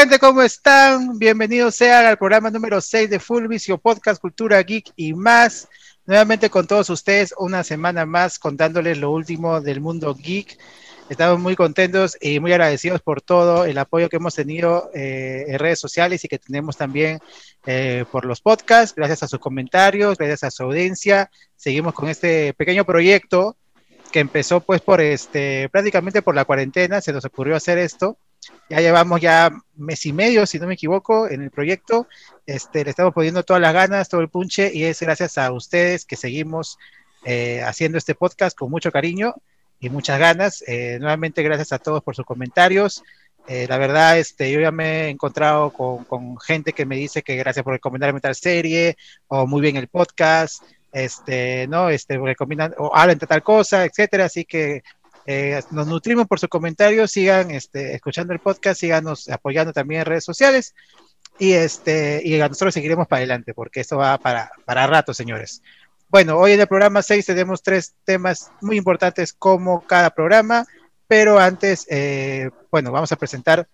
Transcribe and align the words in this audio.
Gente, 0.00 0.18
¿cómo 0.18 0.40
están? 0.40 1.18
Bienvenidos 1.18 1.74
sean 1.74 2.06
al 2.06 2.16
programa 2.16 2.48
número 2.48 2.80
6 2.80 3.10
de 3.10 3.20
Full 3.20 3.48
Vicio 3.48 3.76
Podcast 3.76 4.18
Cultura 4.18 4.62
Geek 4.62 4.94
y 4.96 5.12
más. 5.12 5.68
Nuevamente 6.06 6.48
con 6.48 6.66
todos 6.66 6.88
ustedes 6.88 7.34
una 7.36 7.62
semana 7.64 8.06
más 8.06 8.38
contándoles 8.38 8.96
lo 8.96 9.10
último 9.10 9.60
del 9.60 9.82
mundo 9.82 10.14
geek. 10.14 10.56
Estamos 11.10 11.38
muy 11.38 11.54
contentos 11.54 12.16
y 12.18 12.40
muy 12.40 12.50
agradecidos 12.50 13.02
por 13.02 13.20
todo 13.20 13.66
el 13.66 13.76
apoyo 13.76 14.08
que 14.08 14.16
hemos 14.16 14.34
tenido 14.34 14.90
eh, 14.94 15.44
en 15.46 15.58
redes 15.58 15.78
sociales 15.78 16.24
y 16.24 16.28
que 16.28 16.38
tenemos 16.38 16.78
también 16.78 17.18
eh, 17.66 18.06
por 18.10 18.24
los 18.24 18.40
podcasts. 18.40 18.94
Gracias 18.96 19.24
a 19.24 19.28
sus 19.28 19.38
comentarios, 19.38 20.16
gracias 20.16 20.44
a 20.44 20.50
su 20.50 20.62
audiencia. 20.62 21.30
Seguimos 21.56 21.92
con 21.92 22.08
este 22.08 22.54
pequeño 22.54 22.86
proyecto 22.86 23.58
que 24.10 24.20
empezó 24.20 24.62
pues 24.62 24.80
por 24.80 25.02
este 25.02 25.68
prácticamente 25.68 26.22
por 26.22 26.34
la 26.34 26.46
cuarentena. 26.46 27.02
Se 27.02 27.12
nos 27.12 27.26
ocurrió 27.26 27.54
hacer 27.54 27.76
esto 27.76 28.16
ya 28.68 28.80
llevamos 28.80 29.20
ya 29.20 29.50
mes 29.76 30.06
y 30.06 30.12
medio, 30.12 30.46
si 30.46 30.58
no 30.58 30.66
me 30.66 30.74
equivoco, 30.74 31.28
en 31.28 31.42
el 31.42 31.50
proyecto. 31.50 32.06
Este, 32.46 32.84
le 32.84 32.90
estamos 32.90 33.12
poniendo 33.12 33.42
todas 33.42 33.60
las 33.60 33.74
ganas, 33.74 34.08
todo 34.08 34.20
el 34.20 34.28
punche, 34.28 34.70
y 34.72 34.84
es 34.84 35.00
gracias 35.00 35.38
a 35.38 35.50
ustedes 35.52 36.04
que 36.04 36.16
seguimos 36.16 36.78
eh, 37.24 37.62
haciendo 37.62 37.98
este 37.98 38.14
podcast 38.14 38.56
con 38.56 38.70
mucho 38.70 38.92
cariño 38.92 39.34
y 39.80 39.90
muchas 39.90 40.18
ganas. 40.18 40.62
Eh, 40.66 40.98
nuevamente, 41.00 41.42
gracias 41.42 41.72
a 41.72 41.78
todos 41.78 42.02
por 42.02 42.14
sus 42.14 42.24
comentarios. 42.24 43.02
Eh, 43.46 43.66
la 43.68 43.78
verdad, 43.78 44.18
este, 44.18 44.52
yo 44.52 44.60
ya 44.60 44.70
me 44.70 45.06
he 45.06 45.08
encontrado 45.08 45.72
con, 45.72 46.38
gente 46.38 46.72
que 46.72 46.86
me 46.86 46.96
dice 46.96 47.22
que 47.22 47.36
gracias 47.36 47.64
por 47.64 47.72
recomendarme 47.72 48.20
tal 48.20 48.34
serie, 48.34 48.96
o 49.26 49.46
muy 49.46 49.60
bien 49.60 49.76
el 49.76 49.88
podcast, 49.88 50.62
este, 50.92 51.66
¿no? 51.66 51.88
Este, 51.88 52.18
recomiendan, 52.18 52.74
o 52.78 52.94
hablan 52.94 53.18
de 53.18 53.26
tal 53.26 53.42
cosa, 53.42 53.84
etcétera. 53.84 54.26
Así 54.26 54.44
que 54.44 54.82
eh, 55.26 55.62
nos 55.70 55.86
nutrimos 55.86 56.26
por 56.26 56.40
sus 56.40 56.48
comentarios, 56.48 57.10
sigan 57.10 57.50
este, 57.50 57.94
escuchando 57.94 58.32
el 58.32 58.40
podcast, 58.40 58.80
síganos 58.80 59.28
apoyando 59.28 59.72
también 59.72 60.00
en 60.00 60.06
redes 60.06 60.24
sociales 60.24 60.74
y, 61.38 61.52
este, 61.52 62.22
y 62.24 62.38
nosotros 62.38 62.74
seguiremos 62.74 63.06
para 63.06 63.18
adelante 63.18 63.54
porque 63.54 63.80
esto 63.80 63.96
va 63.96 64.18
para, 64.18 64.50
para 64.64 64.86
rato, 64.86 65.14
señores. 65.14 65.62
Bueno, 66.08 66.36
hoy 66.38 66.52
en 66.52 66.60
el 66.60 66.66
programa 66.66 67.02
6 67.02 67.24
tenemos 67.24 67.62
tres 67.62 67.94
temas 68.04 68.50
muy 68.60 68.76
importantes 68.76 69.32
como 69.32 69.86
cada 69.86 70.10
programa, 70.10 70.66
pero 71.06 71.38
antes, 71.38 71.86
eh, 71.88 72.50
bueno, 72.70 72.90
vamos 72.90 73.12
a 73.12 73.16
presentar 73.16 73.68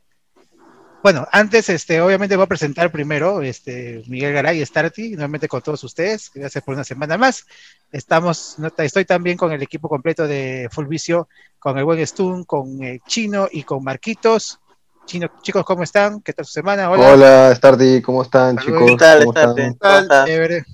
bueno, 1.07 1.25
antes, 1.31 1.69
este, 1.69 2.01
obviamente 2.01 2.35
voy 2.35 2.43
a 2.43 2.49
presentar 2.49 2.91
primero, 2.91 3.41
este, 3.41 4.03
Miguel 4.09 4.33
Garay 4.33 4.67
Starty, 4.67 5.11
nuevamente 5.11 5.47
con 5.47 5.63
todos 5.63 5.85
ustedes, 5.85 6.33
gracias 6.35 6.65
por 6.65 6.75
una 6.75 6.83
semana 6.83 7.17
más. 7.17 7.47
Estamos, 7.93 8.57
estoy 8.79 9.05
también 9.05 9.37
con 9.37 9.53
el 9.53 9.63
equipo 9.63 9.89
completo 9.89 10.27
de 10.27 10.69
Full 10.69 10.89
Vicio, 10.89 11.29
con 11.61 11.79
el 11.79 11.85
buen 11.85 12.05
Stun, 12.05 12.43
con 12.43 12.83
el 12.83 13.01
Chino 13.07 13.47
y 13.53 13.63
con 13.63 13.85
Marquitos. 13.85 14.59
Chino, 15.05 15.31
chicos, 15.43 15.65
¿cómo 15.65 15.85
están? 15.85 16.23
¿Qué 16.23 16.33
tal 16.33 16.45
su 16.45 16.55
semana? 16.55 16.91
Hola, 16.91 17.13
Hola 17.13 17.55
Starty, 17.55 18.03
¿cómo 18.03 18.23
están, 18.23 18.59
chicos? 18.59 18.83
¿Qué 18.85 18.97
tal, 18.97 19.27
¿Qué 19.55 19.75
tal? 19.79 20.67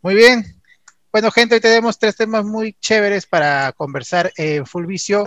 Muy 0.00 0.14
bien. 0.14 0.61
Bueno, 1.12 1.30
gente, 1.30 1.56
hoy 1.56 1.60
tenemos 1.60 1.98
tres 1.98 2.16
temas 2.16 2.42
muy 2.42 2.72
chéveres 2.80 3.26
para 3.26 3.72
conversar 3.72 4.32
en 4.34 4.64
Full 4.64 4.86
Vicio. 4.86 5.24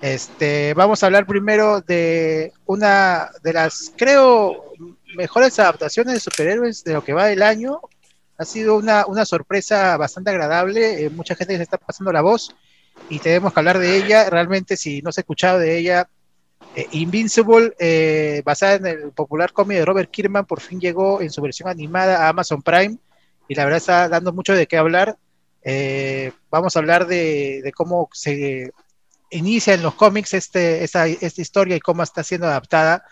Este, 0.00 0.74
vamos 0.74 1.02
a 1.02 1.06
hablar 1.06 1.26
primero 1.26 1.80
de 1.80 2.52
una 2.66 3.30
de 3.42 3.52
las, 3.52 3.92
creo, 3.96 4.72
mejores 5.16 5.58
adaptaciones 5.58 6.14
de 6.14 6.20
superhéroes 6.20 6.84
de 6.84 6.92
lo 6.92 7.02
que 7.02 7.14
va 7.14 7.26
del 7.26 7.42
año. 7.42 7.80
Ha 8.38 8.44
sido 8.44 8.76
una, 8.76 9.06
una 9.06 9.24
sorpresa 9.24 9.96
bastante 9.96 10.30
agradable. 10.30 11.04
Eh, 11.04 11.10
mucha 11.10 11.34
gente 11.34 11.56
se 11.56 11.64
está 11.64 11.78
pasando 11.78 12.12
la 12.12 12.22
voz 12.22 12.54
y 13.08 13.18
tenemos 13.18 13.52
que 13.52 13.58
hablar 13.58 13.80
de 13.80 13.96
ella. 13.96 14.30
Realmente, 14.30 14.76
si 14.76 15.02
no 15.02 15.10
se 15.10 15.20
ha 15.20 15.22
escuchado 15.22 15.58
de 15.58 15.76
ella, 15.76 16.08
eh, 16.76 16.86
Invincible, 16.92 17.74
eh, 17.80 18.40
basada 18.44 18.74
en 18.74 18.86
el 18.86 19.10
popular 19.10 19.52
cómic 19.52 19.78
de 19.78 19.84
Robert 19.84 20.12
Kirkman, 20.12 20.46
por 20.46 20.60
fin 20.60 20.78
llegó 20.78 21.20
en 21.20 21.30
su 21.30 21.42
versión 21.42 21.68
animada 21.68 22.24
a 22.24 22.28
Amazon 22.28 22.62
Prime 22.62 22.98
y 23.48 23.56
la 23.56 23.64
verdad 23.64 23.78
está 23.78 24.08
dando 24.08 24.32
mucho 24.32 24.54
de 24.54 24.68
qué 24.68 24.76
hablar. 24.76 25.18
Vamos 26.50 26.76
a 26.76 26.78
hablar 26.78 27.06
de, 27.06 27.60
de 27.62 27.72
cómo 27.72 28.08
se 28.12 28.70
inicia 29.34 29.74
en 29.74 29.82
los 29.82 29.94
cómics 29.94 30.34
este, 30.34 30.84
esta, 30.84 31.08
historia 31.08 31.76
y 31.76 31.80
cómo 31.80 32.02
está 32.02 32.22
siendo 32.22 32.46
adaptada 32.46 33.04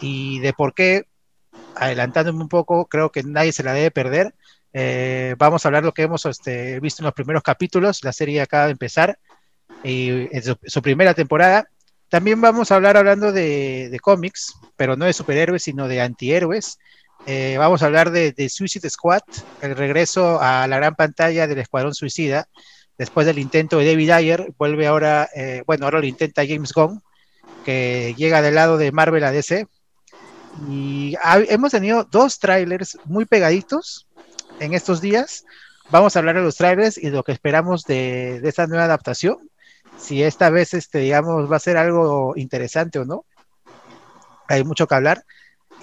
y 0.00 0.38
de 0.40 0.52
por 0.52 0.74
qué, 0.74 1.06
adelantándome 1.74 2.40
un 2.40 2.48
poco, 2.48 2.86
creo 2.86 3.10
que 3.10 3.22
nadie 3.22 3.52
se 3.52 3.62
la 3.62 3.72
debe 3.72 3.90
perder. 3.90 4.34
Eh, 4.72 5.34
vamos 5.38 5.64
a 5.64 5.68
hablar 5.68 5.84
lo 5.84 5.92
que 5.92 6.02
hemos 6.02 6.24
este, 6.26 6.80
visto 6.80 7.02
en 7.02 7.06
los 7.06 7.14
primeros 7.14 7.42
capítulos, 7.42 8.04
la 8.04 8.12
serie 8.12 8.40
acaba 8.40 8.66
de 8.66 8.72
empezar, 8.72 9.18
y 9.82 10.34
en 10.34 10.42
su, 10.42 10.82
primera 10.82 11.14
temporada. 11.14 11.68
También 12.08 12.40
vamos 12.40 12.70
a 12.70 12.76
hablar 12.76 12.96
hablando 12.96 13.32
de, 13.32 13.96
cómics, 14.00 14.54
pero 14.76 14.96
no 14.96 15.04
de 15.04 15.12
superhéroes, 15.12 15.62
sino 15.62 15.88
de 15.88 16.00
antihéroes. 16.00 16.78
Eh, 17.26 17.56
vamos 17.58 17.82
a 17.82 17.86
hablar 17.86 18.10
de, 18.10 18.32
de, 18.32 18.48
Suicide 18.48 18.88
Squad, 18.88 19.22
el 19.60 19.76
regreso 19.76 20.40
a 20.40 20.66
la 20.66 20.76
gran 20.76 20.94
pantalla 20.94 21.46
del 21.46 21.58
Escuadrón 21.58 21.94
Suicida, 21.94 22.48
después 22.98 23.26
del 23.26 23.38
intento 23.38 23.78
de 23.78 23.86
David 23.86 24.10
Ayer, 24.10 24.52
vuelve 24.58 24.86
ahora, 24.86 25.28
eh, 25.34 25.62
bueno, 25.66 25.84
ahora 25.84 26.00
lo 26.00 26.06
intenta 26.06 26.46
James 26.46 26.72
Gunn, 26.72 27.00
que 27.64 28.14
llega 28.16 28.42
del 28.42 28.56
lado 28.56 28.76
de 28.76 28.92
Marvel 28.92 29.24
a 29.24 29.30
DC. 29.30 29.68
Y 30.68 31.14
hemos 31.48 31.70
tenido 31.70 32.04
dos 32.04 32.40
trailers 32.40 32.98
muy 33.04 33.24
pegaditos 33.24 34.08
en 34.58 34.74
estos 34.74 35.00
días. 35.00 35.44
Vamos 35.90 36.16
a 36.16 36.18
hablar 36.18 36.34
de 36.34 36.42
los 36.42 36.56
trailers 36.56 36.98
y 36.98 37.02
de 37.02 37.10
lo 37.12 37.22
que 37.22 37.32
esperamos 37.32 37.84
de, 37.84 38.40
esta 38.42 38.66
nueva 38.66 38.84
adaptación. 38.84 39.48
Si 39.96 40.22
esta 40.22 40.50
vez, 40.50 40.74
este, 40.74 40.98
digamos, 40.98 41.50
va 41.50 41.56
a 41.56 41.60
ser 41.60 41.76
algo 41.76 42.34
interesante 42.36 42.98
o 42.98 43.04
no. 43.04 43.24
Hay 44.48 44.64
mucho 44.64 44.86
que 44.86 44.94
hablar. 44.94 45.24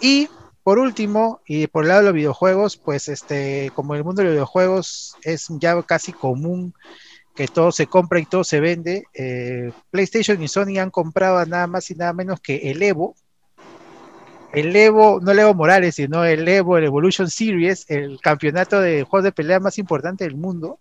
Y 0.01 0.27
por 0.65 0.79
último, 0.79 1.41
y 1.45 1.67
por 1.67 1.83
el 1.83 1.89
lado 1.89 1.99
de 1.99 2.05
los 2.07 2.15
videojuegos, 2.15 2.75
pues 2.75 3.07
este, 3.07 3.71
como 3.75 3.93
el 3.93 4.03
mundo 4.03 4.23
de 4.23 4.29
los 4.29 4.33
videojuegos 4.33 5.15
es 5.21 5.45
ya 5.59 5.79
casi 5.83 6.11
común 6.11 6.73
que 7.35 7.47
todo 7.47 7.71
se 7.71 7.85
compra 7.85 8.19
y 8.19 8.25
todo 8.25 8.43
se 8.43 8.59
vende. 8.59 9.03
Eh, 9.13 9.71
PlayStation 9.91 10.41
y 10.41 10.47
Sony 10.47 10.79
han 10.79 10.89
comprado 10.89 11.45
nada 11.45 11.67
más 11.67 11.91
y 11.91 11.93
nada 11.93 12.13
menos 12.13 12.41
que 12.41 12.71
el 12.71 12.81
Evo. 12.81 13.15
El 14.53 14.75
Evo, 14.75 15.19
no 15.21 15.33
el 15.33 15.37
Evo 15.37 15.53
Morales, 15.53 15.93
sino 15.93 16.25
el 16.25 16.47
Evo, 16.47 16.79
el 16.79 16.85
Evolution 16.85 17.29
Series, 17.29 17.85
el 17.87 18.19
campeonato 18.19 18.81
de 18.81 19.03
juegos 19.03 19.25
de 19.25 19.33
pelea 19.33 19.59
más 19.59 19.77
importante 19.77 20.23
del 20.23 20.35
mundo, 20.35 20.79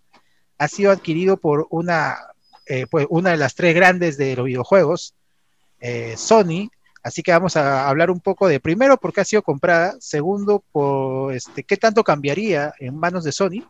ha 0.57 0.67
sido 0.67 0.89
adquirido 0.89 1.37
por 1.37 1.67
una, 1.69 2.17
eh, 2.65 2.87
pues 2.89 3.05
una 3.11 3.29
de 3.29 3.37
las 3.37 3.53
tres 3.53 3.75
grandes 3.75 4.17
de 4.17 4.35
los 4.35 4.45
videojuegos, 4.47 5.13
eh, 5.79 6.15
Sony. 6.17 6.71
Así 7.05 7.21
que 7.21 7.31
vamos 7.31 7.55
a 7.55 7.87
hablar 7.87 8.09
un 8.09 8.19
poco 8.19 8.47
de 8.47 8.59
primero 8.59 8.97
por 8.97 9.13
qué 9.13 9.21
ha 9.21 9.25
sido 9.25 9.43
comprada, 9.43 9.95
segundo 9.99 10.63
por 10.71 11.35
este, 11.35 11.63
qué 11.63 11.77
tanto 11.77 12.03
cambiaría 12.03 12.73
en 12.79 12.97
manos 12.97 13.23
de 13.23 13.31
Sony 13.31 13.63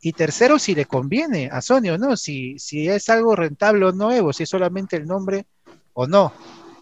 y 0.00 0.12
tercero, 0.12 0.58
si 0.58 0.74
le 0.74 0.84
conviene 0.84 1.48
a 1.52 1.62
Sony 1.62 1.90
o 1.92 1.98
no, 1.98 2.16
si, 2.16 2.58
si 2.58 2.88
es 2.88 3.08
algo 3.10 3.36
rentable 3.36 3.86
o 3.86 3.92
no, 3.92 4.10
Evo, 4.10 4.32
si 4.32 4.42
es 4.42 4.48
solamente 4.48 4.96
el 4.96 5.06
nombre 5.06 5.46
o 5.92 6.08
no. 6.08 6.32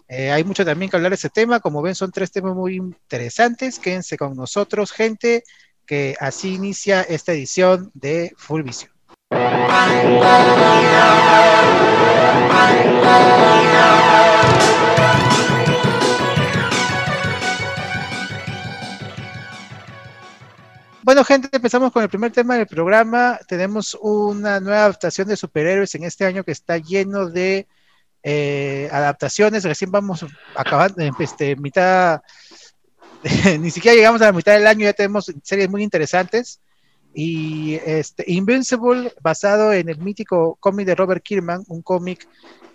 Eh, 0.07 0.31
hay 0.31 0.43
mucho 0.43 0.65
también 0.65 0.89
que 0.89 0.97
hablar 0.97 1.11
de 1.11 1.15
ese 1.17 1.29
tema. 1.29 1.59
Como 1.59 1.83
ven, 1.83 1.93
son 1.93 2.11
tres 2.11 2.31
temas 2.31 2.55
muy 2.55 2.77
interesantes. 2.77 3.77
Quédense 3.77 4.17
con 4.17 4.35
nosotros, 4.35 4.91
gente, 4.91 5.43
que 5.85 6.15
así 6.19 6.55
inicia 6.55 7.03
esta 7.03 7.33
edición 7.33 7.91
de 7.93 8.33
Full 8.35 8.63
Vision. 8.63 8.91
Bueno, 21.03 21.25
gente, 21.25 21.49
empezamos 21.51 21.91
con 21.91 22.01
el 22.01 22.07
primer 22.07 22.31
tema 22.31 22.55
del 22.55 22.65
programa. 22.65 23.37
Tenemos 23.45 23.97
una 24.01 24.61
nueva 24.61 24.85
adaptación 24.85 25.27
de 25.27 25.35
superhéroes 25.35 25.93
en 25.95 26.05
este 26.05 26.23
año 26.25 26.45
que 26.45 26.53
está 26.53 26.77
lleno 26.77 27.29
de 27.29 27.67
eh, 28.23 28.87
adaptaciones. 28.89 29.65
Recién 29.65 29.91
vamos 29.91 30.25
acabando, 30.55 31.03
este, 31.19 31.57
mitad, 31.57 32.21
ni 33.59 33.69
siquiera 33.69 33.97
llegamos 33.97 34.21
a 34.21 34.27
la 34.27 34.31
mitad 34.31 34.53
del 34.53 34.65
año, 34.65 34.85
ya 34.85 34.93
tenemos 34.93 35.29
series 35.43 35.69
muy 35.69 35.83
interesantes. 35.83 36.61
Y 37.13 37.75
este, 37.85 38.23
Invincible, 38.27 39.13
basado 39.21 39.73
en 39.73 39.89
el 39.89 39.97
mítico 39.97 40.55
cómic 40.61 40.87
de 40.87 40.95
Robert 40.95 41.21
Kirkman, 41.21 41.65
un 41.67 41.81
cómic 41.81 42.25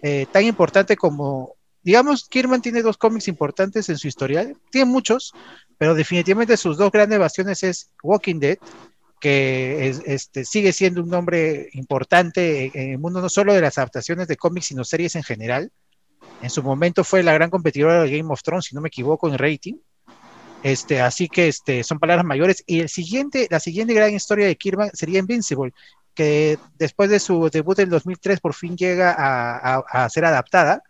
eh, 0.03 0.27
tan 0.31 0.45
importante 0.45 0.97
como, 0.97 1.57
digamos, 1.83 2.29
Kirkman 2.29 2.63
tiene 2.63 2.83
dos 2.83 2.97
cómics 2.97 3.29
importantes 3.29 3.89
en 3.89 3.99
su 3.99 4.09
historial, 4.09 4.57
tiene 4.71 4.91
muchos, 4.91 5.33
pero 5.79 5.95
definitivamente 5.95 6.57
sus 6.57 6.77
dos 6.77 6.91
grandes 6.91 7.19
basiones 7.19 7.63
es 7.63 7.91
Walking 8.03 8.41
Dead, 8.41 8.59
que 9.21 9.89
este, 10.07 10.45
sigue 10.45 10.73
siendo 10.73 11.03
un 11.03 11.09
nombre 11.09 11.69
importante 11.73 12.71
en 12.75 12.93
el 12.93 12.99
mundo 12.99 13.21
no 13.21 13.29
solo 13.29 13.53
de 13.53 13.61
las 13.61 13.79
adaptaciones 13.79 14.29
de 14.29 14.37
cómics, 14.37 14.67
sino 14.67 14.85
series 14.85 15.17
en 15.17 15.23
general. 15.23 15.73
En 16.41 16.51
su 16.51 16.63
momento 16.63 17.03
fue 17.05 17.23
la 17.23 17.33
gran 17.33 17.51
competidora 17.51 18.03
de 18.03 18.17
Game 18.17 18.33
of 18.33 18.43
Thrones, 18.43 18.67
si 18.67 18.75
no 18.75 18.81
me 18.81 18.89
equivoco, 18.89 19.29
en 19.29 19.39
rating. 19.39 19.75
Este, 20.63 21.01
así 21.01 21.29
que 21.29 21.49
este, 21.49 21.83
son 21.83 21.99
palabras 21.99 22.25
mayores. 22.25 22.63
Y 22.67 22.81
el 22.81 22.89
siguiente, 22.89 23.49
la 23.51 23.61
siguiente 23.61 23.95
gran 23.95 24.15
historia 24.15 24.47
de 24.47 24.57
Kirby 24.57 24.91
sería 24.93 25.19
Invincible, 25.19 25.73
que 26.15 26.59
después 26.79 27.11
de 27.11 27.19
su 27.19 27.49
debut 27.51 27.79
en 27.81 27.91
2003 27.91 28.41
por 28.41 28.55
fin 28.55 28.77
llega 28.77 29.15
a 29.17 30.09
ser 30.11 30.25
adaptada, 30.25 30.83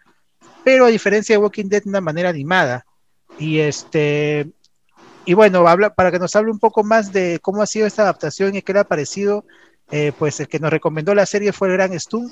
pero 0.68 0.84
a 0.84 0.88
diferencia 0.88 1.34
de 1.34 1.38
Walking 1.38 1.70
Dead 1.70 1.82
de 1.82 1.88
una 1.88 2.02
manera 2.02 2.28
animada 2.28 2.84
Y 3.38 3.60
este, 3.60 4.50
y 5.24 5.32
bueno, 5.32 5.66
habla, 5.66 5.94
para 5.94 6.10
que 6.10 6.18
nos 6.18 6.36
hable 6.36 6.50
un 6.50 6.58
poco 6.58 6.84
más 6.84 7.10
de 7.10 7.38
cómo 7.40 7.62
ha 7.62 7.66
sido 7.66 7.86
esta 7.86 8.02
adaptación 8.02 8.54
y 8.54 8.60
qué 8.60 8.74
le 8.74 8.80
ha 8.80 8.84
parecido, 8.84 9.46
eh, 9.90 10.12
pues 10.18 10.38
el 10.40 10.46
que 10.46 10.58
nos 10.58 10.70
recomendó 10.70 11.14
la 11.14 11.24
serie 11.24 11.54
fue 11.54 11.68
el 11.68 11.74
gran 11.74 11.98
Stun, 11.98 12.30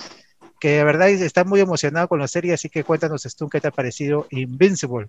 que 0.60 0.68
de 0.68 0.84
verdad 0.84 1.08
está 1.08 1.44
muy 1.44 1.60
emocionado 1.60 2.08
con 2.08 2.18
la 2.18 2.28
serie, 2.28 2.52
así 2.52 2.68
que 2.68 2.84
cuéntanos, 2.84 3.22
Stun, 3.22 3.48
qué 3.48 3.58
te 3.58 3.68
ha 3.68 3.70
parecido 3.70 4.26
Invincible. 4.28 5.08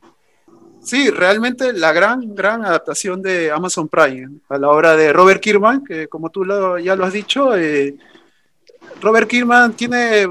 Sí, 0.82 1.10
realmente 1.10 1.74
la 1.74 1.92
gran, 1.92 2.34
gran 2.34 2.64
adaptación 2.64 3.22
de 3.22 3.52
Amazon 3.52 3.90
Prime 3.90 4.40
a 4.48 4.58
la 4.58 4.70
obra 4.70 4.96
de 4.96 5.12
Robert 5.12 5.42
Kirkman, 5.42 5.84
que 5.84 6.08
como 6.08 6.30
tú 6.30 6.46
ya 6.82 6.96
lo 6.96 7.04
has 7.04 7.12
dicho, 7.12 7.58
eh, 7.58 7.94
Robert 9.02 9.28
Kirkman 9.28 9.74
tiene 9.74 10.28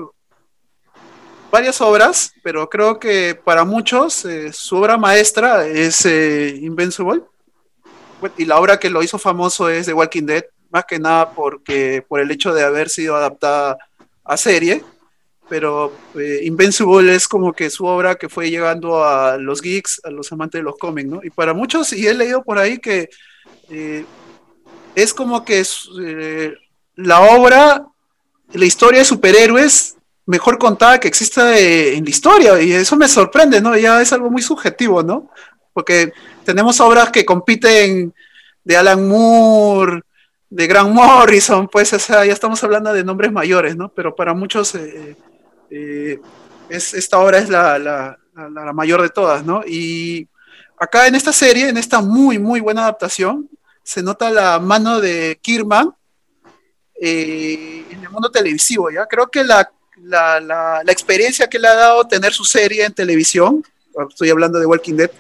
varias 1.51 1.81
obras, 1.81 2.33
pero 2.43 2.69
creo 2.69 2.99
que 2.99 3.35
para 3.35 3.65
muchos 3.65 4.25
eh, 4.25 4.53
su 4.53 4.77
obra 4.77 4.97
maestra 4.97 5.67
es 5.67 6.05
eh, 6.07 6.59
Invincible. 6.61 7.23
Y 8.39 8.47
la 8.47 8.59
obra 8.59 8.79
que 8.79 8.91
lo 8.91 9.03
hizo 9.03 9.19
famoso 9.19 9.69
es 9.69 9.87
The 9.87 9.93
Walking 9.93 10.25
Dead, 10.25 10.45
más 10.71 10.85
que 10.87 10.99
nada 10.99 11.31
porque 11.31 12.05
por 12.07 12.21
el 12.21 12.31
hecho 12.31 12.53
de 12.53 12.65
haber 12.65 12.89
sido 12.89 13.15
adaptada 13.15 13.77
a 14.25 14.37
serie. 14.37 14.83
Pero 15.49 15.93
eh, 16.19 16.41
Invincible 16.43 17.15
es 17.15 17.29
como 17.29 17.53
que 17.53 17.71
su 17.71 17.85
obra 17.85 18.17
que 18.17 18.29
fue 18.29 18.51
llegando 18.51 19.05
a 19.05 19.37
los 19.37 19.63
geeks, 19.63 20.01
a 20.05 20.11
los 20.11 20.33
amantes 20.33 20.59
de 20.59 20.65
los 20.65 20.77
cómics, 20.77 21.09
¿no? 21.09 21.21
Y 21.23 21.31
para 21.31 21.55
muchos, 21.55 21.93
y 21.93 22.07
he 22.07 22.15
leído 22.15 22.43
por 22.43 22.59
ahí 22.59 22.79
que 22.79 23.09
es 24.95 25.15
como 25.15 25.45
que 25.45 25.63
la 26.97 27.21
obra, 27.21 27.87
la 28.53 28.65
historia 28.65 29.01
de 29.01 29.05
superhéroes 29.05 29.96
mejor 30.27 30.59
contada 30.59 30.99
que 30.99 31.09
exista 31.09 31.57
eh, 31.57 31.97
en 31.97 32.05
la 32.05 32.11
historia, 32.11 32.61
y 32.61 32.73
eso 32.73 32.97
me 32.97 33.09
sorprende, 33.09 33.61
¿no? 33.61 33.77
Ya 33.77 34.03
es 34.03 34.13
algo 34.13 34.29
muy 34.29 34.43
subjetivo, 34.43 35.03
¿no? 35.03 35.31
Porque 35.73 36.13
tenemos 36.45 36.81
obras 36.81 37.11
que 37.11 37.25
compiten 37.25 38.13
de 38.65 38.77
Alan 38.77 39.07
Moore, 39.09 40.03
de 40.51 40.67
Grant 40.67 40.91
Morrison, 40.91 41.69
pues, 41.69 41.93
o 41.93 41.99
ya 41.99 42.33
estamos 42.33 42.63
hablando 42.65 42.93
de 42.93 43.05
nombres 43.05 43.31
mayores, 43.31 43.77
¿no? 43.77 43.89
Pero 43.89 44.15
para 44.15 44.35
muchos 44.35 44.75
eh, 44.75 45.17
eh, 45.71 46.21
es, 46.69 46.95
esta 46.95 47.21
obra 47.21 47.39
es 47.39 47.49
la, 47.49 47.79
la, 47.79 48.19
la, 48.35 48.73
mayor 48.73 49.03
de 49.03 49.11
todas, 49.11 49.45
¿no? 49.45 49.63
Y 49.65 50.29
acá 50.79 51.07
en 51.07 51.15
esta 51.15 51.33
serie, 51.33 51.69
en 51.69 51.77
esta 51.77 52.01
muy, 52.01 52.39
muy 52.39 52.59
buena 52.61 52.83
adaptación, 52.83 53.49
se 53.85 54.03
nota 54.03 54.31
la 54.31 54.59
mano 54.59 55.01
de 55.01 55.39
Kirman 55.41 55.95
en 56.99 58.03
el 58.03 58.11
mundo 58.11 58.31
televisivo, 58.31 58.91
¿ya? 58.91 59.07
Creo 59.07 59.29
que 59.29 59.45
la 59.45 59.71
la, 60.03 60.41
la, 60.41 60.93
experiencia 60.93 61.49
que 61.49 61.59
le 61.59 61.69
ha 61.69 61.75
dado 61.75 62.07
tener 62.07 62.33
su 62.33 62.45
serie 62.45 62.85
en 62.85 62.93
televisión, 62.93 63.65
estoy 64.09 64.31
hablando 64.31 64.59
de 64.59 64.67
Walking 64.67 64.95
Dead, 64.95 65.11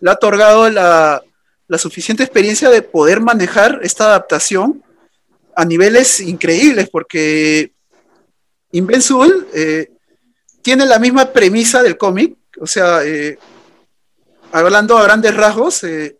le 0.00 0.10
ha 0.10 0.14
otorgado 0.14 0.68
la, 0.68 1.22
la 1.68 1.78
suficiente 1.78 2.22
experiencia 2.22 2.70
de 2.70 2.82
poder 2.82 3.20
manejar 3.20 3.80
esta 3.82 4.06
adaptación 4.06 4.82
a 5.54 5.64
niveles 5.64 6.20
increíbles, 6.20 6.88
porque 6.90 7.72
Invincible 8.72 9.32
eh, 9.54 9.90
tiene 10.62 10.84
la 10.84 10.98
misma 10.98 11.32
premisa 11.32 11.82
del 11.82 11.96
cómic, 11.96 12.36
o 12.60 12.66
sea, 12.66 13.04
eh, 13.04 13.38
hablando 14.52 14.98
a 14.98 15.04
grandes 15.04 15.34
rasgos, 15.34 15.82
eh, 15.84 16.18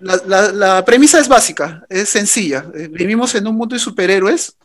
la, 0.00 0.20
la, 0.26 0.52
la, 0.52 0.84
premisa 0.84 1.18
es 1.18 1.28
básica, 1.28 1.84
es 1.88 2.08
sencilla. 2.08 2.64
vivimos 2.90 3.34
en 3.34 3.46
un 3.48 3.56
mundo 3.56 3.74
de 3.74 3.80
superhéroes 3.80 4.56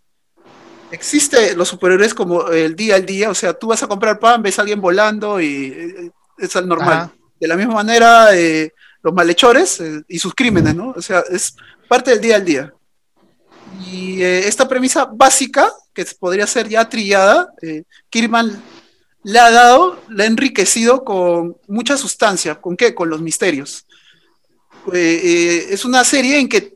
existe 0.93 1.55
los 1.55 1.67
superhéroes 1.67 2.13
como 2.13 2.49
el 2.49 2.75
día 2.75 2.95
al 2.95 3.05
día, 3.05 3.29
o 3.29 3.33
sea, 3.33 3.53
tú 3.53 3.67
vas 3.67 3.81
a 3.81 3.87
comprar 3.87 4.19
pan, 4.19 4.43
ves 4.43 4.59
a 4.59 4.61
alguien 4.61 4.79
volando 4.79 5.41
y 5.41 5.65
eh, 5.65 6.11
es 6.37 6.55
al 6.55 6.67
normal. 6.67 7.11
De 7.39 7.47
la 7.47 7.57
misma 7.57 7.73
manera, 7.73 8.35
eh, 8.37 8.71
los 9.01 9.13
malhechores 9.13 9.79
eh, 9.79 10.03
y 10.07 10.19
sus 10.19 10.33
crímenes, 10.35 10.75
¿no? 10.75 10.93
O 10.95 11.01
sea, 11.01 11.23
es 11.31 11.55
parte 11.87 12.11
del 12.11 12.21
día 12.21 12.35
al 12.35 12.45
día. 12.45 12.73
Y 13.91 14.21
esta 14.21 14.67
premisa 14.67 15.05
básica, 15.05 15.69
que 15.93 16.05
podría 16.19 16.45
ser 16.45 16.69
ya 16.69 16.87
trillada, 16.87 17.51
Kirman 18.09 18.61
le 19.23 19.39
ha 19.39 19.49
dado, 19.49 19.99
le 20.09 20.23
ha 20.23 20.27
enriquecido 20.27 21.03
con 21.03 21.57
mucha 21.67 21.97
sustancia. 21.97 22.55
¿Con 22.61 22.77
qué? 22.77 22.93
Con 22.93 23.09
los 23.09 23.19
misterios. 23.21 23.85
es 24.93 25.85
una 25.85 26.03
serie 26.03 26.39
en 26.39 26.47
que 26.47 26.75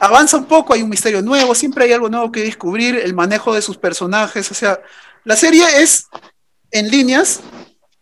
avanza 0.00 0.36
un 0.36 0.46
poco, 0.46 0.74
hay 0.74 0.82
un 0.82 0.88
misterio 0.88 1.22
nuevo, 1.22 1.54
siempre 1.54 1.84
hay 1.84 1.92
algo 1.92 2.08
nuevo 2.08 2.30
que 2.30 2.42
descubrir, 2.42 2.96
el 2.96 3.14
manejo 3.14 3.54
de 3.54 3.62
sus 3.62 3.76
personajes, 3.76 4.50
o 4.50 4.54
sea, 4.54 4.80
la 5.24 5.36
serie 5.36 5.64
es 5.82 6.08
en 6.70 6.90
líneas 6.90 7.40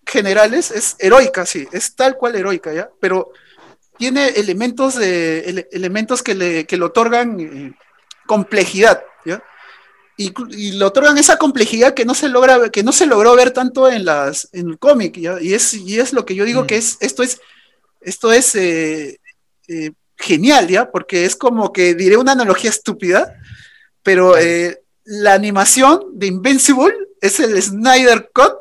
generales, 0.06 0.70
es 0.70 0.96
heroica, 0.98 1.46
sí, 1.46 1.66
es 1.72 1.94
tal 1.94 2.16
cual 2.16 2.36
heroica, 2.36 2.72
¿ya? 2.72 2.90
Pero 3.00 3.32
tiene 3.98 4.28
elementos, 4.28 4.94
de, 4.94 5.66
elementos 5.72 6.22
que 6.22 6.34
le, 6.34 6.66
que 6.66 6.76
le 6.76 6.84
otorgan 6.84 7.40
eh, 7.40 7.74
complejidad, 8.26 9.02
¿ya? 9.24 9.42
Y, 10.18 10.32
y, 10.50 10.72
le 10.72 10.84
otorgan 10.84 11.18
esa 11.18 11.36
complejidad 11.36 11.92
que 11.92 12.04
no 12.04 12.14
se 12.14 12.28
logra, 12.28 12.70
que 12.70 12.82
no 12.82 12.92
se 12.92 13.06
logró 13.06 13.34
ver 13.34 13.50
tanto 13.50 13.90
en 13.90 14.04
las, 14.04 14.48
en 14.52 14.70
el 14.70 14.78
cómic, 14.78 15.18
¿ya? 15.18 15.40
Y 15.40 15.54
es, 15.54 15.74
y 15.74 15.98
es 15.98 16.12
lo 16.12 16.24
que 16.24 16.34
yo 16.34 16.44
digo 16.44 16.62
mm. 16.62 16.66
que 16.66 16.76
es, 16.76 16.96
esto 17.00 17.22
es, 17.22 17.40
esto 18.00 18.32
es 18.32 18.54
eh, 18.54 19.18
eh, 19.68 19.90
genial, 20.16 20.68
¿ya? 20.68 20.90
Porque 20.90 21.24
es 21.24 21.36
como 21.36 21.72
que 21.72 21.94
diré 21.94 22.16
una 22.16 22.32
analogía 22.32 22.70
estúpida, 22.70 23.34
pero 24.02 24.36
eh, 24.36 24.82
la 25.04 25.34
animación 25.34 26.00
de 26.12 26.26
Invincible 26.26 26.94
es 27.20 27.40
el 27.40 27.60
Snyder 27.60 28.30
Cut 28.32 28.54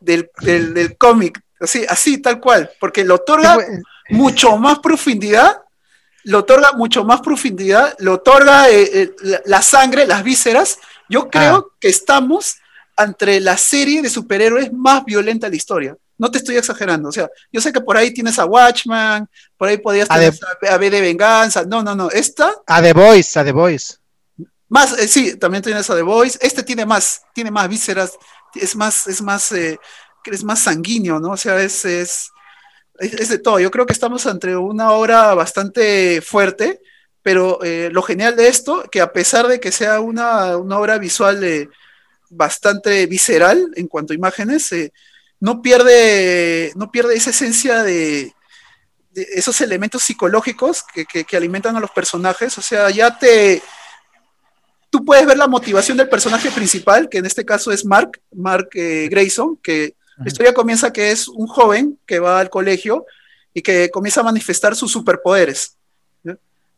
del, 0.00 0.30
del, 0.40 0.96
cómic, 0.96 1.40
así, 1.60 1.84
así, 1.88 2.18
tal 2.18 2.40
cual, 2.40 2.70
porque 2.78 3.04
lo 3.04 3.16
otorga 3.16 3.58
mucho 4.10 4.56
más 4.56 4.78
profundidad, 4.78 5.62
lo 6.24 6.40
otorga 6.40 6.72
mucho 6.72 7.04
más 7.04 7.20
profundidad, 7.20 7.94
lo 7.98 8.14
otorga 8.14 8.68
eh, 8.68 8.92
eh, 8.92 9.40
la, 9.44 9.62
sangre, 9.62 10.06
las 10.06 10.24
vísceras. 10.24 10.78
Yo 11.08 11.30
creo 11.30 11.56
ah. 11.56 11.76
que 11.80 11.88
estamos 11.88 12.56
entre 12.98 13.40
la 13.40 13.56
serie 13.56 14.02
de 14.02 14.10
superhéroes 14.10 14.72
más 14.72 15.04
violenta 15.04 15.46
de 15.46 15.50
la 15.50 15.56
historia. 15.56 15.96
No 16.18 16.30
te 16.30 16.38
estoy 16.38 16.56
exagerando. 16.56 17.08
O 17.08 17.12
sea, 17.12 17.28
yo 17.52 17.60
sé 17.60 17.72
que 17.72 17.80
por 17.80 17.96
ahí 17.96 18.12
tienes 18.12 18.38
a 18.38 18.46
Watchman, 18.46 19.28
por 19.56 19.68
ahí 19.68 19.76
podías 19.78 20.08
tener 20.08 20.32
a, 20.68 20.76
B 20.78 20.90
de 20.90 21.00
Venganza. 21.00 21.64
No, 21.64 21.82
no, 21.82 21.94
no. 21.94 22.10
Esta. 22.10 22.52
A 22.66 22.82
The 22.82 22.92
Voice, 22.92 23.38
a 23.38 23.44
The 23.44 23.52
Voice. 23.52 23.96
Más, 24.68 24.98
eh, 24.98 25.06
sí, 25.06 25.36
también 25.36 25.62
tienes 25.62 25.88
a 25.90 25.94
The 25.94 26.02
Voice. 26.02 26.38
Este 26.40 26.62
tiene 26.62 26.86
más, 26.86 27.22
tiene 27.34 27.50
más 27.50 27.68
vísceras, 27.68 28.18
es 28.54 28.74
más, 28.74 29.06
es 29.06 29.22
más, 29.22 29.52
eh, 29.52 29.78
es 30.24 30.44
más 30.44 30.60
sanguíneo, 30.60 31.20
¿no? 31.20 31.32
O 31.32 31.36
sea, 31.36 31.60
es, 31.62 31.84
es, 31.84 32.30
es, 32.98 33.28
de 33.28 33.38
todo. 33.38 33.60
Yo 33.60 33.70
creo 33.70 33.86
que 33.86 33.92
estamos 33.92 34.26
ante 34.26 34.56
una 34.56 34.92
obra 34.92 35.34
bastante 35.34 36.20
fuerte, 36.20 36.80
pero 37.22 37.62
eh, 37.62 37.90
lo 37.92 38.02
genial 38.02 38.34
de 38.36 38.48
esto, 38.48 38.84
que 38.90 39.00
a 39.00 39.12
pesar 39.12 39.46
de 39.46 39.60
que 39.60 39.70
sea 39.70 40.00
una, 40.00 40.56
una 40.56 40.78
obra 40.78 40.98
visual 40.98 41.70
bastante 42.30 43.06
visceral 43.06 43.70
en 43.76 43.86
cuanto 43.86 44.12
a 44.12 44.16
imágenes, 44.16 44.72
no 45.40 45.62
pierde, 45.62 46.72
no 46.76 46.90
pierde 46.90 47.14
esa 47.14 47.30
esencia 47.30 47.82
de, 47.82 48.32
esos 49.14 49.60
elementos 49.60 50.02
psicológicos 50.02 50.84
que, 50.92 51.36
alimentan 51.36 51.76
a 51.76 51.80
los 51.80 51.90
personajes. 51.90 52.56
O 52.58 52.62
sea, 52.62 52.90
ya 52.90 53.18
te. 53.18 53.62
Tú 54.90 55.04
puedes 55.04 55.26
ver 55.26 55.36
la 55.36 55.48
motivación 55.48 55.96
del 55.96 56.08
personaje 56.08 56.50
principal, 56.50 57.08
que 57.08 57.18
en 57.18 57.26
este 57.26 57.44
caso 57.44 57.72
es 57.72 57.84
Mark, 57.84 58.20
Mark 58.32 58.68
eh, 58.74 59.08
Grayson, 59.10 59.56
que 59.62 59.94
la 60.18 60.28
historia 60.28 60.54
comienza 60.54 60.92
que 60.92 61.10
es 61.10 61.28
un 61.28 61.46
joven 61.46 61.98
que 62.06 62.18
va 62.18 62.40
al 62.40 62.48
colegio 62.48 63.04
y 63.52 63.62
que 63.62 63.90
comienza 63.90 64.20
a 64.20 64.24
manifestar 64.24 64.74
sus 64.74 64.92
superpoderes. 64.92 65.76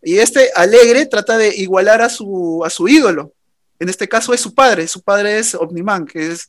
Y 0.03 0.19
este 0.19 0.51
alegre 0.55 1.07
trata 1.07 1.37
de 1.37 1.55
igualar 1.57 2.03
a 2.03 2.09
su, 2.09 2.63
a 2.65 2.71
su 2.71 2.89
ídolo. 2.89 3.33
En 3.81 3.89
este 3.89 4.09
caso 4.09 4.33
es 4.33 4.41
su 4.41 4.55
padre, 4.55 4.89
su 4.89 5.03
padre 5.03 5.39
es 5.39 5.55
Omniman, 5.55 6.07
que 6.07 6.33
es 6.33 6.49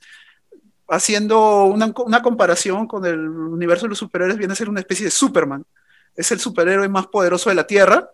haciendo 0.89 1.65
una, 1.65 2.22
comparación 2.22 2.88
con 2.88 3.05
el 3.05 3.19
universo 3.19 3.86
de 3.86 3.89
los 3.89 4.00
superhéroes, 4.00 4.38
viene 4.38 4.53
a 4.53 4.55
ser 4.55 4.69
una 4.69 4.79
especie 4.79 5.05
de 5.05 5.12
Superman. 5.12 5.63
Es 6.15 6.31
el 6.31 6.39
superhéroe 6.39 6.89
más 6.89 7.08
poderoso 7.08 7.50
de 7.50 7.55
la 7.55 7.67
Tierra. 7.67 8.10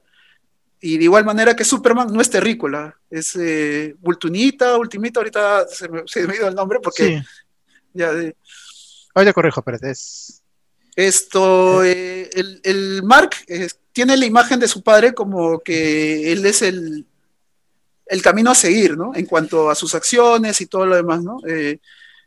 Y 0.81 0.97
de 0.97 1.05
igual 1.05 1.25
manera 1.25 1.55
que 1.55 1.63
Superman 1.63 2.09
no 2.11 2.21
es 2.21 2.29
terrícola, 2.29 2.95
es 3.09 3.35
eh, 3.37 3.95
Ultimita, 4.03 4.71
ahorita 4.71 5.67
se 5.67 5.87
me, 5.87 6.03
se 6.05 6.27
me, 6.27 6.33
ha 6.33 6.35
ido 6.35 6.47
el 6.47 6.53
nombre 6.53 6.79
porque 6.83 7.23
ya 7.93 8.13
de... 8.13 8.35
Oye, 9.15 9.33
corrijo, 9.33 9.61
pero 9.61 9.77
es... 9.81 10.43
Esto, 10.95 11.83
eh, 11.83 12.29
el, 12.33 12.61
el, 12.63 13.03
Mark 13.03 13.31
eh, 13.47 13.67
tiene 13.93 14.15
la 14.15 14.25
imagen 14.25 14.59
de 14.59 14.67
su 14.67 14.83
padre 14.83 15.13
como 15.13 15.59
que 15.59 16.31
él 16.31 16.45
es 16.45 16.61
el, 16.61 17.05
el 18.05 18.21
camino 18.21 18.51
a 18.51 18.55
seguir, 18.55 18.95
¿no? 18.95 19.13
En 19.15 19.25
cuanto 19.25 19.69
a 19.69 19.75
sus 19.75 19.95
acciones 19.95 20.61
y 20.61 20.67
todo 20.67 20.85
lo 20.85 20.95
demás, 20.95 21.23
¿no? 21.23 21.39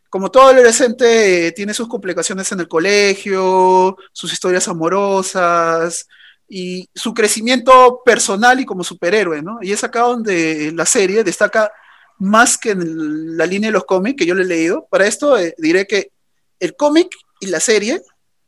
Eh, 0.09 0.11
como 0.11 0.31
todo 0.31 0.49
adolescente, 0.49 1.47
eh, 1.47 1.51
tiene 1.51 1.73
sus 1.73 1.87
complicaciones 1.87 2.51
en 2.51 2.59
el 2.59 2.67
colegio, 2.67 3.97
sus 4.11 4.33
historias 4.33 4.67
amorosas 4.67 6.07
y 6.47 6.87
su 6.95 7.13
crecimiento 7.13 8.01
personal 8.03 8.59
y 8.59 8.65
como 8.65 8.83
superhéroe, 8.83 9.41
¿no? 9.41 9.59
Y 9.61 9.71
es 9.71 9.83
acá 9.83 10.01
donde 10.01 10.71
la 10.73 10.85
serie 10.85 11.23
destaca 11.23 11.71
más 12.17 12.57
que 12.57 12.71
en 12.71 13.37
la 13.37 13.45
línea 13.45 13.69
de 13.69 13.73
los 13.73 13.85
cómics 13.85 14.17
que 14.17 14.25
yo 14.25 14.35
le 14.35 14.43
he 14.43 14.47
leído. 14.47 14.87
Para 14.89 15.07
esto 15.07 15.37
eh, 15.37 15.55
diré 15.57 15.85
que 15.87 16.11
el 16.59 16.75
cómic 16.75 17.09
y 17.39 17.47
la 17.47 17.59
serie 17.59 18.01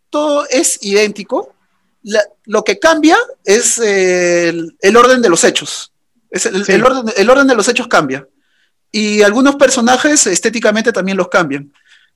todo 0.10 0.46
es 0.50 0.80
idéntico. 0.82 1.54
lo 2.46 2.64
que 2.64 2.80
cambia 2.80 3.18
es 3.46 3.78
el, 3.78 4.76
orden 4.98 5.22
de 5.22 5.30
los 5.30 5.44
hechos. 5.44 5.94
el, 6.32 6.84
orden, 6.84 7.14
el 7.16 7.30
orden 7.30 7.48
de 7.48 7.56
los 7.56 7.68
hechos 7.68 7.88
cambia. 7.88 8.28
Y 8.92 9.22
algunos 9.22 9.56
personajes 9.56 10.28
estéticamente 10.28 10.92
también 10.92 11.18
los 11.18 11.30
cambian. 11.30 11.72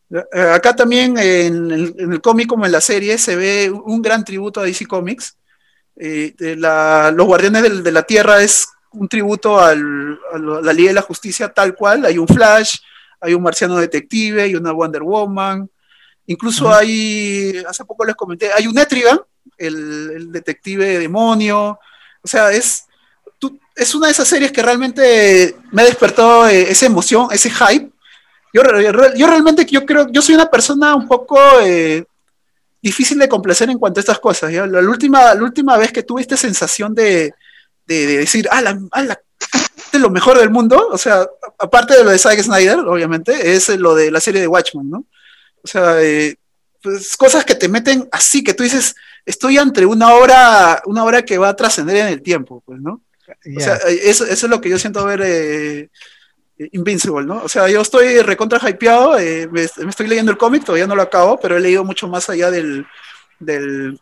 Eh, 0.10 0.42
acá 0.54 0.76
también 0.76 1.18
en 1.18 1.72
el, 1.98 2.22
cómic 2.22 2.48
como 2.48 2.66
en 2.66 2.72
la 2.72 2.82
serie 2.82 3.18
se 3.18 3.36
ve 3.36 3.72
un 3.72 4.02
gran 4.02 4.24
tributo 4.24 4.60
a 4.60 4.66
DC 4.66 4.86
Comics. 4.86 5.38
Eh, 5.98 6.34
los 6.58 7.26
Guardianes 7.26 7.84
de, 7.84 7.92
la 7.92 8.04
Tierra 8.04 8.42
es 8.42 8.68
un 8.92 9.08
tributo 9.08 9.60
a 9.60 9.74
la 9.74 10.74
Liga 10.74 10.90
de 10.90 10.96
la 10.96 11.02
Justicia 11.02 11.50
tal 11.50 11.76
cual. 11.76 12.06
Hay 12.06 12.18
un 12.18 12.28
Flash, 12.28 12.78
hay 13.20 13.34
un 13.34 13.44
Marciano 13.44 13.78
Detective, 13.78 14.44
hay 14.44 14.56
una 14.56 14.72
Wonder 14.72 15.04
Woman. 15.04 15.70
Incluso 16.28 16.74
hay, 16.74 17.64
hace 17.68 17.86
poco 17.86 18.04
les 18.04 18.16
comenté, 18.16 18.52
hay 18.52 18.68
un 18.68 18.78
Etrigan, 18.78 19.20
el, 19.58 20.32
detective 20.32 21.00
demonio. 21.00 21.80
O 22.22 22.28
sea, 22.28 22.52
es, 22.52 22.86
es 23.76 23.94
una 23.94 24.08
de 24.08 24.14
esas 24.14 24.28
series 24.28 24.52
que 24.52 24.62
realmente 24.62 25.56
me 25.72 25.82
ha 25.82 25.86
despertado 25.86 26.48
eh, 26.48 26.72
esa 26.72 26.86
emoción, 26.86 27.28
ese 27.32 27.50
hype 27.50 27.92
yo, 28.56 28.64
realmente 29.28 29.66
yo 29.66 29.86
creo, 29.86 30.08
yo 30.10 30.22
soy 30.22 30.36
una 30.36 30.50
persona 30.50 30.96
un 30.96 31.10
poco 31.10 31.38
eh, 31.62 32.06
difícil 32.82 33.20
de 33.20 33.28
complacer 33.28 33.70
en 33.70 33.78
cuanto 33.78 34.00
a 34.00 34.02
estas 34.02 34.20
cosas. 34.20 34.50
La, 34.54 34.80
última, 34.80 35.36
la 35.36 35.44
última 35.44 35.76
vez 35.76 35.92
que 35.92 36.04
tuve 36.04 36.22
esta 36.22 36.38
sensación 36.38 36.96
de, 36.96 37.34
decir, 37.86 38.48
ah, 38.50 38.62
la, 38.62 39.20
es 39.92 40.00
lo 40.00 40.10
mejor 40.10 40.40
del 40.40 40.52
mundo, 40.52 40.88
o 40.90 40.98
sea, 40.98 41.28
aparte 41.60 41.98
de 41.98 42.06
lo 42.06 42.12
de 42.12 42.18
Zack 42.18 42.42
Snyder, 42.42 42.80
obviamente, 42.80 43.56
es 43.56 43.68
lo 43.78 43.94
de 43.94 44.10
la 44.10 44.22
serie 44.22 44.40
de 44.40 44.48
Watchmen, 44.48 44.90
¿no? 44.90 45.06
O 45.62 45.68
sea, 45.68 46.02
eh, 46.02 46.38
pues, 46.82 47.18
cosas 47.18 47.44
que 47.44 47.56
te 47.56 47.68
meten 47.68 48.08
así, 48.14 48.42
que 48.42 48.54
tú 48.54 48.64
dices, 48.64 48.96
estoy 49.26 49.58
entre 49.58 49.86
una 49.86 50.14
hora, 50.14 50.82
una 50.86 51.04
hora 51.04 51.26
que 51.26 51.38
va 51.38 51.50
a 51.50 51.56
trascender 51.58 51.98
en 51.98 52.08
el 52.08 52.22
tiempo, 52.22 52.64
pues, 52.66 52.80
¿no? 52.80 53.02
O 53.58 53.60
sea, 53.60 53.76
eso, 53.76 54.26
eso, 54.26 54.46
es 54.46 54.50
lo 54.50 54.62
que 54.62 54.70
yo 54.70 54.78
siento 54.78 55.06
ver 55.06 55.22
eh, 55.24 55.90
Invincible, 56.58 57.26
¿no? 57.26 57.44
O 57.44 57.50
sea, 57.50 57.68
yo 57.68 57.82
estoy 57.82 58.22
recontra 58.22 58.70
hypeado, 58.70 59.20
eh, 59.20 59.46
me, 59.52 59.64
estoy 59.64 60.08
leyendo 60.08 60.32
el 60.32 60.38
cómic, 60.38 60.64
todavía 60.64 60.88
no 60.88 60.96
lo 60.96 61.02
acabo, 61.02 61.38
pero 61.38 61.58
he 61.58 61.60
leído 61.60 61.84
mucho 61.84 62.08
más 62.08 62.30
allá 62.30 62.50
del, 62.50 62.86
del 63.40 64.00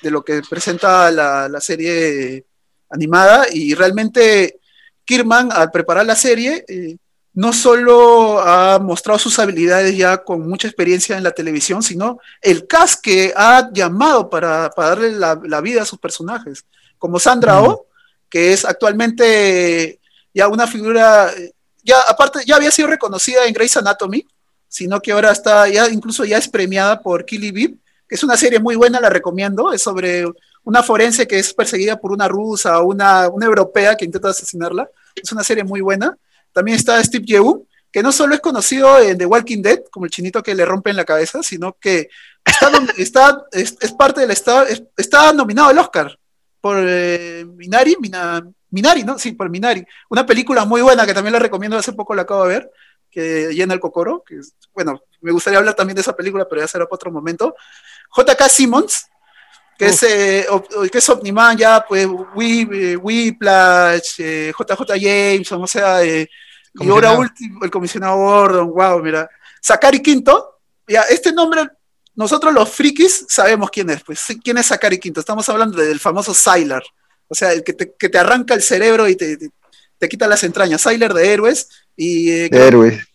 de 0.00 0.10
lo 0.12 0.22
que 0.22 0.40
presenta 0.48 1.10
la, 1.10 1.48
la, 1.48 1.60
serie 1.60 2.44
animada 2.90 3.46
y 3.52 3.74
realmente 3.74 4.60
Kirman 5.04 5.50
al 5.50 5.72
preparar 5.72 6.06
la 6.06 6.14
serie 6.14 6.64
eh, 6.68 6.96
no 7.32 7.52
solo 7.52 8.38
ha 8.38 8.78
mostrado 8.78 9.18
sus 9.18 9.36
habilidades 9.40 9.96
ya 9.96 10.18
con 10.18 10.48
mucha 10.48 10.68
experiencia 10.68 11.16
en 11.16 11.24
la 11.24 11.32
televisión, 11.32 11.82
sino 11.82 12.20
el 12.40 12.68
cast 12.68 13.02
que 13.02 13.32
ha 13.36 13.68
llamado 13.72 14.30
para, 14.30 14.70
para 14.70 14.90
darle 14.90 15.10
la, 15.10 15.40
la, 15.44 15.60
vida 15.60 15.82
a 15.82 15.86
sus 15.86 15.98
personajes, 15.98 16.64
como 16.98 17.18
Sandra 17.18 17.60
Oh, 17.62 17.87
que 18.28 18.52
es 18.52 18.64
actualmente 18.64 20.00
ya 20.34 20.48
una 20.48 20.66
figura, 20.66 21.32
ya 21.82 22.00
aparte, 22.08 22.40
ya 22.46 22.56
había 22.56 22.70
sido 22.70 22.88
reconocida 22.88 23.46
en 23.46 23.54
Grey's 23.54 23.76
Anatomy, 23.76 24.26
sino 24.68 25.00
que 25.00 25.12
ahora 25.12 25.32
está, 25.32 25.68
ya 25.68 25.88
incluso 25.88 26.24
ya 26.24 26.38
es 26.38 26.48
premiada 26.48 27.00
por 27.00 27.24
Killy 27.24 27.50
Beep, 27.50 27.78
que 28.06 28.14
es 28.14 28.22
una 28.22 28.36
serie 28.36 28.60
muy 28.60 28.76
buena, 28.76 29.00
la 29.00 29.10
recomiendo, 29.10 29.72
es 29.72 29.82
sobre 29.82 30.24
una 30.64 30.82
forense 30.82 31.26
que 31.26 31.38
es 31.38 31.54
perseguida 31.54 31.98
por 31.98 32.12
una 32.12 32.28
rusa 32.28 32.80
o 32.80 32.86
una, 32.86 33.28
una 33.28 33.46
europea 33.46 33.96
que 33.96 34.04
intenta 34.04 34.30
asesinarla, 34.30 34.88
es 35.14 35.32
una 35.32 35.42
serie 35.42 35.64
muy 35.64 35.80
buena. 35.80 36.16
También 36.52 36.76
está 36.76 37.02
Steve 37.02 37.24
Yeun, 37.24 37.66
que 37.90 38.02
no 38.02 38.12
solo 38.12 38.34
es 38.34 38.40
conocido 38.40 38.98
en 38.98 39.16
The 39.16 39.26
Walking 39.26 39.62
Dead, 39.62 39.80
como 39.90 40.06
el 40.06 40.10
chinito 40.10 40.42
que 40.42 40.54
le 40.54 40.64
rompe 40.64 40.90
en 40.90 40.96
la 40.96 41.04
cabeza, 41.04 41.42
sino 41.42 41.76
que 41.80 42.08
está, 42.44 42.70
está 42.98 43.44
es, 43.52 43.72
parte 43.96 44.20
del 44.20 44.30
estado, 44.30 44.66
está 44.96 45.32
nominado 45.32 45.68
al 45.68 45.78
Oscar 45.78 46.17
por 46.60 46.76
eh, 46.80 47.44
Minari, 47.46 47.96
Mina, 48.00 48.42
Minari, 48.70 49.04
¿no? 49.04 49.18
Sí, 49.18 49.32
por 49.32 49.48
Minari. 49.50 49.84
Una 50.08 50.26
película 50.26 50.64
muy 50.64 50.82
buena 50.82 51.06
que 51.06 51.14
también 51.14 51.32
la 51.32 51.38
recomiendo, 51.38 51.76
hace 51.76 51.92
poco 51.92 52.14
la 52.14 52.22
acabo 52.22 52.44
de 52.46 52.48
ver, 52.48 52.70
que 53.10 53.52
llena 53.52 53.74
el 53.74 53.80
cocoro, 53.80 54.22
que 54.26 54.40
bueno, 54.74 55.02
me 55.20 55.32
gustaría 55.32 55.58
hablar 55.58 55.74
también 55.74 55.94
de 55.94 56.02
esa 56.02 56.16
película, 56.16 56.46
pero 56.48 56.60
ya 56.60 56.68
será 56.68 56.84
para 56.84 56.96
otro 56.96 57.10
momento. 57.10 57.54
JK 58.16 58.48
Simmons, 58.48 59.06
que 59.78 59.86
es, 59.86 60.02
eh, 60.02 60.46
que 60.90 60.98
es 60.98 61.08
Omniman, 61.08 61.56
ya, 61.56 61.84
pues, 61.86 62.06
Whiplash, 62.34 64.14
eh, 64.18 64.52
JJ 64.58 64.98
Jameson, 64.98 65.62
o 65.62 65.66
sea, 65.66 66.02
eh, 66.02 66.28
y 66.74 66.88
ahora 66.90 67.12
último, 67.12 67.64
el 67.64 67.70
comisionado 67.70 68.16
Gordon, 68.16 68.70
wow, 68.70 69.02
mira. 69.02 69.28
Zachary 69.60 70.00
Quinto, 70.00 70.60
ya, 70.86 71.02
este 71.02 71.32
nombre, 71.32 71.68
nosotros 72.18 72.52
los 72.52 72.68
frikis 72.68 73.24
sabemos 73.28 73.70
quién 73.70 73.88
es, 73.88 74.04
pues, 74.04 74.22
quién 74.44 74.58
es 74.58 74.66
Zachary 74.66 74.98
Quinto, 74.98 75.20
estamos 75.20 75.48
hablando 75.48 75.80
del 75.80 75.98
famoso 75.98 76.34
Sylar 76.34 76.82
o 77.28 77.34
sea, 77.34 77.52
el 77.52 77.62
que 77.62 77.74
te, 77.74 78.18
arranca 78.18 78.54
el 78.54 78.62
cerebro 78.62 79.06
y 79.06 79.14
te, 79.14 79.38
quita 80.08 80.26
las 80.26 80.42
entrañas. 80.44 80.80
Sylar 80.80 81.12
de 81.12 81.32
Héroes. 81.32 81.68
Y, 81.94 82.30
eh, 82.30 82.48
Héroes, 82.50 83.06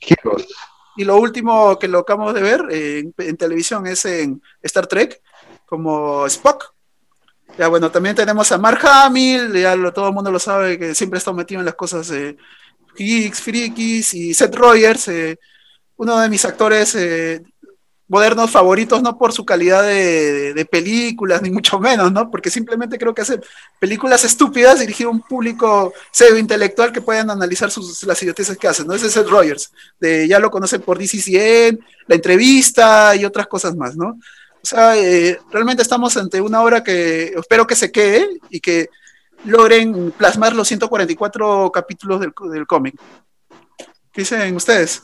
Y 0.95 1.03
lo 1.03 1.17
último 1.17 1.77
que 1.79 1.87
lo 1.87 1.99
acabamos 1.99 2.35
de 2.35 2.41
ver 2.41 2.65
eh, 2.69 3.03
en, 3.17 3.37
televisión 3.37 3.87
es 3.87 4.05
en 4.05 4.41
Star 4.61 4.87
Trek, 4.87 5.19
como 5.65 6.27
Spock. 6.27 6.73
Ya 7.57 7.67
bueno, 7.67 7.91
también 7.91 8.15
tenemos 8.15 8.51
a 8.51 8.57
Mark 8.57 8.79
Hamill, 8.83 9.53
ya 9.53 9.75
todo 9.91 10.07
el 10.07 10.13
mundo 10.13 10.31
lo 10.31 10.39
sabe, 10.39 10.77
que 10.77 10.95
siempre 10.95 11.19
está 11.19 11.33
metido 11.33 11.59
en 11.59 11.65
las 11.65 11.75
cosas 11.75 12.09
eh, 12.11 12.35
geeks, 12.95 13.41
frikis, 13.41 14.13
y 14.13 14.33
Seth 14.33 14.55
Rogers, 14.55 15.09
uno 15.97 16.19
de 16.19 16.29
mis 16.29 16.45
actores 16.45 16.97
modernos 18.13 18.51
favoritos, 18.51 19.01
no 19.01 19.17
por 19.17 19.33
su 19.33 19.43
calidad 19.43 19.81
de, 19.81 20.67
películas, 20.69 21.41
ni 21.41 21.49
mucho 21.49 21.79
menos, 21.79 22.11
¿no? 22.11 22.29
Porque 22.29 22.51
simplemente 22.51 22.99
creo 22.99 23.15
que 23.15 23.23
hace 23.23 23.39
películas 23.79 24.23
estúpidas 24.23 24.79
dirigidas 24.79 25.07
a 25.07 25.15
un 25.15 25.21
público 25.21 25.91
pseudo 26.11 26.37
intelectual 26.37 26.91
que 26.91 27.01
puedan 27.01 27.31
analizar 27.31 27.71
sus, 27.71 28.03
las 28.03 28.21
idioteces 28.21 28.55
que 28.55 28.67
hacen, 28.67 28.85
¿no? 28.85 28.93
Ese 28.93 29.07
es 29.07 29.13
Seth 29.13 29.27
Rogers, 29.27 29.71
de, 29.99 30.27
ya 30.27 30.37
lo 30.37 30.51
conocen 30.51 30.83
por 30.83 30.99
DC 30.99 31.75
la 32.05 32.15
entrevista 32.15 33.15
y 33.15 33.25
otras 33.25 33.47
cosas 33.47 33.75
más, 33.75 33.95
¿no? 33.95 34.09
O 34.09 34.65
sea, 34.65 34.95
eh, 34.95 35.39
realmente 35.51 35.81
estamos 35.81 36.15
ante 36.15 36.39
una 36.39 36.61
obra 36.61 36.83
que 36.83 37.33
espero 37.35 37.65
que 37.65 37.75
se 37.75 37.91
quede 37.91 38.29
y 38.51 38.59
que 38.59 38.89
logren 39.45 40.11
plasmar 40.11 40.55
los 40.55 40.67
144 40.67 41.71
capítulos 41.71 42.19
del, 42.19 42.31
del 42.51 42.67
cómic. 42.67 42.93
¿Qué 44.11 44.21
dicen 44.21 44.55
ustedes? 44.55 45.01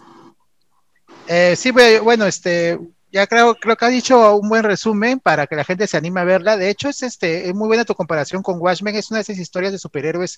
Eh, 1.31 1.55
sí, 1.55 1.69
bueno, 1.71 2.25
este, 2.25 2.79
ya 3.11 3.25
creo, 3.25 3.55
creo 3.55 3.75
que 3.75 3.85
ha 3.85 3.89
dicho 3.89 4.35
un 4.35 4.49
buen 4.49 4.63
resumen 4.63 5.19
para 5.19 5.47
que 5.47 5.55
la 5.55 5.63
gente 5.63 5.87
se 5.87 5.97
anime 5.97 6.21
a 6.21 6.25
verla. 6.25 6.57
De 6.57 6.69
hecho, 6.69 6.89
es 6.89 7.01
este, 7.01 7.49
es 7.49 7.55
muy 7.55 7.67
buena 7.67 7.85
tu 7.85 7.95
comparación 7.95 8.43
con 8.43 8.59
Watchmen. 8.59 8.95
Es 8.95 9.09
una 9.09 9.17
de 9.17 9.23
esas 9.23 9.39
historias 9.39 9.71
de 9.71 9.79
superhéroes 9.79 10.37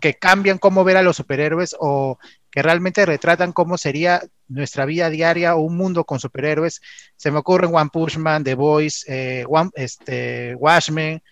que 0.00 0.14
cambian 0.14 0.58
cómo 0.58 0.82
ver 0.82 0.96
a 0.96 1.02
los 1.02 1.16
superhéroes 1.16 1.76
o 1.78 2.18
que 2.50 2.62
realmente 2.62 3.04
retratan 3.04 3.52
cómo 3.52 3.76
sería 3.76 4.22
nuestra 4.48 4.86
vida 4.86 5.10
diaria 5.10 5.56
o 5.56 5.60
un 5.60 5.76
mundo 5.76 6.04
con 6.04 6.18
superhéroes. 6.18 6.80
Se 7.16 7.30
me 7.30 7.38
ocurren 7.38 7.74
One 7.74 7.90
Punch 7.92 8.16
Man, 8.16 8.44
The 8.44 8.54
Voice, 8.54 9.04
eh, 9.08 9.44
One, 9.46 9.70
este, 9.74 10.54
Watchmen. 10.54 11.22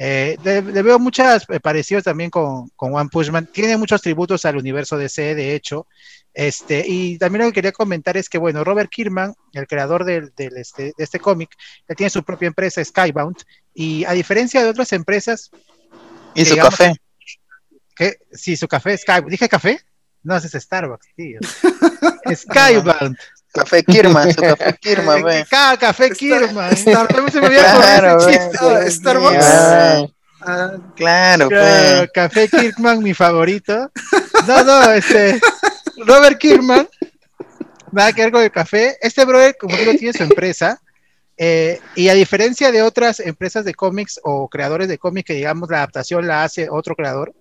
Eh, 0.00 0.36
le, 0.44 0.60
veo 0.60 1.00
muchas 1.00 1.44
eh, 1.48 1.58
parecidos 1.58 2.04
también 2.04 2.30
con, 2.30 2.68
con 2.76 2.94
One 2.94 3.10
Punch. 3.10 3.50
Tiene 3.50 3.76
muchos 3.76 4.00
tributos 4.00 4.44
al 4.44 4.56
universo 4.56 4.96
DC, 4.96 5.34
de 5.34 5.56
hecho. 5.56 5.88
Este, 6.38 6.84
y 6.86 7.18
también 7.18 7.44
lo 7.44 7.50
que 7.50 7.54
quería 7.54 7.72
comentar 7.72 8.16
es 8.16 8.28
que, 8.28 8.38
bueno, 8.38 8.62
Robert 8.62 8.88
Kirkman, 8.88 9.34
el 9.54 9.66
creador 9.66 10.04
del, 10.04 10.32
este, 10.36 10.92
de 10.96 11.04
este 11.04 11.18
cómic, 11.18 11.50
él 11.88 11.96
tiene 11.96 12.10
su 12.10 12.22
propia 12.22 12.46
empresa, 12.46 12.84
Skybound, 12.84 13.38
y 13.74 14.04
a 14.04 14.12
diferencia 14.12 14.62
de 14.62 14.70
otras 14.70 14.92
empresas... 14.92 15.50
¿Y 16.36 16.44
su 16.44 16.56
café? 16.56 16.94
Que, 17.92 18.18
sí, 18.30 18.56
su 18.56 18.68
café, 18.68 18.96
Skybound. 18.96 19.32
¿Dije 19.32 19.48
café? 19.48 19.80
No, 20.22 20.36
ese 20.36 20.56
es 20.56 20.62
Starbucks, 20.62 21.08
tío. 21.16 21.40
Skybound. 22.32 23.16
Café 23.52 23.82
Kirman, 23.82 24.32
su 24.32 24.40
café 24.40 24.78
Kirman, 24.80 25.24
ve. 25.24 25.44
Café 25.50 26.10
Kirman. 26.10 26.76
Starbucks 26.76 27.32
se 27.32 27.40
me 27.40 27.46
había 27.48 28.88
Starbucks. 28.88 30.12
Ah, 30.40 30.76
claro, 30.94 31.48
claro 31.48 32.08
Café 32.14 32.48
Kirkman, 32.48 33.02
mi 33.02 33.12
favorito. 33.12 33.90
No, 34.46 34.62
no, 34.62 34.92
este. 34.92 35.40
Robert 36.06 36.38
Kirkman, 36.38 36.88
nada 37.92 38.12
que 38.12 38.22
ver 38.22 38.32
con 38.32 38.42
el 38.42 38.50
café. 38.50 38.96
Este 39.00 39.24
brother, 39.24 39.56
como 39.58 39.76
digo, 39.76 39.92
tiene 39.92 40.12
su 40.12 40.22
empresa. 40.22 40.80
Eh, 41.40 41.80
y 41.94 42.08
a 42.08 42.14
diferencia 42.14 42.72
de 42.72 42.82
otras 42.82 43.20
empresas 43.20 43.64
de 43.64 43.72
cómics 43.72 44.18
o 44.24 44.48
creadores 44.48 44.88
de 44.88 44.98
cómics 44.98 45.28
que 45.28 45.34
digamos 45.34 45.70
la 45.70 45.76
adaptación 45.78 46.26
la 46.26 46.42
hace 46.42 46.68
otro 46.68 46.96
creador, 46.96 47.32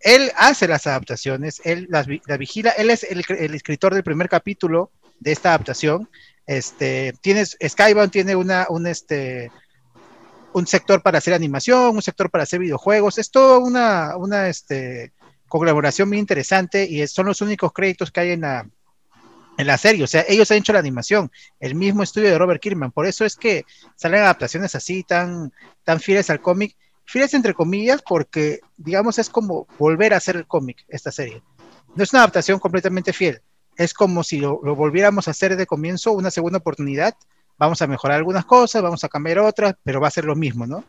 él 0.00 0.32
hace 0.36 0.66
las 0.66 0.86
adaptaciones, 0.86 1.60
él 1.64 1.86
las, 1.90 2.06
vigila, 2.06 2.70
él 2.70 2.90
es 2.90 3.04
el, 3.04 3.20
escritor 3.54 3.92
del 3.92 4.02
primer 4.02 4.30
capítulo 4.30 4.90
de 5.20 5.32
esta 5.32 5.50
adaptación. 5.50 6.08
Este, 6.46 7.12
tienes, 7.20 7.58
Skybound 7.62 8.10
tiene 8.10 8.34
una, 8.34 8.66
un, 8.70 8.86
este, 8.86 9.50
un 10.54 10.66
sector 10.66 11.02
para 11.02 11.18
hacer 11.18 11.34
animación, 11.34 11.94
un 11.94 12.02
sector 12.02 12.30
para 12.30 12.44
hacer 12.44 12.58
videojuegos, 12.58 13.18
es 13.18 13.30
todo 13.30 13.60
una, 13.60 14.16
una 14.16 14.48
este, 14.48 15.12
colaboración 15.58 16.08
muy 16.08 16.18
interesante 16.18 16.84
y 16.84 17.06
son 17.06 17.26
los 17.26 17.40
únicos 17.40 17.72
créditos 17.72 18.10
que 18.10 18.20
hay 18.20 18.30
en 18.30 18.40
la, 18.40 18.66
en 19.58 19.78
serie, 19.78 20.04
o 20.04 20.06
sea, 20.06 20.24
ellos 20.26 20.50
han 20.50 20.58
hecho 20.58 20.72
la 20.72 20.78
animación, 20.78 21.30
el 21.60 21.74
mismo 21.74 22.02
estudio 22.02 22.30
de 22.30 22.38
Robert 22.38 22.60
Kirkman, 22.60 22.90
por 22.90 23.06
eso 23.06 23.24
es 23.24 23.36
que 23.36 23.64
salen 23.96 24.22
adaptaciones 24.22 24.74
así 24.74 25.02
tan, 25.02 25.52
tan 25.84 26.00
fieles 26.00 26.30
al 26.30 26.40
cómic, 26.40 26.76
fieles 27.04 27.34
entre 27.34 27.54
comillas, 27.54 28.02
porque 28.02 28.60
digamos 28.76 29.18
es 29.18 29.28
como 29.28 29.66
volver 29.78 30.14
a 30.14 30.16
hacer 30.16 30.36
el 30.36 30.46
cómic, 30.46 30.84
esta 30.88 31.12
serie. 31.12 31.42
No 31.94 32.02
es 32.02 32.12
una 32.12 32.22
adaptación 32.22 32.58
completamente 32.58 33.12
fiel, 33.12 33.42
es 33.76 33.92
como 33.92 34.24
si 34.24 34.38
lo, 34.38 34.60
lo, 34.62 34.74
volviéramos 34.74 35.28
a 35.28 35.32
hacer 35.32 35.56
de 35.56 35.66
comienzo, 35.66 36.12
una 36.12 36.30
segunda 36.30 36.58
oportunidad, 36.58 37.14
vamos 37.58 37.82
a 37.82 37.86
mejorar 37.86 38.16
algunas 38.16 38.46
cosas, 38.46 38.82
vamos 38.82 39.04
a 39.04 39.08
cambiar 39.08 39.40
otras, 39.40 39.74
pero 39.84 40.00
va 40.00 40.08
a 40.08 40.12
ser 40.12 40.24
lo 40.24 40.34
mismo, 40.34 40.66
¿no? 40.66 40.84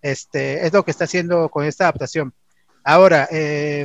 Este, 0.00 0.66
es 0.66 0.72
lo 0.72 0.84
que 0.84 0.90
está 0.90 1.04
haciendo 1.04 1.48
con 1.48 1.64
esta 1.66 1.84
adaptación. 1.84 2.32
Ahora, 2.88 3.26
eh, 3.32 3.84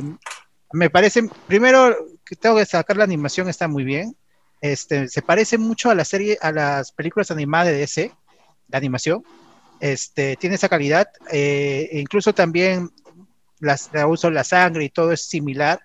me 0.72 0.88
parece, 0.88 1.28
primero 1.48 1.92
que 2.24 2.36
tengo 2.36 2.54
que 2.54 2.64
sacar 2.64 2.96
la 2.96 3.02
animación, 3.02 3.48
está 3.48 3.66
muy 3.66 3.82
bien. 3.82 4.16
Este, 4.60 5.08
se 5.08 5.22
parece 5.22 5.58
mucho 5.58 5.90
a 5.90 5.96
la 5.96 6.04
serie, 6.04 6.38
a 6.40 6.52
las 6.52 6.92
películas 6.92 7.32
animadas 7.32 7.66
de 7.66 7.78
DC, 7.78 8.12
la 8.68 8.78
animación. 8.78 9.24
Este, 9.80 10.36
tiene 10.36 10.54
esa 10.54 10.68
calidad. 10.68 11.08
Eh, 11.32 11.90
incluso 11.94 12.32
también 12.32 12.90
las, 13.58 13.90
la 13.92 14.06
la 14.30 14.44
sangre 14.44 14.84
y 14.84 14.90
todo 14.90 15.10
es 15.10 15.24
similar. 15.24 15.80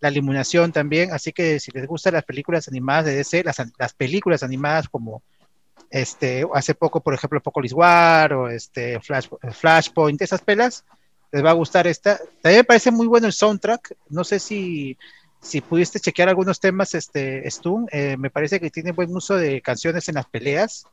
La 0.00 0.10
iluminación 0.10 0.70
también. 0.70 1.14
Así 1.14 1.32
que 1.32 1.58
si 1.60 1.70
les 1.70 1.86
gustan 1.86 2.12
las 2.12 2.24
películas 2.24 2.68
animadas 2.68 3.06
de 3.06 3.14
DC, 3.14 3.42
las, 3.42 3.56
las 3.78 3.94
películas 3.94 4.42
animadas 4.42 4.86
como 4.90 5.22
este, 5.88 6.44
hace 6.52 6.74
poco, 6.74 7.00
por 7.00 7.14
ejemplo, 7.14 7.40
Pocolis 7.40 7.72
War 7.72 8.34
o 8.34 8.50
este, 8.50 9.00
Flash, 9.00 9.28
Flashpoint, 9.50 10.20
esas 10.20 10.42
pelas, 10.42 10.84
les 11.32 11.44
va 11.44 11.50
a 11.50 11.54
gustar 11.54 11.86
esta. 11.86 12.18
También 12.42 12.60
me 12.60 12.64
parece 12.64 12.90
muy 12.90 13.06
bueno 13.06 13.26
el 13.26 13.32
soundtrack. 13.32 13.96
No 14.08 14.24
sé 14.24 14.38
si, 14.38 14.96
si 15.40 15.60
pudiste 15.60 16.00
chequear 16.00 16.28
algunos 16.28 16.60
temas, 16.60 16.94
este, 16.94 17.48
Stun. 17.50 17.88
Eh, 17.92 18.16
me 18.18 18.30
parece 18.30 18.60
que 18.60 18.70
tiene 18.70 18.92
buen 18.92 19.14
uso 19.14 19.36
de 19.36 19.60
canciones 19.60 20.08
en 20.08 20.16
las 20.16 20.26
peleas, 20.26 20.86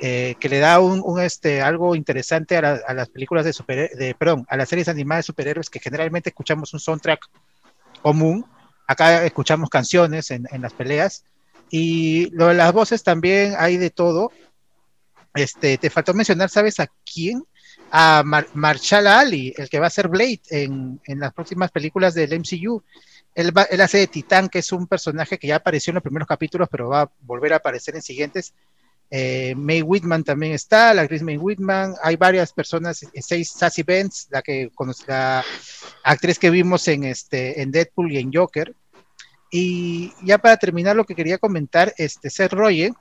eh, 0.00 0.34
que 0.40 0.48
le 0.48 0.58
da 0.58 0.80
un, 0.80 1.02
un, 1.04 1.20
este, 1.20 1.62
algo 1.62 1.94
interesante 1.94 2.56
a, 2.56 2.62
la, 2.62 2.80
a 2.86 2.94
las 2.94 3.08
películas 3.08 3.44
de 3.44 3.52
super, 3.52 3.90
de, 3.90 4.14
perdón, 4.14 4.46
a 4.48 4.56
las 4.56 4.68
series 4.68 4.88
animadas 4.88 5.24
de 5.24 5.26
superhéroes 5.26 5.70
que 5.70 5.78
generalmente 5.78 6.30
escuchamos 6.30 6.72
un 6.72 6.80
soundtrack 6.80 7.20
común. 8.02 8.44
Acá 8.86 9.24
escuchamos 9.24 9.70
canciones 9.70 10.30
en, 10.30 10.46
en 10.50 10.62
las 10.62 10.72
peleas. 10.72 11.24
Y 11.70 12.30
lo 12.30 12.48
de 12.48 12.54
las 12.54 12.72
voces 12.72 13.04
también 13.04 13.54
hay 13.56 13.76
de 13.76 13.90
todo. 13.90 14.32
Este, 15.34 15.78
te 15.78 15.90
faltó 15.90 16.12
mencionar, 16.12 16.50
¿sabes 16.50 16.80
a 16.80 16.88
quién? 17.04 17.44
A 17.90 18.22
Mar 18.24 18.46
Marshall 18.54 19.06
Ali, 19.06 19.52
el 19.56 19.68
que 19.68 19.80
va 19.80 19.88
a 19.88 19.90
ser 19.90 20.08
Blade 20.08 20.40
en, 20.50 21.00
en 21.04 21.20
las 21.20 21.32
próximas 21.32 21.70
películas 21.70 22.14
del 22.14 22.38
MCU. 22.38 22.82
Él, 23.34 23.56
va, 23.56 23.62
él, 23.64 23.80
hace 23.80 23.98
de 23.98 24.06
Titán, 24.06 24.48
que 24.48 24.60
es 24.60 24.72
un 24.72 24.86
personaje 24.86 25.38
que 25.38 25.48
ya 25.48 25.56
apareció 25.56 25.90
en 25.90 25.96
los 25.96 26.02
primeros 26.02 26.28
capítulos, 26.28 26.68
pero 26.70 26.88
va 26.88 27.02
a 27.02 27.10
volver 27.22 27.52
a 27.52 27.56
aparecer 27.56 27.94
en 27.96 28.02
siguientes. 28.02 28.54
Eh, 29.12 29.54
May 29.56 29.82
Whitman 29.82 30.22
también 30.22 30.52
está, 30.52 30.94
la 30.94 31.02
actriz 31.02 31.22
May 31.22 31.36
Whitman. 31.36 31.94
Hay 32.02 32.16
varias 32.16 32.52
personas, 32.52 33.04
seis 33.20 33.50
Sassy 33.50 33.82
Benz, 33.82 34.28
la 34.30 34.40
que 34.40 34.70
la 35.08 35.44
actriz 36.04 36.38
que 36.38 36.50
vimos 36.50 36.86
en 36.86 37.04
este 37.04 37.60
en 37.60 37.72
Deadpool 37.72 38.12
y 38.12 38.18
en 38.18 38.32
Joker. 38.32 38.74
Y 39.50 40.12
ya 40.22 40.38
para 40.38 40.56
terminar, 40.56 40.94
lo 40.94 41.04
que 41.04 41.16
quería 41.16 41.38
comentar, 41.38 41.92
este 41.96 42.30
Seth 42.30 42.52
Rogen, 42.52 42.94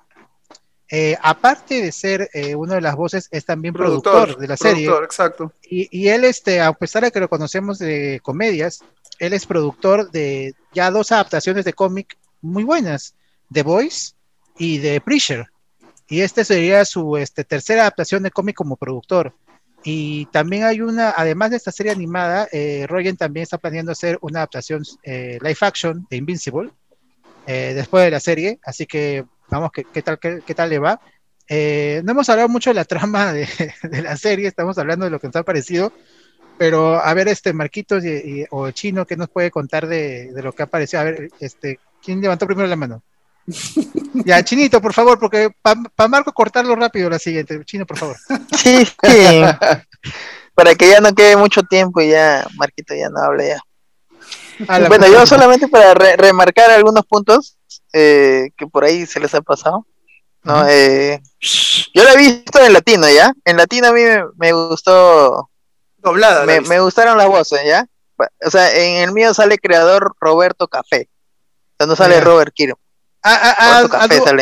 eh, 0.92 1.16
aparte 1.22 1.82
de 1.82 1.92
ser 1.92 2.30
eh, 2.34 2.56
una 2.56 2.76
de 2.76 2.82
las 2.82 2.96
voces, 2.96 3.28
es 3.32 3.46
también 3.46 3.74
productor, 3.74 4.14
productor 4.14 4.42
de 4.42 4.48
la 4.48 4.58
serie. 4.58 4.90
Exacto. 5.04 5.54
Y, 5.64 5.88
y, 5.92 6.10
él, 6.10 6.24
este, 6.24 6.62
a 6.62 6.74
pesar 6.74 7.04
de 7.04 7.12
que 7.12 7.20
lo 7.20 7.30
conocemos 7.30 7.78
de 7.78 8.20
comedias, 8.24 8.82
él 9.20 9.34
es 9.34 9.46
productor 9.46 10.10
de 10.12 10.56
ya 10.74 10.90
dos 10.90 11.12
adaptaciones 11.12 11.66
de 11.66 11.74
cómic 11.74 12.18
muy 12.42 12.64
buenas, 12.64 13.16
The 13.52 13.64
Voice 13.64 14.14
y 14.58 14.80
The 14.80 15.02
Preacher. 15.02 15.48
Y 16.08 16.22
esta 16.22 16.44
sería 16.44 16.86
su 16.86 17.18
este, 17.18 17.44
tercera 17.44 17.82
adaptación 17.82 18.24
de 18.24 18.32
cómic 18.32 18.56
como 18.56 18.76
productor. 18.76 19.34
Y 19.84 20.26
también 20.28 20.64
hay 20.64 20.82
una, 20.82 21.12
además 21.16 21.52
de 21.52 21.58
esta 21.58 21.72
serie 21.72 21.92
animada, 21.92 22.48
eh, 22.52 22.86
Rogen 22.88 23.16
también 23.16 23.44
está 23.44 23.58
planeando 23.58 23.92
hacer 23.92 24.18
una 24.22 24.40
adaptación 24.40 24.84
eh, 25.04 25.38
live 25.42 25.58
action 25.62 26.06
de 26.10 26.18
Invincible 26.18 26.72
eh, 27.48 27.74
después 27.76 28.04
de 28.04 28.12
la 28.12 28.20
serie, 28.20 28.60
así 28.64 28.86
que 28.86 29.26
vamos, 29.50 29.72
¿qué, 29.72 29.86
qué 29.86 30.02
tal, 30.02 30.20
qué, 30.20 30.42
qué, 30.46 30.56
tal 30.56 30.70
le 30.70 30.80
va? 30.80 31.00
Eh, 31.48 32.02
no 32.04 32.12
hemos 32.12 32.30
hablado 32.30 32.50
mucho 32.50 32.70
de 32.70 32.76
la 32.76 32.86
trama 32.86 33.34
de, 33.34 33.48
de, 33.84 34.02
la 34.02 34.18
serie, 34.18 34.48
estamos 34.48 34.78
hablando 34.78 35.06
de 35.06 35.12
lo 35.12 35.20
que 35.20 35.28
nos 35.28 35.36
ha 35.36 35.44
parecido, 35.44 35.92
pero 36.58 36.96
a 36.96 37.14
ver, 37.14 37.28
este 37.28 37.54
Marquitos 37.54 38.04
y, 38.06 38.10
y, 38.10 38.46
o 38.52 38.70
Chino, 38.72 39.06
¿qué 39.06 39.18
nos 39.18 39.30
puede 39.30 39.52
contar 39.52 39.88
de, 39.88 40.32
de, 40.34 40.44
lo 40.44 40.54
que 40.54 40.64
ha 40.64 40.68
parecido? 40.68 41.02
A 41.02 41.06
ver, 41.06 41.30
este, 41.40 41.80
¿quién 42.04 42.22
levantó 42.22 42.46
primero 42.46 42.68
la 42.68 42.76
mano? 42.76 43.04
Ya, 44.26 44.44
Chinito, 44.44 44.82
por 44.82 44.94
favor, 44.94 45.20
porque 45.20 45.50
para 45.62 45.82
pa 45.96 46.08
Marco 46.08 46.34
cortarlo 46.34 46.76
rápido 46.76 47.10
la 47.10 47.20
siguiente. 47.20 47.64
Chino, 47.64 47.86
por 47.86 47.98
favor. 47.98 48.18
Sí, 48.58 48.84
sí. 48.86 49.42
para 50.54 50.76
que 50.76 50.90
ya 50.90 51.00
no 51.00 51.14
quede 51.14 51.38
mucho 51.38 51.64
tiempo 51.64 52.02
y 52.02 52.10
ya 52.10 52.46
Marquito 52.58 52.94
ya 52.94 53.10
no 53.10 53.22
hable 53.22 53.50
ya. 53.50 53.62
Bueno, 54.68 55.08
yo 55.08 55.26
solamente 55.26 55.68
para 55.68 55.94
re 55.94 56.16
remarcar 56.18 56.70
algunos 56.72 57.06
puntos 57.06 57.58
eh, 57.94 58.50
que 58.58 58.68
por 58.68 58.84
ahí 58.84 59.06
se 59.06 59.20
les 59.20 59.34
ha 59.34 59.42
pasado. 59.42 59.86
¿no? 60.44 60.54
Uh 60.54 60.58
-huh. 60.60 60.68
eh, 60.70 61.22
yo 61.94 62.04
la 62.04 62.14
he 62.14 62.18
visto 62.18 62.60
en 62.62 62.74
latino, 62.74 63.10
¿ya? 63.10 63.34
En 63.46 63.58
latino 63.58 63.88
a 63.88 63.94
mí 63.94 64.02
me, 64.02 64.24
me 64.38 64.54
gustó. 64.54 65.50
Doblada. 65.98 66.46
Me, 66.46 66.62
me, 66.62 66.80
gustaron 66.80 67.18
las 67.18 67.28
voces, 67.28 67.60
¿ya? 67.66 67.86
O 68.46 68.50
sea, 68.50 68.74
en 68.74 69.04
el 69.04 69.12
mío 69.12 69.34
sale 69.34 69.58
creador 69.58 70.14
Roberto 70.20 70.68
Café. 70.68 71.10
O 71.74 71.76
sea, 71.78 71.88
no 71.88 71.96
sale 71.96 72.16
yeah. 72.16 72.24
Robert 72.24 72.54
Kiro. 72.54 72.80
A, 73.22 73.34
a, 73.34 73.52
a, 73.52 73.78
a, 73.78 73.82
du, 73.84 73.90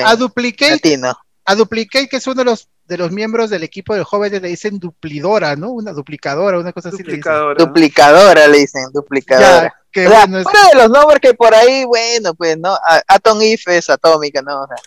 a, 0.06 0.15
Duplicate, 0.15 0.71
latino. 0.71 1.17
a 1.45 1.56
Duplicate, 1.56 2.08
que 2.08 2.17
es 2.17 2.27
uno 2.27 2.36
de 2.36 2.45
los 2.45 2.69
de 2.88 2.97
los 2.97 3.12
miembros 3.12 3.49
del 3.49 3.63
equipo 3.63 3.93
de 3.95 4.03
jóvenes 4.03 4.41
le 4.41 4.47
dicen 4.47 4.80
duplidora, 4.80 5.56
¿no? 5.56 5.71
Una 5.71 5.91
duplicadora, 5.91 6.58
una 6.58 6.71
cosa 6.71 6.89
duplicadora. 6.89 7.51
así. 7.51 7.60
Le 7.60 7.65
duplicadora 7.65 8.47
le 8.47 8.58
dicen, 8.60 8.84
duplicadora. 8.93 9.63
Ya, 9.63 9.75
que 9.97 10.07
o 10.07 10.12
sea, 10.12 10.25
bueno, 10.27 10.43
fuera 10.43 10.60
es... 10.62 10.69
de 10.69 10.75
los 10.75 10.89
nombres 10.89 11.19
que 11.19 11.33
por 11.33 11.53
ahí, 11.55 11.83
bueno, 11.86 12.36
pues, 12.36 12.57
¿no? 12.57 12.77
Atom 13.07 13.41
If 13.41 13.67
es 13.67 13.89
atómica, 13.89 14.41
¿no? 14.41 14.62
O 14.62 14.67
sea, 14.67 14.77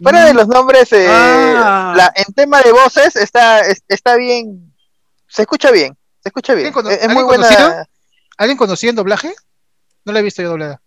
fuera 0.00 0.22
mm. 0.22 0.26
de 0.26 0.34
los 0.34 0.46
nombres, 0.46 0.92
eh, 0.92 1.06
ah. 1.08 1.92
la, 1.96 2.12
en 2.14 2.32
tema 2.34 2.62
de 2.62 2.70
voces 2.70 3.16
está, 3.16 3.62
está 3.88 4.16
bien, 4.16 4.72
se 5.26 5.42
escucha 5.42 5.72
bien, 5.72 5.96
se 6.22 6.28
escucha 6.28 6.54
bien. 6.54 6.68
Es, 6.68 7.02
es 7.02 7.08
muy 7.08 7.24
buena. 7.24 7.48
Conocido? 7.48 7.84
¿Alguien 8.36 8.56
conocía 8.56 8.90
en 8.90 8.96
doblaje? 8.96 9.34
No 10.04 10.12
la 10.12 10.20
he 10.20 10.22
visto 10.22 10.42
yo 10.42 10.50
doblada. 10.50 10.80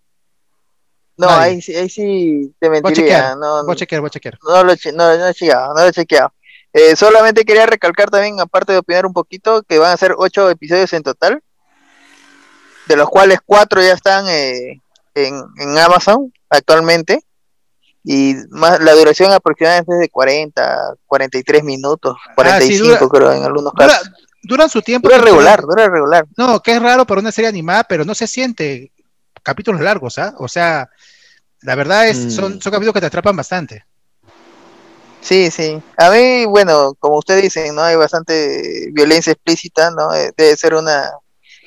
No, 1.18 1.30
ahí, 1.30 1.60
ahí, 1.76 1.90
sí 1.90 2.56
te 2.60 2.70
mentiría. 2.70 2.82
Voy 2.82 2.92
a 2.92 2.96
chequear, 2.96 3.38
no, 3.38 3.64
voy 3.66 3.74
a 3.74 3.76
chequear, 3.76 4.02
voy 4.02 4.08
a 4.08 4.12
chequear. 4.12 4.40
No 4.44 4.64
lo, 4.64 4.74
no, 4.94 5.18
no 5.18 5.28
he 5.28 5.34
chequeado, 5.34 5.74
no 5.74 5.82
lo 5.82 5.88
he 5.88 5.92
chequeado. 5.92 6.34
Eh, 6.74 6.96
solamente 6.96 7.44
quería 7.44 7.66
recalcar 7.66 8.10
también, 8.10 8.40
aparte 8.40 8.72
de 8.72 8.80
opinar 8.80 9.06
un 9.06 9.14
poquito, 9.14 9.64
que 9.64 9.80
van 9.80 9.94
a 9.94 9.98
ser 9.98 10.14
ocho 10.16 10.50
episodios 10.50 10.94
en 10.94 11.02
total, 11.02 11.42
de 12.88 12.96
los 12.96 13.10
cuales 13.10 13.40
cuatro 13.46 13.82
ya 13.82 13.94
están 13.94 14.28
eh, 14.28 14.82
en, 15.14 15.44
en, 15.58 15.78
Amazon 15.78 16.32
actualmente, 16.50 17.24
y 18.04 18.36
más 18.50 18.80
la 18.80 18.94
duración 18.94 19.32
aproximadamente 19.34 19.94
es 19.94 20.00
de 20.00 20.10
40, 20.10 20.96
43 21.06 21.64
minutos, 21.64 22.16
45 22.36 22.46
ah, 22.48 22.62
sí, 22.62 22.78
dura, 22.78 23.10
creo 23.10 23.32
en 23.34 23.44
algunos 23.44 23.74
dura, 23.74 23.88
casos. 23.88 24.12
Duran 24.44 24.70
su 24.70 24.82
tiempo. 24.82 25.10
Dura 25.10 25.22
regular, 25.22 25.62
dura 25.62 25.90
regular. 25.90 26.26
No, 26.38 26.62
que 26.62 26.74
es 26.74 26.82
raro 26.82 27.06
para 27.06 27.20
una 27.20 27.34
serie 27.34 27.50
animada, 27.50 27.84
pero 27.84 28.06
no 28.06 28.16
se 28.16 28.28
siente 28.28 28.94
capítulos 29.44 29.82
largos, 29.82 30.18
¿ah? 30.18 30.30
¿eh? 30.30 30.36
O 30.38 30.48
sea, 30.48 30.90
la 31.62 31.76
verdad 31.76 32.08
es, 32.08 32.18
mm. 32.18 32.30
son, 32.30 32.62
son 32.62 32.72
capítulos 32.72 32.94
que 32.94 33.02
te 33.02 33.08
atrapan 33.08 33.36
bastante. 33.36 33.86
Sí, 35.20 35.52
sí. 35.52 35.82
A 35.98 36.10
mí, 36.10 36.46
bueno, 36.46 36.94
como 37.00 37.18
ustedes 37.18 37.42
dicen, 37.42 37.76
¿no? 37.76 37.82
Hay 37.82 37.96
bastante 37.98 38.90
violencia 38.94 39.34
explícita, 39.34 39.92
¿no? 39.92 40.14
Eh, 40.14 40.32
debe 40.38 40.56
ser 40.56 40.76
una, 40.76 41.12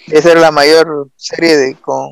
debe 0.06 0.22
ser 0.22 0.38
la 0.38 0.50
mayor 0.50 1.08
serie 1.16 1.56
de 1.56 1.74
con, 1.76 2.10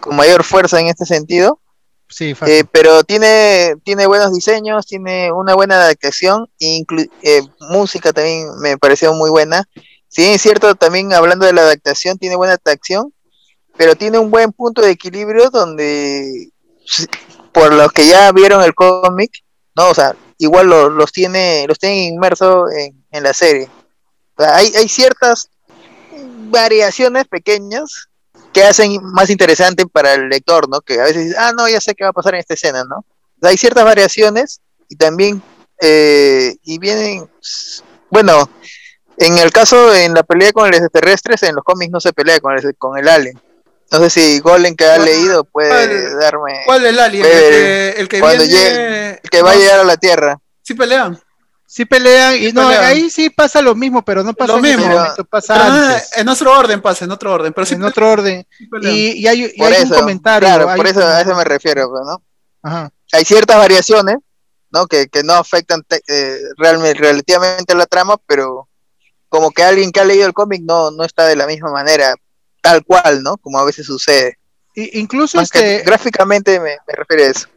con 0.00 0.16
mayor 0.16 0.44
fuerza 0.44 0.80
en 0.80 0.86
este 0.86 1.04
sentido. 1.04 1.60
Sí, 2.08 2.36
eh, 2.46 2.64
pero 2.70 3.02
tiene, 3.02 3.74
tiene 3.82 4.06
buenos 4.06 4.32
diseños, 4.32 4.86
tiene 4.86 5.32
una 5.32 5.54
buena 5.54 5.74
adaptación, 5.74 6.48
inclu 6.58 7.04
eh, 7.22 7.42
música 7.58 8.12
también 8.12 8.48
me 8.60 8.78
pareció 8.78 9.12
muy 9.12 9.28
buena. 9.28 9.68
Sí, 10.08 10.24
es 10.24 10.40
cierto, 10.40 10.76
también 10.76 11.12
hablando 11.12 11.46
de 11.46 11.52
la 11.52 11.62
adaptación, 11.62 12.16
tiene 12.16 12.36
buena 12.36 12.54
atracción, 12.54 13.12
pero 13.76 13.96
tiene 13.96 14.18
un 14.18 14.30
buen 14.30 14.52
punto 14.52 14.82
de 14.82 14.92
equilibrio 14.92 15.50
donde, 15.50 16.50
por 17.52 17.72
los 17.72 17.90
que 17.92 18.06
ya 18.06 18.30
vieron 18.30 18.62
el 18.62 18.74
cómic, 18.74 19.32
no, 19.74 19.90
o 19.90 19.94
sea, 19.94 20.14
igual 20.38 20.68
lo, 20.68 20.88
los 20.88 21.10
tiene, 21.12 21.66
los 21.66 21.78
tiene 21.78 22.06
inmersos 22.06 22.72
en, 22.72 23.04
en, 23.10 23.22
la 23.22 23.34
serie. 23.34 23.68
O 24.36 24.42
sea, 24.42 24.56
hay, 24.56 24.72
hay 24.76 24.88
ciertas 24.88 25.50
variaciones 26.50 27.26
pequeñas 27.26 28.08
que 28.52 28.62
hacen 28.64 28.98
más 29.02 29.28
interesante 29.30 29.86
para 29.86 30.14
el 30.14 30.28
lector, 30.28 30.68
¿no? 30.68 30.80
Que 30.80 31.00
a 31.00 31.04
veces 31.04 31.24
dice, 31.26 31.36
ah, 31.38 31.52
no, 31.56 31.68
ya 31.68 31.80
sé 31.80 31.94
qué 31.94 32.04
va 32.04 32.10
a 32.10 32.14
pasar 32.14 32.34
en 32.34 32.40
esta 32.40 32.54
escena, 32.54 32.84
¿no? 32.84 32.98
O 32.98 33.04
sea, 33.40 33.50
hay 33.50 33.56
ciertas 33.56 33.84
variaciones 33.84 34.60
y 34.88 34.96
también, 34.96 35.42
eh, 35.80 36.56
y 36.62 36.78
vienen, 36.78 37.28
bueno, 38.10 38.48
en 39.18 39.36
el 39.38 39.50
caso, 39.52 39.94
en 39.94 40.14
la 40.14 40.22
pelea 40.22 40.52
con 40.52 40.70
los 40.70 40.78
extraterrestres, 40.80 41.42
en 41.42 41.54
los 41.54 41.64
cómics 41.64 41.90
no 41.92 42.00
se 42.00 42.12
pelea 42.12 42.40
con 42.40 42.56
el, 42.56 42.76
con 42.76 42.98
el 42.98 43.08
alien. 43.08 43.38
No 43.90 43.98
sé 44.00 44.10
si 44.10 44.40
Golem 44.40 44.74
que 44.74 44.84
ha 44.84 44.96
¿Cuál- 44.96 45.04
leído 45.04 45.44
puede 45.44 45.68
cuál- 45.70 46.18
darme. 46.18 46.60
¿Cuál 46.66 46.84
es 46.86 46.90
el 46.92 46.98
alien? 46.98 47.24
El 47.26 47.30
que, 47.32 47.88
el 47.98 48.08
que 48.08 48.20
cuando 48.20 48.42
viene... 48.44 48.58
llegue- 48.58 49.20
el 49.22 49.30
que 49.30 49.42
va 49.42 49.50
a 49.52 49.54
llegar 49.56 49.80
a 49.80 49.84
la 49.84 49.96
Tierra. 49.96 50.38
Sí 50.62 50.74
pelean. 50.74 51.18
Sí 51.76 51.84
pelean 51.84 52.34
y 52.36 52.38
Sí 52.46 52.52
no, 52.54 52.62
pelean. 52.62 52.84
ahí 52.84 53.10
sí 53.10 53.28
pasa 53.28 53.60
lo 53.60 53.74
mismo, 53.74 54.02
pero 54.02 54.22
no 54.24 54.32
pasa 54.32 54.52
Lo 54.52 54.58
en 54.58 54.62
mismo. 54.62 54.86
momento, 54.88 55.24
pasa 55.26 55.88
antes, 55.90 56.16
en 56.16 56.26
otro 56.28 56.58
orden 56.58 56.80
pasa, 56.80 57.04
en 57.04 57.10
otro 57.10 57.32
orden. 57.34 57.52
Pero 57.52 57.66
sí 57.66 57.74
en 57.74 57.82
otro 57.84 58.10
orden. 58.10 58.46
sí. 58.58 58.68
Y, 58.82 59.12
y 59.18 59.26
hay, 59.26 59.52
y 59.54 59.62
hay 59.62 59.72
eso. 59.74 59.92
un 59.94 60.00
comentario. 60.00 60.48
claro, 60.48 60.70
hay 60.70 60.76
por 60.78 60.86
eso 60.86 61.06
a 61.06 61.20
eso 61.20 61.34
me 61.36 61.44
refiero, 61.44 61.90
pues, 61.90 62.02
¿no? 62.06 62.22
Ajá. 62.62 62.90
Hay 63.12 63.24
ciertas 63.26 63.58
variaciones, 63.58 64.16
¿no? 64.70 64.86
Que, 64.86 65.08
que 65.08 65.22
no 65.22 65.34
afectan 65.34 65.82
te- 65.86 66.00
eh, 66.08 66.38
realmente, 66.56 66.94
relativamente 66.98 67.74
a 67.74 67.76
la 67.76 67.84
trama, 67.86 68.16
pero 68.26 68.68
como 69.28 69.50
que 69.50 69.62
alguien 69.62 69.92
que 69.92 70.00
ha 70.00 70.04
leído 70.06 70.26
el 70.26 70.32
cómic 70.32 70.62
no, 70.64 70.90
no 70.92 71.04
está 71.04 71.26
de 71.26 71.36
la 71.36 71.46
misma 71.46 71.70
manera, 71.72 72.14
tal 72.62 72.84
cual, 72.86 73.22
¿no? 73.22 73.36
Como 73.36 73.58
a 73.58 73.64
veces 73.66 73.84
sucede. 73.84 74.38
Y- 74.74 74.98
incluso 74.98 75.36
Más 75.36 75.50
que 75.50 75.76
este, 75.76 75.84
gráficamente 75.84 76.58
me, 76.58 76.78
me 76.86 76.94
refiero 76.94 77.24
a 77.24 77.26
eso. 77.26 77.48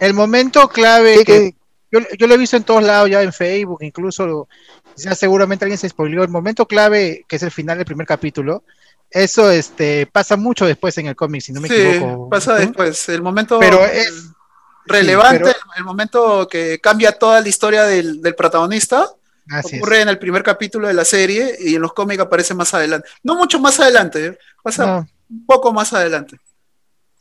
el 0.00 0.14
momento 0.14 0.68
clave 0.68 1.18
Sí, 1.18 1.24
que 1.24 1.32
que- 1.52 1.56
yo, 1.92 2.00
yo 2.18 2.26
lo 2.26 2.34
he 2.34 2.38
visto 2.38 2.56
en 2.56 2.64
todos 2.64 2.82
lados, 2.82 3.08
ya 3.10 3.22
en 3.22 3.32
Facebook, 3.32 3.78
incluso 3.82 4.26
lo- 4.26 4.48
ya 4.96 5.14
seguramente 5.14 5.64
alguien 5.64 5.78
se 5.78 5.88
spoileó. 5.88 6.22
El 6.24 6.30
momento 6.30 6.66
clave, 6.66 7.24
que 7.28 7.36
es 7.36 7.42
el 7.42 7.50
final 7.50 7.76
del 7.78 7.84
primer 7.86 8.06
capítulo, 8.06 8.64
eso 9.10 9.50
este, 9.50 10.06
pasa 10.06 10.36
mucho 10.36 10.66
después 10.66 10.96
en 10.98 11.06
el 11.06 11.14
cómic, 11.16 11.42
si 11.42 11.52
no 11.52 11.60
me 11.60 11.68
sí, 11.68 11.74
equivoco. 11.74 12.28
pasa 12.30 12.54
después. 12.54 13.08
El 13.10 13.22
momento 13.22 13.58
Pero 13.60 13.84
es- 13.84 14.30
relevante, 14.86 15.44
sí, 15.50 15.52
pero- 15.54 15.74
el 15.76 15.84
momento 15.84 16.48
que 16.48 16.80
cambia 16.80 17.12
toda 17.12 17.40
la 17.40 17.48
historia 17.48 17.84
del, 17.84 18.20
del 18.20 18.34
protagonista, 18.34 19.06
Así 19.50 19.76
es. 19.76 19.82
ocurre 19.82 20.00
en 20.00 20.08
el 20.08 20.18
primer 20.18 20.42
capítulo 20.42 20.88
de 20.88 20.94
la 20.94 21.04
serie 21.04 21.56
y 21.60 21.74
en 21.74 21.82
los 21.82 21.92
cómics 21.92 22.20
aparece 22.22 22.54
más 22.54 22.72
adelante. 22.74 23.08
No 23.22 23.36
mucho 23.36 23.58
más 23.60 23.78
adelante, 23.80 24.26
¿eh? 24.26 24.38
pasa 24.62 24.86
No, 24.86 25.06
un 25.30 25.46
poco 25.46 25.72
más 25.72 25.92
adelante. 25.92 26.38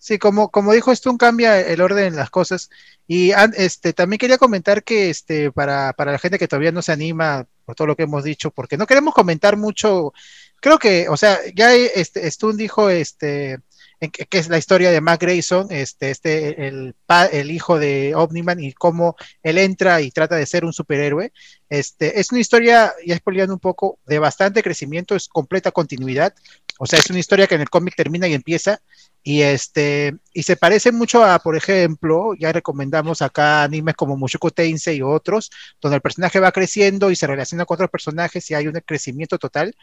Sí, 0.02 0.18
como, 0.18 0.50
como 0.50 0.74
dijo 0.74 0.94
Stun, 0.94 1.18
cambia 1.18 1.62
el 1.62 1.80
orden 1.80 2.12
de 2.12 2.18
las 2.18 2.32
cosas. 2.32 2.72
Y 3.08 3.32
este, 3.56 3.94
también 3.94 4.18
quería 4.18 4.40
comentar 4.40 4.84
que 4.84 5.12
este, 5.12 5.52
para, 5.52 5.94
para 5.94 6.12
la 6.12 6.18
gente 6.18 6.40
que 6.40 6.48
todavía 6.48 6.72
no 6.72 6.82
se 6.82 6.92
anima 6.92 7.48
por 7.66 7.76
todo 7.76 7.88
lo 7.88 7.96
que 7.96 8.04
hemos 8.04 8.24
dicho, 8.24 8.50
porque 8.50 8.78
no 8.78 8.88
queremos 8.88 9.14
comentar 9.14 9.58
mucho, 9.58 10.12
creo 10.60 10.80
que, 10.80 11.08
o 11.08 11.18
sea, 11.18 11.40
ya 11.56 11.76
este, 11.76 12.30
Stun 12.32 12.58
dijo 12.58 12.90
este, 12.90 13.52
en 13.52 13.62
que, 14.10 14.38
es 14.38 14.50
la 14.50 14.58
historia 14.58 14.90
de 14.90 15.00
Mac 15.00 15.22
Grayson, 15.22 15.68
este, 15.70 16.10
este, 16.10 16.68
el, 16.68 16.96
el 17.32 17.52
hijo 17.52 17.78
de 17.78 18.16
Omniman 18.16 18.60
y 18.60 18.74
cómo 18.74 19.16
él 19.44 19.60
entra 19.60 20.02
y 20.02 20.10
trata 20.10 20.36
de 20.36 20.48
ser 20.48 20.66
un 20.66 20.74
superhéroe. 20.74 21.32
Este, 21.70 22.20
es 22.20 22.32
una 22.32 22.42
historia, 22.42 22.94
ya 23.06 23.16
spoileando 23.16 23.54
un 23.54 23.60
poco, 23.60 24.00
de 24.08 24.18
bastante 24.18 24.64
crecimiento, 24.64 25.16
es 25.16 25.28
completa 25.28 25.72
continuidad. 25.72 26.34
O 26.80 26.88
sea, 26.88 26.98
es 26.98 27.10
una 27.12 27.20
historia 27.20 27.46
que 27.46 27.56
en 27.56 27.62
el 27.62 27.70
cómic 27.70 27.96
termina 27.96 28.28
y 28.28 28.34
empieza. 28.34 28.82
Y 29.24 29.44
este, 29.44 30.16
y 30.34 30.44
se 30.44 30.56
parece 30.56 30.92
mucho 30.92 31.24
a, 31.24 31.38
por 31.38 31.56
ejemplo, 31.56 32.34
ya 32.40 32.52
recomendamos 32.52 33.22
acá 33.22 33.62
animes 33.62 33.94
como 33.94 34.18
Mushoku 34.18 34.50
Tensei 34.50 34.98
y 34.98 35.02
otros, 35.04 35.52
donde 35.80 35.98
el 35.98 36.02
personaje 36.02 36.40
va 36.40 36.52
creciendo 36.52 37.12
y 37.12 37.16
se 37.16 37.28
relaciona 37.28 37.66
con 37.66 37.76
otros 37.76 37.92
personajes 37.92 38.50
y 38.50 38.56
hay 38.56 38.68
un 38.68 38.74
crecimiento 38.84 39.38
total. 39.38 39.76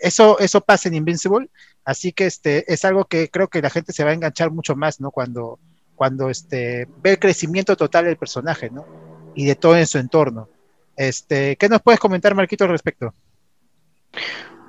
Eso, 0.00 0.38
eso 0.38 0.60
pasa 0.60 0.88
en 0.88 0.94
Invincible, 0.94 1.48
así 1.84 2.12
que 2.12 2.26
este 2.26 2.72
es 2.72 2.84
algo 2.84 3.04
que 3.04 3.30
creo 3.30 3.48
que 3.48 3.62
la 3.62 3.70
gente 3.70 3.92
se 3.92 4.04
va 4.04 4.10
a 4.10 4.14
enganchar 4.14 4.50
mucho 4.50 4.74
más, 4.74 5.00
¿no? 5.00 5.10
Cuando, 5.10 5.58
cuando 5.94 6.30
este, 6.30 6.88
ve 7.02 7.10
el 7.10 7.18
crecimiento 7.18 7.76
total 7.76 8.06
del 8.06 8.16
personaje, 8.16 8.70
¿no? 8.70 8.86
Y 9.34 9.44
de 9.44 9.54
todo 9.54 9.76
en 9.76 9.86
su 9.86 9.98
entorno. 9.98 10.48
Este, 10.96 11.56
¿qué 11.56 11.68
nos 11.68 11.82
puedes 11.82 12.00
comentar, 12.00 12.34
Marquito, 12.34 12.64
al 12.64 12.70
respecto? 12.70 13.14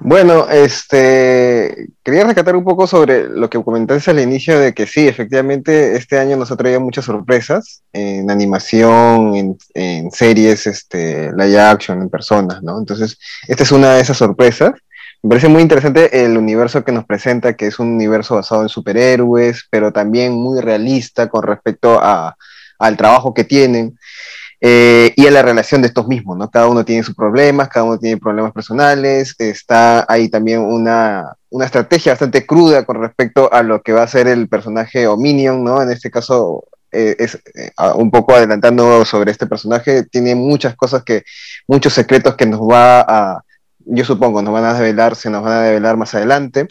Bueno, 0.04 0.50
este, 0.50 1.90
quería 2.04 2.24
rescatar 2.24 2.56
un 2.56 2.64
poco 2.64 2.88
sobre 2.88 3.30
lo 3.30 3.52
que 3.52 3.64
comentaste 3.64 4.10
al 4.10 4.20
inicio 4.20 4.60
de 4.60 4.74
que 4.74 4.88
sí, 4.88 5.08
efectivamente, 5.08 5.96
este 5.96 6.18
año 6.18 6.38
nos 6.38 6.52
ha 6.52 6.58
traído 6.58 6.82
muchas 6.82 7.06
sorpresas 7.06 7.84
en 7.94 8.32
animación, 8.32 9.58
en, 9.76 10.12
series, 10.12 10.66
este, 10.66 11.32
live 11.34 11.60
action, 11.60 12.02
en 12.02 12.10
personas, 12.10 12.64
¿no? 12.64 12.80
Entonces, 12.80 13.20
esta 13.48 13.62
es 13.62 13.72
una 13.72 13.94
de 13.94 14.02
esas 14.02 14.18
sorpresas. 14.18 14.72
Me 15.24 15.30
parece 15.30 15.50
muy 15.50 15.62
interesante 15.62 16.24
el 16.26 16.36
universo 16.36 16.84
que 16.84 16.92
nos 16.92 17.06
presenta, 17.06 17.54
que 17.54 17.68
es 17.68 17.78
un 17.78 17.90
universo 17.90 18.36
basado 18.36 18.64
en 18.64 18.70
superhéroes, 18.70 19.68
pero 19.70 19.92
también 19.92 20.34
muy 20.34 20.60
realista 20.62 21.30
con 21.30 21.44
respecto 21.44 22.00
a, 22.02 22.36
al 22.80 22.98
trabajo 22.98 23.34
que 23.34 23.44
tienen. 23.44 23.98
Eh, 24.64 25.14
y 25.16 25.26
a 25.26 25.32
la 25.32 25.42
relación 25.42 25.82
de 25.82 25.88
estos 25.88 26.08
mismos, 26.08 26.38
¿no? 26.38 26.50
Cada 26.50 26.68
uno 26.68 26.86
tiene 26.86 27.02
sus 27.02 27.16
problemas, 27.16 27.68
cada 27.70 27.84
uno 27.84 27.98
tiene 27.98 28.18
problemas 28.18 28.52
personales, 28.52 29.36
está 29.40 30.06
ahí 30.08 30.30
también 30.30 30.62
una, 30.62 31.34
una 31.50 31.66
estrategia 31.66 32.12
bastante 32.12 32.46
cruda 32.46 32.86
con 32.86 33.02
respecto 33.02 33.52
a 33.52 33.64
lo 33.64 33.82
que 33.82 33.92
va 33.92 34.04
a 34.04 34.08
ser 34.08 34.28
el 34.28 34.48
personaje 34.48 35.08
Ominion, 35.08 35.64
¿no? 35.64 35.82
En 35.82 35.92
este 35.92 36.12
caso, 36.12 36.66
eh, 36.92 37.16
es 37.18 37.36
eh, 37.56 37.72
un 37.96 38.12
poco 38.12 38.36
adelantando 38.36 39.04
sobre 39.06 39.32
este 39.32 39.48
personaje, 39.48 40.04
tiene 40.04 40.36
muchas 40.36 40.76
cosas 40.76 41.04
que, 41.04 41.24
muchos 41.68 41.94
secretos 41.94 42.36
que 42.36 42.46
nos 42.46 42.62
va 42.62 43.02
a, 43.02 43.44
yo 43.94 44.06
supongo, 44.06 44.42
nos 44.42 44.54
van 44.54 44.66
a 44.66 44.74
develar, 44.74 45.16
se 45.16 45.30
nos 45.30 45.44
van 45.44 45.54
a 45.54 45.62
develar 45.62 45.98
más 45.98 46.14
adelante. 46.16 46.68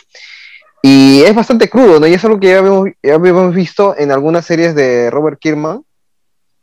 Y 0.82 1.22
es 1.22 1.34
bastante 1.34 1.68
crudo, 1.68 2.00
¿no? 2.00 2.06
Y 2.06 2.14
es 2.14 2.24
algo 2.24 2.40
que 2.40 2.48
ya 2.48 2.58
habíamos, 2.58 2.88
ya 3.02 3.14
habíamos 3.14 3.54
visto 3.54 3.94
en 3.98 4.10
algunas 4.10 4.46
series 4.46 4.74
de 4.74 5.10
Robert 5.10 5.38
Kirkman, 5.38 5.82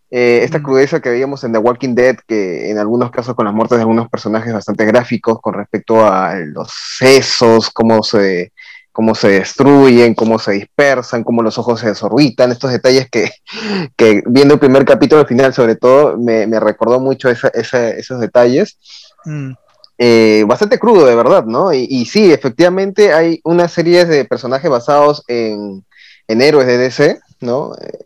eh, 0.10 0.40
esta 0.44 0.60
Mm. 0.60 0.64
crudeza 0.64 1.00
que 1.02 1.10
veíamos 1.10 1.44
en 1.44 1.52
The 1.52 1.60
Walking 1.60 1.94
Dead, 1.94 2.16
que 2.28 2.72
en 2.72 2.80
algunos 2.80 3.12
casos 3.12 3.36
con 3.36 3.46
las 3.46 3.54
muertes 3.54 3.78
de 3.78 3.82
algunos 3.84 4.10
personajes 4.10 4.52
bastante 4.54 4.86
gráficos 4.86 5.40
con 5.42 5.54
respecto 5.54 6.06
a 6.08 6.36
los 6.36 6.72
sesos, 6.98 7.70
cómo 7.70 8.02
se, 8.04 8.54
cómo 8.92 9.14
se 9.14 9.28
destruyen, 9.28 10.16
cómo 10.16 10.40
se 10.40 10.54
dispersan, 10.54 11.24
cómo 11.24 11.44
los 11.44 11.58
ojos 11.60 11.80
se 11.82 11.88
desorbitan, 11.90 12.52
estos 12.52 12.72
detalles 12.72 13.08
que, 13.12 13.30
que 13.98 14.24
viendo 14.26 14.56
el 14.56 14.60
primer 14.60 14.86
capítulo 14.86 15.22
al 15.22 15.28
final 15.28 15.54
sobre 15.54 15.76
todo 15.76 16.18
me, 16.18 16.48
me 16.48 16.60
recordó 16.60 17.00
mucho 17.00 17.30
esa- 17.30 17.50
esa- 17.50 17.90
esos 17.90 18.20
detalles. 18.20 18.80
Mm, 19.26 19.52
Eh, 19.98 20.44
bastante 20.48 20.78
crudo, 20.78 21.06
de 21.06 21.16
verdad, 21.16 21.46
¿no? 21.46 21.74
Y, 21.74 22.06
sí, 22.06 22.32
efectivamente 22.32 23.14
hay 23.14 23.42
una 23.44 23.68
serie 23.68 24.06
de 24.06 24.26
personajes 24.26 24.70
basados 24.70 25.24
en, 25.28 25.84
en 26.28 26.42
héroes 26.42 26.68
de 26.68 26.78
DC, 26.78 27.20
¿no? 27.42 27.74
Eh, 27.82 28.06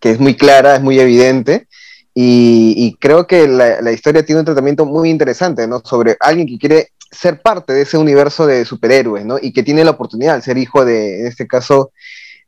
que 0.00 0.10
es 0.10 0.18
muy 0.18 0.34
clara, 0.36 0.76
es 0.76 0.82
muy 0.82 0.98
evidente. 0.98 1.68
Y, 2.14 2.74
y 2.76 2.96
creo 2.96 3.26
que 3.26 3.46
la, 3.46 3.80
la 3.80 3.92
historia 3.92 4.24
tiene 4.24 4.40
un 4.40 4.44
tratamiento 4.44 4.84
muy 4.84 5.10
interesante, 5.10 5.68
¿no? 5.68 5.80
Sobre 5.84 6.16
alguien 6.18 6.48
que 6.48 6.58
quiere 6.58 6.88
ser 7.10 7.40
parte 7.42 7.72
de 7.72 7.82
ese 7.82 7.98
universo 7.98 8.46
de 8.46 8.64
superhéroes, 8.64 9.24
¿no? 9.24 9.38
Y 9.40 9.52
que 9.52 9.62
tiene 9.62 9.84
la 9.84 9.92
oportunidad 9.92 10.36
de 10.36 10.42
ser 10.42 10.58
hijo 10.58 10.84
de, 10.84 11.20
en 11.20 11.26
este 11.26 11.46
caso, 11.46 11.92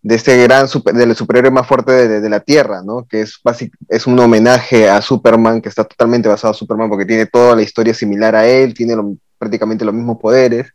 de 0.03 0.17
este 0.17 0.43
gran 0.43 0.67
super, 0.69 0.95
del 0.95 1.15
superhéroe 1.15 1.53
más 1.53 1.67
fuerte 1.67 1.93
de, 1.93 2.21
de 2.21 2.29
la 2.29 2.41
Tierra, 2.41 2.83
¿no? 2.85 3.07
Que 3.09 3.23
es, 3.23 3.39
basic, 3.43 3.73
es 3.89 4.07
un 4.07 4.19
homenaje 4.19 4.91
a 4.91 5.01
Superman, 5.01 5.63
que 5.63 5.69
está 5.69 5.85
totalmente 5.85 6.29
basado 6.29 6.53
en 6.53 6.59
Superman, 6.59 6.89
porque 6.89 7.07
tiene 7.07 7.27
toda 7.27 7.55
la 7.55 7.63
historia 7.63 7.95
similar 7.95 8.35
a 8.35 8.47
él, 8.47 8.75
tiene 8.75 8.97
prácticamente 9.39 9.85
los 9.85 9.95
mismos 9.95 10.19
poderes. 10.21 10.73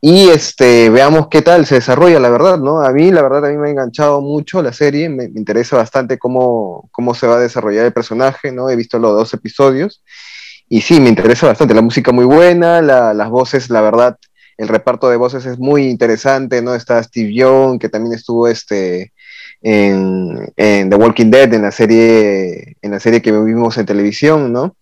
Y 0.00 0.28
este, 0.28 0.90
veamos 0.90 1.28
qué 1.28 1.42
tal 1.42 1.66
se 1.66 1.76
desarrolla, 1.76 2.20
la 2.20 2.30
verdad, 2.30 2.58
¿no? 2.58 2.82
A 2.82 2.92
mí, 2.92 3.10
la 3.10 3.22
verdad, 3.22 3.46
a 3.46 3.48
mí 3.50 3.56
me 3.56 3.68
ha 3.68 3.70
enganchado 3.70 4.20
mucho 4.20 4.62
la 4.62 4.72
serie, 4.72 5.08
me, 5.08 5.24
interesa 5.24 5.76
bastante 5.76 6.18
cómo, 6.18 6.88
cómo 6.92 7.14
se 7.14 7.26
va 7.26 7.36
a 7.36 7.40
desarrollar 7.40 7.86
el 7.86 7.92
personaje, 7.92 8.52
¿no? 8.52 8.70
He 8.70 8.76
visto 8.76 8.98
los 8.98 9.12
dos 9.12 9.34
episodios 9.34 10.02
y 10.68 10.82
sí, 10.82 11.00
me 11.00 11.08
interesa 11.08 11.46
bastante. 11.46 11.74
La 11.74 11.82
música 11.82 12.12
muy 12.12 12.24
buena, 12.24 12.82
la, 12.82 13.14
las 13.14 13.30
voces, 13.30 13.70
la 13.70 13.80
verdad, 13.80 14.18
el 14.58 14.68
reparto 14.68 15.08
de 15.08 15.16
voces 15.16 15.46
es 15.46 15.58
muy 15.58 15.84
interesante, 15.84 16.60
¿no? 16.60 16.74
Está 16.74 17.02
Steve 17.02 17.32
Young, 17.32 17.78
que 17.78 17.88
también 17.88 18.12
estuvo 18.14 18.48
este, 18.48 19.12
en, 19.62 20.52
en, 20.56 20.90
The 20.90 20.96
Walking 20.96 21.30
Dead, 21.30 21.54
en 21.54 21.62
la 21.62 21.70
serie, 21.70 22.76
en 22.82 22.90
la 22.90 23.00
serie 23.00 23.22
que 23.22 23.32
vimos 23.32 23.78
en 23.78 23.86
televisión, 23.86 24.52
¿no? 24.52 24.76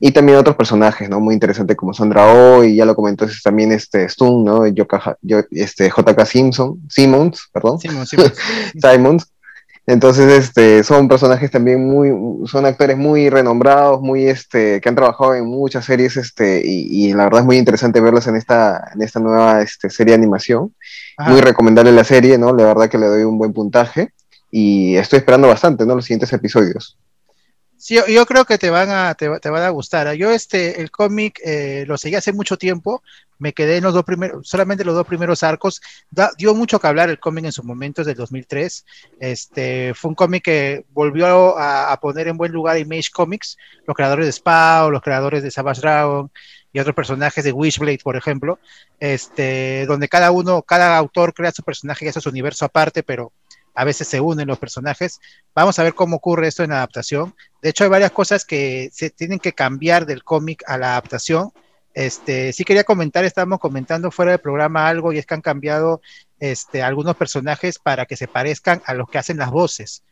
Y 0.00 0.12
también 0.12 0.38
otros 0.38 0.54
personajes, 0.54 1.10
¿no? 1.10 1.18
Muy 1.18 1.34
interesantes 1.34 1.76
como 1.76 1.92
Sandra 1.92 2.32
Oh, 2.32 2.62
y 2.62 2.76
ya 2.76 2.84
lo 2.84 2.94
comentó 2.94 3.26
también 3.42 3.72
este 3.72 4.04
Stone, 4.04 4.44
¿no? 4.44 4.66
Yo, 4.68 4.86
este, 5.50 5.88
JK 5.88 6.24
Simpson, 6.24 6.80
Simmons, 6.88 7.48
perdón. 7.52 7.80
Simons, 7.80 8.08
Simons. 8.08 8.32
Simons. 8.80 9.32
Entonces, 9.88 10.30
este, 10.30 10.84
son 10.84 11.08
personajes 11.08 11.50
también 11.50 11.82
muy, 11.82 12.12
son 12.46 12.66
actores 12.66 12.98
muy 12.98 13.30
renombrados, 13.30 14.02
muy, 14.02 14.26
este, 14.26 14.82
que 14.82 14.88
han 14.90 14.94
trabajado 14.94 15.34
en 15.34 15.46
muchas 15.46 15.86
series, 15.86 16.18
este, 16.18 16.60
y, 16.62 17.06
y 17.06 17.14
la 17.14 17.24
verdad 17.24 17.40
es 17.40 17.46
muy 17.46 17.56
interesante 17.56 17.98
verlos 17.98 18.26
en 18.26 18.36
esta, 18.36 18.90
en 18.94 19.00
esta 19.00 19.18
nueva, 19.18 19.62
este, 19.62 19.88
serie 19.88 20.12
de 20.12 20.18
animación. 20.18 20.74
Ajá. 21.16 21.30
Muy 21.30 21.40
recomendable 21.40 21.90
la 21.92 22.04
serie, 22.04 22.36
¿no? 22.36 22.54
La 22.54 22.66
verdad 22.66 22.90
que 22.90 22.98
le 22.98 23.06
doy 23.06 23.22
un 23.22 23.38
buen 23.38 23.54
puntaje 23.54 24.12
y 24.50 24.96
estoy 24.96 25.20
esperando 25.20 25.48
bastante, 25.48 25.86
¿no? 25.86 25.94
Los 25.94 26.04
siguientes 26.04 26.34
episodios. 26.34 26.98
Sí, 27.78 27.96
yo, 28.08 28.26
creo 28.26 28.44
que 28.44 28.58
te 28.58 28.70
van 28.70 28.90
a, 28.90 29.14
te, 29.14 29.38
te 29.38 29.50
van 29.50 29.62
a 29.62 29.70
gustar. 29.70 30.12
Yo 30.14 30.32
este, 30.32 30.80
el 30.80 30.90
cómic 30.90 31.40
eh, 31.44 31.84
lo 31.86 31.96
seguí 31.96 32.16
hace 32.16 32.32
mucho 32.32 32.56
tiempo, 32.58 33.04
me 33.38 33.52
quedé 33.52 33.76
en 33.76 33.84
los 33.84 33.94
dos 33.94 34.02
primeros, 34.02 34.48
solamente 34.48 34.84
los 34.84 34.96
dos 34.96 35.06
primeros 35.06 35.44
arcos. 35.44 35.80
Dio 36.36 36.56
mucho 36.56 36.80
que 36.80 36.88
hablar 36.88 37.08
el 37.08 37.20
cómic 37.20 37.44
en 37.44 37.52
sus 37.52 37.64
momentos 37.64 38.04
del 38.04 38.16
2003. 38.16 38.84
Este, 39.20 39.94
fue 39.94 40.08
un 40.08 40.16
cómic 40.16 40.42
que 40.42 40.86
volvió 40.90 41.56
a, 41.56 41.92
a 41.92 42.00
poner 42.00 42.26
en 42.26 42.36
buen 42.36 42.50
lugar 42.50 42.78
Image 42.78 43.10
Comics, 43.12 43.56
los 43.86 43.96
creadores 43.96 44.26
de 44.26 44.32
Spawn, 44.32 44.92
los 44.92 45.02
creadores 45.02 45.44
de 45.44 45.52
Savage 45.52 45.80
Dragon 45.80 46.32
y 46.72 46.80
otros 46.80 46.96
personajes 46.96 47.44
de 47.44 47.52
Wishblade, 47.52 48.00
por 48.02 48.16
ejemplo, 48.16 48.58
este, 49.00 49.86
donde 49.86 50.08
cada 50.08 50.32
uno, 50.32 50.62
cada 50.62 50.96
autor 50.96 51.32
crea 51.32 51.52
su 51.52 51.62
personaje 51.62 52.04
y 52.04 52.08
hace 52.08 52.20
su 52.20 52.28
universo 52.28 52.64
aparte, 52.64 53.02
pero 53.02 53.32
a 53.78 53.84
veces 53.84 54.08
se 54.08 54.20
unen 54.20 54.48
los 54.48 54.58
personajes. 54.58 55.20
Vamos 55.54 55.78
a 55.78 55.84
ver 55.84 55.94
cómo 55.94 56.16
ocurre 56.16 56.48
esto 56.48 56.64
en 56.64 56.70
la 56.70 56.78
adaptación. 56.78 57.32
De 57.62 57.68
hecho, 57.68 57.84
hay 57.84 57.90
varias 57.90 58.10
cosas 58.10 58.44
que 58.44 58.90
se 58.92 59.10
tienen 59.10 59.38
que 59.38 59.52
cambiar 59.52 60.04
del 60.04 60.24
cómic 60.24 60.64
a 60.66 60.76
la 60.78 60.92
adaptación. 60.92 61.52
Este, 61.94 62.52
sí 62.52 62.64
quería 62.64 62.82
comentar, 62.82 63.24
estábamos 63.24 63.60
comentando 63.60 64.10
fuera 64.10 64.32
del 64.32 64.40
programa 64.40 64.88
algo 64.88 65.12
y 65.12 65.18
es 65.18 65.26
que 65.26 65.34
han 65.34 65.42
cambiado 65.42 66.00
este, 66.40 66.82
algunos 66.82 67.14
personajes 67.14 67.78
para 67.78 68.04
que 68.04 68.16
se 68.16 68.26
parezcan 68.26 68.82
a 68.84 68.94
los 68.94 69.08
que 69.08 69.18
hacen 69.18 69.36
las 69.36 69.52
voces. 69.52 70.02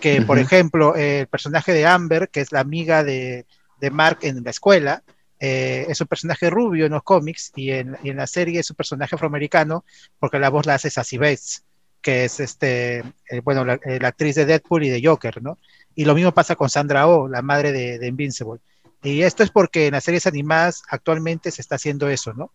Que, 0.00 0.22
por 0.22 0.38
ejemplo, 0.38 0.96
el 0.96 1.26
personaje 1.26 1.74
de 1.74 1.84
Amber, 1.84 2.30
que 2.30 2.40
es 2.40 2.50
la 2.50 2.60
amiga 2.60 3.04
de, 3.04 3.44
de 3.78 3.90
Mark 3.90 4.20
en 4.22 4.42
la 4.42 4.50
escuela, 4.50 5.02
eh, 5.38 5.84
es 5.86 6.00
un 6.00 6.06
personaje 6.06 6.48
rubio 6.48 6.86
en 6.86 6.92
los 6.92 7.02
cómics 7.02 7.52
y 7.56 7.72
en, 7.72 7.98
y 8.02 8.08
en 8.08 8.16
la 8.16 8.26
serie 8.26 8.60
es 8.60 8.70
un 8.70 8.76
personaje 8.76 9.16
afroamericano 9.16 9.84
porque 10.18 10.38
la 10.38 10.48
voz 10.48 10.64
la 10.64 10.74
hace 10.74 10.88
Sassy 10.88 11.18
Bates, 11.18 11.64
que 12.02 12.24
es 12.24 12.40
este, 12.40 12.98
eh, 13.30 13.40
bueno, 13.44 13.64
la, 13.64 13.74
eh, 13.84 13.98
la 14.00 14.08
actriz 14.08 14.34
de 14.36 14.44
Deadpool 14.46 14.84
y 14.84 14.90
de 14.90 15.02
Joker, 15.06 15.42
¿no? 15.42 15.58
Y 15.94 16.04
lo 16.04 16.14
mismo 16.14 16.32
pasa 16.32 16.56
con 16.56 16.68
Sandra 16.70 17.06
Oh, 17.08 17.28
la 17.28 17.42
madre 17.42 17.72
de, 17.72 17.98
de 17.98 18.06
Invincible. 18.08 18.60
Y 19.02 19.22
esto 19.22 19.42
es 19.42 19.50
porque 19.50 19.86
en 19.88 19.92
las 19.92 20.04
series 20.04 20.26
animadas 20.26 20.82
actualmente 20.88 21.50
se 21.50 21.60
está 21.62 21.76
haciendo 21.76 22.08
eso, 22.08 22.32
¿no? 22.34 22.52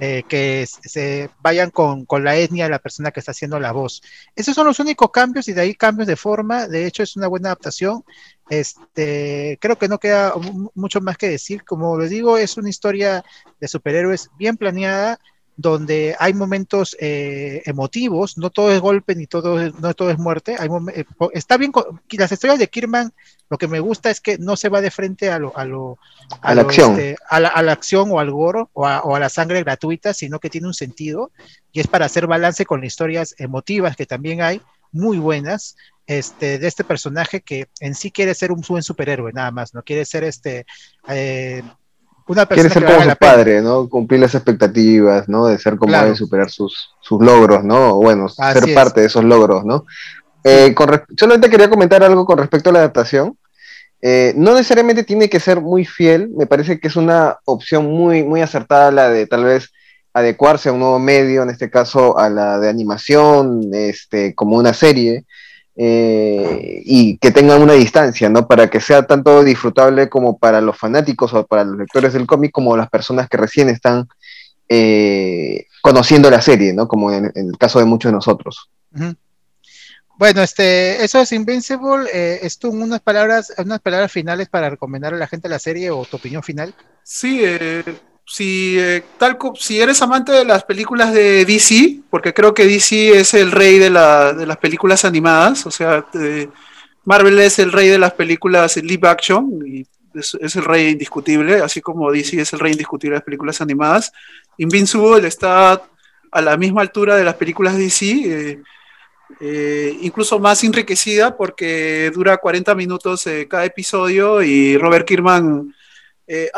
Eh, 0.00 0.22
que 0.28 0.64
se 0.66 1.28
vayan 1.40 1.70
con, 1.70 2.06
con 2.06 2.22
la 2.22 2.36
etnia 2.36 2.64
de 2.64 2.70
la 2.70 2.78
persona 2.78 3.10
que 3.10 3.18
está 3.18 3.32
haciendo 3.32 3.58
la 3.58 3.72
voz. 3.72 4.00
Esos 4.36 4.54
son 4.54 4.66
los 4.68 4.78
únicos 4.78 5.10
cambios 5.10 5.48
y 5.48 5.52
de 5.52 5.60
ahí 5.62 5.74
cambios 5.74 6.06
de 6.06 6.14
forma. 6.14 6.68
De 6.68 6.86
hecho, 6.86 7.02
es 7.02 7.16
una 7.16 7.26
buena 7.26 7.48
adaptación. 7.48 8.04
Este, 8.48 9.58
creo 9.60 9.76
que 9.76 9.88
no 9.88 9.98
queda 9.98 10.34
mu- 10.36 10.70
mucho 10.74 11.00
más 11.00 11.16
que 11.18 11.28
decir. 11.28 11.64
Como 11.64 11.98
les 11.98 12.10
digo, 12.10 12.38
es 12.38 12.56
una 12.56 12.70
historia 12.70 13.24
de 13.60 13.68
superhéroes 13.68 14.30
bien 14.38 14.56
planeada, 14.56 15.18
donde 15.60 16.14
hay 16.20 16.34
momentos 16.34 16.96
eh, 17.00 17.62
emotivos, 17.66 18.38
no 18.38 18.50
todo 18.50 18.70
es 18.72 18.80
golpe 18.80 19.16
ni 19.16 19.26
todo 19.26 19.60
es, 19.60 19.74
no 19.80 19.92
todo 19.92 20.08
es 20.10 20.16
muerte. 20.16 20.54
Hay 20.56 20.68
eh, 20.94 21.04
está 21.32 21.56
bien, 21.56 21.72
co- 21.72 21.98
las 22.12 22.30
historias 22.30 22.60
de 22.60 22.68
Kirman, 22.68 23.12
lo 23.50 23.58
que 23.58 23.66
me 23.66 23.80
gusta 23.80 24.08
es 24.08 24.20
que 24.20 24.38
no 24.38 24.56
se 24.56 24.68
va 24.68 24.80
de 24.80 24.92
frente 24.92 25.30
a 25.30 25.40
lo, 25.40 25.56
a 25.58 25.64
lo, 25.64 25.98
A 26.42 26.54
la 26.54 26.62
lo, 26.62 26.68
acción. 26.68 26.92
este, 26.92 27.16
a, 27.28 27.40
la, 27.40 27.48
a 27.48 27.62
la 27.62 27.72
acción 27.72 28.08
o 28.12 28.20
al 28.20 28.30
goro 28.30 28.70
o 28.72 28.86
a, 28.86 29.00
o 29.00 29.16
a 29.16 29.18
la 29.18 29.28
sangre 29.28 29.64
gratuita, 29.64 30.14
sino 30.14 30.38
que 30.38 30.48
tiene 30.48 30.68
un 30.68 30.74
sentido 30.74 31.32
y 31.72 31.80
es 31.80 31.88
para 31.88 32.06
hacer 32.06 32.28
balance 32.28 32.64
con 32.64 32.80
las 32.80 32.86
historias 32.86 33.34
emotivas 33.38 33.96
que 33.96 34.06
también 34.06 34.42
hay, 34.42 34.62
muy 34.92 35.18
buenas, 35.18 35.76
este, 36.06 36.58
de 36.60 36.68
este 36.68 36.84
personaje 36.84 37.40
que 37.40 37.66
en 37.80 37.96
sí 37.96 38.12
quiere 38.12 38.32
ser 38.34 38.52
un 38.52 38.62
buen 38.66 38.84
superhéroe, 38.84 39.32
nada 39.32 39.50
más, 39.50 39.74
no 39.74 39.82
quiere 39.82 40.04
ser 40.04 40.22
este 40.22 40.66
eh, 41.08 41.62
una 42.28 42.46
persona 42.46 42.68
Quiere 42.68 42.68
ser 42.70 42.82
que 42.84 42.86
como 42.86 42.98
su 42.98 43.04
pena. 43.04 43.14
padre, 43.16 43.60
¿no? 43.62 43.88
Cumplir 43.88 44.20
las 44.20 44.34
expectativas, 44.34 45.28
¿no? 45.28 45.46
De 45.46 45.58
ser 45.58 45.76
como 45.76 45.90
Claro. 45.92 46.08
él, 46.08 46.16
superar 46.16 46.50
sus, 46.50 46.90
sus 47.00 47.20
logros, 47.22 47.64
¿no? 47.64 47.92
O 47.96 48.02
Bueno, 48.02 48.26
Así 48.26 48.60
ser 48.60 48.68
es. 48.70 48.74
parte 48.74 49.00
de 49.00 49.06
esos 49.06 49.24
logros, 49.24 49.64
¿no? 49.64 49.84
Eh, 50.44 50.72
con 50.74 50.88
solamente 51.18 51.50
quería 51.50 51.68
comentar 51.68 52.02
algo 52.02 52.24
con 52.24 52.38
respecto 52.38 52.70
a 52.70 52.72
la 52.74 52.78
adaptación. 52.80 53.36
Eh, 54.00 54.32
no 54.36 54.52
necesariamente 54.54 55.02
tiene 55.02 55.28
que 55.28 55.40
ser 55.40 55.60
muy 55.60 55.84
fiel, 55.84 56.30
me 56.36 56.46
parece 56.46 56.78
que 56.78 56.86
es 56.86 56.94
una 56.96 57.38
opción 57.44 57.86
muy, 57.86 58.22
muy 58.22 58.40
acertada 58.40 58.92
la 58.92 59.08
de 59.08 59.26
tal 59.26 59.42
vez 59.44 59.72
adecuarse 60.14 60.68
a 60.68 60.72
un 60.72 60.78
nuevo 60.78 60.98
medio, 61.00 61.42
en 61.42 61.50
este 61.50 61.68
caso 61.68 62.16
a 62.18 62.28
la 62.28 62.58
de 62.60 62.68
animación, 62.68 63.62
este, 63.72 64.34
como 64.34 64.56
una 64.56 64.72
serie, 64.72 65.24
eh, 65.80 66.82
y 66.84 67.18
que 67.18 67.30
tengan 67.30 67.62
una 67.62 67.74
distancia, 67.74 68.28
¿no? 68.28 68.48
Para 68.48 68.68
que 68.68 68.80
sea 68.80 69.06
tanto 69.06 69.44
disfrutable 69.44 70.08
como 70.08 70.36
para 70.36 70.60
los 70.60 70.76
fanáticos 70.76 71.32
o 71.34 71.46
para 71.46 71.62
los 71.62 71.78
lectores 71.78 72.12
del 72.12 72.26
cómic, 72.26 72.50
como 72.50 72.76
las 72.76 72.90
personas 72.90 73.28
que 73.28 73.36
recién 73.36 73.68
están 73.68 74.08
eh, 74.68 75.66
conociendo 75.80 76.30
la 76.30 76.42
serie, 76.42 76.72
¿no? 76.72 76.88
Como 76.88 77.12
en, 77.12 77.30
en 77.32 77.50
el 77.50 77.56
caso 77.56 77.78
de 77.78 77.84
muchos 77.84 78.10
de 78.10 78.16
nosotros. 78.16 78.68
Bueno, 80.18 80.42
este, 80.42 81.04
eso 81.04 81.20
es 81.20 81.30
Invincible. 81.30 82.10
Eh, 82.12 82.40
esto 82.42 82.70
unas 82.70 83.00
palabras, 83.00 83.52
unas 83.56 83.78
palabras 83.78 84.10
finales 84.10 84.48
para 84.48 84.68
recomendar 84.68 85.14
a 85.14 85.16
la 85.16 85.28
gente 85.28 85.48
la 85.48 85.60
serie 85.60 85.92
o 85.92 86.04
tu 86.04 86.16
opinión 86.16 86.42
final. 86.42 86.74
Sí, 87.04 87.40
eh, 87.44 87.84
si, 88.28 88.78
eh, 88.78 89.02
si 89.58 89.80
eres 89.80 90.02
amante 90.02 90.32
de 90.32 90.44
las 90.44 90.64
películas 90.64 91.12
de 91.12 91.44
DC, 91.44 92.00
porque 92.10 92.34
creo 92.34 92.52
que 92.54 92.66
DC 92.66 93.18
es 93.18 93.34
el 93.34 93.50
rey 93.50 93.78
de, 93.78 93.90
la- 93.90 94.32
de 94.34 94.46
las 94.46 94.58
películas 94.58 95.04
animadas, 95.04 95.66
o 95.66 95.70
sea, 95.70 96.04
Marvel 97.04 97.38
es 97.38 97.58
el 97.58 97.72
rey 97.72 97.88
de 97.88 97.98
las 97.98 98.12
películas 98.12 98.76
live 98.76 99.08
action 99.08 99.48
y 99.66 99.86
es, 100.14 100.56
el 100.56 100.64
rey 100.64 100.90
indiscutible, 100.90 101.56
así 101.62 101.80
como 101.80 102.12
DC 102.12 102.40
es 102.40 102.52
el 102.52 102.58
rey 102.58 102.72
indiscutible 102.72 103.14
de 103.14 103.18
las 103.18 103.24
películas 103.24 103.60
animadas. 103.60 104.12
Invincible 104.58 105.26
está 105.26 105.82
a 106.30 106.40
la 106.42 106.56
misma 106.58 106.82
altura 106.82 107.16
de 107.16 107.24
las 107.24 107.34
películas 107.36 107.76
DC, 107.78 108.06
eh, 108.06 108.62
eh, 109.40 109.96
incluso 110.02 110.38
más 110.38 110.62
enriquecida 110.64 111.36
porque 111.36 112.10
dura 112.14 112.36
40 112.38 112.74
minutos 112.74 113.26
eh, 113.26 113.46
cada 113.48 113.64
episodio 113.64 114.42
y 114.42 114.76
Robert 114.76 115.06
Kirkman 115.06 115.74
eh, 116.28 116.50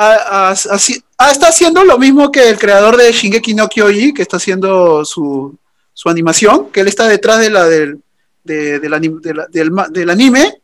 está 0.52 1.48
haciendo 1.48 1.85
lo 1.85 1.96
mismo 1.98 2.30
que 2.30 2.48
el 2.50 2.59
creador 2.59 2.96
de 2.96 3.12
Shingeki 3.12 3.54
no 3.54 3.68
Kyoji, 3.68 4.12
que 4.12 4.22
está 4.22 4.37
haciendo 4.37 5.04
su, 5.04 5.56
su 5.94 6.09
animación, 6.09 6.70
que 6.70 6.80
él 6.80 6.88
está 6.88 7.06
detrás 7.09 7.38
de 7.38 7.50
la, 7.50 7.64
del, 7.68 8.00
de- 8.44 8.80
del 8.80 8.92
anim- 8.92 9.20
de 9.20 9.35
la- 9.35 9.46
del, 9.46 9.70
ma- 9.70 9.88
del 9.88 10.11
anime, 10.11 10.61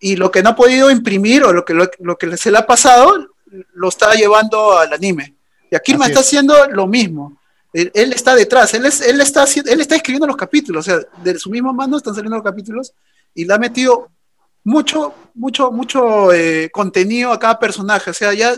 y 0.00 0.16
lo 0.16 0.30
que 0.30 0.42
no 0.42 0.50
ha 0.50 0.56
podido 0.56 0.90
imprimir 0.90 1.44
o 1.44 1.52
lo 1.52 1.64
que, 1.64 1.74
lo, 1.74 1.90
lo 2.00 2.16
que 2.16 2.36
se 2.36 2.50
le 2.50 2.58
ha 2.58 2.66
pasado, 2.66 3.28
lo 3.74 3.88
está 3.88 4.14
llevando 4.14 4.76
al 4.78 4.92
anime. 4.92 5.34
Y 5.70 5.76
aquí 5.76 5.92
Así 5.92 6.02
está 6.02 6.20
es. 6.20 6.26
haciendo 6.26 6.54
lo 6.70 6.86
mismo. 6.86 7.38
Él, 7.72 7.90
él 7.94 8.12
está 8.12 8.36
detrás, 8.36 8.72
él, 8.74 8.86
es, 8.86 9.00
él, 9.00 9.20
está, 9.20 9.44
él 9.66 9.80
está 9.80 9.96
escribiendo 9.96 10.26
los 10.28 10.36
capítulos, 10.36 10.86
o 10.86 10.90
sea, 10.90 11.00
de 11.24 11.38
su 11.38 11.50
misma 11.50 11.72
mano 11.72 11.96
están 11.96 12.14
saliendo 12.14 12.36
los 12.36 12.44
capítulos, 12.44 12.92
y 13.34 13.44
le 13.44 13.52
ha 13.54 13.58
metido 13.58 14.10
mucho, 14.64 15.14
mucho, 15.34 15.70
mucho 15.70 16.32
eh, 16.32 16.70
contenido 16.72 17.32
a 17.32 17.38
cada 17.38 17.58
personaje. 17.58 18.10
O 18.10 18.14
sea, 18.14 18.32
ya 18.34 18.54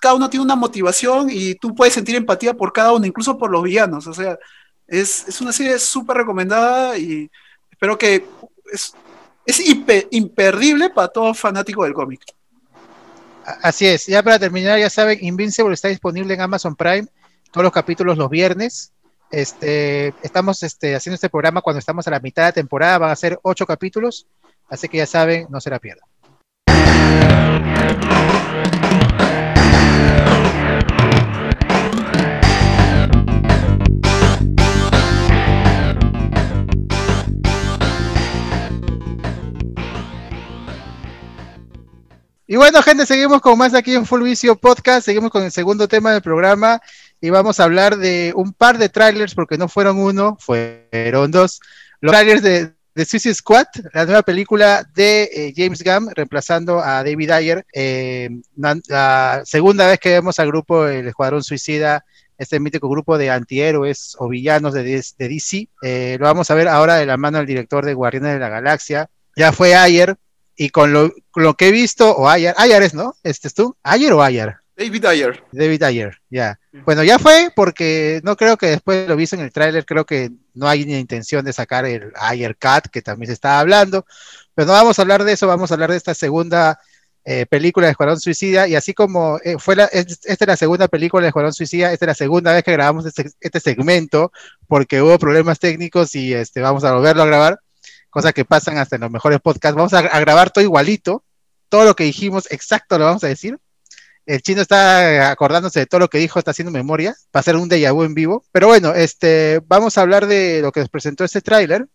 cada 0.00 0.14
uno 0.14 0.28
tiene 0.28 0.44
una 0.44 0.56
motivación 0.56 1.28
y 1.30 1.54
tú 1.54 1.74
puedes 1.74 1.94
sentir 1.94 2.16
empatía 2.16 2.54
por 2.54 2.72
cada 2.72 2.92
uno, 2.92 3.06
incluso 3.06 3.38
por 3.38 3.50
los 3.50 3.62
villanos. 3.62 4.06
O 4.08 4.14
sea, 4.14 4.36
es, 4.88 5.28
es 5.28 5.40
una 5.40 5.52
serie 5.52 5.78
súper 5.78 6.16
recomendada 6.16 6.98
y 6.98 7.30
espero 7.70 7.96
que 7.96 8.26
es, 8.72 8.94
es 9.46 9.60
impe- 9.60 10.08
imperdible 10.10 10.90
para 10.90 11.08
todo 11.08 11.32
fanático 11.34 11.84
del 11.84 11.94
cómic. 11.94 12.22
Así 13.62 13.86
es, 13.86 14.06
ya 14.06 14.22
para 14.22 14.38
terminar, 14.38 14.78
ya 14.78 14.88
saben, 14.88 15.18
Invincible 15.20 15.74
está 15.74 15.88
disponible 15.88 16.32
en 16.32 16.40
Amazon 16.40 16.76
Prime, 16.76 17.08
todos 17.50 17.64
los 17.64 17.72
capítulos 17.72 18.16
los 18.16 18.30
viernes. 18.30 18.92
Este, 19.32 20.14
estamos 20.22 20.62
este, 20.62 20.94
haciendo 20.94 21.16
este 21.16 21.28
programa 21.28 21.60
cuando 21.60 21.78
estamos 21.78 22.06
a 22.06 22.10
la 22.10 22.20
mitad 22.20 22.46
de 22.46 22.52
temporada, 22.52 22.98
van 22.98 23.10
a 23.10 23.16
ser 23.16 23.40
ocho 23.42 23.66
capítulos, 23.66 24.26
así 24.72 24.88
que 24.88 24.96
ya 24.96 25.06
saben, 25.06 25.46
no 25.50 25.60
se 25.60 25.68
la 25.68 25.78
pierdan. 25.78 26.08
Y 42.46 42.56
bueno, 42.56 42.82
gente, 42.82 43.06
seguimos 43.06 43.40
con 43.40 43.56
más 43.56 43.74
aquí 43.74 43.94
en 43.94 44.04
Full 44.04 44.22
Vicio 44.22 44.56
Podcast. 44.56 45.06
Seguimos 45.06 45.30
con 45.30 45.42
el 45.42 45.50
segundo 45.50 45.88
tema 45.88 46.12
del 46.12 46.20
programa 46.20 46.80
y 47.20 47.30
vamos 47.30 47.60
a 47.60 47.64
hablar 47.64 47.96
de 47.96 48.32
un 48.36 48.52
par 48.52 48.76
de 48.76 48.90
trailers, 48.90 49.34
porque 49.34 49.56
no 49.56 49.68
fueron 49.68 49.98
uno, 49.98 50.36
fueron 50.38 51.30
dos. 51.30 51.60
Los 52.00 52.12
trailers 52.12 52.42
de, 52.42 52.74
de 52.94 53.04
Suicide 53.04 53.34
Squad, 53.34 53.66
la 53.94 54.04
nueva 54.04 54.22
película 54.22 54.86
de 54.94 55.30
eh, 55.32 55.52
James 55.56 55.82
Gunn, 55.82 56.10
reemplazando 56.14 56.80
a 56.80 57.02
David 57.02 57.30
Ayer. 57.30 57.66
eh, 57.72 58.28
la 58.56 59.42
segunda 59.44 59.86
vez 59.86 59.98
que 59.98 60.10
vemos 60.10 60.38
al 60.38 60.48
grupo 60.48 60.86
El 60.86 61.08
Escuadrón 61.08 61.42
Suicida, 61.42 62.04
este 62.36 62.60
mítico 62.60 62.88
grupo 62.88 63.16
de 63.16 63.30
antihéroes 63.30 64.16
o 64.18 64.28
villanos 64.28 64.74
de, 64.74 64.82
DC. 64.82 65.14
de 65.18 65.28
DC. 65.28 65.68
Eh, 65.82 66.16
lo 66.18 66.26
vamos 66.26 66.50
a 66.50 66.54
ver 66.54 66.68
ahora 66.68 66.96
de 66.96 67.06
la 67.06 67.16
mano 67.16 67.38
del 67.38 67.46
director 67.46 67.84
de 67.84 67.94
Guardianes 67.94 68.34
de 68.34 68.40
la 68.40 68.48
Galaxia. 68.48 69.08
Ya 69.36 69.52
fue 69.52 69.74
Ayer, 69.74 70.16
y 70.56 70.68
con 70.68 70.92
lo, 70.92 71.10
que 71.54 71.68
he 71.68 71.72
visto, 71.72 72.14
o 72.14 72.28
Ayer, 72.28 72.54
Ayer 72.58 72.82
es, 72.82 72.94
¿no? 72.94 73.14
¿Este 73.22 73.48
es 73.48 73.54
tú? 73.54 73.76
¿Ayer 73.82 74.12
o 74.12 74.22
Ayer? 74.22 74.56
David 74.76 75.04
Ayer. 75.06 75.44
David 75.52 75.82
Ayer, 75.82 76.18
ya. 76.28 76.58
Bueno, 76.84 77.04
ya 77.04 77.18
fue 77.18 77.50
porque 77.54 78.20
no 78.24 78.36
creo 78.36 78.56
que 78.56 78.66
después 78.66 79.08
lo 79.08 79.16
visto 79.16 79.36
en 79.36 79.42
el 79.42 79.52
tráiler, 79.52 79.86
creo 79.86 80.04
que 80.04 80.30
no 80.54 80.68
hay 80.68 80.84
ni 80.84 80.96
intención 80.96 81.44
de 81.44 81.52
sacar 81.52 81.86
el 81.86 82.12
Cat, 82.58 82.88
que 82.88 83.02
también 83.02 83.28
se 83.28 83.34
estaba 83.34 83.60
hablando, 83.60 84.06
pero 84.54 84.66
no 84.66 84.72
vamos 84.72 84.98
a 84.98 85.02
hablar 85.02 85.24
de 85.24 85.32
eso, 85.32 85.46
vamos 85.46 85.70
a 85.70 85.74
hablar 85.74 85.90
de 85.90 85.96
esta 85.96 86.14
segunda 86.14 86.78
eh, 87.24 87.46
película 87.46 87.86
de 87.86 87.92
Escuadrón 87.92 88.20
Suicida, 88.20 88.66
y 88.66 88.74
así 88.74 88.94
como 88.94 89.38
eh, 89.44 89.56
fue 89.58 89.76
la, 89.76 89.84
esta 89.84 90.26
es 90.26 90.46
la 90.46 90.56
segunda 90.56 90.88
película 90.88 91.22
de 91.22 91.28
Escuadrón 91.28 91.52
Suicida, 91.52 91.92
esta 91.92 92.04
es 92.04 92.08
la 92.08 92.14
segunda 92.14 92.52
vez 92.52 92.64
que 92.64 92.72
grabamos 92.72 93.06
este, 93.06 93.30
este, 93.40 93.60
segmento, 93.60 94.32
porque 94.66 95.00
hubo 95.00 95.18
problemas 95.18 95.58
técnicos 95.58 96.14
y 96.14 96.34
este, 96.34 96.60
vamos 96.60 96.84
a 96.84 96.92
volverlo 96.92 97.22
a 97.22 97.26
grabar, 97.26 97.60
cosas 98.10 98.32
que 98.34 98.44
pasan 98.44 98.76
hasta 98.78 98.96
en 98.96 99.02
los 99.02 99.10
mejores 99.10 99.40
podcasts. 99.40 99.76
Vamos 99.76 99.94
a, 99.94 100.00
a 100.00 100.20
grabar 100.20 100.50
todo 100.50 100.64
igualito, 100.64 101.24
todo 101.68 101.84
lo 101.84 101.96
que 101.96 102.04
dijimos, 102.04 102.50
exacto 102.50 102.98
lo 102.98 103.04
vamos 103.04 103.24
a 103.24 103.28
decir. 103.28 103.58
El 104.24 104.40
chino 104.42 104.62
está 104.62 105.30
acordándose 105.30 105.80
de 105.80 105.86
todo 105.86 106.00
lo 106.00 106.08
que 106.08 106.18
dijo, 106.18 106.38
está 106.38 106.52
haciendo 106.52 106.70
memoria, 106.70 107.14
va 107.34 107.40
a 107.40 107.42
ser 107.42 107.56
un 107.56 107.68
déjà 107.68 107.92
vu 107.92 108.04
en 108.04 108.14
vivo. 108.14 108.44
Pero 108.52 108.68
bueno, 108.68 108.94
este, 108.94 109.60
vamos 109.66 109.98
a 109.98 110.02
hablar 110.02 110.26
de 110.26 110.60
lo 110.62 110.70
que 110.72 110.80
nos 110.80 110.88
presentó 110.88 111.24
este 111.24 111.40
tráiler. 111.40 111.86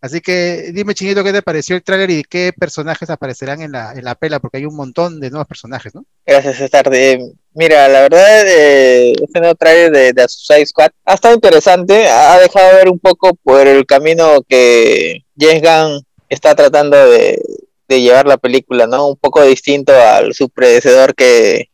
Así 0.00 0.20
que 0.20 0.70
dime, 0.72 0.94
Chinito, 0.94 1.24
¿qué 1.24 1.32
te 1.32 1.42
pareció 1.42 1.74
el 1.74 1.82
tráiler 1.82 2.10
y 2.10 2.22
qué 2.22 2.52
personajes 2.56 3.10
aparecerán 3.10 3.62
en 3.62 3.72
la, 3.72 3.92
en 3.92 4.04
la 4.04 4.14
pela? 4.14 4.38
Porque 4.38 4.58
hay 4.58 4.64
un 4.64 4.76
montón 4.76 5.18
de 5.18 5.28
nuevos 5.28 5.48
personajes, 5.48 5.92
¿no? 5.92 6.04
Gracias, 6.24 6.60
Star. 6.60 6.88
mira, 7.52 7.88
la 7.88 8.02
verdad, 8.02 8.46
eh, 8.46 9.12
este 9.20 9.40
nuevo 9.40 9.56
tráiler 9.56 9.90
de, 9.90 10.12
de 10.12 10.28
Suicide 10.28 10.66
Squad 10.66 10.90
ha 11.04 11.14
estado 11.14 11.34
interesante. 11.34 12.08
Ha 12.08 12.38
dejado 12.38 12.76
ver 12.76 12.88
un 12.88 13.00
poco 13.00 13.34
por 13.42 13.66
el 13.66 13.84
camino 13.86 14.40
que 14.48 15.24
James 15.36 15.62
Gunn 15.62 16.06
está 16.28 16.54
tratando 16.54 17.10
de, 17.10 17.42
de 17.88 18.00
llevar 18.00 18.26
la 18.26 18.36
película, 18.36 18.86
¿no? 18.86 19.08
Un 19.08 19.16
poco 19.16 19.42
distinto 19.42 19.92
al 19.92 20.34
su 20.34 20.48
predecedor 20.50 21.14
que 21.14 21.70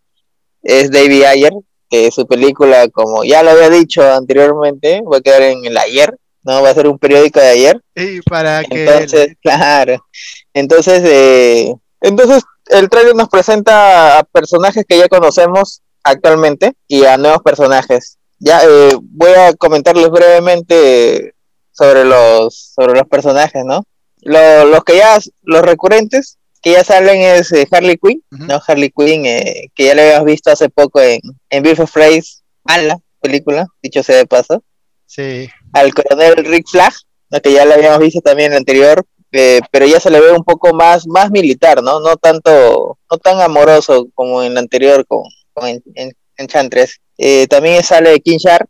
es 0.62 0.90
David 0.90 1.24
Ayer, 1.24 1.52
que 1.90 2.10
su 2.10 2.26
película, 2.26 2.88
como 2.88 3.24
ya 3.24 3.42
lo 3.42 3.50
había 3.50 3.70
dicho 3.70 4.02
anteriormente, 4.02 5.02
va 5.02 5.18
a 5.18 5.20
quedar 5.20 5.42
en 5.42 5.64
el 5.64 5.76
ayer 5.76 6.16
¿no? 6.44 6.62
Va 6.62 6.70
a 6.70 6.74
ser 6.74 6.86
un 6.86 6.98
periódico 6.98 7.40
de 7.40 7.48
ayer. 7.48 7.80
Y 7.94 8.20
para 8.20 8.62
que... 8.64 8.84
Entonces, 8.84 9.36
claro. 9.42 10.06
Entonces, 10.52 11.02
eh, 11.04 11.74
entonces 12.00 12.42
el 12.66 12.88
trailer 12.88 13.16
nos 13.16 13.28
presenta 13.28 14.18
a 14.18 14.24
personajes 14.24 14.84
que 14.86 14.98
ya 14.98 15.08
conocemos 15.08 15.82
actualmente 16.02 16.74
y 16.86 17.04
a 17.04 17.16
nuevos 17.16 17.42
personajes. 17.42 18.18
Ya 18.38 18.60
eh, 18.62 18.96
voy 19.00 19.32
a 19.32 19.54
comentarles 19.54 20.10
brevemente 20.10 21.34
sobre 21.72 22.04
los 22.04 22.72
sobre 22.74 22.92
los 22.98 23.08
personajes, 23.08 23.64
¿no? 23.64 23.84
Los 24.24 24.84
que 24.84 24.96
ya 24.96 25.18
los 25.42 25.62
recurrentes 25.62 26.38
que 26.62 26.72
ya 26.72 26.82
salen 26.82 27.20
es 27.20 27.52
eh, 27.52 27.68
Harley 27.70 27.98
Quinn, 27.98 28.22
¿no? 28.30 28.58
Harley 28.66 28.90
Quinn 28.90 29.22
que 29.22 29.84
ya 29.84 29.94
le 29.94 30.02
habíamos 30.02 30.26
visto 30.26 30.50
hace 30.50 30.70
poco 30.70 31.00
en 31.00 31.20
en 31.50 31.62
Beef 31.62 31.80
of 31.80 31.92
Phrase, 31.92 32.42
a 32.64 32.78
la 32.78 32.98
película, 33.20 33.66
dicho 33.82 34.02
sea 34.02 34.16
de 34.16 34.26
paso. 34.26 34.62
Sí 35.06 35.48
al 35.74 35.92
coronel 35.92 36.36
Rick 36.36 36.68
Flag, 36.68 36.94
que 37.42 37.52
ya 37.52 37.64
lo 37.64 37.74
habíamos 37.74 37.98
visto 37.98 38.20
también 38.20 38.46
en 38.46 38.52
el 38.52 38.58
anterior, 38.58 39.04
eh, 39.32 39.60
pero 39.70 39.86
ya 39.86 39.98
se 39.98 40.10
le 40.10 40.20
ve 40.20 40.32
un 40.32 40.44
poco 40.44 40.72
más, 40.72 41.06
más 41.06 41.30
militar, 41.30 41.82
¿no? 41.82 41.98
No 42.00 42.16
tanto, 42.16 42.96
no 43.10 43.18
tan 43.18 43.40
amoroso 43.40 44.06
como 44.14 44.42
en 44.42 44.52
el 44.52 44.58
anterior 44.58 45.04
con, 45.06 45.24
en, 45.62 45.82
en, 46.36 46.46
Chantres. 46.46 47.00
Eh, 47.18 47.46
también 47.48 47.82
sale 47.82 48.20
King 48.20 48.38
Shark, 48.38 48.68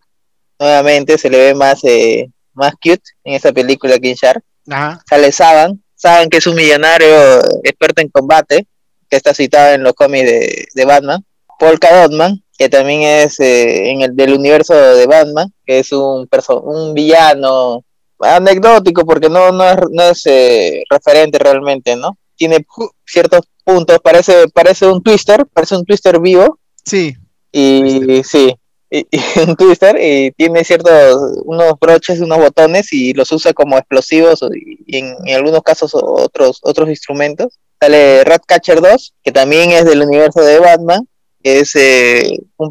nuevamente 0.58 1.18
se 1.18 1.28
le 1.28 1.38
ve 1.38 1.54
más, 1.54 1.84
eh, 1.84 2.30
más 2.54 2.72
cute 2.74 3.02
en 3.22 3.34
esta 3.34 3.52
película 3.52 3.98
King 3.98 4.14
Shark. 4.14 4.42
Sale 4.66 5.32
Saban, 5.32 5.82
Saban 5.94 6.28
que 6.28 6.38
es 6.38 6.46
un 6.46 6.56
millonario 6.56 7.40
experto 7.62 8.02
en 8.02 8.08
combate, 8.08 8.66
que 9.08 9.16
está 9.16 9.34
citado 9.34 9.74
en 9.74 9.82
los 9.82 9.94
cómics 9.94 10.24
de, 10.24 10.68
de 10.74 10.84
Batman. 10.84 11.24
Polka 11.58 12.02
Dotman, 12.02 12.42
que 12.58 12.68
también 12.68 13.02
es 13.02 13.40
eh, 13.40 13.90
en 13.90 14.02
el 14.02 14.16
del 14.16 14.34
universo 14.34 14.74
de 14.74 15.06
Batman, 15.06 15.52
que 15.64 15.80
es 15.80 15.92
un, 15.92 16.28
un 16.62 16.94
villano 16.94 17.84
anecdótico 18.20 19.04
porque 19.04 19.28
no, 19.28 19.52
no 19.52 19.68
es, 19.68 19.76
no 19.90 20.02
es 20.04 20.26
eh, 20.26 20.84
referente 20.88 21.38
realmente, 21.38 21.96
¿no? 21.96 22.16
Tiene 22.36 22.66
ciertos 23.06 23.42
puntos, 23.64 23.98
parece, 24.02 24.48
parece 24.48 24.86
un 24.86 25.02
twister, 25.02 25.46
parece 25.46 25.76
un 25.76 25.84
twister 25.84 26.20
vivo. 26.20 26.58
Sí. 26.84 27.14
Y 27.52 28.22
sí, 28.24 28.54
y, 28.94 29.40
un 29.40 29.56
twister 29.56 29.96
y 30.00 30.30
tiene 30.32 30.62
ciertos, 30.62 31.40
unos 31.44 31.74
broches, 31.80 32.20
unos 32.20 32.38
botones 32.38 32.92
y 32.92 33.12
los 33.12 33.32
usa 33.32 33.52
como 33.52 33.76
explosivos 33.76 34.40
y, 34.54 34.96
en, 34.96 35.16
algunos 35.34 35.62
casos 35.62 35.92
otros, 35.94 36.60
otros 36.62 36.88
instrumentos. 36.88 37.58
Sale 37.80 38.22
Ratcatcher 38.24 38.80
2, 38.80 39.14
que 39.22 39.32
también 39.32 39.72
es 39.72 39.84
del 39.84 40.02
universo 40.02 40.40
de 40.42 40.60
Batman, 40.60 41.08
es 41.42 41.74
eh, 41.74 42.38
un, 42.56 42.70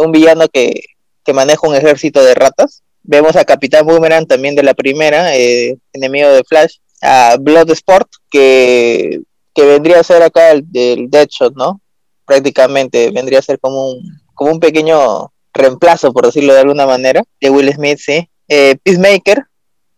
un 0.00 0.12
villano 0.12 0.46
que, 0.48 0.82
maneja 1.32 1.66
un 1.66 1.74
ejército 1.74 2.22
de 2.22 2.34
ratas. 2.34 2.82
Vemos 3.02 3.36
a 3.36 3.44
Capitán 3.44 3.86
Boomerang 3.86 4.26
también 4.26 4.54
de 4.54 4.62
la 4.62 4.74
primera, 4.74 5.36
eh, 5.36 5.76
enemigo 5.92 6.28
de 6.30 6.44
Flash, 6.44 6.76
a 7.02 7.36
Bloodsport, 7.38 8.08
que, 8.30 9.20
que 9.54 9.64
vendría 9.64 10.00
a 10.00 10.04
ser 10.04 10.22
acá 10.22 10.50
el 10.50 10.70
del 10.70 11.08
Deadshot, 11.08 11.54
¿no? 11.54 11.80
Prácticamente 12.24 13.10
vendría 13.10 13.38
a 13.38 13.42
ser 13.42 13.58
como 13.58 13.90
un, 13.90 14.20
como 14.34 14.52
un 14.52 14.60
pequeño 14.60 15.30
reemplazo, 15.56 16.12
por 16.12 16.26
decirlo 16.26 16.54
de 16.54 16.60
alguna 16.60 16.86
manera, 16.86 17.22
de 17.40 17.50
Will 17.50 17.72
Smith, 17.72 17.98
sí. 17.98 18.28
Eh, 18.48 18.76
Peacemaker, 18.82 19.44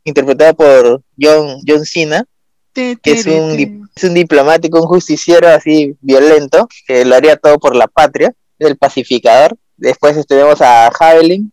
interpretado 0.04 0.54
por 0.54 1.02
John, 1.20 1.58
John 1.66 1.84
Cena, 1.84 2.24
que 2.72 2.98
es 3.04 3.26
un, 3.26 3.88
es 3.94 4.04
un 4.04 4.14
diplomático, 4.14 4.80
un 4.80 4.86
justiciero 4.86 5.48
así 5.48 5.96
violento, 6.00 6.68
que 6.86 7.04
lo 7.04 7.14
haría 7.14 7.36
todo 7.36 7.58
por 7.58 7.74
la 7.74 7.88
patria, 7.88 8.32
es 8.58 8.66
el 8.66 8.76
pacificador. 8.76 9.56
Después 9.76 10.26
tenemos 10.26 10.60
a 10.60 10.90
Javelin, 10.92 11.52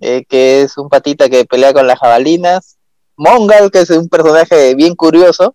eh, 0.00 0.24
que 0.28 0.62
es 0.62 0.78
un 0.78 0.88
patita 0.88 1.28
que 1.28 1.44
pelea 1.44 1.72
con 1.72 1.86
las 1.86 1.98
jabalinas. 1.98 2.76
Mongol, 3.16 3.70
que 3.70 3.80
es 3.80 3.90
un 3.90 4.08
personaje 4.08 4.74
bien 4.74 4.94
curioso, 4.94 5.54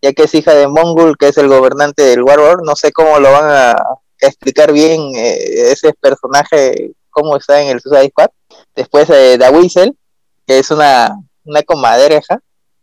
ya 0.00 0.12
que 0.12 0.24
es 0.24 0.34
hija 0.34 0.54
de 0.54 0.68
Mongol, 0.68 1.16
que 1.18 1.28
es 1.28 1.36
el 1.36 1.48
gobernante 1.48 2.02
del 2.02 2.22
Warlord. 2.22 2.62
No 2.64 2.76
sé 2.76 2.92
cómo 2.92 3.18
lo 3.18 3.32
van 3.32 3.50
a 3.50 3.76
explicar 4.20 4.72
bien 4.72 5.00
eh, 5.16 5.72
ese 5.72 5.92
personaje, 5.94 6.92
cómo 7.12 7.36
está 7.36 7.62
en 7.62 7.68
el 7.68 7.80
Suicide 7.80 8.10
Squad. 8.10 8.30
Después 8.74 9.08
eh, 9.10 9.36
The 9.38 9.50
Whistle, 9.50 9.94
que 10.46 10.58
es 10.58 10.70
una, 10.70 11.16
una 11.44 11.62
comadreja, 11.62 12.40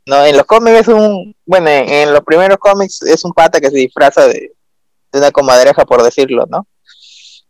no, 0.09 0.25
en 0.25 0.35
los 0.37 0.45
cómics 0.45 0.79
es 0.79 0.87
un, 0.87 1.35
bueno, 1.45 1.69
en, 1.69 2.11
los 2.11 2.23
primeros 2.23 2.57
cómics 2.57 3.03
es 3.03 3.23
un 3.23 3.31
pata 3.31 3.61
que 3.61 3.69
se 3.69 3.77
disfraza 3.77 4.27
de, 4.27 4.53
una 5.13 5.29
comadreja, 5.29 5.85
por 5.85 6.01
decirlo, 6.01 6.45
¿no? 6.49 6.65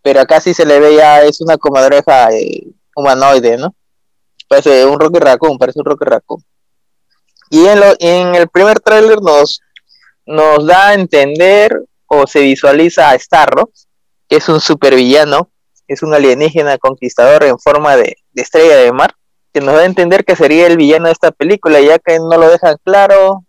Pero 0.02 0.20
acá 0.20 0.42
sí 0.42 0.54
se 0.54 0.66
le 0.66 0.80
ve 0.80 0.96
ya, 0.96 1.22
es 1.22 1.40
una 1.40 1.58
comadreja 1.58 2.30
eh, 2.34 2.68
humanoide, 2.96 3.58
¿no? 3.58 3.74
Parece 4.50 4.86
un 4.86 5.00
Rocky 5.00 5.20
Raccoon, 5.20 5.58
parece 5.58 5.80
un 5.80 5.86
Rocky 5.86 6.04
Raccoon. 6.04 6.44
Y 7.50 7.66
en, 7.66 7.80
lo, 7.80 7.96
en 8.00 8.36
el 8.36 8.50
primer 8.50 8.82
tráiler 8.82 9.22
nos, 9.22 9.62
nos 10.26 10.66
da 10.66 10.90
a 10.90 10.94
entender 10.96 11.72
o 12.08 12.28
se 12.28 12.42
visualiza 12.42 13.10
a 13.10 13.18
Starro, 13.18 13.70
que 14.28 14.38
es 14.38 14.50
un 14.50 14.60
supervillano, 14.60 15.50
es 15.90 16.04
un 16.04 16.14
alienígena 16.14 16.78
conquistador 16.78 17.44
en 17.44 17.58
forma 17.60 17.98
de 17.98 18.16
estrella 18.36 18.78
de 18.78 18.92
mar, 18.94 19.16
que 19.52 19.60
nos 19.60 19.74
da 19.74 19.82
a 19.82 19.86
entender 19.86 20.24
que 20.24 20.36
sería 20.36 20.68
el 20.68 20.78
villano 20.78 21.08
de 21.08 21.14
esta 21.14 21.32
película, 21.32 21.82
ya 21.82 21.98
que 21.98 22.20
no 22.20 22.38
lo 22.38 22.50
dejan 22.50 22.78
claro 22.84 23.44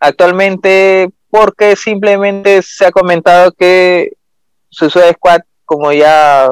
actualmente, 0.00 1.10
porque 1.30 1.76
simplemente 1.76 2.62
se 2.62 2.86
ha 2.86 2.90
comentado 2.90 3.52
que 3.52 4.12
Suicide 4.70 5.12
Squad, 5.12 5.42
como 5.66 5.92
ya 5.92 6.48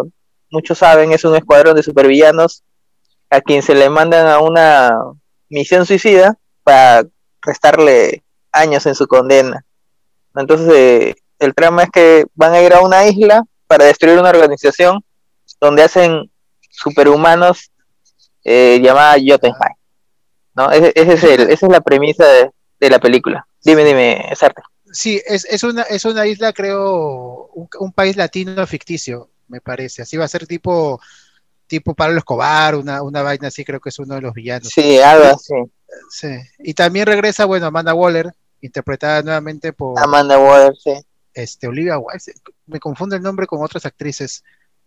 muchos 0.51 0.79
saben, 0.79 1.13
es 1.13 1.25
un 1.25 1.35
escuadrón 1.35 1.75
de 1.75 1.83
supervillanos 1.83 2.63
a 3.31 3.41
quien 3.41 3.63
se 3.63 3.75
le 3.75 3.89
mandan 3.89 4.27
a 4.27 4.41
una 4.41 4.91
misión 5.49 5.87
suicida 5.87 6.37
para 6.63 7.05
restarle 7.41 8.23
años 8.53 8.85
en 8.85 8.95
su 8.95 9.07
condena. 9.07 9.65
Entonces, 10.35 10.69
eh, 10.75 11.15
el 11.39 11.55
trama 11.55 11.85
es 11.85 11.91
que 11.91 12.27
van 12.35 12.53
a 12.53 12.61
ir 12.61 12.75
a 12.75 12.81
una 12.81 13.07
isla 13.07 13.45
para 13.71 13.85
destruir 13.85 14.19
una 14.19 14.31
organización 14.31 15.01
donde 15.61 15.85
hacen 15.85 16.29
superhumanos 16.71 17.71
eh, 18.43 18.81
llamada 18.83 19.13
Jotunheim. 19.13 19.77
¿no? 20.57 20.73
Ese, 20.73 20.93
es 20.97 21.23
el, 21.23 21.43
esa 21.43 21.67
es 21.67 21.73
la 21.73 21.81
premisa 21.81 22.25
de, 22.81 22.91
la 22.91 22.99
película. 22.99 23.47
Dime, 23.63 23.85
dime, 23.85 24.29
Sarte. 24.35 24.63
Sí, 24.91 25.23
es, 25.25 25.45
es, 25.45 25.63
una, 25.63 25.83
es 25.83 26.05
una 26.05 26.27
isla, 26.27 26.53
creo, 26.53 27.49
un, 27.79 27.93
país 27.93 28.17
latino 28.17 28.67
ficticio, 28.67 29.31
me 29.47 29.61
parece. 29.61 30.03
Así 30.03 30.17
va 30.17 30.25
a 30.25 30.29
ser 30.29 30.49
tipo 30.49 31.01
tipo 31.69 31.95
Pablo 31.95 32.19
Escobar, 32.19 32.75
una, 32.75 33.01
una 33.05 33.23
vaina 33.23 33.47
así, 33.47 33.65
creo 33.65 33.79
que 33.79 33.91
es 33.91 33.99
uno 34.01 34.17
de 34.17 34.23
los 34.23 34.35
villanos. 34.35 34.67
Sí, 34.67 34.99
algo 34.99 35.27
así. 35.27 35.55
Sí. 36.11 36.41
Y 36.59 36.75
también 36.75 37.07
regresa, 37.07 37.45
bueno, 37.45 37.67
Amanda 37.67 37.95
Waller, 37.95 38.35
interpretada 38.61 39.23
nuevamente 39.23 39.73
por... 39.73 39.97
Amanda 39.97 40.41
Waller, 40.41 40.75
sí. 40.77 40.91
Este, 41.43 41.67
Olivia 41.69 41.99
Wilde, 41.99 42.33
me 42.67 42.79
confunde 42.79 43.17
el 43.17 43.23
nombre 43.23 43.47
con 43.47 43.63
otras 43.63 43.87
actrices. 43.87 44.45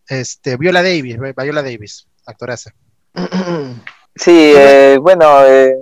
Este, 0.07 0.57
Viola 0.57 0.83
Davis, 0.83 1.17
Viola 1.17 1.63
Davis, 1.63 2.07
actoraza. 2.25 2.71
Sí, 4.15 4.53
eh, 4.55 4.99
bueno, 5.01 5.43
eh, 5.43 5.75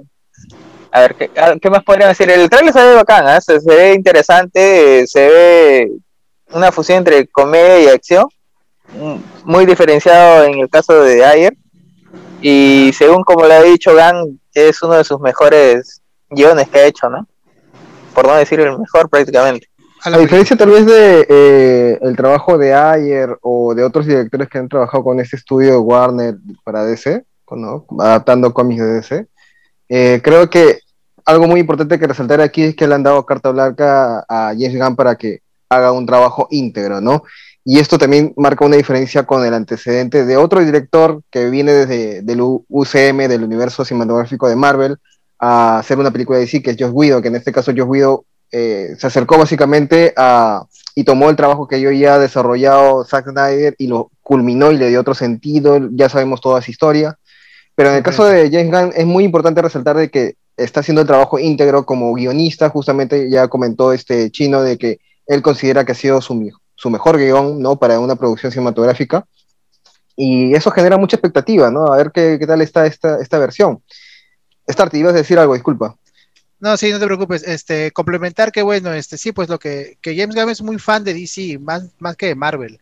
a 0.89 1.01
ver, 1.01 1.15
¿qué, 1.15 1.69
más 1.69 1.83
podrían 1.83 2.07
decir? 2.07 2.29
El 2.29 2.49
trailer 2.49 2.71
se 2.71 2.81
ve 2.81 2.95
bacán, 2.95 3.27
¿eh? 3.27 3.41
se, 3.41 3.59
ve 3.59 3.93
interesante, 3.93 5.05
se 5.05 5.27
ve 5.27 5.91
una 6.53 6.71
fusión 6.71 6.99
entre 6.99 7.27
comedia 7.27 7.81
y 7.81 7.87
acción, 7.87 8.27
mm, 8.93 9.15
muy 9.43 9.65
diferenciado 9.65 10.45
en 10.45 10.59
el 10.59 10.69
caso 10.69 11.03
de 11.03 11.25
Ayer, 11.25 11.53
y 12.41 12.91
según 12.93 13.23
como 13.23 13.45
le 13.45 13.53
ha 13.53 13.63
dicho 13.63 13.93
Gan, 13.93 14.39
es 14.53 14.81
uno 14.81 14.93
de 14.93 15.03
sus 15.03 15.19
mejores 15.19 16.01
guiones 16.29 16.69
que 16.69 16.79
ha 16.79 16.85
hecho, 16.85 17.09
¿no? 17.09 17.27
Por 18.13 18.27
no 18.27 18.35
decir 18.35 18.61
el 18.61 18.79
mejor 18.79 19.09
prácticamente. 19.09 19.67
A, 20.03 20.17
diferencia 20.17 20.55
tal 20.57 20.71
vez 20.71 20.85
de 20.85 21.27
eh, 21.29 21.99
el 22.01 22.15
trabajo 22.15 22.57
de 22.57 22.73
Ayer 22.73 23.37
o 23.41 23.75
de 23.75 23.83
otros 23.83 24.07
directores 24.07 24.49
que 24.49 24.57
han 24.57 24.67
trabajado 24.67 25.03
con 25.03 25.19
este 25.19 25.35
estudio 25.35 25.71
de 25.71 25.77
Warner 25.77 26.35
para 26.63 26.83
DC, 26.83 27.23
adaptando 27.99 28.53
cómics 28.53 28.81
de 28.81 28.93
DC, 28.93 29.27
eh, 29.89 30.21
creo 30.23 30.49
que 30.49 30.79
algo 31.25 31.47
muy 31.47 31.59
importante 31.59 31.99
que 31.99 32.07
resaltar 32.07 32.41
aquí 32.41 32.63
es 32.63 32.75
que 32.75 32.87
le 32.87 32.95
han 32.95 33.03
dado 33.03 33.25
carta 33.25 33.51
blanca 33.51 34.25
a 34.27 34.53
James 34.57 34.77
Gunn 34.77 34.95
para 34.95 35.15
que 35.15 35.41
haga 35.69 35.91
un 35.91 36.05
trabajo 36.05 36.47
íntegro, 36.49 36.99
¿no? 36.99 37.23
Y 37.63 37.77
esto 37.77 37.97
también 37.99 38.33
marca 38.37 38.65
una 38.65 38.77
diferencia 38.77 39.23
con 39.23 39.45
el 39.45 39.53
antecedente 39.53 40.25
de 40.25 40.35
otro 40.35 40.61
director 40.65 41.21
que 41.29 41.49
viene 41.49 41.73
desde 41.73 42.19
el 42.19 42.41
UCM, 42.41 43.27
del 43.27 43.43
universo 43.43 43.85
cinematográfico 43.85 44.49
de 44.49 44.55
Marvel, 44.55 44.97
a 45.37 45.77
hacer 45.79 45.99
una 45.99 46.11
película 46.11 46.39
de 46.39 46.45
DC, 46.45 46.63
que 46.63 46.71
es 46.71 46.77
Josh 46.79 46.91
Guido, 46.91 47.21
que 47.21 47.27
en 47.27 47.35
este 47.35 47.51
caso 47.51 47.71
Josh 47.75 47.87
Guido 47.87 48.25
eh, 48.51 48.95
se 48.97 49.07
acercó 49.07 49.37
básicamente 49.37 50.13
a, 50.17 50.65
y 50.95 51.03
tomó 51.03 51.29
el 51.29 51.35
trabajo 51.35 51.67
que 51.67 51.79
yo 51.79 51.91
ya 51.91 52.19
desarrollado 52.19 53.05
Zack 53.05 53.29
Snyder 53.29 53.75
y 53.77 53.87
lo 53.87 54.11
culminó 54.21 54.71
y 54.71 54.77
le 54.77 54.89
dio 54.89 55.01
otro 55.01 55.13
sentido, 55.13 55.79
ya 55.91 56.09
sabemos 56.09 56.41
toda 56.41 56.59
esa 56.59 56.71
historia. 56.71 57.17
Pero 57.75 57.89
en 57.89 57.95
el 57.95 58.03
caso 58.03 58.25
de 58.25 58.49
James 58.51 58.71
Gunn 58.71 58.93
es 58.95 59.05
muy 59.05 59.23
importante 59.23 59.61
resaltar 59.61 59.95
de 59.95 60.09
que 60.09 60.35
está 60.57 60.81
haciendo 60.81 61.01
el 61.01 61.07
trabajo 61.07 61.39
íntegro 61.39 61.85
como 61.85 62.13
guionista, 62.13 62.69
justamente 62.69 63.29
ya 63.29 63.47
comentó 63.47 63.93
este 63.93 64.29
chino 64.31 64.61
de 64.61 64.77
que 64.77 64.99
él 65.27 65.41
considera 65.41 65.85
que 65.85 65.93
ha 65.93 65.95
sido 65.95 66.21
su, 66.21 66.51
su 66.75 66.89
mejor 66.89 67.17
guion, 67.17 67.61
¿no? 67.61 67.77
Para 67.77 67.99
una 67.99 68.15
producción 68.15 68.51
cinematográfica. 68.51 69.25
Y 70.15 70.53
eso 70.53 70.71
genera 70.71 70.97
mucha 70.97 71.15
expectativa, 71.15 71.71
¿no? 71.71 71.87
A 71.91 71.97
ver 71.97 72.11
qué, 72.11 72.37
qué 72.37 72.45
tal 72.45 72.61
está 72.61 72.85
esta, 72.85 73.19
esta 73.21 73.39
versión. 73.39 73.81
Star, 74.67 74.89
te 74.89 74.97
ibas 74.97 75.13
a 75.13 75.17
decir 75.17 75.39
algo, 75.39 75.53
disculpa. 75.53 75.95
No, 76.61 76.77
sí, 76.77 76.91
no 76.91 76.99
te 76.99 77.05
preocupes. 77.05 77.43
Este, 77.43 77.91
complementar 77.91 78.51
que 78.51 78.61
bueno, 78.61 78.93
este, 78.93 79.17
sí, 79.17 79.33
pues 79.33 79.49
lo 79.49 79.59
que, 79.59 79.97
que 80.01 80.15
James 80.15 80.35
Gunn 80.35 80.49
es 80.49 80.61
muy 80.61 80.79
fan 80.79 81.03
de 81.03 81.13
DC, 81.13 81.59
más, 81.59 81.89
más 81.99 82.15
que 82.15 82.27
de 82.27 82.35
Marvel. 82.35 82.79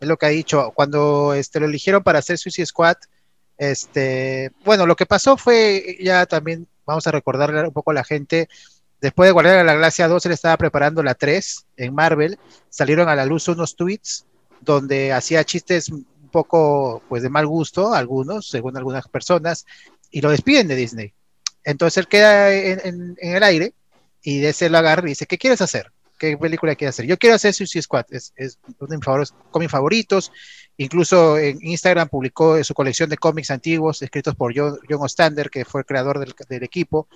Es 0.00 0.08
lo 0.08 0.16
que 0.16 0.26
ha 0.26 0.30
dicho. 0.30 0.72
Cuando 0.74 1.34
este, 1.34 1.60
lo 1.60 1.66
eligieron 1.66 2.02
para 2.02 2.18
hacer 2.18 2.38
Suicide 2.38 2.66
Squad, 2.66 2.96
este, 3.56 4.50
bueno, 4.64 4.86
lo 4.86 4.96
que 4.96 5.06
pasó 5.06 5.36
fue 5.36 5.98
ya 6.00 6.26
también, 6.26 6.66
vamos 6.86 7.06
a 7.06 7.12
recordarle 7.12 7.62
un 7.62 7.72
poco 7.72 7.92
a 7.92 7.94
la 7.94 8.04
gente, 8.04 8.48
Después 9.00 9.28
de 9.28 9.32
Guardián 9.32 9.58
de 9.58 9.64
la 9.64 9.74
Galaxia 9.74 10.08
2, 10.08 10.26
él 10.26 10.32
estaba 10.32 10.56
preparando 10.56 11.02
la 11.04 11.14
3 11.14 11.66
en 11.76 11.94
Marvel. 11.94 12.38
Salieron 12.68 13.08
a 13.08 13.14
la 13.14 13.26
luz 13.26 13.46
unos 13.46 13.76
tweets 13.76 14.26
donde 14.60 15.12
hacía 15.12 15.44
chistes 15.44 15.88
un 15.88 16.04
poco 16.32 17.00
pues 17.08 17.22
de 17.22 17.30
mal 17.30 17.46
gusto, 17.46 17.94
algunos, 17.94 18.48
según 18.48 18.76
algunas 18.76 19.06
personas, 19.06 19.66
y 20.10 20.20
lo 20.20 20.30
despiden 20.30 20.66
de 20.66 20.74
Disney. 20.74 21.14
Entonces 21.68 21.98
él 21.98 22.08
queda 22.08 22.50
en, 22.50 23.14
el 23.20 23.42
aire 23.42 23.74
y 24.22 24.38
de 24.38 24.48
ese 24.48 24.70
lo 24.70 24.78
agarra 24.78 25.06
y 25.06 25.10
dice, 25.10 25.26
¿qué 25.26 25.36
quieres 25.36 25.60
hacer? 25.60 25.92
¿Qué 26.18 26.34
película 26.38 26.74
quieres 26.74 26.96
hacer? 26.96 27.04
Yo 27.04 27.18
quiero 27.18 27.36
hacer 27.36 27.52
Suicide 27.52 27.82
Squad, 27.82 28.06
es, 28.08 28.32
uno 28.78 28.88
de 28.88 29.60
mis 29.60 29.70
favoritos. 29.70 30.32
Incluso 30.78 31.36
en 31.36 31.58
Instagram 31.60 32.08
publicó 32.08 32.64
su 32.64 32.72
colección 32.72 33.10
de 33.10 33.18
cómics 33.18 33.50
antiguos 33.50 34.00
escritos 34.00 34.34
por 34.34 34.54
John, 34.56 34.78
Ostander, 34.98 35.50
que 35.50 35.66
fue 35.66 35.82
el 35.82 35.86
creador 35.86 36.20
del, 36.20 36.34
del 36.48 36.62
equipo. 36.62 37.06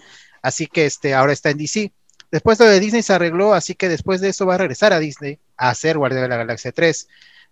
Así 0.42 0.66
que 0.66 0.84
este, 0.84 1.14
ahora 1.14 1.32
está 1.32 1.48
en 1.48 1.57
DC. 1.57 1.90
Después 2.30 2.61
lo 2.61 2.66
de 2.66 2.78
Disney 2.78 3.03
se 3.03 3.14
arregló, 3.14 3.55
así 3.55 3.74
que 3.74 3.88
después 3.88 4.20
de 4.20 4.28
eso 4.28 4.44
va 4.44 4.57
a 4.57 4.59
regresar 4.59 4.92
a 4.92 4.98
Disney 4.98 5.38
a 5.57 5.70
hacer 5.70 5.96
Guardián 5.96 6.24
de 6.24 6.28
la 6.28 6.36
Galaxia 6.36 6.72
3. 6.72 7.09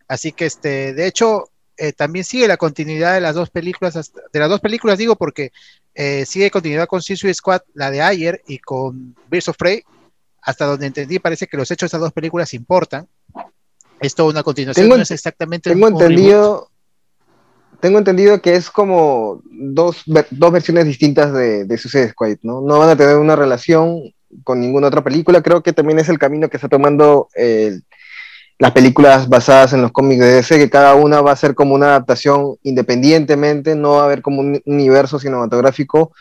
Así 0.07 0.33
que 0.33 0.45
este, 0.45 0.93
de 0.93 1.07
hecho, 1.07 1.51
eh, 1.81 1.95
también 1.95 2.27
sigue 2.27 2.47
la 2.47 2.59
continuidad 2.59 3.15
de 3.15 3.23
las 3.23 3.35
dos 3.35 3.49
películas, 3.49 3.95
de 3.95 4.39
las 4.39 4.51
dos 4.51 4.61
películas 4.61 4.99
digo 4.99 5.17
porque 5.17 5.51
eh, 5.95 6.25
sigue 6.27 6.51
continuidad 6.51 6.87
con 6.87 7.03
Suicide 7.03 7.35
Squad, 7.35 7.63
la 7.75 7.91
de 7.91 8.03
ayer, 8.03 8.43
y 8.47 8.59
con 8.59 9.15
Birds 9.29 9.49
of 9.49 9.57
Prey, 9.57 9.83
hasta 10.43 10.65
donde 10.65 10.87
entendí 10.87 11.19
parece 11.19 11.47
que 11.47 11.57
los 11.57 11.71
hechos 11.71 11.83
de 11.83 11.87
estas 11.87 12.01
dos 12.01 12.13
películas 12.13 12.55
importan. 12.55 13.09
Esto 14.01 14.27
una 14.27 14.43
continuación, 14.43 14.89
no 14.89 14.97
es 14.97 15.11
exactamente 15.11 15.69
tengo 15.69 15.89
entendido, 15.89 16.71
tengo 17.81 17.99
entendido 17.99 18.41
que 18.41 18.55
es 18.55 18.71
como 18.71 19.43
dos, 19.45 20.05
dos 20.31 20.53
versiones 20.53 20.87
distintas 20.87 21.35
de, 21.35 21.67
de 21.67 21.79
Suicide 21.79 22.11
Squad, 22.11 22.39
¿no? 22.43 22.63
No 22.63 22.79
van 22.79 22.89
a 22.89 22.97
tener 22.97 23.17
una 23.17 23.37
relación 23.37 24.15
con 24.43 24.61
ninguna 24.61 24.87
otra 24.87 25.05
película. 25.05 25.43
Creo 25.43 25.63
que 25.63 25.73
también 25.73 25.99
es 25.99 26.09
el 26.09 26.19
camino 26.19 26.49
que 26.49 26.57
está 26.57 26.69
tomando 26.69 27.29
las 28.61 28.73
películas 28.73 29.27
basadas 29.27 29.73
en 29.73 29.81
los 29.81 29.91
cómics 29.91 30.21
de 30.21 30.35
DC, 30.35 30.59
que 30.59 30.69
cada 30.69 30.95
una 30.95 31.23
va 31.23 31.33
a 31.33 31.37
ser 31.37 31.55
como 31.55 31.75
una 31.75 31.87
adaptación 31.87 32.57
independientemente, 32.63 33.75
no 33.75 33.93
va 33.93 34.03
a 34.03 34.05
haber 34.05 34.21
como 34.21 34.41
un 34.41 34.61
universo 34.67 35.19
cinematográfico 35.19 36.13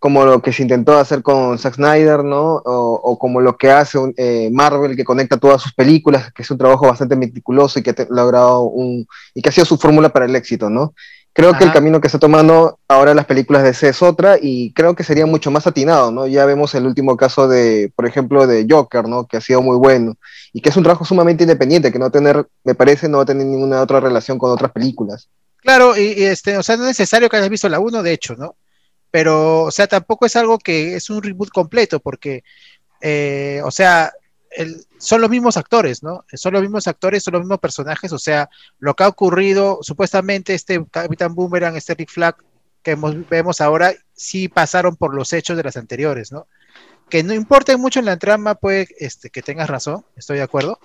como 0.00 0.24
lo 0.24 0.42
que 0.42 0.52
se 0.52 0.62
intentó 0.62 0.98
hacer 0.98 1.22
con 1.22 1.56
Zack 1.58 1.74
Snyder, 1.74 2.24
¿no? 2.24 2.62
O, 2.64 3.18
como 3.18 3.40
lo 3.40 3.56
que 3.56 3.70
hace 3.70 3.98
eh, 4.16 4.48
Marvel, 4.52 4.96
que 4.96 5.04
conecta 5.04 5.36
todas 5.36 5.62
sus 5.62 5.72
películas, 5.72 6.32
que 6.32 6.42
es 6.42 6.50
un 6.50 6.58
trabajo 6.58 6.86
bastante 6.86 7.16
meticuloso 7.16 7.78
y 7.78 7.82
que 7.82 7.90
ha 7.90 8.06
logrado 8.10 8.62
un 8.62 9.06
y 9.34 9.42
que 9.42 9.48
ha 9.48 9.52
sido 9.52 9.64
su 9.64 9.76
fórmula 9.76 10.08
para 10.08 10.26
el 10.26 10.34
éxito, 10.34 10.68
¿no? 10.70 10.94
Creo 11.38 11.56
que 11.56 11.64
el 11.64 11.72
camino 11.72 12.00
que 12.00 12.08
está 12.08 12.18
tomando 12.18 12.80
ahora 12.88 13.14
las 13.14 13.24
películas 13.24 13.62
de 13.62 13.72
C 13.72 13.88
es 13.90 14.02
otra 14.02 14.38
y 14.40 14.72
creo 14.72 14.96
que 14.96 15.04
sería 15.04 15.24
mucho 15.24 15.52
más 15.52 15.68
atinado, 15.68 16.10
¿no? 16.10 16.26
Ya 16.26 16.44
vemos 16.44 16.74
el 16.74 16.84
último 16.84 17.16
caso 17.16 17.46
de, 17.46 17.92
por 17.94 18.06
ejemplo, 18.06 18.46
de 18.46 18.66
Joker, 18.68 19.06
¿no? 19.06 19.26
Que 19.26 19.36
ha 19.36 19.40
sido 19.40 19.62
muy 19.62 19.76
bueno 19.76 20.16
y 20.52 20.60
que 20.60 20.70
es 20.70 20.76
un 20.76 20.82
trabajo 20.82 21.04
sumamente 21.04 21.44
independiente, 21.44 21.92
que 21.92 21.98
no 22.00 22.10
tener, 22.10 22.46
me 22.64 22.74
parece, 22.74 23.08
no 23.08 23.18
va 23.18 23.22
a 23.22 23.26
tener 23.26 23.46
ninguna 23.46 23.80
otra 23.80 24.00
relación 24.00 24.36
con 24.36 24.50
otras 24.50 24.72
películas. 24.72 25.28
Claro, 25.58 25.96
y, 25.96 26.24
este, 26.24 26.58
o 26.58 26.62
sea, 26.62 26.76
no 26.76 26.82
es 26.82 26.88
necesario 26.88 27.28
que 27.28 27.36
hayas 27.36 27.50
visto 27.50 27.68
la 27.68 27.78
1, 27.78 28.02
de 28.02 28.12
hecho, 28.12 28.34
¿no? 28.34 28.56
pero, 29.10 29.62
o 29.64 29.70
sea, 29.70 29.86
tampoco 29.86 30.26
es 30.26 30.36
algo 30.36 30.58
que 30.58 30.96
es 30.96 31.10
un 31.10 31.22
reboot 31.22 31.50
completo, 31.50 32.00
porque, 32.00 32.44
eh, 33.00 33.60
o 33.64 33.70
sea, 33.70 34.12
son 34.98 35.20
los 35.20 35.30
mismos 35.30 35.56
actores, 35.56 36.02
¿no? 36.02 36.24
Son 36.32 36.52
los 36.52 36.62
mismos 36.62 36.86
actores, 36.86 37.22
son 37.22 37.32
los 37.32 37.42
mismos 37.42 37.58
personajes, 37.60 38.12
o 38.12 38.18
sea, 38.18 38.48
lo 38.78 38.94
que 38.94 39.04
ha 39.04 39.08
ocurrido, 39.08 39.78
supuestamente 39.82 40.54
este 40.54 40.84
Capitán 40.90 41.34
Boomerang, 41.34 41.76
este 41.76 41.94
Rick 41.94 42.10
Flag 42.10 42.36
que 42.82 42.96
vemos 43.28 43.60
ahora, 43.60 43.92
sí 44.14 44.48
pasaron 44.48 44.96
por 44.96 45.14
los 45.14 45.32
hechos 45.32 45.56
de 45.56 45.64
las 45.64 45.76
anteriores, 45.76 46.32
¿no? 46.32 46.46
Que 47.08 47.22
no 47.22 47.34
importa 47.34 47.76
mucho 47.76 48.00
en 48.00 48.06
la 48.06 48.16
trama, 48.16 48.54
puede 48.54 48.88
este, 48.98 49.30
que 49.30 49.42
tengas 49.42 49.68
razón, 49.68 50.04
estoy 50.16 50.38
de 50.38 50.44
acuerdo, 50.44 50.78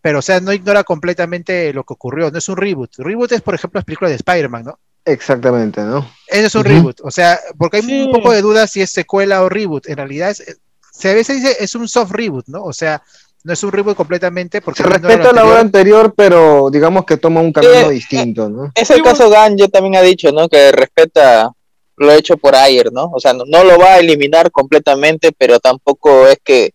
pero, 0.00 0.20
o 0.20 0.22
sea, 0.22 0.40
no 0.40 0.52
ignora 0.52 0.84
completamente 0.84 1.72
lo 1.72 1.84
que 1.84 1.94
ocurrió, 1.94 2.30
no 2.30 2.38
es 2.38 2.48
un 2.48 2.56
reboot. 2.56 2.96
Reboot 2.98 3.32
es, 3.32 3.42
por 3.42 3.54
ejemplo, 3.54 3.78
las 3.78 3.84
películas 3.84 4.10
de 4.10 4.16
Spider-Man, 4.16 4.64
¿no? 4.64 4.78
Exactamente, 5.04 5.80
¿no? 5.82 6.08
Ese 6.26 6.46
es 6.46 6.54
un 6.54 6.64
reboot, 6.64 7.00
o 7.02 7.10
sea, 7.10 7.40
porque 7.56 7.78
hay 7.78 8.02
un 8.04 8.12
poco 8.12 8.32
de 8.32 8.42
dudas 8.42 8.70
si 8.70 8.82
es 8.82 8.90
secuela 8.90 9.42
o 9.42 9.48
reboot. 9.48 9.88
En 9.88 9.96
realidad, 9.96 10.30
es, 10.30 10.60
se 10.98 11.10
a 11.10 11.14
veces 11.14 11.36
dice 11.36 11.56
es 11.60 11.74
un 11.76 11.88
soft 11.88 12.10
reboot, 12.10 12.48
¿no? 12.48 12.64
O 12.64 12.72
sea, 12.72 13.02
no 13.44 13.52
es 13.52 13.62
un 13.62 13.70
reboot 13.70 13.96
completamente 13.96 14.60
porque... 14.60 14.82
Se 14.82 14.88
respeta 14.88 15.32
la 15.32 15.44
obra 15.44 15.60
anterior, 15.60 16.12
pero 16.16 16.70
digamos 16.70 17.04
que 17.04 17.16
toma 17.16 17.40
un 17.40 17.52
camino 17.52 17.72
eh, 17.72 17.90
distinto, 17.90 18.48
¿no? 18.48 18.72
Es 18.74 18.90
el 18.90 19.02
caso 19.02 19.30
Gan, 19.30 19.56
yo 19.56 19.68
también 19.68 19.94
ha 19.94 20.02
dicho, 20.02 20.32
¿no? 20.32 20.48
Que 20.48 20.72
respeta 20.72 21.52
lo 21.96 22.12
hecho 22.12 22.36
por 22.36 22.56
Ayer, 22.56 22.92
¿no? 22.92 23.10
O 23.12 23.20
sea, 23.20 23.32
no, 23.32 23.44
lo 23.44 23.78
va 23.78 23.94
a 23.94 23.98
eliminar 23.98 24.50
completamente, 24.50 25.30
pero 25.32 25.60
tampoco 25.60 26.26
es 26.26 26.38
que 26.42 26.74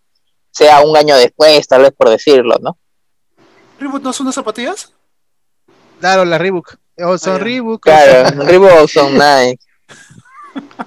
sea 0.51 0.81
un 0.81 0.95
año 0.95 1.17
después, 1.17 1.67
tal 1.67 1.81
vez 1.81 1.91
por 1.91 2.09
decirlo, 2.09 2.55
¿no? 2.61 2.77
¿Reboot 3.77 4.03
no 4.03 4.13
son 4.13 4.27
unas 4.27 4.35
zapatillas? 4.35 4.93
Claro, 5.99 6.23
la 6.23 6.37
Reebok. 6.37 6.75
O 6.97 7.17
son 7.17 7.41
Reebok. 7.41 7.83
Claro, 7.83 8.43
Reebok 8.45 8.87
son 8.87 9.13
Nike. 9.13 9.59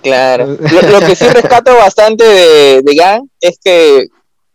Claro. 0.03 0.47
Lo, 0.47 1.01
que 1.01 1.17
sí 1.17 1.27
rescato 1.29 1.75
bastante 1.77 2.25
de, 2.25 2.83
de 2.83 2.95
Gang 2.95 3.23
es 3.41 3.59
que 3.63 4.07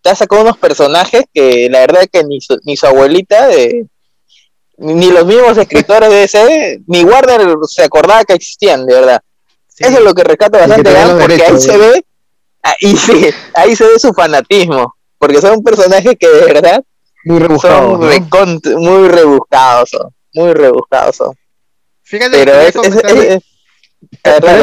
te 0.01 0.09
ha 0.09 0.16
sacado 0.16 0.41
unos 0.41 0.57
personajes 0.57 1.24
que 1.34 1.68
la 1.70 1.80
verdad 1.80 2.03
es 2.03 2.09
que 2.12 2.24
ni 2.24 2.41
su, 2.41 2.59
ni 2.64 2.78
su 2.78 2.88
abuelita, 2.88 3.47
de, 3.47 3.86
ni 4.78 5.12
los 5.12 5.26
mismos 5.26 5.57
escritores 5.57 6.09
de 6.09 6.24
ese, 6.24 6.82
ni 6.88 7.03
Warner 7.03 7.41
se 7.68 7.84
acordaba 7.84 8.24
que 8.24 8.34
existían, 8.34 8.86
de 8.86 8.95
verdad. 8.95 9.22
Eso 9.78 9.97
es 9.97 10.03
lo 10.03 10.14
que 10.14 10.24
rescato 10.24 10.57
bastante 10.57 10.89
de 10.89 10.95
Gang, 10.95 11.20
porque 11.20 11.43
ahí 11.43 11.59
se 11.59 11.78
ve, 11.78 12.05
ahí, 12.62 12.97
sí, 12.97 13.30
ahí 13.53 13.76
se 13.76 13.86
ve 13.86 13.99
su 13.99 14.14
fanatismo, 14.14 14.95
porque 15.18 15.41
son 15.41 15.64
personajes 15.64 16.16
que 16.20 16.28
de 16.28 16.45
verdad 16.45 16.84
muy 17.26 17.39
rebuscados, 17.39 17.99
muy 18.78 19.07
rebuscados 19.07 19.89
son 19.89 20.12
muy 20.34 20.53
rebuscados 20.53 21.16
son. 21.16 21.36
Fíjate 22.03 22.38
pero 22.38 22.59
es, 22.59 22.76
es, 22.76 23.43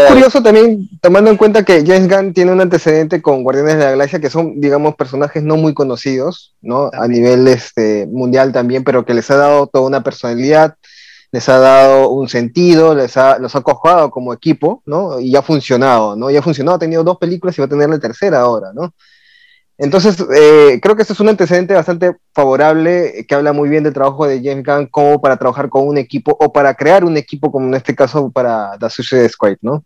curioso 0.09 0.43
también, 0.43 0.89
tomando 1.01 1.31
en 1.31 1.37
cuenta 1.37 1.65
que 1.65 1.85
James 1.87 2.09
Gunn 2.09 2.33
tiene 2.33 2.53
un 2.53 2.61
antecedente 2.61 3.23
con 3.23 3.43
Guardianes 3.43 3.75
de 3.75 3.85
la 3.85 3.91
Galaxia, 3.91 4.21
que 4.21 4.31
son, 4.31 4.61
digamos, 4.61 4.97
personajes 4.97 5.43
no 5.43 5.57
muy 5.57 5.75
conocidos, 5.75 6.55
¿no? 6.61 6.91
A 6.93 7.07
nivel 7.09 7.47
este, 7.49 8.07
mundial 8.07 8.53
también, 8.53 8.85
pero 8.85 9.05
que 9.05 9.15
les 9.15 9.31
ha 9.31 9.37
dado 9.37 9.67
toda 9.67 9.87
una 9.87 10.03
personalidad, 10.03 10.75
les 11.31 11.49
ha 11.49 11.59
dado 11.59 12.11
un 12.11 12.29
sentido, 12.29 12.95
les 12.95 13.17
ha, 13.17 13.39
los 13.39 13.55
ha 13.55 13.61
cojado 13.61 14.11
como 14.11 14.33
equipo, 14.33 14.83
¿no? 14.87 15.21
Y 15.21 15.37
ha 15.37 15.43
funcionado, 15.43 16.17
¿no? 16.17 16.31
Y 16.31 16.37
ha 16.37 16.43
funcionado, 16.43 16.77
ha 16.77 16.81
tenido 16.81 17.05
dos 17.05 17.19
películas 17.19 17.57
y 17.57 17.61
va 17.61 17.67
a 17.67 17.71
tener 17.71 17.89
la 17.89 17.99
tercera 17.99 18.41
ahora, 18.41 18.73
¿no? 18.75 18.93
Entonces, 19.79 20.17
eh, 20.35 20.81
creo 20.83 20.97
que 20.97 21.03
este 21.03 21.15
es 21.15 21.21
un 21.21 21.29
antecedente 21.29 21.73
bastante 21.73 22.17
favorable 22.35 23.21
eh, 23.21 23.27
que 23.27 23.35
habla 23.37 23.53
muy 23.53 23.69
bien 23.69 23.85
del 23.85 23.93
trabajo 23.93 24.27
de 24.27 24.43
James 24.43 24.65
Gunn 24.65 24.87
como 24.87 25.21
para 25.21 25.37
trabajar 25.37 25.69
con 25.69 25.87
un 25.87 25.97
equipo 25.97 26.37
o 26.41 26.53
para 26.53 26.75
crear 26.75 27.05
un 27.05 27.17
equipo, 27.17 27.53
como 27.53 27.69
en 27.69 27.75
este 27.75 27.95
caso 27.95 28.29
para 28.31 28.77
The 28.81 28.91
Suicide 28.91 29.29
Squad, 29.29 29.59
¿no? 29.63 29.85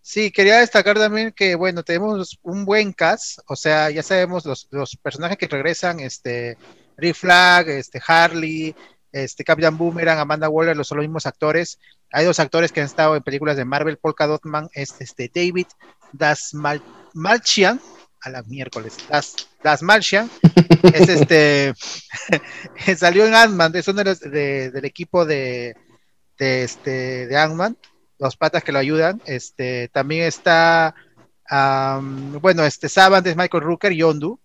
Sí, 0.00 0.30
quería 0.30 0.60
destacar 0.60 0.96
también 0.96 1.32
que, 1.32 1.56
bueno, 1.56 1.82
tenemos 1.82 2.38
un 2.42 2.64
buen 2.64 2.92
cast, 2.92 3.40
o 3.48 3.56
sea, 3.56 3.90
ya 3.90 4.04
sabemos 4.04 4.46
los, 4.46 4.96
personajes 5.02 5.36
que 5.36 5.48
regresan, 5.48 5.98
este, 5.98 6.56
Rick 6.96 7.16
Flag, 7.16 7.68
este, 7.68 8.00
Harley, 8.06 8.76
este, 9.10 9.42
Captain 9.42 9.76
Boomerang, 9.76 10.20
Amanda 10.20 10.48
Waller, 10.48 10.76
los 10.76 10.86
son 10.86 10.98
los 10.98 11.04
mismos 11.04 11.26
actores. 11.26 11.80
Hay 12.12 12.24
dos 12.24 12.38
actores 12.38 12.70
que 12.70 12.78
han 12.78 12.86
estado 12.86 13.16
en 13.16 13.24
películas 13.24 13.56
de 13.56 13.64
Marvel, 13.64 13.98
Polka 13.98 14.28
Dotman, 14.28 14.68
es 14.72 14.94
este, 15.00 15.28
David 15.34 15.66
Das 16.12 16.54
Malchian, 17.12 17.80
a 18.26 18.30
la 18.30 18.42
miércoles, 18.42 18.96
Das, 19.08 19.48
das 19.62 19.82
Malchian, 19.82 20.28
es 20.82 21.08
este, 21.08 21.74
salió 22.96 23.24
en 23.24 23.34
Ant-Man, 23.34 23.74
es 23.76 23.86
uno 23.86 23.98
de 23.98 24.04
los, 24.04 24.20
de, 24.20 24.70
del 24.72 24.84
equipo 24.84 25.24
de, 25.24 25.76
de, 26.36 26.64
este, 26.64 27.28
de 27.28 27.36
Ant-Man, 27.36 27.78
los 28.18 28.36
patas 28.36 28.64
que 28.64 28.72
lo 28.72 28.80
ayudan. 28.80 29.22
Este, 29.26 29.88
también 29.92 30.24
está, 30.24 30.94
um, 31.50 32.32
bueno, 32.40 32.64
este 32.64 32.88
Savant 32.88 33.26
es 33.26 33.36
Michael 33.36 33.62
Rooker, 33.62 33.92
Yondu, 33.92 34.40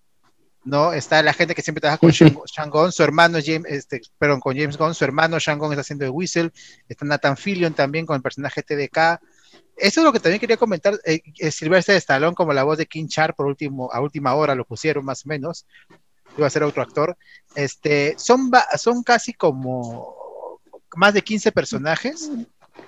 ¿no? 0.64 0.94
Está 0.94 1.24
la 1.24 1.34
gente 1.34 1.56
que 1.56 1.64
siempre 1.64 1.82
trabaja 1.82 1.98
con 1.98 2.12
Shangon, 2.12 2.92
su 2.92 3.02
hermano 3.02 3.40
James, 3.44 3.66
este, 3.68 4.02
perdón, 4.20 4.42
con 4.42 4.56
James 4.56 4.78
Gunn, 4.78 4.94
su 4.94 5.04
hermano 5.04 5.40
Shangon 5.40 5.72
está 5.72 5.82
haciendo 5.82 6.06
de 6.06 6.12
Whistle, 6.12 6.52
está 6.88 7.04
Nathan 7.06 7.36
Fillion 7.36 7.74
también 7.74 8.06
con 8.06 8.16
el 8.16 8.22
personaje 8.22 8.62
TDK. 8.62 9.20
Eso 9.82 10.02
es 10.02 10.04
lo 10.06 10.14
que 10.14 10.20
también 10.20 10.40
quería 10.40 10.58
comentar, 10.58 11.00
eh, 11.06 11.22
Silvestre 11.52 11.94
de 11.94 11.98
Stallone 11.98 12.36
como 12.36 12.54
la 12.54 12.64
voz 12.64 12.78
de 12.78 12.86
King 12.86 13.08
Char 13.08 13.36
por 13.36 13.48
último, 13.48 13.92
a 13.92 14.00
última 14.00 14.36
hora 14.36 14.54
lo 14.54 14.64
pusieron 14.64 15.04
más 15.04 15.26
o 15.26 15.30
menos, 15.30 15.66
iba 16.38 16.46
a 16.46 16.52
ser 16.52 16.62
otro 16.64 16.84
actor. 16.84 17.18
Este, 17.56 18.14
son, 18.18 18.52
son 18.78 19.02
casi 19.02 19.34
como 19.34 20.62
más 20.96 21.16
de 21.16 21.24
15 21.24 21.52
personajes, 21.52 22.30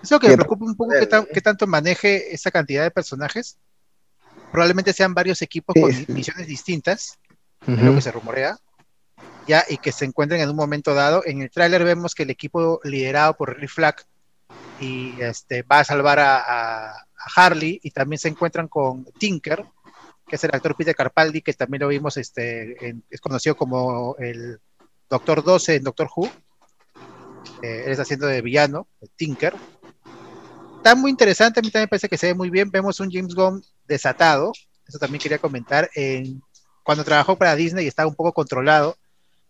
eso 0.04 0.20
que 0.20 0.28
me 0.28 0.36
preocupa 0.36 0.66
un 0.66 0.76
poco 0.76 0.92
que, 1.34 1.42
tanto 1.42 1.66
maneje 1.66 2.34
esa 2.34 2.52
cantidad 2.52 2.84
de 2.84 2.92
personajes. 2.92 3.58
Probablemente 4.52 4.94
sean 4.94 5.16
varios 5.16 5.42
equipos 5.42 5.74
con 5.74 5.92
misiones 6.16 6.46
distintas, 6.46 7.18
lo 7.66 7.96
que 7.96 8.02
se 8.02 8.12
rumorea, 8.12 8.58
ya, 9.48 9.66
y 9.68 9.78
que 9.78 9.92
se 9.92 10.06
encuentren 10.06 10.42
en 10.42 10.50
un 10.50 10.56
momento 10.56 10.94
dado. 10.94 11.24
En 11.26 11.42
el 11.42 11.50
tráiler 11.50 11.84
vemos 11.84 12.14
que 12.14 12.24
el 12.24 12.30
equipo 12.30 12.80
liderado 12.84 13.36
por 13.36 13.58
Rick 13.58 13.72
Flag 13.72 13.96
y 14.84 15.22
este, 15.22 15.64
va 15.64 15.80
a 15.80 15.84
salvar 15.84 16.20
a, 16.20 16.94
Harley 17.36 17.80
y 17.82 17.92
también 17.92 18.20
se 18.20 18.28
encuentran 18.28 18.68
con 18.68 19.06
Tinker, 19.18 19.64
que 20.28 20.36
es 20.36 20.44
el 20.44 20.54
actor 20.54 20.76
Peter 20.76 20.94
Carpaldi, 20.94 21.42
que 21.42 21.54
también 21.54 21.84
lo 21.84 21.88
vimos, 21.88 22.18
este, 22.18 22.76
es 23.10 23.22
conocido 23.22 23.56
como 23.56 24.18
el 24.20 24.60
Doctor 25.10 25.42
12 25.42 25.76
en 25.76 25.84
Doctor 25.84 26.10
Who. 26.14 26.26
Eh, 27.62 27.84
él 27.86 27.92
está 27.92 28.02
haciendo 28.02 28.28
de 28.28 28.42
villano, 28.42 28.88
Tinker 29.16 29.56
está 30.84 30.96
muy 30.96 31.12
interesante, 31.12 31.62
a 31.62 31.64
mí 31.64 31.72
también 31.72 31.86
me 31.86 31.88
parece 31.88 32.10
que 32.10 32.18
se 32.18 32.28
ve 32.28 32.34
muy 32.34 32.50
bien. 32.50 32.70
Vemos 32.70 33.00
un 33.00 33.10
James 33.10 33.34
Gunn 33.34 33.64
desatado, 33.88 34.52
eso 34.86 35.00
también 35.00 35.22
quería 35.22 35.40
comentar. 35.40 35.90
En, 35.96 36.42
cuando 36.84 37.06
trabajó 37.06 37.38
para 37.38 37.56
Disney 37.56 37.88
estaba 37.88 38.10
un 38.10 38.16
poco 38.16 38.34
controlado, 38.34 38.98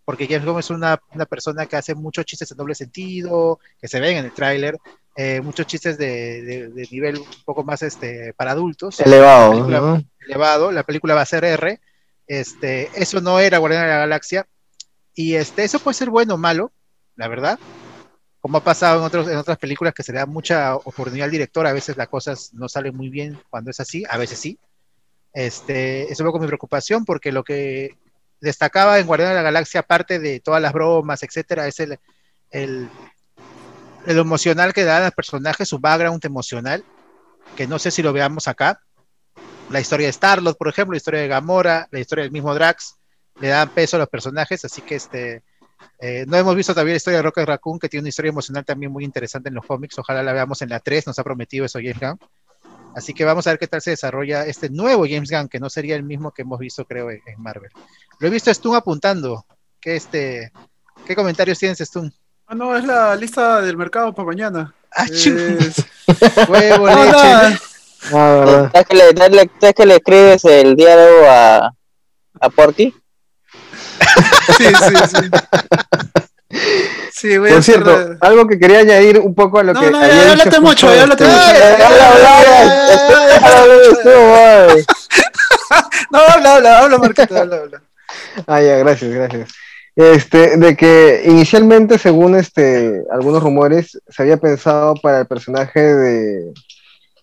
porque 0.05 0.27
James 0.27 0.45
Gunn 0.45 0.59
es 0.59 0.69
una, 0.69 0.99
una 1.11 1.25
persona 1.25 1.65
que 1.65 1.75
hace 1.75 1.95
muchos 1.95 2.25
chistes 2.25 2.51
en 2.51 2.57
doble 2.57 2.75
sentido, 2.75 3.59
que 3.81 3.87
se 3.87 3.99
ven 3.99 4.17
en 4.17 4.25
el 4.25 4.31
tráiler, 4.31 4.77
eh, 5.15 5.41
muchos 5.41 5.67
chistes 5.67 5.97
de, 5.97 6.69
de, 6.73 6.87
nivel 6.91 7.19
un 7.19 7.25
poco 7.45 7.63
más 7.63 7.81
este, 7.83 8.33
para 8.33 8.51
adultos. 8.51 8.99
Elevado. 8.99 9.69
La 9.69 10.03
Elevado, 10.27 10.71
la 10.71 10.83
película 10.83 11.13
va 11.15 11.21
a 11.21 11.25
ser 11.25 11.43
R. 11.43 11.79
Este, 12.27 12.89
eso 12.95 13.21
no 13.21 13.39
era 13.39 13.57
Guardián 13.57 13.83
de 13.83 13.89
la 13.89 13.97
Galaxia. 13.97 14.47
Y 15.13 15.35
este, 15.35 15.63
eso 15.63 15.79
puede 15.79 15.95
ser 15.95 16.09
bueno 16.09 16.35
o 16.35 16.37
malo, 16.37 16.71
la 17.15 17.27
verdad 17.27 17.59
como 18.43 18.57
ha 18.57 18.63
pasado 18.63 18.99
en, 18.99 19.05
otros, 19.05 19.29
en 19.29 19.37
otras 19.37 19.57
películas 19.57 19.93
que 19.93 20.03
se 20.03 20.11
le 20.11 20.19
da 20.19 20.25
mucha 20.25 20.75
oportunidad 20.75 21.23
al 21.23 21.31
director, 21.31 21.65
a 21.65 21.71
veces 21.71 21.95
las 21.95 22.09
cosas 22.09 22.53
no 22.53 22.67
salen 22.67 22.93
muy 22.93 23.07
bien 23.07 23.39
cuando 23.49 23.71
es 23.71 23.79
así, 23.79 24.03
a 24.09 24.17
veces 24.17 24.37
sí. 24.37 24.59
Este, 25.31 26.11
eso 26.11 26.25
es 26.25 26.29
con 26.29 26.41
mi 26.41 26.47
preocupación 26.47 27.05
porque 27.05 27.31
lo 27.31 27.45
que 27.45 27.95
destacaba 28.41 28.99
en 28.99 29.07
Guardián 29.07 29.29
de 29.29 29.35
la 29.35 29.43
Galaxia, 29.43 29.79
aparte 29.79 30.19
de 30.19 30.41
todas 30.41 30.61
las 30.61 30.73
bromas, 30.73 31.23
etcétera, 31.23 31.67
es 31.67 31.79
el, 31.79 31.97
el, 32.49 32.89
el 34.05 34.17
emocional 34.17 34.73
que 34.73 34.83
dan 34.83 35.03
los 35.03 35.11
personajes, 35.11 35.67
su 35.67 35.79
background 35.79 36.23
emocional, 36.25 36.83
que 37.55 37.67
no 37.67 37.79
sé 37.79 37.91
si 37.91 38.01
lo 38.01 38.13
veamos 38.13 38.47
acá. 38.47 38.81
La 39.69 39.79
historia 39.79 40.07
de 40.07 40.13
Starlord, 40.13 40.55
por 40.57 40.67
ejemplo, 40.67 40.93
la 40.93 40.97
historia 40.97 41.21
de 41.21 41.27
Gamora, 41.27 41.87
la 41.91 41.99
historia 41.99 42.23
del 42.23 42.31
mismo 42.31 42.53
Drax, 42.53 42.97
le 43.39 43.47
dan 43.47 43.69
peso 43.69 43.95
a 43.97 43.99
los 43.99 44.09
personajes, 44.09 44.63
así 44.65 44.81
que 44.81 44.95
este, 44.95 45.43
eh, 45.99 46.25
no 46.27 46.37
hemos 46.37 46.55
visto 46.55 46.73
todavía 46.73 46.93
la 46.93 46.97
historia 46.97 47.17
de 47.17 47.23
Rocket 47.23 47.47
Raccoon, 47.47 47.79
que 47.79 47.89
tiene 47.89 48.03
una 48.03 48.09
historia 48.09 48.29
emocional 48.29 48.65
también 48.65 48.91
muy 48.91 49.03
interesante 49.03 49.49
en 49.49 49.55
los 49.55 49.65
cómics. 49.65 49.97
Ojalá 49.97 50.21
la 50.23 50.33
veamos 50.33 50.61
en 50.61 50.69
la 50.69 50.79
3, 50.79 51.07
nos 51.07 51.19
ha 51.19 51.23
prometido 51.23 51.65
eso 51.65 51.79
James 51.79 51.99
Gunn. 51.99 52.19
Así 52.95 53.13
que 53.13 53.25
vamos 53.25 53.47
a 53.47 53.51
ver 53.51 53.59
qué 53.59 53.67
tal 53.67 53.81
se 53.81 53.91
desarrolla 53.91 54.45
este 54.45 54.69
nuevo 54.69 55.05
James 55.09 55.31
Gunn, 55.31 55.47
que 55.47 55.59
no 55.59 55.69
sería 55.69 55.95
el 55.95 56.03
mismo 56.03 56.31
que 56.31 56.43
hemos 56.43 56.59
visto, 56.59 56.85
creo, 56.85 57.09
en, 57.09 57.21
Marvel. 57.37 57.71
Lo 58.19 58.27
he 58.27 58.29
visto 58.29 58.53
Stun 58.53 58.75
apuntando. 58.75 59.45
¿Qué, 59.79 59.95
este, 59.95 60.51
¿Qué 61.05 61.15
comentarios 61.15 61.57
tienes, 61.57 61.79
Stun? 61.79 62.13
Ah, 62.53 62.55
no, 62.55 62.77
es 62.77 62.85
la 62.85 63.15
lista 63.15 63.61
del 63.61 63.75
mercado 63.75 64.13
para 64.13 64.27
mañana. 64.27 64.71
Ah, 64.95 65.05
es... 65.05 65.25
Huevo, 66.47 66.87
leche. 66.87 67.59
No, 68.11 68.69
¿Sabes 68.71 68.85
que, 68.87 68.95
le, 68.95 69.73
que 69.73 69.85
le 69.87 69.95
escribes 69.95 70.45
el 70.45 70.75
diálogo 70.75 71.25
a, 71.27 71.73
a 72.39 72.49
Porky? 72.49 72.93
Sí, 74.55 74.65
sí, 74.65 74.95
sí. 75.09 75.31
Sí, 77.11 77.37
voy 77.39 77.53
Por 77.53 77.63
cierto, 77.63 78.17
algo 78.21 78.45
que 78.45 78.59
quería 78.59 78.81
añadir 78.81 79.17
un 79.17 79.33
poco 79.33 79.57
a 79.57 79.63
lo 79.63 79.73
que. 79.73 79.89
No, 79.89 79.99
no, 79.99 80.07
ya 80.07 80.31
háblate 80.33 80.59
mucho, 80.59 80.93
ya 80.93 81.01
háblate 81.01 81.23
mucho. 81.23 81.37
No, 86.11 86.19
habla, 86.19 86.55
habla, 86.57 86.79
habla, 86.79 86.97
Marquito, 86.99 87.35
habla, 87.35 87.55
habla. 87.55 87.81
Ah, 88.45 88.61
ya, 88.61 88.75
gracias, 88.77 89.11
gracias. 89.11 89.49
Este, 89.95 90.57
de 90.57 90.75
que 90.75 91.23
inicialmente, 91.25 91.99
según 91.99 92.35
este, 92.35 93.03
algunos 93.11 93.43
rumores, 93.43 94.01
se 94.07 94.23
había 94.23 94.37
pensado 94.37 94.95
para 94.95 95.19
el 95.19 95.27
personaje 95.27 95.79
de, 95.79 96.53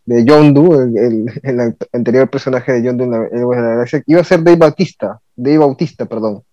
de 0.04 0.24
Yondu, 0.24 0.80
el, 0.80 1.26
el, 1.42 1.76
anterior 1.92 2.30
personaje 2.30 2.72
de 2.72 2.82
Yondu 2.84 3.04
en 3.04 3.10
la, 3.10 3.28
en 3.30 3.50
la 3.50 3.70
Galaxia, 3.70 4.02
iba 4.06 4.20
a 4.20 4.24
ser 4.24 4.44
Dave 4.44 4.56
Bautista, 4.56 5.20
Dave 5.34 5.58
Bautista, 5.58 6.06
perdón. 6.06 6.44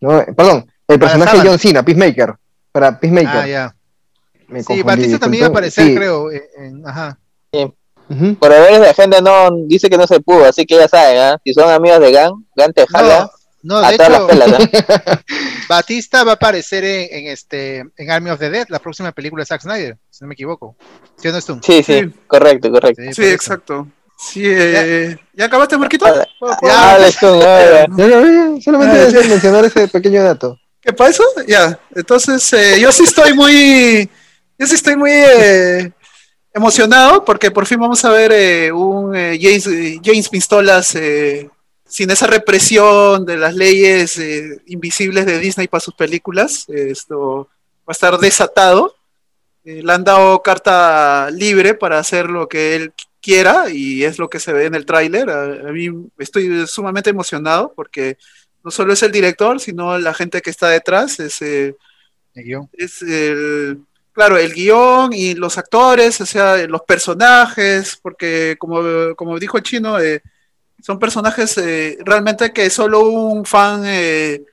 ¿no? 0.00 0.24
Perdón, 0.34 0.66
el 0.88 0.98
personaje 0.98 1.38
de 1.38 1.48
John 1.48 1.58
Cena, 1.58 1.82
Peacemaker. 1.82 2.34
Para 2.72 2.98
Peacemaker. 2.98 3.28
Ah, 3.28 3.46
ya. 3.46 3.76
sí, 4.62 4.82
Batista 4.82 5.18
también 5.18 5.40
iba 5.40 5.46
a 5.48 5.50
aparecer, 5.50 5.94
creo. 5.94 6.30
En, 6.30 6.86
ajá. 6.86 7.18
Sí. 7.52 7.72
Por 8.38 8.52
haber 8.52 8.80
de 8.80 8.90
agenda 8.90 9.20
no 9.20 9.50
dice 9.66 9.90
que 9.90 9.98
no 9.98 10.06
se 10.06 10.20
pudo, 10.20 10.44
así 10.44 10.64
que 10.64 10.76
ya 10.76 10.86
saben, 10.86 11.16
¿eh? 11.16 11.36
si 11.44 11.52
son 11.52 11.68
amigos 11.68 11.98
de 11.98 12.12
Gan, 12.12 12.32
Gan 12.54 12.72
te 12.72 12.86
jala. 12.86 13.22
No, 13.22 13.30
de 13.66 13.94
hecho, 13.94 14.28
Batista 15.68 16.24
va 16.24 16.32
a 16.32 16.34
aparecer 16.34 16.84
en, 16.84 17.08
en, 17.10 17.32
este 17.32 17.84
en 17.96 18.10
Army 18.10 18.30
of 18.30 18.38
the 18.38 18.50
Dead, 18.50 18.66
la 18.68 18.78
próxima 18.78 19.12
película 19.12 19.42
de 19.42 19.46
Zack 19.46 19.62
Snyder, 19.62 19.96
si 20.10 20.24
no 20.24 20.28
me 20.28 20.34
equivoco. 20.34 20.76
¿Sí 21.16 21.28
o 21.28 21.32
no 21.32 21.38
es 21.38 21.44
tú? 21.44 21.60
Sí, 21.62 21.82
sí, 21.82 22.10
correcto, 22.26 22.70
correcto. 22.70 23.02
Sí, 23.12 23.24
exacto. 23.24 23.88
Sí, 24.18 24.42
eh, 24.44 25.16
¿Ya? 25.34 25.44
acabaste, 25.44 25.76
Marquito? 25.76 26.06
Ya, 26.62 26.98
ya, 27.08 27.86
solamente 28.62 28.98
deseo 28.98 29.28
mencionar 29.28 29.64
ese 29.64 29.88
pequeño 29.88 30.22
dato. 30.22 30.58
¿Qué 30.80 30.92
pasa? 30.92 31.22
Ya, 31.46 31.78
entonces 31.94 32.52
eh, 32.52 32.80
yo 32.80 32.90
sí 32.92 33.02
estoy 33.02 33.34
muy, 33.34 34.08
yo 34.58 34.66
sí 34.66 34.74
estoy 34.76 34.96
muy 34.96 35.10
eh, 35.12 35.90
emocionado 36.54 37.24
porque 37.24 37.50
por 37.50 37.66
fin 37.66 37.78
vamos 37.78 38.04
a 38.04 38.10
ver 38.10 38.32
eh, 38.32 38.72
un 38.72 39.14
eh, 39.14 39.38
James, 39.40 39.68
James 40.02 40.28
Pistolas 40.28 40.96
sin 41.86 42.10
esa 42.10 42.26
represión 42.26 43.24
de 43.24 43.36
las 43.36 43.54
leyes 43.54 44.20
invisibles 44.66 45.26
de 45.26 45.38
Disney 45.38 45.68
para 45.68 45.80
sus 45.80 45.94
películas. 45.94 46.68
esto 46.68 47.48
va 47.80 47.88
a 47.88 47.92
estar 47.92 48.18
desatado. 48.18 48.94
le 49.64 49.92
han 49.92 50.04
dado 50.04 50.42
carta 50.42 51.30
libre 51.30 51.74
para 51.74 51.98
hacer 51.98 52.28
lo 52.28 52.48
que 52.48 52.76
él 52.76 52.92
quiera 53.26 53.70
y 53.70 54.04
es 54.04 54.18
lo 54.18 54.30
que 54.30 54.38
se 54.40 54.52
ve 54.52 54.66
en 54.66 54.74
el 54.74 54.86
tráiler. 54.86 55.28
A, 55.30 55.72
mí 55.72 55.88
estoy 56.18 56.66
sumamente 56.66 57.10
emocionado 57.10 57.72
porque 57.74 58.18
no 58.62 58.70
solo 58.70 58.92
es 58.92 59.02
el 59.02 59.12
director, 59.12 59.60
sino 59.60 59.98
la 59.98 60.14
gente 60.14 60.42
que 60.42 60.50
está 60.50 60.68
detrás. 60.68 61.18
Es, 61.20 61.42
eh, 61.42 61.74
el 62.34 62.44
guion. 62.44 62.70
es 62.72 63.02
el, 63.02 63.80
claro, 64.12 64.36
el 64.36 64.52
guion 64.52 65.12
y 65.12 65.34
los 65.34 65.58
actores, 65.58 66.20
o 66.20 66.26
sea, 66.26 66.56
los 66.68 66.82
personajes, 66.82 67.98
porque 68.00 68.56
como, 68.58 69.14
como 69.16 69.38
dijo 69.38 69.56
el 69.56 69.64
chino, 69.64 69.98
eh, 69.98 70.22
son 70.82 70.98
personajes 70.98 71.56
eh, 71.58 71.98
realmente 72.04 72.52
que 72.52 72.70
solo 72.70 73.08
un 73.08 73.44
fan 73.44 73.82
de 73.82 74.44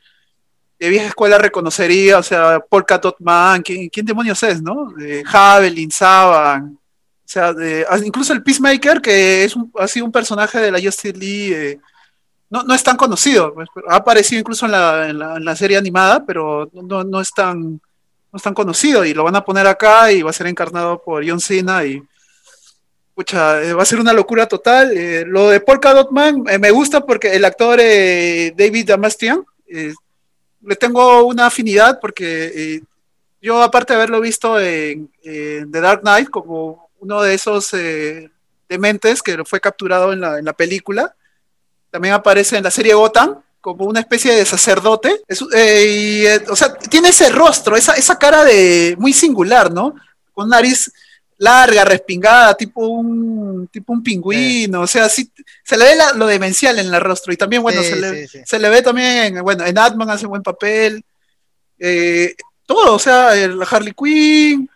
vieja 0.80 1.08
escuela 1.08 1.38
reconocería, 1.38 2.18
o 2.18 2.24
sea, 2.24 2.60
Polka 2.60 2.98
Dot 2.98 3.18
Man, 3.20 3.62
¿quién, 3.62 3.88
¿quién 3.90 4.06
demonios 4.06 4.44
es, 4.44 4.62
no? 4.62 4.94
Javelin, 5.26 5.90
Saban, 5.90 6.78
o 7.26 7.30
sea, 7.34 7.56
incluso 8.04 8.34
el 8.34 8.44
Peacemaker, 8.44 9.02
que 9.02 9.46
es 9.46 9.56
ha 9.80 9.88
sido 9.88 10.06
un 10.06 10.12
personaje 10.12 10.60
de 10.60 10.72
la 10.72 10.82
Justice 10.82 11.18
League, 11.18 11.72
eh, 11.72 11.80
no, 12.50 12.64
no, 12.64 12.74
es 12.74 12.84
tan 12.84 12.98
conocido. 12.98 13.54
Pues, 13.54 13.70
ha 13.88 13.96
aparecido 13.96 14.40
incluso 14.40 14.66
en 14.66 14.72
la, 14.74 15.10
en 15.10 15.46
la, 15.46 15.56
serie 15.56 15.78
animada, 15.78 16.24
pero 16.26 16.70
no, 16.74 17.04
no, 17.04 17.22
es 17.22 17.32
tan, 17.32 17.72
no 17.72 18.38
es 18.38 18.44
tan 18.44 18.54
conocido. 18.54 19.04
Y 19.06 19.14
lo 19.14 19.24
van 19.24 19.36
a 19.36 19.44
poner 19.44 19.66
acá 19.66 20.12
y 20.12 20.22
va 20.22 20.30
a 20.30 20.34
ser 20.34 20.48
encarnado 20.48 21.02
por 21.02 21.28
John 21.28 21.40
Cena. 21.40 21.84
Y 21.86 22.04
pucha, 23.16 23.62
eh, 23.62 23.74
va 23.74 23.84
a 23.84 23.86
ser 23.86 24.00
una 24.00 24.14
locura 24.14 24.48
total. 24.48 24.96
Eh, 24.96 25.26
lo 25.26 25.50
de 25.50 25.60
Polka 25.60 25.94
Dot 25.94 26.12
Man 26.12 26.44
eh, 26.50 26.58
me 26.60 26.72
gusta 26.72 27.06
porque 27.06 27.36
el 27.36 27.46
actor 27.46 27.78
David 27.78 28.88
Damastian, 28.88 29.44
le 29.68 30.76
tengo 30.76 31.24
una 31.24 31.48
afinidad 31.48 32.00
porque 32.00 32.82
yo, 33.42 33.62
aparte 33.62 33.94
de 33.94 33.98
haberlo 33.98 34.22
visto 34.22 34.60
en, 34.60 35.10
The 35.22 35.82
Dark 35.82 36.02
Knight 36.02 36.30
como 36.30 36.90
uno 37.00 37.22
de 37.22 37.34
esos 37.34 37.72
dementes 38.70 39.22
que 39.22 39.44
fue 39.46 39.60
capturado 39.60 40.14
en 40.14 40.22
la, 40.22 40.40
en 40.40 40.46
la, 40.46 40.54
película, 40.54 41.16
también 41.90 42.14
aparece 42.14 42.58
en 42.58 42.64
la 42.64 42.72
serie 42.72 42.94
Gotham 42.94 43.42
como 43.60 43.86
una 43.86 44.00
especie 44.00 44.34
de 44.36 44.46
sacerdote. 44.46 45.22
o 46.50 46.56
sea, 46.56 46.76
tiene 46.76 47.10
ese 47.10 47.30
rostro, 47.30 47.76
esa, 47.76 47.94
esa 47.94 48.18
cara 48.20 48.44
de 48.44 48.96
muy 49.00 49.12
singular, 49.12 49.72
¿no? 49.72 49.96
Con 50.34 50.50
nariz 50.50 50.92
larga, 51.38 51.86
respingada, 51.86 52.56
tipo 52.56 52.88
un, 52.88 53.68
tipo 53.68 53.94
un 53.94 54.04
pingüino, 54.04 54.82
o 54.82 54.88
sea, 54.88 55.10
sí, 55.10 55.32
se 55.64 55.78
le 55.78 55.86
ve 55.86 55.96
lo 56.16 56.28
demencial 56.28 56.80
en 56.80 56.94
el 56.94 57.02
rostro 57.02 57.34
y 57.34 57.38
también, 57.38 57.62
bueno, 57.62 57.82
se, 57.82 57.96
le, 57.96 58.28
se, 58.28 58.60
le, 58.60 58.70
ve 58.70 58.82
también, 58.82 59.42
bueno, 59.42 59.66
en 59.66 59.78
Atman 59.78 60.10
hace 60.10 60.28
buen 60.28 60.44
papel, 60.44 61.04
eh, 61.80 62.36
todo, 62.66 62.96
o 62.96 63.00
sea, 63.00 63.36
el 63.36 63.60
Harley 63.70 63.94
Quinn, 63.94 64.70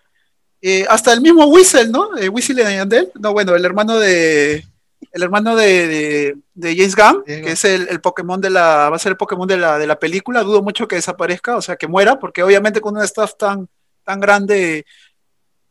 eh, 0.61 0.85
hasta 0.89 1.13
el 1.13 1.21
mismo 1.21 1.45
Whistle, 1.45 1.89
¿no? 1.89 2.17
Eh, 2.17 2.29
Whistle 2.29 2.63
de 2.63 2.75
Yandel, 2.75 3.11
no, 3.19 3.31
bueno, 3.31 3.55
el 3.55 3.63
hermano 3.63 3.97
de, 3.99 4.65
el 5.11 5.23
hermano 5.23 5.55
de, 5.55 6.35
de, 6.53 6.75
James 6.75 6.95
Gunn, 6.95 7.23
que 7.25 7.51
es 7.51 7.63
el, 7.65 7.87
el, 7.89 8.01
Pokémon 8.01 8.41
de 8.41 8.49
la, 8.49 8.89
va 8.89 8.95
a 8.95 8.99
ser 8.99 9.11
el 9.11 9.17
Pokémon 9.17 9.47
de 9.47 9.57
la, 9.57 9.77
de 9.77 9.87
la 9.87 9.99
película, 9.99 10.43
dudo 10.43 10.61
mucho 10.61 10.87
que 10.87 10.95
desaparezca, 10.95 11.55
o 11.55 11.61
sea, 11.61 11.75
que 11.75 11.87
muera, 11.87 12.19
porque 12.19 12.43
obviamente 12.43 12.81
con 12.81 12.97
un 12.97 13.03
staff 13.03 13.33
tan, 13.37 13.69
tan 14.03 14.19
grande 14.19 14.85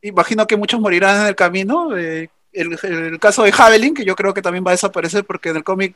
imagino 0.08 0.46
que 0.46 0.56
muchos 0.56 0.80
morirán 0.80 1.22
en 1.22 1.26
el 1.28 1.36
camino. 1.36 1.96
Eh, 1.96 2.28
el, 2.52 3.18
caso 3.18 3.42
de 3.42 3.52
Javelin, 3.52 3.94
que 3.94 4.04
yo 4.04 4.16
creo 4.16 4.32
que 4.32 4.42
también 4.42 4.64
va 4.64 4.70
a 4.70 4.74
desaparecer 4.74 5.24
porque 5.24 5.50
en 5.50 5.56
el 5.56 5.64
cómic 5.64 5.94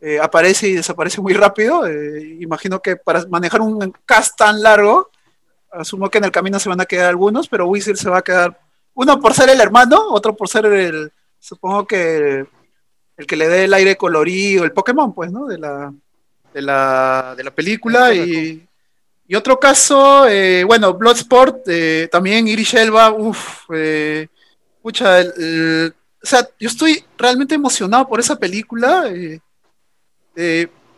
eh, 0.00 0.18
aparece 0.20 0.68
y 0.68 0.74
desaparece 0.74 1.20
muy 1.20 1.32
rápido. 1.32 1.86
Eh, 1.86 2.36
imagino 2.40 2.80
que 2.80 2.96
para 2.96 3.26
manejar 3.26 3.60
un 3.60 3.92
cast 4.04 4.36
tan 4.36 4.62
largo, 4.62 5.10
asumo 5.70 6.10
que 6.10 6.18
en 6.18 6.24
el 6.24 6.32
camino 6.32 6.58
se 6.58 6.68
van 6.68 6.80
a 6.80 6.86
quedar 6.86 7.08
algunos, 7.08 7.48
pero 7.48 7.66
Wizard 7.66 7.96
se 7.96 8.10
va 8.10 8.18
a 8.18 8.22
quedar, 8.22 8.58
uno 8.94 9.20
por 9.20 9.34
ser 9.34 9.48
el 9.48 9.60
hermano, 9.60 10.08
otro 10.10 10.36
por 10.36 10.48
ser 10.48 10.66
el, 10.66 11.12
supongo 11.38 11.86
que 11.86 12.46
el 13.16 13.26
que 13.26 13.36
le 13.36 13.48
dé 13.48 13.64
el 13.64 13.74
aire 13.74 13.96
colorido, 13.96 14.64
el 14.64 14.72
Pokémon, 14.72 15.14
pues, 15.14 15.32
¿no? 15.32 15.46
De 15.46 15.58
la, 15.58 15.92
de 16.52 16.62
la, 16.62 17.34
de 17.36 17.44
la 17.44 17.50
película 17.50 18.12
y 18.12 18.65
y 19.28 19.34
otro 19.34 19.58
caso, 19.58 20.28
eh, 20.28 20.62
bueno, 20.64 20.94
Bloodsport, 20.94 21.66
eh, 21.66 22.08
también 22.10 22.46
Iris 22.46 22.74
Elba, 22.74 23.10
uff, 23.10 23.64
eh, 23.74 24.28
o 24.82 24.90
sea, 24.92 26.48
yo 26.60 26.68
estoy 26.68 27.04
realmente 27.18 27.56
emocionado 27.56 28.06
por 28.06 28.20
esa 28.20 28.36
película. 28.36 29.10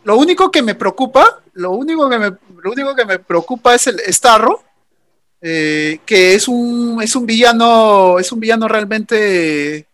lo 0.04 0.16
único 0.16 0.50
que 0.50 0.62
me 0.62 0.74
preocupa, 0.74 1.42
lo 1.54 1.70
único 1.70 2.08
que 2.08 2.18
me, 2.18 2.26
lo 2.62 2.72
único 2.72 2.94
que 2.94 3.04
me 3.06 3.18
preocupa 3.18 3.74
es 3.74 3.86
el 3.86 4.00
Starro, 4.12 4.62
que 5.40 5.98
es 6.06 6.48
un, 6.48 7.00
es 7.02 7.16
un 7.16 7.24
villano, 7.24 8.18
es 8.18 8.30
un 8.30 8.40
villano 8.40 8.68
realmente 8.68 9.86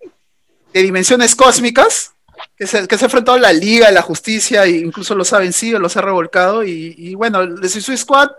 de 0.72 0.82
dimensiones 0.82 1.36
cósmicas 1.36 2.13
que 2.56 2.66
se, 2.66 2.86
que 2.86 2.96
se 2.96 3.04
ha 3.04 3.06
enfrentado 3.06 3.36
a 3.36 3.40
la 3.40 3.52
liga, 3.52 3.88
a 3.88 3.92
la 3.92 4.02
justicia, 4.02 4.64
e 4.64 4.78
incluso 4.78 5.14
los 5.14 5.32
ha 5.32 5.38
vencido, 5.38 5.78
los 5.78 5.96
ha 5.96 6.00
revolcado, 6.00 6.64
y, 6.64 7.14
bueno, 7.14 7.40
el 7.40 7.60
de 7.60 7.68
Suicide 7.68 7.96
Squad 7.96 8.30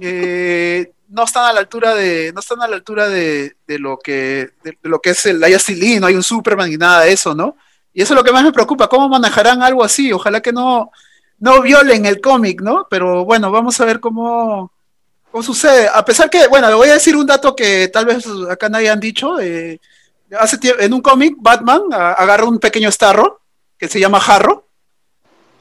eh, 0.00 0.92
no 1.08 1.24
están 1.24 1.46
a 1.46 1.52
la 1.52 1.60
altura 1.60 1.94
de, 1.94 2.32
no 2.32 2.40
están 2.40 2.62
a 2.62 2.68
la 2.68 2.76
altura 2.76 3.08
de, 3.08 3.54
lo 3.66 3.98
que, 3.98 4.50
de, 4.62 4.78
lo 4.82 5.00
que 5.00 5.10
es 5.10 5.26
el 5.26 5.42
Justice 5.42 6.00
no 6.00 6.06
hay 6.06 6.14
un 6.14 6.22
Superman 6.22 6.72
y 6.72 6.76
nada 6.76 7.02
de 7.02 7.12
eso, 7.12 7.34
¿no? 7.34 7.56
Y 7.92 8.02
eso 8.02 8.14
es 8.14 8.18
lo 8.18 8.24
que 8.24 8.32
más 8.32 8.44
me 8.44 8.52
preocupa, 8.52 8.88
cómo 8.88 9.08
manejarán 9.08 9.62
algo 9.62 9.82
así, 9.82 10.12
ojalá 10.12 10.40
que 10.40 10.52
no, 10.52 10.90
no 11.38 11.62
violen 11.62 12.06
el 12.06 12.20
cómic, 12.20 12.60
¿no? 12.60 12.86
Pero 12.88 13.24
bueno, 13.24 13.50
vamos 13.50 13.80
a 13.80 13.84
ver 13.84 13.98
cómo, 13.98 14.70
cómo 15.30 15.42
sucede. 15.42 15.88
A 15.92 16.04
pesar 16.04 16.30
que, 16.30 16.46
bueno, 16.46 16.68
le 16.68 16.74
voy 16.74 16.88
a 16.90 16.94
decir 16.94 17.16
un 17.16 17.26
dato 17.26 17.56
que 17.56 17.88
tal 17.88 18.06
vez 18.06 18.24
acá 18.48 18.68
nadie 18.68 18.90
han 18.90 19.00
dicho, 19.00 19.40
eh, 19.40 19.80
hace 20.38 20.58
en 20.78 20.92
un 20.92 21.00
cómic, 21.00 21.34
Batman 21.38 21.82
agarra 21.92 22.44
un 22.44 22.58
pequeño 22.58 22.90
starro 22.90 23.40
que 23.78 23.88
se 23.88 24.00
llama 24.00 24.20
Jarro 24.20 24.66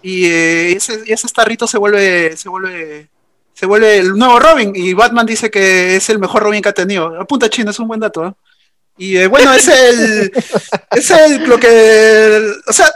y 0.01 0.26
eh, 0.26 0.72
ese, 0.74 1.03
ese 1.05 1.28
starrito 1.28 1.67
se 1.67 1.78
vuelve, 1.78 2.36
se 2.38 2.49
vuelve, 2.49 3.09
se 3.53 3.65
vuelve 3.65 3.97
el 3.97 4.17
nuevo 4.17 4.39
Robin 4.39 4.74
y 4.76 4.93
Batman 4.93 5.26
dice 5.26 5.49
que 5.49 5.95
es 5.95 6.09
el 6.09 6.20
mejor 6.20 6.43
Robin 6.43 6.61
que 6.61 6.70
ha 6.70 6.74
tenido. 6.74 7.20
Apunta 7.20 7.49
chino, 7.49 7.72
es 7.72 7.80
un 7.80 7.88
buen 7.88 7.99
dato. 7.99 8.28
¿eh? 8.28 8.34
Y 8.97 9.17
eh, 9.17 9.28
bueno, 9.28 9.53
es 9.53 9.67
el, 9.67 10.32
es 10.91 11.11
el, 11.11 11.43
lo 11.43 11.59
que, 11.59 12.51
o 12.67 12.74
sea, 12.74 12.91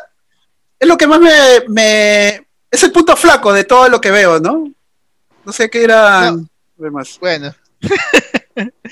es 0.80 0.88
lo 0.88 0.98
que 0.98 1.08
más 1.08 1.20
me, 1.20 1.32
me, 1.68 2.48
es 2.70 2.84
el 2.84 2.92
punto 2.92 3.16
flaco 3.16 3.54
de 3.54 3.64
todo 3.64 3.90
lo 3.90 4.00
que 4.00 4.12
veo, 4.12 4.40
¿no? 4.40 4.72
No 5.46 5.52
sé 5.52 5.70
qué 5.70 5.84
era. 5.84 6.34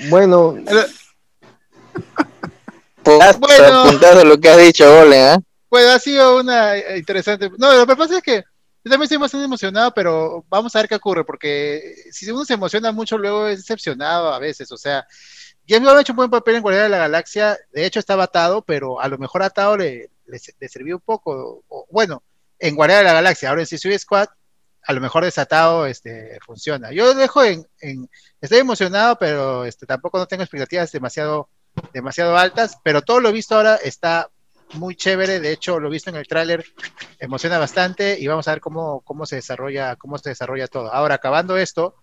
Bueno. 0.08 0.58
bueno. 0.58 0.58
bueno, 3.04 4.24
lo 4.24 4.38
que 4.38 4.48
has 4.48 4.58
dicho, 4.58 5.00
Ole, 5.00 5.34
¿eh? 5.34 5.36
Pues 5.68 5.86
ha 5.86 5.98
sido 5.98 6.38
una 6.38 6.76
eh, 6.76 6.98
interesante. 6.98 7.50
No, 7.58 7.72
lo 7.74 7.86
que 7.86 7.96
pasa 7.96 8.18
es 8.18 8.22
que 8.22 8.36
yo 8.84 8.90
también 8.90 9.04
estoy 9.04 9.18
bastante 9.18 9.44
emocionado, 9.44 9.92
pero 9.94 10.44
vamos 10.48 10.74
a 10.74 10.80
ver 10.80 10.88
qué 10.88 10.96
ocurre, 10.96 11.24
porque 11.24 11.94
si 12.10 12.30
uno 12.30 12.44
se 12.44 12.54
emociona 12.54 12.92
mucho, 12.92 13.16
luego 13.16 13.46
es 13.46 13.58
decepcionado 13.58 14.32
a 14.32 14.38
veces. 14.38 14.70
O 14.72 14.76
sea, 14.76 15.06
James 15.68 15.88
Gunn 15.88 15.98
ha 15.98 16.00
hecho 16.00 16.12
un 16.12 16.16
buen 16.16 16.30
papel 16.30 16.56
en 16.56 16.62
Guardián 16.62 16.84
de 16.84 16.90
la 16.90 16.98
Galaxia. 16.98 17.56
De 17.72 17.86
hecho, 17.86 18.00
estaba 18.00 18.24
atado, 18.24 18.62
pero 18.62 19.00
a 19.00 19.08
lo 19.08 19.18
mejor 19.18 19.42
atado 19.42 19.76
le, 19.76 20.10
le, 20.26 20.68
sirvió 20.68 20.96
un 20.96 21.02
poco. 21.02 21.64
bueno, 21.90 22.22
en 22.58 22.74
Guardián 22.74 23.00
de 23.00 23.04
la 23.04 23.14
Galaxia, 23.14 23.48
ahora 23.48 23.62
en 23.62 23.66
Suicide 23.66 23.98
Squad, 23.98 24.28
a 24.84 24.92
lo 24.92 25.00
mejor 25.00 25.24
desatado 25.24 25.86
este, 25.86 26.38
funciona. 26.44 26.92
Yo 26.92 27.14
dejo 27.14 27.44
en, 27.44 27.66
en, 27.80 28.10
Estoy 28.40 28.58
emocionado, 28.58 29.16
pero 29.18 29.64
este, 29.64 29.86
tampoco 29.86 30.18
no 30.18 30.26
tengo 30.26 30.42
expectativas 30.42 30.90
demasiado 30.90 31.48
demasiado 31.92 32.36
altas, 32.36 32.78
pero 32.82 33.02
todo 33.02 33.20
lo 33.20 33.32
visto 33.32 33.54
ahora 33.54 33.76
está 33.76 34.28
muy 34.74 34.96
chévere, 34.96 35.40
de 35.40 35.52
hecho 35.52 35.78
lo 35.78 35.90
visto 35.90 36.10
en 36.10 36.16
el 36.16 36.26
tráiler 36.26 36.64
emociona 37.18 37.58
bastante 37.58 38.18
y 38.18 38.26
vamos 38.26 38.48
a 38.48 38.52
ver 38.52 38.60
cómo, 38.60 39.00
cómo 39.02 39.26
se 39.26 39.36
desarrolla, 39.36 39.96
cómo 39.96 40.18
se 40.18 40.30
desarrolla 40.30 40.66
todo. 40.66 40.92
Ahora, 40.92 41.16
acabando 41.16 41.56
esto, 41.56 41.94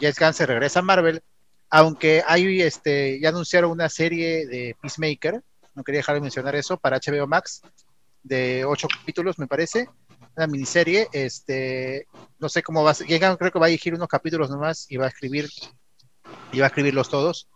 James 0.00 0.18
Gunn 0.18 0.34
se 0.34 0.46
regresa 0.46 0.80
a 0.80 0.82
Marvel, 0.82 1.22
aunque 1.70 2.22
hay 2.26 2.62
este, 2.62 3.20
ya 3.20 3.30
anunciaron 3.30 3.70
una 3.70 3.88
serie 3.88 4.46
de 4.46 4.76
Peacemaker, 4.80 5.42
no 5.74 5.84
quería 5.84 6.00
dejar 6.00 6.16
de 6.16 6.20
mencionar 6.20 6.56
eso, 6.56 6.76
para 6.76 6.98
HBO 6.98 7.26
Max, 7.26 7.62
de 8.22 8.64
ocho 8.66 8.88
capítulos, 8.88 9.38
me 9.38 9.46
parece, 9.46 9.88
una 10.36 10.46
miniserie, 10.46 11.08
este, 11.12 12.06
no 12.38 12.48
sé 12.48 12.62
cómo 12.62 12.82
va 12.82 12.90
a 12.90 12.94
ser, 12.94 13.06
creo 13.06 13.52
que 13.52 13.58
va 13.58 13.66
a 13.66 13.70
dirigir 13.70 13.94
unos 13.94 14.08
capítulos 14.08 14.50
nomás 14.50 14.90
y 14.90 14.96
va 14.96 15.06
a 15.06 15.08
escribir, 15.08 15.48
y 16.52 16.58
va 16.58 16.66
a 16.66 16.68
escribirlos 16.68 17.08
todos 17.08 17.48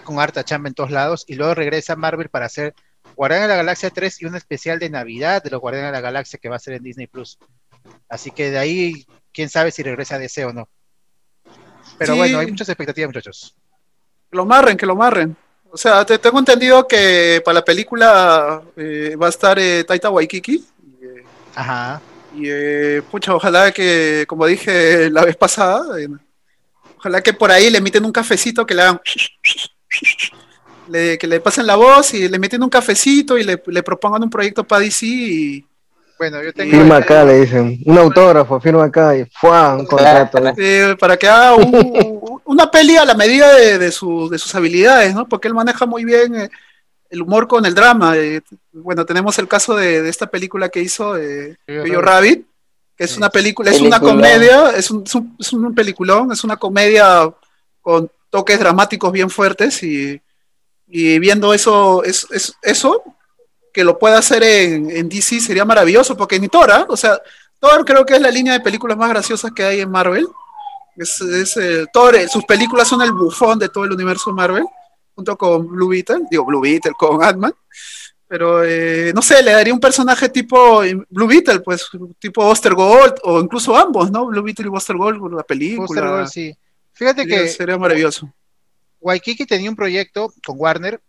con 0.00 0.20
harta 0.20 0.44
chamba 0.44 0.68
en 0.68 0.74
todos 0.74 0.90
lados 0.90 1.24
y 1.26 1.34
luego 1.34 1.54
regresa 1.54 1.94
a 1.94 1.96
Marvel 1.96 2.28
para 2.28 2.46
hacer 2.46 2.74
Guardián 3.16 3.42
de 3.42 3.48
la 3.48 3.56
Galaxia 3.56 3.90
3 3.90 4.22
y 4.22 4.26
un 4.26 4.36
especial 4.36 4.78
de 4.78 4.90
Navidad 4.90 5.42
de 5.42 5.50
los 5.50 5.60
Guardianes 5.60 5.88
de 5.88 5.92
la 5.92 6.00
Galaxia 6.00 6.38
que 6.40 6.48
va 6.48 6.56
a 6.56 6.60
ser 6.60 6.74
en 6.74 6.82
Disney 6.82 7.06
Plus. 7.06 7.38
Así 8.08 8.30
que 8.30 8.50
de 8.50 8.58
ahí, 8.58 9.06
quién 9.32 9.48
sabe 9.48 9.70
si 9.70 9.82
regresa 9.82 10.16
a 10.16 10.18
DC 10.18 10.44
o 10.44 10.52
no. 10.52 10.68
Pero 11.98 12.16
bueno, 12.16 12.38
hay 12.38 12.46
muchas 12.46 12.68
expectativas, 12.68 13.08
muchachos. 13.08 13.54
Que 14.30 14.36
lo 14.36 14.46
marren, 14.46 14.76
que 14.76 14.86
lo 14.86 14.96
marren. 14.96 15.36
O 15.70 15.76
sea, 15.76 16.04
te, 16.04 16.18
tengo 16.18 16.38
entendido 16.38 16.86
que 16.86 17.40
para 17.44 17.56
la 17.56 17.64
película 17.64 18.62
eh, 18.76 19.16
va 19.20 19.26
a 19.26 19.30
estar 19.30 19.58
eh, 19.58 19.84
Taita 19.84 20.10
Waikiki. 20.10 20.64
Ajá. 21.54 22.00
Y 22.34 22.44
eh, 22.46 23.02
pucha, 23.10 23.34
ojalá 23.34 23.72
que, 23.72 24.24
como 24.26 24.46
dije 24.46 25.10
la 25.10 25.24
vez 25.24 25.36
pasada, 25.36 25.84
ojalá 26.96 27.20
que 27.20 27.32
por 27.32 27.50
ahí 27.50 27.70
le 27.70 27.78
emiten 27.78 28.04
un 28.04 28.12
cafecito 28.12 28.64
que 28.66 28.74
le 28.74 28.82
hagan 28.82 29.00
que 30.90 31.26
le 31.26 31.40
pasen 31.40 31.66
la 31.66 31.76
voz 31.76 32.14
y 32.14 32.28
le 32.28 32.38
meten 32.38 32.62
un 32.62 32.68
cafecito 32.68 33.38
y 33.38 33.44
le, 33.44 33.58
propongan 33.58 34.22
un 34.22 34.30
proyecto 34.30 34.64
para 34.64 34.82
DC 34.82 35.06
y 35.06 35.66
bueno, 36.18 36.40
yo 36.40 36.52
tengo 36.52 36.70
firma 36.70 36.98
acá, 36.98 37.24
le 37.24 37.40
dicen, 37.40 37.80
un 37.84 37.98
autógrafo, 37.98 38.60
firma 38.60 38.84
acá 38.84 39.16
y 39.16 39.24
¡fua! 39.40 39.74
un 39.74 39.86
contrato. 39.86 40.38
para 40.96 41.16
que 41.16 41.26
haga 41.26 41.56
una 42.44 42.70
peli 42.70 42.96
a 42.96 43.04
la 43.04 43.14
medida 43.14 43.52
de, 43.52 43.90
sus 43.90 44.54
habilidades, 44.54 45.14
¿no? 45.14 45.28
Porque 45.28 45.48
él 45.48 45.54
maneja 45.54 45.84
muy 45.84 46.04
bien 46.04 46.36
eh, 46.36 46.48
el 47.10 47.22
humor 47.22 47.48
con 47.48 47.66
el 47.66 47.74
drama. 47.74 48.16
Eh, 48.16 48.40
bueno, 48.72 49.04
tenemos 49.04 49.36
el 49.40 49.48
caso 49.48 49.74
de, 49.74 50.08
esta 50.08 50.28
película 50.28 50.68
que 50.68 50.80
hizo 50.80 51.16
eh, 51.16 51.56
Rabbit, 51.66 52.46
que 52.96 53.04
es 53.04 53.16
una 53.16 53.28
película, 53.28 53.72
es 53.72 53.80
una 53.80 53.98
comedia, 53.98 54.70
es 54.76 54.92
un, 54.92 55.02
es 55.40 55.52
un 55.52 55.74
peliculón, 55.74 56.30
es 56.30 56.44
una 56.44 56.56
comedia 56.56 57.28
con 57.80 58.08
toques 58.32 58.58
dramáticos 58.58 59.12
bien 59.12 59.28
fuertes 59.28 59.82
y, 59.82 60.18
viendo 60.86 61.52
eso, 61.52 62.02
es, 62.02 62.26
eso, 62.62 63.02
que 63.72 63.84
lo 63.84 63.98
pueda 63.98 64.18
hacer 64.18 64.42
en, 64.42 65.08
DC 65.08 65.40
sería 65.40 65.66
maravilloso, 65.66 66.16
porque 66.16 66.40
ni 66.40 66.48
Thor, 66.48 66.70
¿ah? 66.70 66.86
o 66.88 66.96
sea, 66.96 67.20
Thor 67.60 67.84
creo 67.84 68.06
que 68.06 68.14
es 68.14 68.22
la 68.22 68.30
línea 68.30 68.54
de 68.54 68.60
películas 68.60 68.96
más 68.96 69.10
graciosas 69.10 69.52
que 69.52 69.62
hay 69.62 69.80
en 69.80 69.90
Marvel. 69.90 70.26
Es, 70.96 71.22
Thor, 71.92 72.16
sus 72.28 72.44
películas 72.44 72.88
son 72.88 73.02
el 73.02 73.12
bufón 73.12 73.58
de 73.58 73.68
todo 73.68 73.84
el 73.84 73.92
universo 73.92 74.32
Marvel. 74.32 74.64
junto 75.14 75.36
con 75.36 75.68
Blue 75.68 75.88
Beetle, 75.88 76.22
digo 76.30 76.46
Blue 76.46 76.62
Beetle 76.62 76.92
con 76.98 77.22
Ant-Man, 77.22 77.54
pero 78.26 78.64
eh, 78.64 79.12
no 79.14 79.20
sé, 79.20 79.42
le 79.42 79.52
daría 79.52 79.74
un 79.74 79.80
personaje 79.80 80.30
tipo 80.30 80.80
Blue 81.10 81.26
Beetle, 81.26 81.60
pues 81.60 81.86
tipo 82.18 82.42
Buster 82.46 82.74
Gold, 82.74 83.16
o 83.24 83.40
incluso 83.40 83.76
ambos, 83.76 84.10
¿no? 84.10 84.24
Blue 84.24 84.42
Beetle 84.42 84.66
y 84.66 84.70
Buster 84.70 84.96
Gold, 84.96 85.34
la 85.34 85.42
película. 85.42 86.26
Sí. 86.26 86.56
Fíjate 86.92 87.26
que 87.26 87.48
sería 87.48 87.78
maravilloso. 87.78 88.32
Waikiki 89.00 89.46
tenía 89.46 89.70
un 89.70 89.76
proyecto 89.76 90.32
con 90.44 90.56
Warner, 90.58 91.00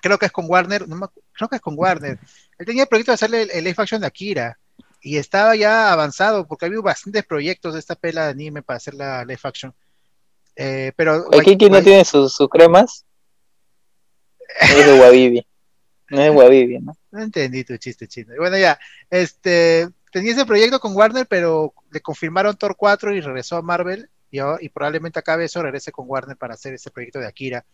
creo 0.00 0.18
que 0.18 0.26
es 0.26 0.32
con 0.32 0.46
Warner, 0.48 0.88
no 0.88 1.12
creo 1.32 1.48
que 1.48 1.56
es 1.56 1.62
con 1.62 1.74
Warner. 1.76 2.18
Él 2.58 2.66
tenía 2.66 2.82
el 2.84 2.88
proyecto 2.88 3.12
de 3.12 3.14
hacerle 3.14 3.42
el, 3.42 3.50
el 3.50 3.64
live 3.64 3.76
action 3.76 4.00
de 4.00 4.06
Akira 4.06 4.58
y 5.00 5.16
estaba 5.16 5.54
ya 5.54 5.92
avanzado 5.92 6.46
porque 6.46 6.66
había 6.66 6.80
bastantes 6.80 7.24
proyectos 7.24 7.74
de 7.74 7.80
esta 7.80 7.94
pela 7.94 8.24
de 8.24 8.30
anime 8.30 8.62
para 8.62 8.78
hacer 8.78 8.94
la 8.94 9.24
live 9.24 9.40
action. 9.42 9.74
Eh, 10.56 10.92
pero 10.96 11.28
Waikiki 11.30 11.70
no 11.70 11.82
tiene 11.82 12.04
sus 12.04 12.36
cremas. 12.50 13.04
es 14.60 14.86
de 14.86 15.00
Wabibi. 15.00 15.46
No 16.10 16.22
es 16.22 16.30
Wabibi, 16.34 16.78
¿no? 16.80 16.96
No 17.10 17.22
entendí 17.22 17.64
tu 17.64 17.76
chiste 17.76 18.08
chino. 18.08 18.34
Bueno, 18.38 18.58
ya, 18.58 18.78
este 19.10 19.88
tenía 20.10 20.32
ese 20.32 20.46
proyecto 20.46 20.80
con 20.80 20.96
Warner, 20.96 21.26
pero 21.26 21.74
le 21.90 22.00
confirmaron 22.00 22.56
Thor 22.56 22.76
4 22.76 23.14
y 23.14 23.20
regresó 23.20 23.56
a 23.56 23.62
Marvel 23.62 24.08
y, 24.30 24.38
y 24.60 24.68
probablemente 24.68 25.18
acabe 25.18 25.44
eso, 25.44 25.62
regrese 25.62 25.92
con 25.92 26.06
Warner 26.08 26.36
para 26.36 26.54
hacer 26.54 26.74
ese 26.74 26.90
proyecto 26.90 27.18
de 27.18 27.26
Akira. 27.26 27.64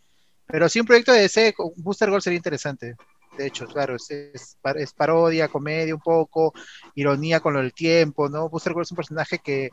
Pero 0.46 0.68
sí 0.68 0.80
un 0.80 0.86
proyecto 0.86 1.12
de 1.12 1.20
DC 1.20 1.54
Booster 1.76 2.10
Gold 2.10 2.22
sería 2.22 2.36
interesante. 2.36 2.96
De 3.36 3.46
hecho, 3.46 3.66
claro, 3.66 3.96
es, 3.96 4.10
es, 4.10 4.92
parodia, 4.92 5.48
comedia 5.48 5.94
un 5.94 6.00
poco, 6.00 6.52
ironía 6.94 7.40
con 7.40 7.54
lo 7.54 7.60
del 7.60 7.72
tiempo, 7.72 8.28
¿no? 8.28 8.48
Booster 8.48 8.72
Gold 8.72 8.84
es 8.84 8.92
un 8.92 8.96
personaje 8.96 9.38
que 9.38 9.70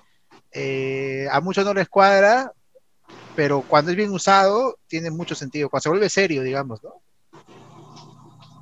eh, 0.51 1.27
a 1.31 1.39
muchos 1.41 1.63
no 1.63 1.73
les 1.73 1.87
cuadra, 1.87 2.51
pero 3.35 3.61
cuando 3.61 3.91
es 3.91 3.97
bien 3.97 4.11
usado, 4.11 4.79
tiene 4.87 5.11
mucho 5.11 5.35
sentido. 5.35 5.69
Cuando 5.69 5.83
se 5.83 5.89
vuelve 5.89 6.09
serio, 6.09 6.41
digamos, 6.41 6.81
¿no? 6.83 7.01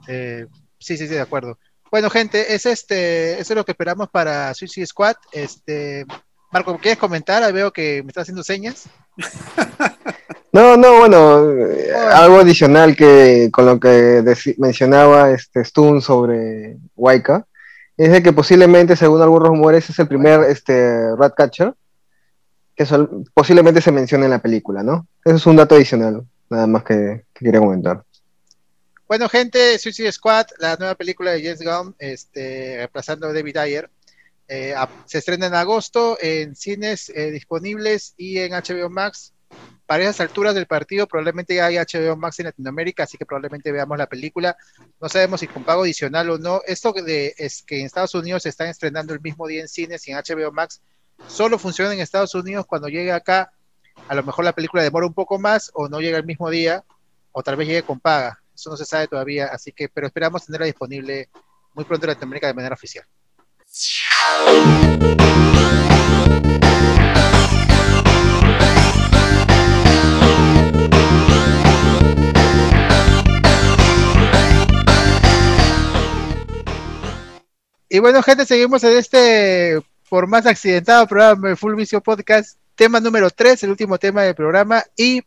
Eh, 0.07 0.47
sí, 0.79 0.97
sí, 0.97 1.07
sí, 1.07 1.13
de 1.13 1.21
acuerdo. 1.21 1.59
Bueno, 1.91 2.09
gente, 2.09 2.53
es 2.53 2.65
este, 2.65 3.39
eso 3.39 3.53
es 3.53 3.57
lo 3.57 3.65
que 3.65 3.71
esperamos 3.71 4.09
para 4.09 4.53
Suicide 4.53 4.85
Squad. 4.85 5.15
Este, 5.31 6.05
Marco, 6.51 6.77
¿quieres 6.77 6.97
comentar? 6.97 7.51
Veo 7.53 7.71
que 7.71 8.01
me 8.03 8.09
estás 8.09 8.23
haciendo 8.23 8.43
señas. 8.43 8.85
No, 10.51 10.75
no, 10.77 10.97
bueno, 10.97 11.47
algo 12.11 12.39
adicional 12.39 12.95
que 12.95 13.49
con 13.51 13.67
lo 13.67 13.79
que 13.79 14.23
mencionaba 14.57 15.29
este 15.29 15.63
Stun 15.63 16.01
sobre 16.01 16.75
Waika, 16.95 17.45
es 17.95 18.11
de 18.11 18.23
que 18.23 18.33
posiblemente, 18.33 18.95
según 18.95 19.21
algunos 19.21 19.47
rumores, 19.47 19.87
es 19.91 19.99
el 19.99 20.07
primer 20.07 20.41
este, 20.49 21.15
Ratcatcher 21.15 21.75
que 22.75 22.87
posiblemente 23.33 23.81
se 23.81 23.91
mencione 23.91 24.25
en 24.25 24.31
la 24.31 24.41
película, 24.41 24.81
¿no? 24.81 25.05
Eso 25.23 25.35
es 25.35 25.45
un 25.45 25.57
dato 25.57 25.75
adicional, 25.75 26.23
nada 26.49 26.65
más 26.65 26.83
que, 26.83 27.25
quería 27.33 27.59
comentar. 27.59 28.03
Bueno, 29.05 29.27
gente, 29.27 29.77
Suicide 29.77 30.11
Squad, 30.13 30.47
la 30.59 30.77
nueva 30.77 30.95
película 30.95 31.31
de 31.31 31.43
James 31.43 31.61
Gunn, 31.61 31.95
este, 31.99 32.77
reemplazando 32.77 33.27
a 33.27 33.33
David 33.33 33.57
Ayer, 33.57 33.89
eh, 34.49 34.75
se 35.05 35.19
estrena 35.19 35.47
en 35.47 35.53
agosto 35.53 36.17
en 36.19 36.55
cines 36.55 37.09
eh, 37.09 37.31
disponibles 37.31 38.15
y 38.17 38.39
en 38.39 38.51
HBO 38.51 38.89
Max 38.89 39.33
para 39.85 40.03
esas 40.03 40.21
alturas 40.21 40.53
del 40.53 40.67
partido 40.67 41.07
probablemente 41.07 41.55
ya 41.55 41.65
hay 41.65 41.77
HBO 41.77 42.15
Max 42.15 42.39
en 42.39 42.45
Latinoamérica, 42.45 43.03
así 43.03 43.17
que 43.17 43.25
probablemente 43.25 43.71
veamos 43.71 43.97
la 43.97 44.07
película. 44.07 44.55
No 45.01 45.09
sabemos 45.09 45.39
si 45.39 45.47
con 45.47 45.63
pago 45.63 45.81
adicional 45.81 46.29
o 46.29 46.37
no. 46.37 46.61
Esto 46.67 46.93
de, 46.93 47.33
es 47.37 47.63
que 47.63 47.79
en 47.79 47.87
Estados 47.87 48.13
Unidos 48.13 48.43
se 48.43 48.49
están 48.49 48.67
estrenando 48.67 49.13
el 49.13 49.21
mismo 49.21 49.47
día 49.47 49.61
en 49.61 49.67
cines 49.67 50.07
y 50.07 50.11
en 50.11 50.17
HBO 50.17 50.51
Max. 50.51 50.81
Solo 51.27 51.57
funciona 51.57 51.91
en 51.91 52.01
Estados 52.01 52.35
Unidos 52.35 52.67
cuando 52.67 52.87
llegue 52.87 53.11
acá. 53.11 53.51
A 54.07 54.13
lo 54.13 54.23
mejor 54.23 54.45
la 54.45 54.53
película 54.53 54.83
demora 54.83 55.07
un 55.07 55.13
poco 55.15 55.39
más 55.39 55.71
o 55.73 55.89
no 55.89 55.99
llega 55.99 56.19
el 56.19 56.25
mismo 56.25 56.51
día 56.51 56.83
o 57.31 57.41
tal 57.41 57.55
vez 57.55 57.67
llegue 57.67 57.83
con 57.83 57.99
paga. 57.99 58.43
Eso 58.53 58.69
no 58.69 58.77
se 58.77 58.85
sabe 58.85 59.07
todavía, 59.07 59.47
así 59.47 59.71
que 59.71 59.89
pero 59.89 60.05
esperamos 60.05 60.45
tenerla 60.45 60.67
disponible 60.67 61.29
muy 61.73 61.85
pronto 61.85 62.05
en 62.05 62.09
Latinoamérica 62.09 62.45
de 62.45 62.53
manera 62.53 62.75
oficial. 62.75 63.05
Y 63.71 63.75
bueno, 77.99 78.23
gente, 78.23 78.45
seguimos 78.45 78.83
en 78.83 78.97
este, 78.97 79.79
por 80.09 80.25
más 80.25 80.47
accidentado 80.47 81.05
programa 81.05 81.49
de 81.49 81.55
Full 81.55 81.75
Vicio 81.75 82.01
Podcast, 82.01 82.57
tema 82.75 82.99
número 82.99 83.29
3, 83.29 83.61
el 83.63 83.69
último 83.69 83.99
tema 83.99 84.23
del 84.23 84.33
programa, 84.33 84.83
y 84.95 85.21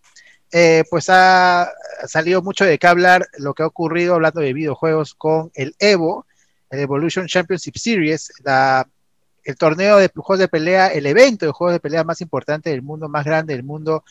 eh, 0.51 0.82
pues 0.90 1.09
ha 1.09 1.70
salido 2.07 2.43
mucho 2.43 2.64
de 2.64 2.78
qué 2.78 2.88
hablar 2.88 3.28
lo 3.38 3.55
que 3.55 3.62
ha 3.62 3.66
ocurrido 3.66 4.14
hablando 4.14 4.40
de 4.40 4.53
videojuegos 4.53 5.14
con 5.14 5.53
el 5.55 5.76
Evo, 5.78 6.26
el 6.73 6.81
Evolution 6.81 7.27
Championship 7.27 7.77
Series, 7.77 8.33
el 9.45 9.57
torneo 9.57 9.99
de 9.99 10.09
juegos 10.09 10.39
de 10.39 10.49
pelea, 10.49 10.89
el 10.89 11.05
evento 11.05 11.45
de 11.45 11.53
juegos 11.53 11.75
de 11.75 11.81
pelea 11.81 12.03
más 12.03 12.23
importante 12.23 12.70
del 12.70 12.81
mundo, 12.81 13.11
más 13.11 13.27
grande 13.27 13.55
del 13.55 13.62
mundo. 13.62 14.05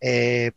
Eh, 0.00 0.52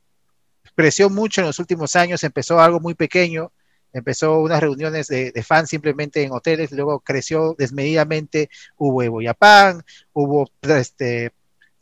creció 0.74 1.10
mucho 1.10 1.41
en 1.41 1.47
los 1.47 1.60
últimos 1.60 1.97
años, 1.97 2.24
empezó 2.24 2.62
algo 2.62 2.80
muy 2.80 2.93
pequeño, 2.93 3.51
empezó 3.91 4.39
unas 4.39 4.62
reuniones 4.62 5.07
de, 5.10 5.43
fans 5.45 5.70
simplemente 5.70 6.24
en 6.24 6.32
hoteles, 6.32 6.72
luego 6.72 7.01
creció 7.01 7.55
desmedidamente, 7.57 8.49
hubo 8.78 9.03
Evo 9.03 9.20
Japan, 9.22 9.84
hubo 10.14 10.49
este, 10.62 11.34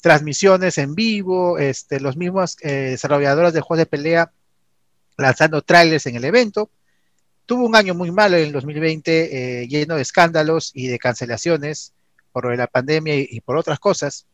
transmisiones 0.01 0.79
en 0.79 0.95
vivo, 0.95 1.59
este, 1.59 1.99
los 1.99 2.17
mismos 2.17 2.57
eh, 2.61 2.71
desarrolladores 2.91 3.53
de 3.53 3.61
juegos 3.61 3.81
de 3.81 3.85
pelea 3.85 4.31
lanzando 5.17 5.61
trailers 5.61 6.07
en 6.07 6.15
el 6.15 6.25
evento. 6.25 6.71
Tuvo 7.47 7.65
un 7.65 7.75
año 7.75 7.95
muy 7.95 8.11
malo 8.11 8.37
en 8.37 8.43
el 8.43 8.51
2020, 8.51 9.61
eh, 9.63 9.67
lleno 9.67 9.95
de 9.95 10.03
escándalos 10.03 10.69
y 10.75 10.87
de 10.87 10.99
cancelaciones 10.99 11.93
por 12.31 12.55
la 12.55 12.67
pandemia 12.67 13.15
y 13.15 13.41
por 13.41 13.57
otras 13.57 13.79
cosas. 13.79 14.27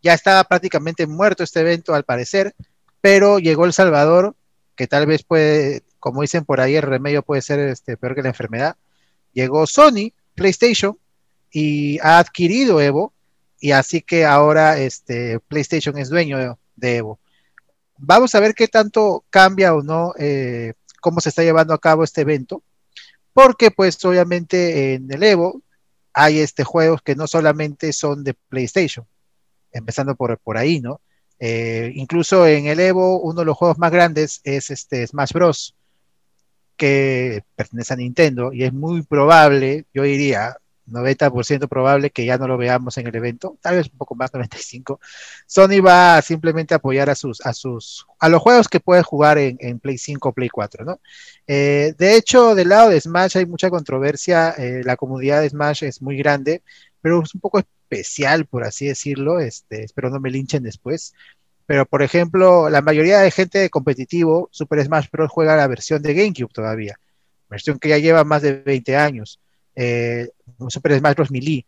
Ya 0.00 0.14
estaba 0.14 0.44
prácticamente 0.44 1.08
muerto 1.08 1.42
este 1.42 1.60
evento 1.60 1.94
al 1.94 2.04
parecer, 2.04 2.54
pero 3.00 3.40
llegó 3.40 3.64
El 3.64 3.72
Salvador, 3.72 4.36
que 4.76 4.86
tal 4.86 5.06
vez 5.06 5.24
puede 5.24 5.82
como 6.02 6.22
dicen 6.22 6.44
por 6.44 6.60
ahí, 6.60 6.74
el 6.74 6.82
remedio 6.82 7.22
puede 7.22 7.42
ser 7.42 7.60
este, 7.60 7.96
peor 7.96 8.16
que 8.16 8.22
la 8.22 8.30
enfermedad. 8.30 8.76
Llegó 9.32 9.68
Sony, 9.68 10.10
PlayStation, 10.34 10.98
y 11.48 12.00
ha 12.00 12.18
adquirido 12.18 12.80
Evo, 12.80 13.12
y 13.60 13.70
así 13.70 14.02
que 14.02 14.24
ahora 14.24 14.80
este, 14.80 15.38
PlayStation 15.46 15.96
es 15.96 16.08
dueño 16.08 16.58
de, 16.74 16.96
Evo. 16.96 17.20
Vamos 17.98 18.34
a 18.34 18.40
ver 18.40 18.52
qué 18.52 18.66
tanto 18.66 19.24
cambia 19.30 19.76
o 19.76 19.82
no 19.84 20.12
eh, 20.18 20.74
cómo 21.02 21.20
se 21.20 21.28
está 21.28 21.42
llevando 21.42 21.74
a 21.74 21.80
cabo 21.80 22.04
este 22.04 22.22
evento, 22.22 22.62
porque 23.34 23.70
pues 23.70 24.02
obviamente 24.06 24.94
en 24.94 25.12
el 25.12 25.22
Evo 25.22 25.60
hay 26.14 26.38
este 26.38 26.64
juegos 26.64 27.02
que 27.02 27.14
no 27.14 27.26
solamente 27.26 27.92
son 27.92 28.24
de 28.24 28.34
PlayStation, 28.48 29.06
empezando 29.72 30.14
por, 30.14 30.38
por 30.38 30.56
ahí, 30.56 30.80
¿no? 30.80 31.00
Eh, 31.38 31.92
incluso 31.96 32.46
en 32.46 32.66
el 32.66 32.80
Evo, 32.80 33.20
uno 33.20 33.40
de 33.40 33.46
los 33.46 33.56
juegos 33.56 33.78
más 33.78 33.90
grandes 33.90 34.40
es 34.44 34.70
este 34.70 35.06
Smash 35.06 35.32
Bros 35.32 35.74
que 36.76 37.44
pertenece 37.56 37.92
a 37.92 37.96
Nintendo 37.96 38.52
y 38.52 38.64
es 38.64 38.72
muy 38.72 39.02
probable, 39.02 39.86
yo 39.92 40.04
diría 40.04 40.56
90% 40.86 41.68
probable 41.68 42.10
que 42.10 42.24
ya 42.24 42.38
no 42.38 42.48
lo 42.48 42.56
veamos 42.58 42.98
en 42.98 43.06
el 43.06 43.14
evento, 43.14 43.56
tal 43.60 43.76
vez 43.76 43.88
un 43.90 43.98
poco 43.98 44.14
más, 44.14 44.32
95. 44.32 45.00
Sony 45.46 45.80
va 45.84 46.16
a 46.16 46.22
simplemente 46.22 46.74
apoyar 46.74 47.10
a 47.10 47.14
sus, 47.14 47.40
a 47.44 47.52
sus, 47.52 48.06
a 48.18 48.28
los 48.28 48.42
juegos 48.42 48.68
que 48.68 48.80
puede 48.80 49.02
jugar 49.02 49.38
en, 49.38 49.78
Play 49.78 49.98
5 49.98 50.28
o 50.28 50.32
Play 50.32 50.48
4, 50.48 50.84
¿no? 50.84 51.00
Eh, 51.46 51.94
de 51.96 52.16
hecho, 52.16 52.54
del 52.54 52.68
lado 52.68 52.90
de 52.90 53.00
Smash 53.00 53.38
hay 53.38 53.46
mucha 53.46 53.70
controversia, 53.70 54.50
eh, 54.50 54.82
la 54.84 54.96
comunidad 54.96 55.40
de 55.40 55.50
Smash 55.50 55.84
es 55.84 56.02
muy 56.02 56.16
grande, 56.16 56.62
pero 57.00 57.22
es 57.22 57.34
un 57.34 57.40
poco 57.40 57.58
especial, 57.58 58.46
por 58.46 58.64
así 58.64 58.86
decirlo, 58.86 59.40
este, 59.40 59.84
espero 59.84 60.10
no 60.10 60.20
me 60.20 60.30
linchen 60.30 60.62
después. 60.62 61.14
Pero, 61.66 61.86
por 61.86 62.02
ejemplo, 62.02 62.68
la 62.68 62.82
mayoría 62.82 63.20
de 63.20 63.30
gente 63.30 63.58
de 63.58 63.70
competitivo, 63.70 64.48
Super 64.52 64.84
Smash 64.84 65.08
Bros. 65.10 65.30
juega 65.30 65.56
la 65.56 65.66
versión 65.68 66.02
de 66.02 66.14
GameCube 66.14 66.52
todavía, 66.52 66.98
versión 67.48 67.78
que 67.78 67.88
ya 67.88 67.98
lleva 67.98 68.24
más 68.24 68.42
de 68.42 68.54
20 68.54 68.96
años. 68.96 69.40
Eh, 69.74 70.28
Super 70.68 70.98
Smash 70.98 71.14
Bros. 71.14 71.30
Melee 71.30 71.66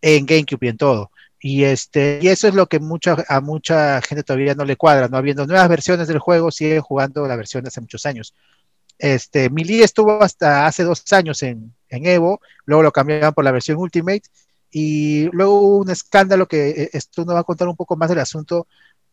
en 0.00 0.26
GameCube 0.26 0.66
y 0.66 0.68
en 0.68 0.76
todo. 0.76 1.10
Y, 1.40 1.64
este, 1.64 2.18
y 2.20 2.28
eso 2.28 2.48
es 2.48 2.54
lo 2.54 2.66
que 2.66 2.80
mucha, 2.80 3.24
a 3.28 3.40
mucha 3.40 4.00
gente 4.02 4.24
todavía 4.24 4.54
no 4.54 4.64
le 4.64 4.76
cuadra, 4.76 5.08
no 5.08 5.16
habiendo 5.16 5.46
nuevas 5.46 5.68
versiones 5.68 6.08
del 6.08 6.18
juego, 6.18 6.50
siguen 6.50 6.80
jugando 6.80 7.26
la 7.28 7.36
versión 7.36 7.62
de 7.62 7.68
hace 7.68 7.80
muchos 7.80 8.06
años. 8.06 8.34
Este, 8.98 9.48
Melee 9.48 9.84
estuvo 9.84 10.20
hasta 10.22 10.66
hace 10.66 10.82
dos 10.82 11.04
años 11.12 11.42
en, 11.44 11.72
en 11.88 12.06
Evo, 12.06 12.40
luego 12.64 12.82
lo 12.82 12.92
cambiaron 12.92 13.32
por 13.32 13.44
la 13.44 13.52
versión 13.52 13.78
Ultimate, 13.78 14.22
y 14.70 15.30
luego 15.32 15.60
hubo 15.60 15.76
un 15.78 15.90
escándalo 15.90 16.46
que 16.46 16.70
eh, 16.70 16.90
esto 16.92 17.24
nos 17.24 17.36
va 17.36 17.40
a 17.40 17.44
contar 17.44 17.68
un 17.68 17.76
poco 17.76 17.96
más 17.96 18.08
del 18.08 18.18
asunto 18.18 18.66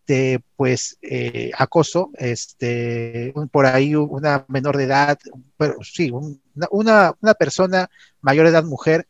de 0.07 0.41
pues 0.55 0.97
eh, 1.01 1.51
acoso, 1.57 2.11
este, 2.15 3.33
por 3.51 3.65
ahí 3.65 3.95
una 3.95 4.45
menor 4.47 4.77
de 4.77 4.83
edad, 4.83 5.17
pero 5.57 5.77
sí, 5.83 6.11
una, 6.11 7.13
una, 7.19 7.33
persona 7.33 7.89
mayor 8.21 8.45
de 8.45 8.51
edad 8.51 8.63
mujer 8.63 9.07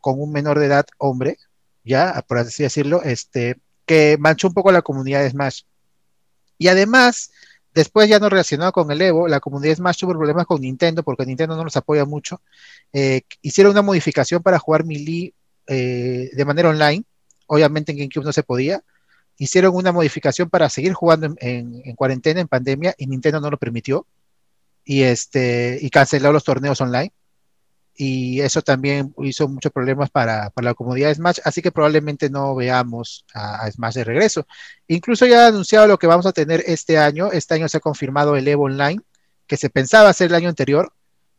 con 0.00 0.20
un 0.20 0.32
menor 0.32 0.58
de 0.58 0.66
edad 0.66 0.86
hombre, 0.98 1.36
ya, 1.84 2.24
por 2.26 2.38
así 2.38 2.62
decirlo, 2.62 3.02
este, 3.02 3.60
que 3.86 4.16
manchó 4.18 4.48
un 4.48 4.54
poco 4.54 4.72
la 4.72 4.82
comunidad 4.82 5.22
de 5.22 5.30
Smash. 5.30 5.62
Y 6.58 6.68
además 6.68 7.30
Después 7.78 8.08
ya 8.08 8.18
no 8.18 8.28
relacionado 8.28 8.72
con 8.72 8.90
el 8.90 9.00
Evo, 9.00 9.28
la 9.28 9.38
comunidad 9.38 9.76
Smash 9.76 9.98
tuvo 9.98 10.10
problemas 10.10 10.46
con 10.46 10.60
Nintendo 10.60 11.04
porque 11.04 11.24
Nintendo 11.24 11.54
no 11.54 11.62
los 11.62 11.76
apoya 11.76 12.04
mucho. 12.04 12.40
Eh, 12.92 13.22
hicieron 13.40 13.70
una 13.70 13.82
modificación 13.82 14.42
para 14.42 14.58
jugar 14.58 14.84
Melee 14.84 15.32
eh, 15.68 16.28
de 16.32 16.44
manera 16.44 16.70
online. 16.70 17.04
Obviamente 17.46 17.92
en 17.92 17.98
GameCube 17.98 18.24
no 18.24 18.32
se 18.32 18.42
podía. 18.42 18.82
Hicieron 19.38 19.74
una 19.74 19.92
modificación 19.92 20.50
para 20.50 20.68
seguir 20.68 20.92
jugando 20.92 21.34
en, 21.38 21.94
cuarentena, 21.94 22.40
en 22.40 22.48
pandemia, 22.48 22.94
y 22.98 23.06
Nintendo 23.06 23.40
no 23.40 23.50
lo 23.50 23.56
permitió. 23.56 24.06
Y, 24.84 25.02
este, 25.02 25.78
y 25.80 25.90
canceló 25.90 26.32
los 26.32 26.44
torneos 26.44 26.80
online 26.80 27.12
y 28.00 28.40
eso 28.42 28.62
también 28.62 29.12
hizo 29.24 29.48
muchos 29.48 29.72
problemas 29.72 30.08
para, 30.08 30.52
la 30.54 30.74
comunidad 30.74 31.08
de 31.08 31.16
Smash, 31.16 31.40
así 31.44 31.60
que 31.60 31.72
probablemente 31.72 32.30
no 32.30 32.54
veamos 32.54 33.26
a, 33.34 33.68
Smash 33.68 33.94
de 33.94 34.04
regreso. 34.04 34.46
Incluso 34.86 35.26
ya 35.26 35.44
ha 35.44 35.48
anunciado 35.48 35.88
lo 35.88 35.98
que 35.98 36.06
vamos 36.06 36.24
a 36.24 36.32
tener 36.32 36.62
este 36.64 36.96
año, 36.96 37.32
este 37.32 37.54
año 37.54 37.68
se 37.68 37.78
ha 37.78 37.80
confirmado 37.80 38.36
el 38.36 38.46
Evo 38.46 38.66
Online, 38.66 39.00
que 39.48 39.56
se 39.56 39.68
pensaba 39.68 40.10
hacer 40.10 40.28
el 40.28 40.36
año 40.36 40.48
anterior, 40.48 40.92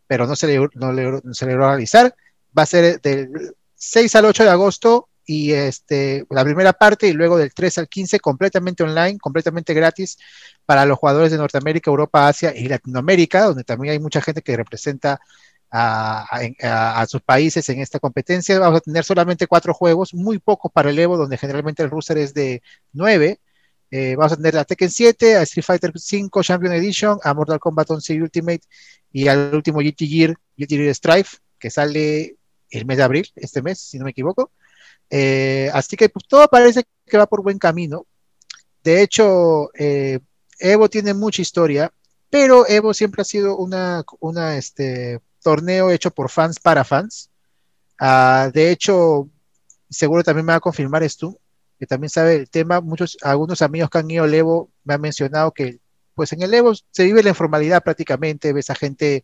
pero 0.06 0.28
no 0.28 0.36
se, 0.36 0.48
le, 0.48 0.68
no, 0.74 1.34
se 1.34 1.46
logró 1.46 1.70
realizar, 1.70 2.14
va 2.56 2.64
a 2.64 2.66
ser 2.66 3.00
del 3.00 3.56
6 3.76 4.16
al 4.16 4.26
8 4.26 4.44
de 4.44 4.50
agosto 4.50 5.08
y 5.32 5.54
este, 5.54 6.26
la 6.32 6.44
primera 6.44 6.74
parte 6.74 7.08
y 7.08 7.14
luego 7.14 7.38
del 7.38 7.54
3 7.54 7.78
al 7.78 7.88
15 7.88 8.20
completamente 8.20 8.82
online, 8.82 9.20
completamente 9.20 9.76
gratis 9.76 10.18
para 10.66 10.88
los 10.88 10.98
jugadores 10.98 11.32
de 11.32 11.38
Norteamérica, 11.38 11.92
Europa, 11.92 12.28
Asia 12.28 12.52
y 12.56 12.68
Latinoamérica, 12.68 13.44
donde 13.44 13.64
también 13.64 13.92
hay 13.92 14.00
mucha 14.00 14.22
gente 14.24 14.42
que 14.42 14.58
representa 14.58 15.20
a, 15.70 17.06
sus 17.08 17.22
países 17.22 17.70
en 17.70 17.80
esta 17.80 18.00
competencia. 18.00 18.58
Vamos 18.58 18.78
a 18.78 18.82
tener 18.82 19.04
solamente 19.04 19.46
cuatro 19.46 19.72
juegos, 19.72 20.16
muy 20.16 20.40
pocos 20.40 20.72
para 20.72 20.90
el 20.90 20.98
Evo, 20.98 21.16
donde 21.16 21.38
generalmente 21.38 21.84
el 21.84 21.92
roster 21.92 22.18
es 22.18 22.34
de 22.34 22.64
nueve. 22.92 23.40
Eh, 23.92 24.16
vamos 24.16 24.32
a 24.32 24.36
tener 24.36 24.58
a 24.58 24.66
Tekken 24.66 24.90
7, 24.90 25.36
a 25.36 25.44
Street 25.44 25.64
Fighter 25.64 25.92
5 25.96 26.42
Champion 26.42 26.74
Edition, 26.74 27.20
a 27.24 27.36
Mortal 27.36 27.60
Kombat 27.60 27.92
11 27.92 28.20
Ultimate 28.20 28.62
y 29.12 29.28
al 29.28 29.54
último 29.54 29.78
GT 29.80 30.08
Gear, 30.08 30.36
GT 30.58 30.70
Gear 30.70 30.96
Strife, 30.96 31.38
que 31.60 31.70
sale 31.70 32.38
el 32.72 32.88
mes 32.88 32.98
de 32.98 33.04
abril, 33.04 33.32
este 33.36 33.62
mes, 33.62 33.80
si 33.80 34.00
no 34.00 34.06
me 34.06 34.12
equivoco. 34.12 34.52
Eh, 35.10 35.70
así 35.74 35.98
que 35.98 36.10
pues, 36.10 36.26
todo 36.28 36.48
parece 36.48 36.84
que 37.06 37.18
va 37.18 37.26
por 37.26 37.42
buen 37.44 37.60
camino. 37.60 38.06
De 38.84 39.02
hecho, 39.02 39.72
eh, 39.74 40.20
Evo 40.60 40.90
tiene 40.90 41.14
mucha 41.14 41.42
historia, 41.42 41.92
pero 42.30 42.68
Evo 42.68 42.94
siempre 42.94 43.22
ha 43.22 43.26
sido 43.26 43.58
una, 43.58 44.04
este, 44.58 45.20
torneo 45.42 45.92
hecho 45.92 46.12
por 46.12 46.30
fans 46.30 46.60
para 46.60 46.84
fans. 46.84 47.30
Ah, 48.00 48.50
de 48.54 48.72
hecho, 48.72 49.30
seguro 49.90 50.24
también 50.24 50.46
me 50.46 50.54
va 50.54 50.58
a 50.58 50.62
confirmar 50.62 51.04
esto, 51.04 51.38
que 51.78 51.88
también 51.88 52.10
sabe 52.10 52.36
el 52.36 52.50
tema. 52.50 52.82
Muchos, 52.82 53.18
algunos 53.22 53.62
amigos 53.62 53.90
que 53.90 53.98
han 53.98 54.12
ido 54.12 54.24
al 54.24 54.34
Evo 54.34 54.70
me 54.84 54.94
han 54.94 55.02
mencionado 55.02 55.52
que, 55.52 55.80
pues 56.20 56.34
en 56.34 56.42
el 56.42 56.54
Evo 56.54 56.74
se 56.76 57.06
vive 57.06 57.24
la 57.24 57.30
informalidad 57.30 57.82
prácticamente, 57.82 58.52
ves 58.52 58.70
a 58.70 58.76
gente 58.76 59.24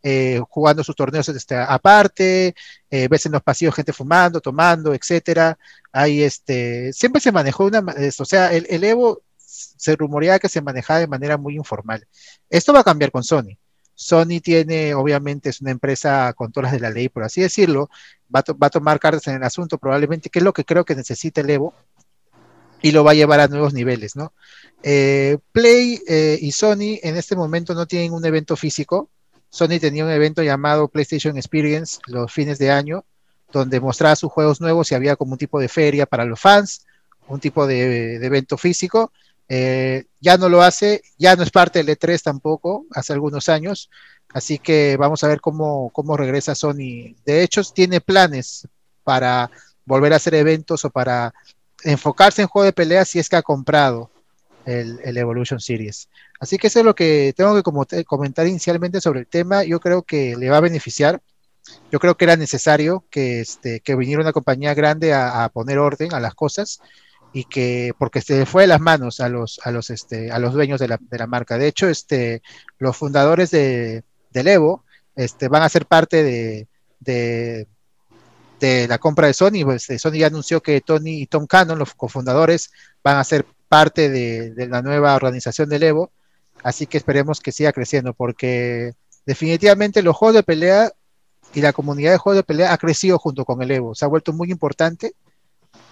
eh, 0.00 0.40
jugando 0.48 0.84
sus 0.84 0.94
torneos 0.94 1.28
este, 1.28 1.56
aparte, 1.56 2.54
eh, 2.88 3.08
ves 3.08 3.26
en 3.26 3.32
los 3.32 3.42
pasillos 3.42 3.74
gente 3.74 3.92
fumando, 3.92 4.40
tomando, 4.40 4.94
etcétera. 4.94 5.58
Hay 5.90 6.22
este, 6.22 6.92
siempre 6.92 7.20
se 7.20 7.32
manejó 7.32 7.64
una, 7.64 7.80
o 7.80 8.24
sea, 8.24 8.52
el, 8.52 8.64
el 8.70 8.84
Evo 8.84 9.22
se 9.36 9.96
rumoreaba 9.96 10.38
que 10.38 10.48
se 10.48 10.62
manejaba 10.62 11.00
de 11.00 11.08
manera 11.08 11.36
muy 11.36 11.56
informal. 11.56 12.06
Esto 12.48 12.72
va 12.72 12.78
a 12.78 12.84
cambiar 12.84 13.10
con 13.10 13.24
Sony. 13.24 13.58
Sony 13.96 14.38
tiene, 14.40 14.94
obviamente, 14.94 15.48
es 15.48 15.60
una 15.60 15.72
empresa 15.72 16.32
con 16.34 16.52
todas 16.52 16.70
las 16.70 16.80
de 16.80 16.86
la 16.86 16.94
ley, 16.94 17.08
por 17.08 17.24
así 17.24 17.40
decirlo, 17.40 17.90
va 18.32 18.44
a, 18.60 18.70
tomar 18.70 19.00
cartas 19.00 19.26
en 19.26 19.34
el 19.34 19.42
asunto, 19.42 19.78
probablemente, 19.78 20.30
que 20.30 20.38
es 20.38 20.44
lo 20.44 20.52
que 20.52 20.64
creo 20.64 20.84
que 20.84 20.94
necesita 20.94 21.40
el 21.40 21.50
Evo, 21.50 21.74
y 22.82 22.92
lo 22.92 23.02
va 23.02 23.10
a 23.10 23.14
llevar 23.14 23.40
a 23.40 23.48
nuevos 23.48 23.74
niveles, 23.74 24.14
¿no? 24.14 24.32
Eh, 24.82 25.38
Play 25.52 26.00
eh, 26.06 26.38
y 26.40 26.52
Sony 26.52 26.98
en 27.02 27.16
este 27.16 27.36
momento 27.36 27.74
no 27.74 27.86
tienen 27.86 28.12
un 28.12 28.24
evento 28.24 28.56
físico. 28.56 29.10
Sony 29.50 29.78
tenía 29.80 30.04
un 30.04 30.10
evento 30.10 30.42
llamado 30.42 30.88
PlayStation 30.88 31.36
Experience 31.36 31.98
los 32.06 32.32
fines 32.32 32.58
de 32.58 32.70
año, 32.70 33.04
donde 33.52 33.80
mostraba 33.80 34.16
sus 34.16 34.30
juegos 34.30 34.60
nuevos 34.60 34.90
y 34.90 34.94
había 34.94 35.16
como 35.16 35.32
un 35.32 35.38
tipo 35.38 35.60
de 35.60 35.68
feria 35.68 36.06
para 36.06 36.24
los 36.24 36.40
fans, 36.40 36.84
un 37.28 37.40
tipo 37.40 37.66
de 37.66 38.16
evento 38.16 38.58
físico. 38.58 39.12
Eh, 39.48 40.04
ya 40.20 40.36
no 40.36 40.48
lo 40.48 40.62
hace, 40.62 41.02
ya 41.18 41.36
no 41.36 41.42
es 41.42 41.50
parte 41.50 41.82
del 41.82 41.96
E3 41.96 42.20
tampoco, 42.20 42.86
hace 42.90 43.12
algunos 43.12 43.48
años, 43.48 43.90
así 44.30 44.58
que 44.58 44.96
vamos 44.96 45.22
a 45.22 45.28
ver 45.28 45.40
cómo, 45.40 45.90
cómo 45.90 46.16
regresa 46.16 46.54
Sony. 46.54 47.14
De 47.24 47.42
hecho, 47.42 47.62
tiene 47.62 48.00
planes 48.00 48.66
para 49.04 49.50
volver 49.84 50.12
a 50.12 50.16
hacer 50.16 50.34
eventos 50.34 50.84
o 50.84 50.90
para 50.90 51.32
enfocarse 51.84 52.42
en 52.42 52.48
juego 52.48 52.64
de 52.64 52.72
pelea 52.72 53.04
si 53.04 53.20
es 53.20 53.28
que 53.28 53.36
ha 53.36 53.42
comprado 53.42 54.10
el, 54.66 55.16
Evolution 55.16 55.60
Series. 55.60 56.08
Así 56.40 56.58
que 56.58 56.66
eso 56.66 56.80
es 56.80 56.84
lo 56.84 56.94
que 56.94 57.32
tengo 57.36 57.54
que 57.54 58.04
comentar 58.04 58.46
inicialmente 58.46 59.00
sobre 59.00 59.20
el 59.20 59.26
tema. 59.26 59.64
Yo 59.64 59.80
creo 59.80 60.02
que 60.02 60.36
le 60.36 60.50
va 60.50 60.58
a 60.58 60.60
beneficiar. 60.60 61.22
Yo 61.90 61.98
creo 61.98 62.16
que 62.16 62.26
era 62.26 62.36
necesario 62.36 63.04
que, 63.10 63.40
este, 63.40 63.80
que 63.80 63.96
viniera 63.96 64.22
una 64.22 64.32
compañía 64.32 64.74
grande 64.74 65.14
a 65.14 65.48
poner 65.52 65.78
orden 65.78 66.12
a 66.12 66.20
las 66.20 66.34
cosas 66.34 66.80
y 67.36 67.44
que 67.44 67.92
porque 67.98 68.22
se 68.22 68.46
fue 68.46 68.62
de 68.62 68.68
las 68.68 68.80
manos 68.80 69.20
a 69.20 69.28
los 69.28 69.60
a 69.62 69.70
los 69.70 69.90
este 69.90 70.30
a 70.30 70.38
los 70.38 70.54
dueños 70.54 70.80
de 70.80 70.88
la, 70.88 70.98
de 70.98 71.18
la 71.18 71.26
marca. 71.26 71.58
De 71.58 71.66
hecho, 71.68 71.86
este 71.86 72.40
los 72.78 72.96
fundadores 72.96 73.50
de 73.50 74.04
del 74.30 74.48
Evo 74.48 74.84
este 75.14 75.48
van 75.48 75.62
a 75.62 75.68
ser 75.68 75.84
parte 75.84 76.66
de, 77.00 77.66
la 78.88 78.98
compra 78.98 79.26
de 79.26 79.34
Sony. 79.34 79.64
Pues, 79.64 79.86
Sony 79.98 80.12
ya 80.12 80.28
anunció 80.28 80.62
que 80.62 80.80
Tony 80.80 81.22
y 81.22 81.26
Tom 81.26 81.46
Cannon, 81.46 81.78
los 81.78 81.94
cofundadores, 81.94 82.70
van 83.04 83.18
a 83.18 83.24
ser 83.24 83.46
parte 83.68 84.08
de, 84.10 84.66
la 84.68 84.82
nueva 84.82 85.14
organización 85.14 85.68
del 85.68 85.82
Evo. 85.82 86.10
Así 86.62 86.86
que 86.86 86.98
esperemos 86.98 87.40
que 87.40 87.52
siga 87.52 87.72
creciendo 87.72 88.14
porque 88.14 88.94
definitivamente 89.26 90.02
los 90.02 90.16
juegos 90.16 90.36
de 90.36 90.42
pelea 90.42 90.92
y 91.54 91.60
la 91.60 91.72
comunidad 91.72 92.12
de 92.12 92.18
juegos 92.18 92.38
de 92.38 92.44
pelea 92.44 92.72
ha 92.72 92.78
crecido 92.78 93.18
junto 93.18 93.44
con 93.44 93.62
el 93.62 93.70
Evo. 93.70 93.94
Se 93.94 94.04
ha 94.04 94.08
vuelto 94.08 94.32
muy 94.32 94.50
importante 94.50 95.14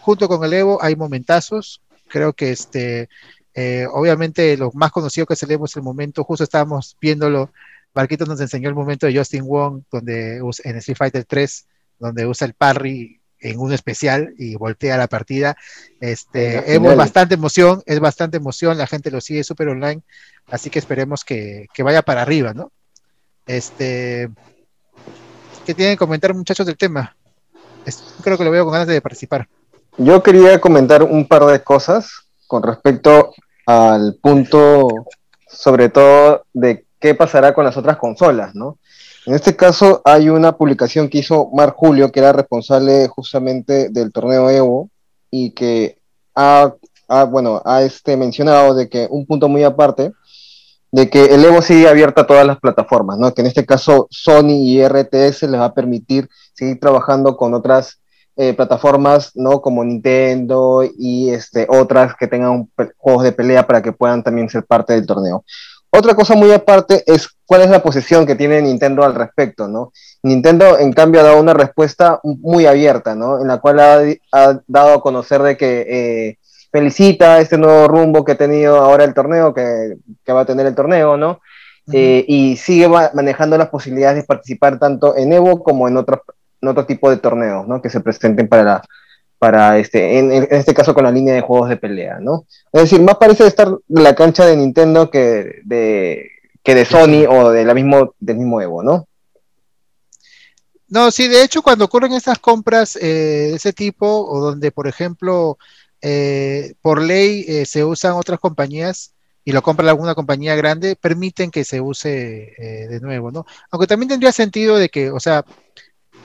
junto 0.05 0.29
con 0.29 0.45
el 0.45 0.53
Evo 0.53 0.83
hay 0.83 0.97
momentazos. 0.97 1.81
Creo 2.09 2.35
que 2.35 2.53
este, 2.53 3.09
eh, 3.55 3.87
obviamente 3.91 4.57
lo 4.57 4.70
más 4.75 4.93
conocido 4.93 5.27
que 5.27 5.33
es 5.35 5.43
el 5.43 5.51
es 5.51 5.77
el 5.77 5.83
momento, 5.83 6.25
justo 6.25 6.45
estábamos 6.45 6.97
viéndolo, 7.01 7.51
Marquito 7.95 8.27
nos 8.27 8.41
enseñó 8.41 8.68
el 8.68 8.75
momento 8.75 9.07
de 9.07 9.16
Justin 9.16 9.47
Wong, 9.47 9.83
donde 9.91 10.39
en 10.39 10.77
Street 10.77 10.97
Fighter 10.97 11.25
3, 11.25 11.66
donde 11.99 12.27
usa 12.27 12.47
el 12.47 12.55
parry 12.55 13.20
en 13.45 13.61
un 13.61 13.72
especial 13.72 14.34
y 14.38 14.57
voltea 14.57 14.97
la 14.97 15.07
partida. 15.07 15.57
Este, 16.01 16.74
es 16.74 16.97
bastante 16.97 17.34
emoción, 17.34 17.82
es 17.86 18.01
bastante 18.01 18.38
emoción, 18.38 18.78
la 18.78 18.86
gente 18.86 19.11
lo 19.11 19.20
sigue 19.20 19.45
súper 19.45 19.68
online, 19.68 20.03
así 20.51 20.70
que 20.70 20.78
esperemos 20.78 21.24
que, 21.24 21.66
que, 21.72 21.82
vaya 21.82 22.03
para 22.03 22.22
arriba, 22.22 22.55
¿no? 22.55 22.72
Este, 23.47 24.30
¿qué 25.66 25.74
tienen 25.74 25.95
que 25.95 25.99
comentar 25.99 26.34
muchachos 26.34 26.66
del 26.66 26.76
tema? 26.76 27.14
creo 28.22 28.38
que 28.38 28.45
lo 28.45 28.51
veo 28.51 28.64
con 28.64 28.72
ganas 28.72 28.88
de 28.88 29.03
participar. 29.03 29.47
Yo 29.99 30.22
quería 30.22 30.59
comentar 30.59 31.03
un 31.03 31.28
par 31.28 31.45
de 31.45 31.62
cosas 31.62 32.11
con 32.47 32.62
respecto 32.62 33.34
al 33.66 34.16
punto, 34.22 34.88
sobre 35.47 35.90
todo, 35.90 36.47
de 36.55 36.86
qué 36.99 37.14
pasará 37.14 37.53
con 37.53 37.64
las 37.64 37.76
otras 37.76 37.99
consolas, 37.99 38.55
¿no? 38.55 38.78
En 39.27 39.35
este 39.35 39.57
caso 39.57 40.03
hay 40.05 40.29
una 40.29 40.57
publicación 40.57 41.09
que 41.09 41.18
hizo 41.18 41.51
Mark 41.53 41.75
Julio, 41.77 42.12
que 42.12 42.20
era 42.20 42.33
responsable 42.33 43.09
justamente 43.09 43.89
del 43.89 44.12
torneo 44.12 44.51
Evo, 44.51 44.91
y 45.31 45.51
que 45.53 45.99
ha, 46.35 46.75
bueno, 47.31 47.62
ha 47.64 47.83
este, 47.83 48.16
mencionado 48.16 48.75
de 48.75 48.89
que 48.89 49.07
un 49.11 49.27
punto 49.27 49.49
muy 49.49 49.64
aparte, 49.64 50.12
de 50.93 51.11
que 51.11 51.25
el 51.25 51.45
Evo 51.45 51.62
sigue 51.62 51.89
abierto 51.89 52.20
a 52.20 52.27
todas 52.27 52.47
las 52.47 52.61
plataformas, 52.61 53.18
¿no? 53.18 53.33
Que 53.33 53.41
en 53.41 53.49
este 53.49 53.66
caso 53.66 54.07
Sony 54.11 54.62
y 54.62 54.87
RTS 54.87 55.43
les 55.45 55.61
va 55.61 55.66
a 55.66 55.75
permitir 55.75 56.29
seguir 56.53 56.79
trabajando 56.79 57.37
con 57.37 57.55
otras 57.55 58.01
eh, 58.37 58.53
plataformas 58.53 59.31
¿no? 59.37 59.61
como 59.61 59.85
Nintendo 59.85 60.83
y 60.99 61.31
este, 61.31 61.68
otras 61.68 62.16
que 62.16 62.27
tengan 62.27 62.68
juegos 62.97 63.22
de 63.22 63.31
pelea 63.31 63.64
para 63.64 63.81
que 63.81 63.93
puedan 63.93 64.25
también 64.25 64.49
ser 64.49 64.64
parte 64.64 64.93
del 64.93 65.07
torneo. 65.07 65.45
Otra 65.91 66.14
cosa 66.14 66.35
muy 66.35 66.51
aparte 66.51 67.05
es 67.07 67.29
cuál 67.47 67.62
es 67.62 67.70
la 67.70 67.82
posición 67.82 68.26
que 68.26 68.34
tiene 68.34 68.62
Nintendo 68.62 69.05
al 69.05 69.14
respecto, 69.14 69.68
¿no? 69.68 69.92
Nintendo, 70.22 70.78
en 70.78 70.92
cambio, 70.92 71.20
ha 71.20 71.24
dado 71.24 71.40
una 71.40 71.55
respuesta 71.55 72.20
muy 72.22 72.66
abierta, 72.66 73.14
¿no? 73.14 73.40
En 73.40 73.49
la 73.49 73.59
cual 73.59 73.80
ha, 73.80 74.61
dado 74.66 74.95
a 74.95 75.01
conocer 75.01 75.42
de 75.42 75.57
que 75.57 75.86
eh, 75.88 76.38
felicita 76.72 77.40
este 77.40 77.59
nuevo 77.59 77.88
rumbo 77.88 78.24
que 78.24 78.32
ha 78.32 78.36
tenido 78.36 78.76
ahora 78.76 79.05
el 79.05 79.14
torneo, 79.14 79.53
que, 79.53 79.97
que 80.24 80.32
va 80.32 80.40
a 80.40 80.47
tener 80.47 80.66
el 80.66 80.74
torneo, 80.74 81.16
¿no? 81.16 81.40
Eh, 81.92 82.24
y 82.26 82.57
sigue 82.57 82.88
manejando 82.88 83.59
las 83.59 83.68
posibilidades 83.68 84.16
de 84.16 84.24
participar 84.24 84.78
tanto 84.78 85.14
en 85.16 85.34
Evo 85.34 85.62
como 85.62 85.86
en 85.86 85.99
otras 85.99 86.20
otro 86.62 86.86
tipo 86.86 87.11
de 87.11 87.18
torneos, 87.18 87.68
¿no? 87.68 87.82
Que 87.82 87.90
se 87.90 88.01
presenten 88.01 88.49
para 88.49 88.82
para 89.38 89.76
este, 89.76 90.18
en, 90.18 90.32
este 90.51 90.72
caso 90.72 90.95
con 90.95 91.05
la 91.05 91.11
línea 91.11 91.34
de 91.34 91.42
juegos 91.42 91.68
de 91.68 91.76
pelea, 91.76 92.18
¿no? 92.18 92.47
Es 92.72 92.82
decir, 92.82 93.03
más 93.03 93.16
parece 93.16 93.47
estar 93.47 93.68
la 93.88 94.14
cancha 94.14 94.47
de 94.47 94.57
Nintendo 94.57 95.11
que 95.11 95.61
de, 95.64 96.30
que 96.64 96.74
de 96.74 96.86
Sony 96.86 97.26
o 97.28 97.50
de 97.50 97.64
la 97.64 97.74
mismo, 97.74 98.14
del 98.18 98.38
mismo 98.38 98.60
Evo, 98.60 98.82
¿no? 98.82 99.06
No, 100.88 101.10
sí, 101.10 101.28
de 101.28 101.42
hecho, 101.42 101.62
cuando 101.62 101.84
ocurren 101.84 102.12
estas 102.12 102.38
compras 102.38 102.96
eh, 102.96 103.00
de 103.50 103.54
ese 103.54 103.72
tipo, 103.72 104.06
o 104.06 104.40
donde, 104.40 104.72
por 104.72 104.88
ejemplo, 104.88 105.58
eh, 106.00 106.74
por 106.80 107.02
ley 107.02 107.44
eh, 107.46 107.66
se 107.66 107.84
usan 107.84 108.12
otras 108.12 108.40
compañías, 108.40 109.12
y 109.44 109.52
lo 109.52 109.60
compra 109.60 109.90
alguna 109.90 110.14
compañía 110.14 110.56
grande, 110.56 110.96
permiten 110.96 111.50
que 111.50 111.64
se 111.64 111.78
use 111.78 112.08
de 112.58 112.98
nuevo, 113.02 113.30
¿no? 113.30 113.44
Aunque 113.70 113.86
también 113.86 114.08
tendría 114.08 114.32
sentido 114.32 114.78
de 114.78 114.88
que, 114.88 115.10
o 115.10 115.20
sea, 115.20 115.44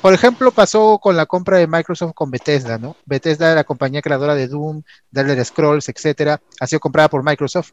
por 0.02 0.14
ejemplo, 0.14 0.52
pasó 0.52 1.00
con 1.00 1.18
la 1.18 1.26
compra 1.26 1.58
de 1.58 1.68
Microsoft 1.68 2.14
con 2.14 2.32
Bethesda, 2.32 2.78
¿no? 2.78 2.96
Bethesda, 3.06 3.54
la 3.54 3.66
compañía 3.66 4.02
creadora 4.02 4.36
de 4.36 4.48
Doom, 4.48 4.84
de 5.12 5.22
Elder 5.22 5.44
Scrolls, 5.44 5.90
etcétera, 5.90 6.40
ha 6.62 6.68
sido 6.68 6.80
comprada 6.80 7.10
por 7.10 7.22
Microsoft. 7.22 7.72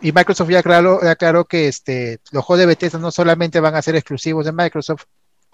Y 0.00 0.12
Microsoft 0.12 0.48
ya 0.50 0.60
aclaró, 0.60 1.02
aclaró 1.02 1.44
que 1.44 1.68
este, 1.68 2.20
los 2.30 2.44
juegos 2.44 2.60
de 2.60 2.66
Bethesda 2.66 2.98
no 2.98 3.10
solamente 3.10 3.58
van 3.60 3.74
a 3.74 3.82
ser 3.82 3.96
exclusivos 3.96 4.44
de 4.44 4.52
Microsoft, 4.52 5.04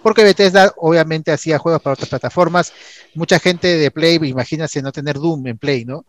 porque 0.02 0.22
Bethesda 0.22 0.72
obviamente 0.76 1.32
hacía 1.32 1.58
juegos 1.58 1.80
para 1.80 1.94
otras 1.94 2.10
plataformas. 2.10 2.72
Mucha 3.14 3.38
gente 3.38 3.78
de 3.78 3.90
Play, 3.90 4.16
imagínate 4.22 4.82
no 4.82 4.92
tener 4.92 5.16
Doom 5.18 5.46
en 5.46 5.56
Play, 5.58 5.84
¿no? 5.86 6.04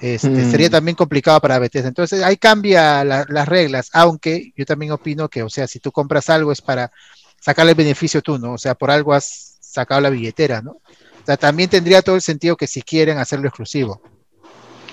Este, 0.00 0.28
Mm. 0.28 0.50
Sería 0.50 0.70
también 0.70 0.96
complicado 0.96 1.40
para 1.40 1.58
Bethesda. 1.60 1.88
Entonces 1.88 2.22
ahí 2.22 2.36
cambia 2.38 3.04
la- 3.04 3.26
las 3.28 3.46
reglas, 3.48 3.90
aunque 3.92 4.52
yo 4.56 4.64
también 4.66 4.90
opino 4.92 5.28
que, 5.28 5.42
o 5.44 5.48
sea, 5.50 5.66
si 5.68 5.78
tú 5.78 5.92
compras 5.92 6.28
algo 6.30 6.50
es 6.50 6.60
para 6.62 6.90
sacarle 7.40 7.74
beneficio 7.74 8.20
tú, 8.20 8.38
¿no? 8.38 8.54
O 8.54 8.58
sea, 8.58 8.74
por 8.74 8.90
algo 8.90 9.12
has 9.14 9.58
sacado 9.60 10.00
la 10.00 10.10
billetera, 10.10 10.60
¿no? 10.62 10.72
O 10.72 11.26
sea, 11.26 11.36
también 11.36 11.70
tendría 11.70 12.02
todo 12.02 12.16
el 12.16 12.22
sentido 12.22 12.56
que 12.56 12.66
si 12.66 12.82
quieren 12.82 13.18
hacerlo 13.18 13.46
exclusivo. 13.48 14.02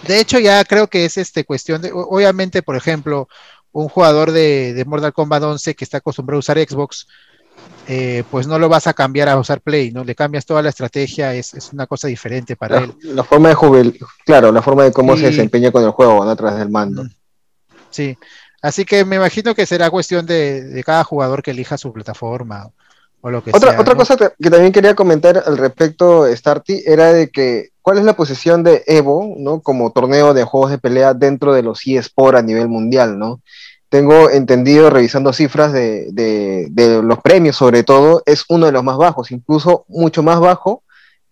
De 0.07 0.19
hecho, 0.19 0.39
ya 0.39 0.63
creo 0.63 0.87
que 0.87 1.05
es 1.05 1.17
este 1.17 1.43
cuestión 1.43 1.81
de, 1.81 1.91
obviamente, 1.93 2.63
por 2.63 2.75
ejemplo, 2.75 3.27
un 3.71 3.89
jugador 3.89 4.31
de, 4.31 4.73
de 4.73 4.85
Mortal 4.85 5.13
Kombat 5.13 5.43
11 5.43 5.75
que 5.75 5.83
está 5.83 5.97
acostumbrado 5.97 6.37
a 6.37 6.39
usar 6.39 6.57
Xbox, 6.57 7.07
eh, 7.87 8.23
pues 8.31 8.47
no 8.47 8.59
lo 8.59 8.69
vas 8.69 8.87
a 8.87 8.93
cambiar 8.93 9.29
a 9.29 9.37
usar 9.37 9.61
Play, 9.61 9.91
¿no? 9.91 10.03
Le 10.03 10.15
cambias 10.15 10.45
toda 10.45 10.61
la 10.61 10.69
estrategia, 10.69 11.33
es, 11.33 11.53
es 11.53 11.73
una 11.73 11.87
cosa 11.87 12.07
diferente 12.07 12.55
para 12.55 12.79
La, 12.79 12.85
él. 12.85 12.93
la 13.03 13.23
forma 13.23 13.49
de 13.49 13.55
jubil, 13.55 13.99
claro, 14.25 14.51
la 14.51 14.61
forma 14.61 14.83
de 14.83 14.91
cómo 14.91 15.15
se 15.17 15.27
desempeña 15.27 15.71
con 15.71 15.83
el 15.83 15.91
juego, 15.91 16.23
¿no? 16.23 16.31
A 16.31 16.35
través 16.35 16.59
del 16.59 16.69
mando. 16.69 17.03
Mm. 17.03 17.09
Sí, 17.89 18.17
así 18.61 18.85
que 18.85 19.05
me 19.05 19.15
imagino 19.15 19.55
que 19.55 19.65
será 19.65 19.89
cuestión 19.89 20.25
de, 20.25 20.63
de 20.63 20.83
cada 20.83 21.03
jugador 21.03 21.41
que 21.41 21.51
elija 21.51 21.77
su 21.77 21.93
plataforma 21.93 22.71
o 23.27 23.31
lo 23.31 23.43
que 23.43 23.51
Otra, 23.53 23.71
sea. 23.71 23.81
otra 23.81 23.93
¿no? 23.93 23.99
cosa 23.99 24.15
que, 24.17 24.29
que 24.41 24.49
también 24.49 24.71
quería 24.71 24.95
comentar 24.95 25.43
al 25.45 25.57
respecto, 25.57 26.25
Starty, 26.33 26.83
era 26.85 27.11
de 27.13 27.29
que 27.29 27.69
cuál 27.81 27.97
es 27.97 28.03
la 28.05 28.13
posición 28.15 28.63
de 28.63 28.83
Evo, 28.87 29.35
¿no? 29.37 29.61
Como 29.61 29.91
torneo 29.91 30.33
de 30.33 30.43
juegos 30.43 30.71
de 30.71 30.77
pelea 30.77 31.13
dentro 31.13 31.53
de 31.53 31.63
los 31.63 31.85
eSports 31.85 32.39
a 32.39 32.41
nivel 32.41 32.67
mundial, 32.67 33.17
¿no? 33.19 33.41
Tengo 33.89 34.29
entendido, 34.29 34.89
revisando 34.89 35.31
cifras 35.31 35.71
de, 35.71 36.07
de- 36.11 36.67
de 36.71 37.01
los 37.01 37.19
premios 37.21 37.55
sobre 37.55 37.83
todo, 37.83 38.21
es 38.25 38.43
uno 38.49 38.65
de 38.65 38.71
los 38.73 38.83
más 38.83 38.97
bajos, 38.97 39.31
incluso 39.31 39.85
mucho 39.87 40.23
más 40.23 40.39
bajo 40.39 40.83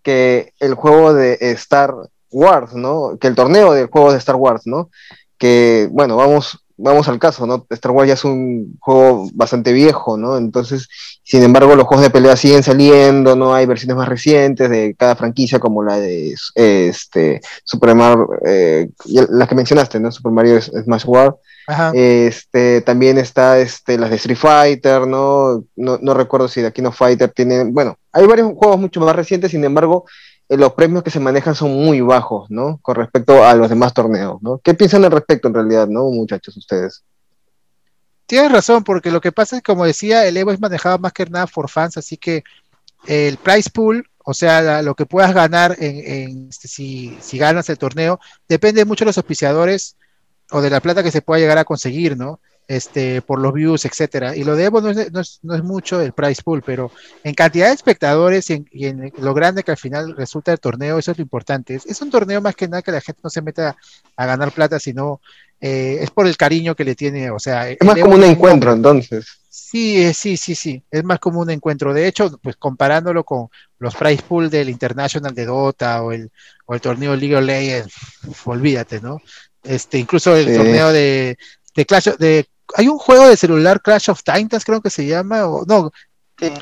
que 0.02 0.52
el 0.60 0.74
juego 0.74 1.12
de 1.12 1.36
Star 1.40 1.94
Wars, 2.30 2.74
¿no? 2.74 3.18
Que 3.20 3.26
el 3.28 3.34
torneo 3.34 3.72
de 3.72 3.86
juegos 3.86 4.12
de 4.12 4.18
Star 4.18 4.36
Wars, 4.36 4.62
¿no? 4.66 4.90
Que, 5.38 5.88
bueno, 5.90 6.16
vamos, 6.16 6.64
vamos 6.76 7.08
al 7.08 7.18
caso, 7.18 7.46
¿no? 7.46 7.66
Star 7.70 7.92
Wars 7.92 8.08
ya 8.08 8.14
es 8.14 8.24
un 8.24 8.76
juego 8.80 9.28
bastante 9.34 9.72
viejo, 9.72 10.16
¿no? 10.16 10.36
Entonces, 10.36 10.88
sin 11.22 11.42
embargo, 11.42 11.74
los 11.74 11.86
juegos 11.86 12.04
de 12.04 12.10
pelea 12.10 12.36
siguen 12.36 12.62
saliendo, 12.62 13.34
no 13.34 13.54
hay 13.54 13.66
versiones 13.66 13.96
más 13.96 14.08
recientes 14.08 14.68
de 14.68 14.94
cada 14.98 15.16
franquicia 15.16 15.58
como 15.58 15.82
la 15.82 15.98
de 15.98 16.34
este, 16.54 17.40
Super 17.64 17.94
Mario, 17.94 18.28
eh, 18.44 18.88
las 19.06 19.48
que 19.48 19.54
mencionaste, 19.54 20.00
¿no? 20.00 20.12
Super 20.12 20.32
Mario 20.32 20.60
Smash 20.60 21.04
Wars. 21.06 21.34
Ajá. 21.68 21.90
Este, 21.94 22.80
también 22.82 23.18
está 23.18 23.58
este, 23.58 23.98
las 23.98 24.10
de 24.10 24.16
Street 24.16 24.38
Fighter, 24.38 25.06
¿no? 25.06 25.64
¿no? 25.74 25.98
No 26.00 26.14
recuerdo 26.14 26.46
si 26.46 26.60
de 26.60 26.72
King 26.72 26.84
of 26.84 26.96
Fighter 26.96 27.30
tiene, 27.30 27.64
bueno, 27.64 27.98
hay 28.12 28.24
varios 28.26 28.52
juegos 28.54 28.78
mucho 28.78 29.00
más 29.00 29.16
recientes, 29.16 29.50
sin 29.50 29.64
embargo, 29.64 30.04
los 30.48 30.72
premios 30.74 31.02
que 31.02 31.10
se 31.10 31.20
manejan 31.20 31.54
son 31.54 31.72
muy 31.72 32.00
bajos, 32.00 32.50
¿no? 32.50 32.78
Con 32.82 32.94
respecto 32.94 33.44
a 33.44 33.54
los 33.54 33.68
demás 33.68 33.92
torneos, 33.92 34.40
¿no? 34.42 34.58
¿Qué 34.58 34.74
piensan 34.74 35.04
al 35.04 35.10
respecto 35.10 35.48
en 35.48 35.54
realidad, 35.54 35.88
¿no, 35.88 36.04
muchachos, 36.10 36.56
ustedes? 36.56 37.02
Tienes 38.26 38.52
razón, 38.52 38.84
porque 38.84 39.10
lo 39.10 39.20
que 39.20 39.32
pasa 39.32 39.56
es 39.56 39.62
como 39.62 39.84
decía, 39.84 40.26
el 40.26 40.36
Evo 40.36 40.52
es 40.52 40.60
manejado 40.60 40.98
más 40.98 41.12
que 41.12 41.26
nada 41.26 41.46
por 41.46 41.68
fans, 41.68 41.96
así 41.96 42.16
que 42.16 42.44
el 43.06 43.36
price 43.38 43.70
pool, 43.70 44.08
o 44.24 44.34
sea, 44.34 44.82
lo 44.82 44.94
que 44.94 45.06
puedas 45.06 45.32
ganar 45.32 45.76
en, 45.78 45.98
en, 46.04 46.48
este, 46.48 46.68
si, 46.68 47.16
si 47.20 47.38
ganas 47.38 47.68
el 47.68 47.78
torneo, 47.78 48.18
depende 48.48 48.84
mucho 48.84 49.04
de 49.04 49.10
los 49.10 49.18
auspiciadores 49.18 49.96
o 50.50 50.60
de 50.60 50.70
la 50.70 50.80
plata 50.80 51.02
que 51.02 51.12
se 51.12 51.22
pueda 51.22 51.40
llegar 51.40 51.58
a 51.58 51.64
conseguir, 51.64 52.16
¿no? 52.16 52.40
Este, 52.68 53.22
por 53.22 53.40
los 53.40 53.52
views, 53.52 53.84
etcétera. 53.84 54.34
Y 54.34 54.42
lo 54.42 54.56
de 54.56 54.64
Evo 54.64 54.80
no 54.80 54.90
es, 54.90 55.12
no 55.12 55.20
es, 55.20 55.38
no 55.44 55.54
es 55.54 55.62
mucho 55.62 56.00
el 56.00 56.12
price 56.12 56.42
pool, 56.42 56.62
pero 56.66 56.90
en 57.22 57.32
cantidad 57.34 57.68
de 57.68 57.74
espectadores 57.74 58.50
y 58.50 58.54
en, 58.54 58.68
y 58.72 58.86
en 58.86 59.12
lo 59.18 59.34
grande 59.34 59.62
que 59.62 59.70
al 59.70 59.76
final 59.76 60.16
resulta 60.16 60.50
el 60.52 60.58
torneo, 60.58 60.98
eso 60.98 61.12
es 61.12 61.18
lo 61.18 61.22
importante. 61.22 61.76
Es, 61.76 61.86
es 61.86 62.02
un 62.02 62.10
torneo 62.10 62.40
más 62.40 62.56
que 62.56 62.66
nada 62.66 62.82
que 62.82 62.90
la 62.90 63.00
gente 63.00 63.20
no 63.22 63.30
se 63.30 63.40
meta 63.40 63.76
a 64.16 64.26
ganar 64.26 64.50
plata, 64.50 64.80
sino 64.80 65.20
eh, 65.60 65.98
es 66.00 66.10
por 66.10 66.26
el 66.26 66.36
cariño 66.36 66.74
que 66.74 66.84
le 66.84 66.96
tiene, 66.96 67.30
o 67.30 67.38
sea, 67.38 67.70
Es 67.70 67.78
más 67.84 67.98
como 68.00 68.16
un 68.16 68.24
encuentro, 68.24 68.72
entonces. 68.72 69.26
Sí, 69.48 70.02
eh, 70.04 70.12
sí, 70.12 70.36
sí, 70.36 70.54
sí, 70.56 70.82
es 70.90 71.04
más 71.04 71.18
como 71.20 71.40
un 71.40 71.50
encuentro. 71.50 71.94
De 71.94 72.06
hecho, 72.08 72.36
pues 72.42 72.56
comparándolo 72.56 73.22
con 73.24 73.46
los 73.78 73.94
prize 73.94 74.22
pool 74.28 74.50
del 74.50 74.68
International 74.70 75.34
de 75.34 75.46
Dota 75.46 76.02
o 76.02 76.10
el, 76.12 76.30
o 76.66 76.74
el 76.74 76.80
torneo 76.80 77.14
League 77.14 77.36
of 77.36 77.44
Legends, 77.44 77.94
olvídate, 78.44 79.00
¿no? 79.00 79.20
Este, 79.62 79.98
incluso 79.98 80.34
el 80.36 80.46
Sí. 80.48 80.56
torneo 80.56 80.92
de, 80.92 81.38
de 81.74 81.86
Clash 81.86 82.08
de 82.18 82.46
hay 82.74 82.88
un 82.88 82.98
juego 82.98 83.28
de 83.28 83.36
celular 83.36 83.80
Clash 83.80 84.10
of 84.10 84.22
Titans, 84.22 84.64
creo 84.64 84.80
que 84.80 84.90
se 84.90 85.06
llama, 85.06 85.46
o 85.46 85.64
no, 85.66 85.90
Sí. 86.38 86.52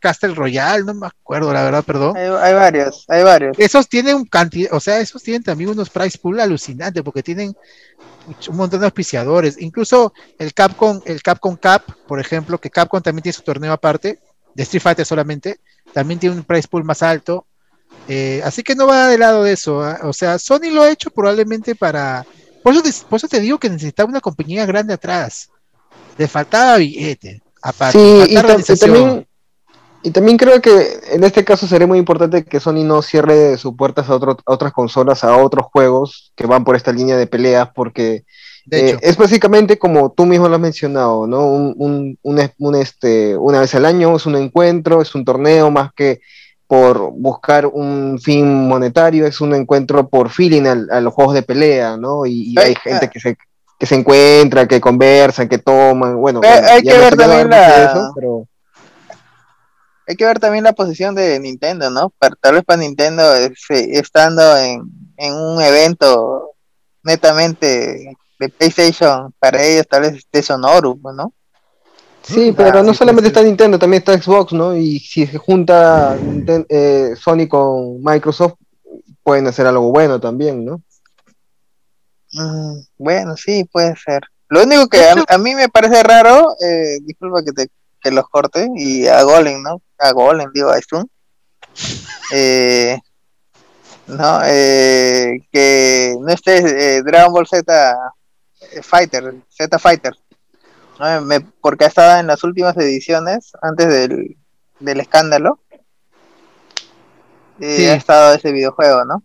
Castle 0.00 0.34
Royale, 0.34 0.82
no 0.82 0.94
me 0.94 1.06
acuerdo, 1.06 1.52
la 1.52 1.62
verdad, 1.62 1.84
perdón. 1.84 2.16
Hay, 2.16 2.24
hay 2.26 2.54
varios, 2.54 3.04
hay 3.06 3.22
varios. 3.22 3.56
Esos 3.56 3.88
tienen 3.88 4.24
cantidad, 4.24 4.72
o 4.72 4.80
sea, 4.80 4.98
esos 4.98 5.22
tienen 5.22 5.44
también 5.44 5.70
unos 5.70 5.90
price 5.90 6.18
pool 6.18 6.40
alucinantes 6.40 7.04
porque 7.04 7.22
tienen 7.22 7.54
un 8.48 8.56
montón 8.56 8.80
de 8.80 8.86
auspiciadores. 8.86 9.60
Incluso 9.60 10.12
el 10.40 10.52
Capcom, 10.52 11.00
el 11.04 11.22
Capcom 11.22 11.54
Cup, 11.54 11.94
por 12.08 12.18
ejemplo, 12.18 12.58
que 12.58 12.70
Capcom 12.70 13.00
también 13.00 13.22
tiene 13.22 13.34
su 13.34 13.42
torneo 13.42 13.72
aparte, 13.72 14.18
de 14.54 14.62
Street 14.64 14.82
Fighter 14.82 15.06
solamente, 15.06 15.60
también 15.92 16.18
tiene 16.18 16.34
un 16.34 16.42
price 16.42 16.66
pool 16.66 16.82
más 16.82 17.02
alto. 17.04 17.46
Eh, 18.08 18.40
así 18.44 18.64
que 18.64 18.74
no 18.74 18.88
va 18.88 19.06
de 19.06 19.18
lado 19.18 19.44
de 19.44 19.52
eso. 19.52 19.82
¿ah? 19.82 20.00
O 20.02 20.12
sea, 20.12 20.38
Sony 20.38 20.70
lo 20.72 20.82
ha 20.82 20.90
hecho 20.90 21.10
probablemente 21.10 21.76
para. 21.76 22.26
Por 22.62 22.72
eso, 22.74 22.82
te, 22.82 22.90
por 23.08 23.16
eso 23.16 23.28
te 23.28 23.40
digo 23.40 23.58
que 23.58 23.68
necesitaba 23.70 24.08
una 24.08 24.20
compañía 24.20 24.66
grande 24.66 24.94
atrás. 24.94 25.50
Le 26.18 26.28
faltaba 26.28 26.76
billete. 26.76 27.42
Aparte, 27.62 27.98
Sí, 27.98 28.26
y, 28.30 28.34
y 28.72 28.76
también, 28.78 29.26
y 30.02 30.10
también 30.10 30.36
creo 30.36 30.60
que 30.60 31.00
en 31.12 31.22
este 31.24 31.44
caso 31.44 31.66
sería 31.66 31.86
muy 31.86 31.98
importante 31.98 32.44
que 32.44 32.58
Sony 32.60 32.82
no 32.84 33.02
cierre 33.02 33.56
sus 33.56 33.76
puertas 33.76 34.08
a, 34.08 34.14
otro- 34.16 34.36
a 34.44 34.52
otras 34.52 34.72
consolas, 34.72 35.22
a 35.24 35.36
otros 35.36 35.66
juegos 35.72 36.32
que 36.34 36.46
van 36.46 36.64
por 36.64 36.74
esta 36.76 36.92
línea 36.92 37.16
de 37.16 37.26
peleas, 37.28 37.68
porque 37.74 38.24
de 38.64 38.90
eh, 38.90 38.98
es 39.02 39.16
básicamente 39.16 39.78
como 39.78 40.12
tú 40.12 40.24
mismo 40.26 40.48
lo 40.48 40.54
has 40.56 40.60
mencionado, 40.60 41.26
¿no? 41.26 41.46
Un, 41.46 41.74
un- 41.78 42.18
un 42.22 42.50
un, 42.58 42.74
este, 42.76 43.36
una 43.36 43.60
vez 43.60 43.74
al 43.74 43.84
año 43.86 44.16
es 44.16 44.26
un 44.26 44.36
encuentro, 44.36 45.02
es 45.02 45.14
un 45.14 45.24
torneo, 45.24 45.70
más 45.70 45.92
que 45.94 46.20
por 46.72 47.10
buscar 47.12 47.66
un 47.66 48.18
fin 48.18 48.66
monetario, 48.66 49.26
es 49.26 49.42
un 49.42 49.54
encuentro 49.54 50.08
por 50.08 50.30
feeling 50.30 50.62
al- 50.64 50.88
a, 50.90 51.02
los 51.02 51.12
juegos 51.12 51.34
de 51.34 51.42
pelea, 51.42 51.98
¿no? 51.98 52.24
Y, 52.24 52.54
y 52.54 52.58
hay 52.58 52.68
Ay, 52.68 52.76
gente 52.82 53.04
ah. 53.04 53.10
que 53.10 53.20
se, 53.20 53.36
que 53.78 53.84
se 53.84 53.94
encuentra, 53.94 54.66
que 54.66 54.80
conversan, 54.80 55.50
que 55.50 55.58
toman, 55.58 56.16
bueno, 56.16 56.40
Hay- 56.42 56.50
bueno, 56.50 56.68
hay 56.68 56.82
que 56.82 56.94
no 56.94 56.98
ver 56.98 57.14
también 57.16 57.50
la- 57.50 57.84
eso, 57.84 58.12
pero- 58.14 58.46
Hay 60.08 60.16
que 60.16 60.24
ver 60.24 60.38
también 60.40 60.64
la 60.64 60.72
posición 60.72 61.14
de 61.14 61.38
Nintendo, 61.40 61.90
¿no? 61.90 62.08
Para, 62.18 62.36
tal 62.40 62.54
vez 62.54 62.64
para 62.64 62.80
Nintendo, 62.80 63.34
este, 63.34 63.98
estando 63.98 64.56
en, 64.56 64.82
en 65.18 65.34
un 65.34 65.60
evento 65.60 66.52
netamente 67.02 68.16
de 68.38 68.48
PlayStation, 68.48 69.30
para 69.38 69.62
ellos 69.62 69.86
tal 69.86 70.00
vez 70.02 70.14
esté 70.14 70.42
sonoro, 70.42 70.96
¿no? 71.14 71.34
Sí, 72.22 72.52
Mm, 72.52 72.54
pero 72.54 72.78
ah, 72.78 72.82
no 72.82 72.92
sí, 72.92 72.98
solamente 72.98 73.28
está 73.28 73.42
Nintendo, 73.42 73.78
también 73.78 74.02
está 74.02 74.20
Xbox, 74.20 74.52
¿no? 74.52 74.76
Y 74.76 74.98
si 75.00 75.26
se 75.26 75.38
junta 75.38 76.16
eh, 76.68 77.14
Sony 77.16 77.48
con 77.48 78.02
Microsoft, 78.02 78.54
pueden 79.22 79.46
hacer 79.46 79.66
algo 79.66 79.90
bueno 79.90 80.20
también, 80.20 80.64
¿no? 80.64 80.82
Mm, 82.32 82.80
bueno, 82.98 83.36
sí, 83.36 83.64
puede 83.64 83.94
ser. 83.96 84.22
Lo 84.48 84.62
único 84.62 84.88
que 84.88 85.02
a, 85.04 85.14
a 85.28 85.38
mí 85.38 85.54
me 85.54 85.68
parece 85.68 86.02
raro, 86.02 86.54
eh, 86.60 86.98
disculpa 87.02 87.42
que 87.44 87.52
te 87.52 87.68
que 88.02 88.10
los 88.10 88.28
corte, 88.28 88.68
y 88.76 89.06
a 89.06 89.22
Golem, 89.22 89.62
¿no? 89.62 89.80
A 89.98 90.12
Golem, 90.12 90.50
digo, 90.52 90.70
a 90.70 90.80
Stun. 90.80 91.08
Eh, 92.34 92.98
no, 94.06 94.40
eh, 94.46 95.38
que 95.52 96.16
no 96.18 96.32
esté 96.32 96.96
eh, 96.96 97.02
Dragon 97.02 97.30
Ball 97.30 97.46
Z 97.46 97.94
eh, 98.72 98.82
Fighter, 98.82 99.34
Z 99.50 99.78
Fighter. 99.78 100.14
¿No? 101.02 101.20
Me- 101.22 101.40
porque 101.60 101.84
ha 101.84 101.88
estado 101.88 102.20
en 102.20 102.26
las 102.26 102.44
últimas 102.44 102.76
ediciones, 102.76 103.52
antes 103.60 103.88
del, 103.88 104.36
del 104.80 105.00
escándalo. 105.00 105.58
eh, 107.60 107.76
Sí. 107.76 107.84
Ha 107.86 107.94
estado 107.94 108.34
ese 108.34 108.52
videojuego, 108.52 109.04
¿no? 109.04 109.22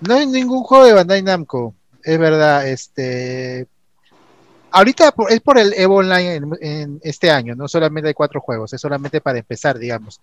No 0.00 0.14
hay 0.14 0.26
ningún 0.26 0.62
juego 0.62 0.84
de 0.84 0.92
Bandai 0.94 1.22
Namco, 1.22 1.74
es 2.02 2.18
verdad. 2.18 2.66
Este, 2.66 3.66
ahorita 4.72 5.14
es 5.28 5.40
por 5.40 5.58
el 5.58 5.72
Evo 5.74 5.96
Online 5.96 6.34
en, 6.34 6.50
en 6.60 7.00
este 7.04 7.30
año, 7.30 7.54
no 7.54 7.68
solamente 7.68 8.08
hay 8.08 8.14
cuatro 8.14 8.40
juegos, 8.40 8.72
es 8.72 8.80
solamente 8.80 9.20
para 9.20 9.38
empezar, 9.38 9.78
digamos. 9.78 10.20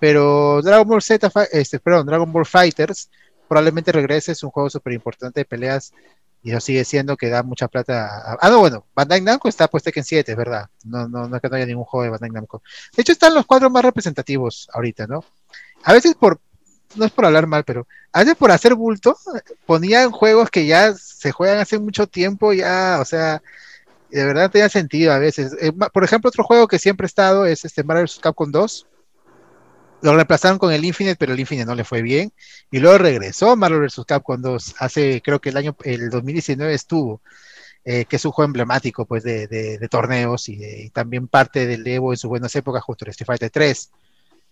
Pero 0.00 0.62
Dragon 0.62 0.88
Ball 0.88 1.02
Z, 1.02 1.30
este, 1.52 1.78
perdón, 1.78 2.06
Dragon 2.06 2.32
Ball 2.32 2.46
Fighters 2.46 3.10
probablemente 3.46 3.92
regrese, 3.92 4.32
es 4.32 4.42
un 4.42 4.50
juego 4.50 4.70
súper 4.70 4.92
importante 4.94 5.40
de 5.40 5.44
peleas 5.44 5.92
y 6.42 6.50
eso 6.50 6.60
sigue 6.60 6.84
siendo 6.84 7.16
que 7.16 7.28
da 7.28 7.42
mucha 7.42 7.68
plata. 7.68 8.36
Ah, 8.40 8.48
no, 8.48 8.60
bueno, 8.60 8.86
Bandai 8.94 9.20
Namco 9.20 9.48
está 9.48 9.68
pues 9.68 9.82
Tekken 9.82 10.04
7, 10.04 10.32
es 10.32 10.38
verdad. 10.38 10.68
No, 10.84 11.08
no, 11.08 11.28
no 11.28 11.36
es 11.36 11.42
que 11.42 11.48
no 11.48 11.56
haya 11.56 11.66
ningún 11.66 11.84
juego 11.84 12.04
de 12.04 12.10
Bandai 12.10 12.30
Namco. 12.30 12.62
De 12.96 13.02
hecho, 13.02 13.12
están 13.12 13.34
los 13.34 13.46
cuatro 13.46 13.70
más 13.70 13.84
representativos 13.84 14.68
ahorita, 14.72 15.06
¿no? 15.06 15.24
A 15.82 15.92
veces 15.92 16.14
por, 16.14 16.40
no 16.94 17.04
es 17.04 17.12
por 17.12 17.24
hablar 17.24 17.46
mal, 17.46 17.64
pero 17.64 17.86
a 18.12 18.20
veces 18.20 18.36
por 18.36 18.50
hacer 18.50 18.74
bulto, 18.74 19.16
ponían 19.66 20.10
juegos 20.10 20.50
que 20.50 20.66
ya 20.66 20.94
se 20.94 21.32
juegan 21.32 21.58
hace 21.58 21.78
mucho 21.78 22.06
tiempo, 22.06 22.52
ya, 22.52 22.98
o 23.00 23.04
sea, 23.04 23.42
de 24.10 24.24
verdad 24.24 24.50
tenía 24.50 24.68
sentido 24.68 25.12
a 25.12 25.18
veces. 25.18 25.54
Eh, 25.60 25.72
por 25.72 26.04
ejemplo, 26.04 26.28
otro 26.28 26.44
juego 26.44 26.68
que 26.68 26.78
siempre 26.78 27.04
ha 27.04 27.08
estado 27.08 27.46
es 27.46 27.64
este 27.64 27.84
Marvel. 27.84 28.08
Capcom 28.20 28.50
2 28.50 28.86
lo 30.00 30.14
reemplazaron 30.14 30.58
con 30.58 30.72
el 30.72 30.84
Infinite, 30.84 31.16
pero 31.16 31.32
el 31.32 31.40
Infinite 31.40 31.66
no 31.66 31.74
le 31.74 31.84
fue 31.84 32.02
bien. 32.02 32.32
Y 32.70 32.78
luego 32.78 32.98
regresó 32.98 33.56
Marvel 33.56 33.80
vs. 33.80 34.04
Capcom 34.06 34.40
2. 34.40 34.76
Hace, 34.78 35.20
creo 35.22 35.40
que 35.40 35.50
el 35.50 35.56
año, 35.56 35.76
el 35.84 36.10
2019 36.10 36.74
estuvo, 36.74 37.20
eh, 37.84 38.04
que 38.04 38.16
es 38.16 38.24
un 38.24 38.32
juego 38.32 38.46
emblemático, 38.46 39.06
pues, 39.06 39.24
de, 39.24 39.88
torneos 39.90 40.48
y, 40.48 40.90
también 40.90 41.28
parte 41.28 41.66
del 41.66 41.86
Evo 41.86 42.12
en 42.12 42.18
sus 42.18 42.28
buenas 42.28 42.54
épocas, 42.54 42.82
justo 42.82 43.04
el 43.04 43.10
Street 43.10 43.26
Fighter 43.26 43.50
3. 43.50 43.90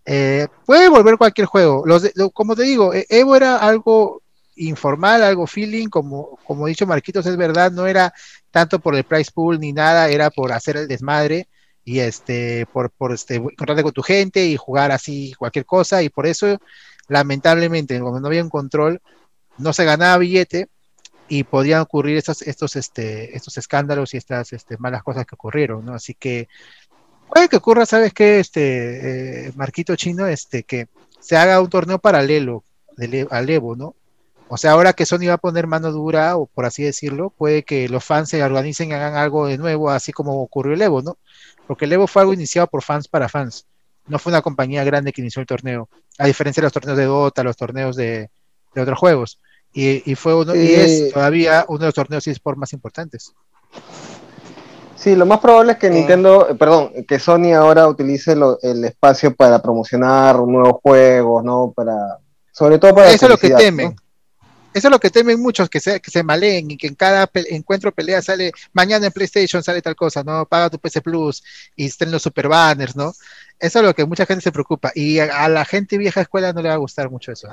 Eh, 0.07 0.49
puede 0.65 0.89
volver 0.89 1.17
cualquier 1.19 1.47
juego. 1.47 1.85
Los 1.87 2.11
como 2.33 2.55
te 2.57 2.63
digo, 2.63 2.95
e, 2.95 3.07
Evo 3.09 3.37
era 3.37 3.59
algo 3.59 4.23
informal, 4.57 5.23
algo 5.23 5.47
feeling, 5.47 5.89
como, 5.89 6.39
como 6.45 6.67
dicho 6.67 6.87
Marquitos, 6.87 7.27
es 7.27 7.37
verdad, 7.37 7.71
no 7.73 7.87
era 7.87 8.13
tanto 8.51 8.79
por 8.79 8.95
el 8.97 9.05
price 9.05 9.31
pool 9.33 9.61
ni 9.61 9.73
nada, 9.73 10.09
era 10.09 10.31
por 10.31 10.53
hacer 10.53 10.77
el 10.77 10.89
desmadre 10.89 11.49
y 11.87 12.01
este, 12.01 12.67
por, 12.67 12.91
por 12.91 13.13
este, 13.13 13.37
encontrarte 13.37 13.85
con 13.85 13.93
tu 13.93 14.03
gente 14.03 14.45
y 14.45 14.57
jugar 14.57 14.91
así 14.91 15.33
cualquier 15.39 15.65
cosa, 15.65 16.03
y 16.03 16.09
por 16.09 16.27
eso, 16.27 16.59
lamentablemente, 17.07 18.01
cuando 18.01 18.19
no 18.19 18.27
había 18.27 18.43
un 18.43 18.51
control, 18.51 19.01
no 19.57 19.73
se 19.73 19.85
ganaba 19.85 20.19
billete 20.19 20.69
y 21.29 21.45
podían 21.45 21.81
ocurrir 21.81 22.17
estos, 22.17 22.43
estos, 22.43 22.75
este, 22.75 23.37
estos 23.37 23.57
escándalos 23.57 24.15
y 24.15 24.17
estas 24.17 24.53
este, 24.53 24.77
malas 24.79 25.05
cosas 25.05 25.27
que 25.27 25.37
ocurrieron, 25.37 25.85
¿no? 25.85 25.95
Así 25.95 26.15
que 26.15 26.49
puede 27.33 27.49
que 27.49 27.57
ocurra, 27.57 27.87
¿sabes 27.87 28.13
qué? 28.13 28.41
Este, 28.41 29.47
eh, 29.47 29.53
Marquito 29.55 29.95
Chino, 29.95 30.27
este, 30.27 30.65
que 30.65 30.89
se 31.21 31.37
haga 31.37 31.61
un 31.61 31.71
torneo 31.71 32.01
paralelo 32.01 32.65
del, 32.97 33.29
al 33.31 33.49
Evo, 33.49 33.77
¿no? 33.77 33.95
O 34.49 34.57
sea, 34.57 34.73
ahora 34.73 34.93
que 34.93 35.07
Sony 35.07 35.29
va 35.29 35.35
a 35.35 35.39
poner 35.39 35.69
mano 35.69 35.93
dura, 35.93 36.37
o 36.37 36.47
por 36.47 36.65
así 36.65 36.83
decirlo, 36.83 37.31
puede 37.31 37.63
que 37.63 37.89
los 37.89 38.05
fans 38.05 38.29
se 38.29 38.43
organicen 38.43 38.91
y 38.91 38.95
hagan 38.95 39.15
algo 39.15 39.47
de 39.47 39.57
nuevo, 39.57 39.91
así 39.91 40.13
como 40.13 40.43
ocurrió 40.43 40.75
el 40.75 40.83
Evo, 40.83 41.03
¿no? 41.03 41.17
Porque 41.67 41.85
el 41.85 41.93
Evo 41.93 42.07
fue 42.07 42.23
algo 42.23 42.35
iniciado 42.35 42.67
por 42.67 42.83
fans 42.83 43.09
para 43.09 43.29
fans. 43.29 43.67
No 44.07 44.19
fue 44.19 44.31
una 44.33 44.43
compañía 44.43 44.85
grande 44.85 45.13
que 45.13 45.21
inició 45.21 45.41
el 45.41 45.47
torneo, 45.47 45.89
a 46.19 46.27
diferencia 46.27 46.61
de 46.61 46.67
los 46.67 46.73
torneos 46.73 46.97
de 46.97 47.05
Dota, 47.05 47.43
los 47.43 47.57
torneos 47.57 47.97
de, 47.97 48.31
otros 48.77 48.99
juegos. 48.99 49.41
Y, 49.73 50.15
fue 50.15 50.35
uno, 50.35 50.55
y 50.55 50.73
es 50.73 51.13
todavía 51.13 51.67
uno 51.69 51.81
de 51.81 51.87
los 51.87 51.95
torneos 51.95 52.27
eSport 52.27 52.57
más 52.57 52.73
importantes. 52.73 53.35
Sí, 54.95 55.15
lo 55.15 55.27
más 55.27 55.41
probable 55.41 55.73
es 55.73 55.79
que 55.79 55.91
Nintendo, 55.91 56.49
eh, 56.49 56.55
perdón, 56.55 56.93
que 57.07 57.19
Sony 57.19 57.53
ahora 57.55 57.87
utilice 57.87 58.33
el 58.63 58.85
espacio 58.85 59.35
para 59.35 59.61
promocionar 59.61 60.39
nuevos 60.41 60.81
juegos, 60.83 61.45
¿no? 61.45 61.73
Para, 61.77 62.19
sobre 62.51 62.79
todo 62.79 62.95
para. 62.95 63.11
Eso 63.11 63.27
es 63.27 63.31
lo 63.31 63.37
que 63.37 63.51
temen. 63.51 63.95
Eso 64.77 64.89
es 64.89 64.93
lo 64.93 65.01
que 65.01 65.09
temen 65.09 65.41
muchos, 65.41 65.71
que 65.71 65.81
se, 65.81 66.01
que 66.01 66.11
se 66.11 66.23
maleen 66.23 66.71
y 66.71 66.77
que 66.77 66.87
en 66.87 66.95
cada 66.97 67.31
encuentro 67.49 67.93
pelea 67.93 68.21
sale, 68.21 68.53
mañana 68.75 69.07
en 69.07 69.13
PlayStation 69.13 69.63
sale 69.63 69.81
tal 69.81 69.97
cosa, 69.97 70.23
¿no? 70.23 70.45
Paga 70.45 70.69
tu 70.69 70.79
PC 70.79 71.01
Plus 71.01 71.43
y 71.75 71.87
estén 71.87 72.11
los 72.11 72.21
super 72.21 72.47
banners, 72.47 72.95
¿no? 72.95 73.15
Eso 73.59 73.79
es 73.79 73.85
lo 73.87 73.95
que 73.95 74.05
mucha 74.05 74.27
gente 74.27 74.43
se 74.43 74.53
preocupa. 74.53 74.93
Y 74.95 75.19
a, 75.19 75.49
la 75.49 75.65
gente 75.65 75.97
vieja 75.97 76.21
escuela 76.21 76.53
no 76.53 76.61
le 76.61 76.69
va 76.69 76.75
a 76.75 76.77
gustar 76.77 77.11
mucho 77.11 77.33
eso. 77.33 77.49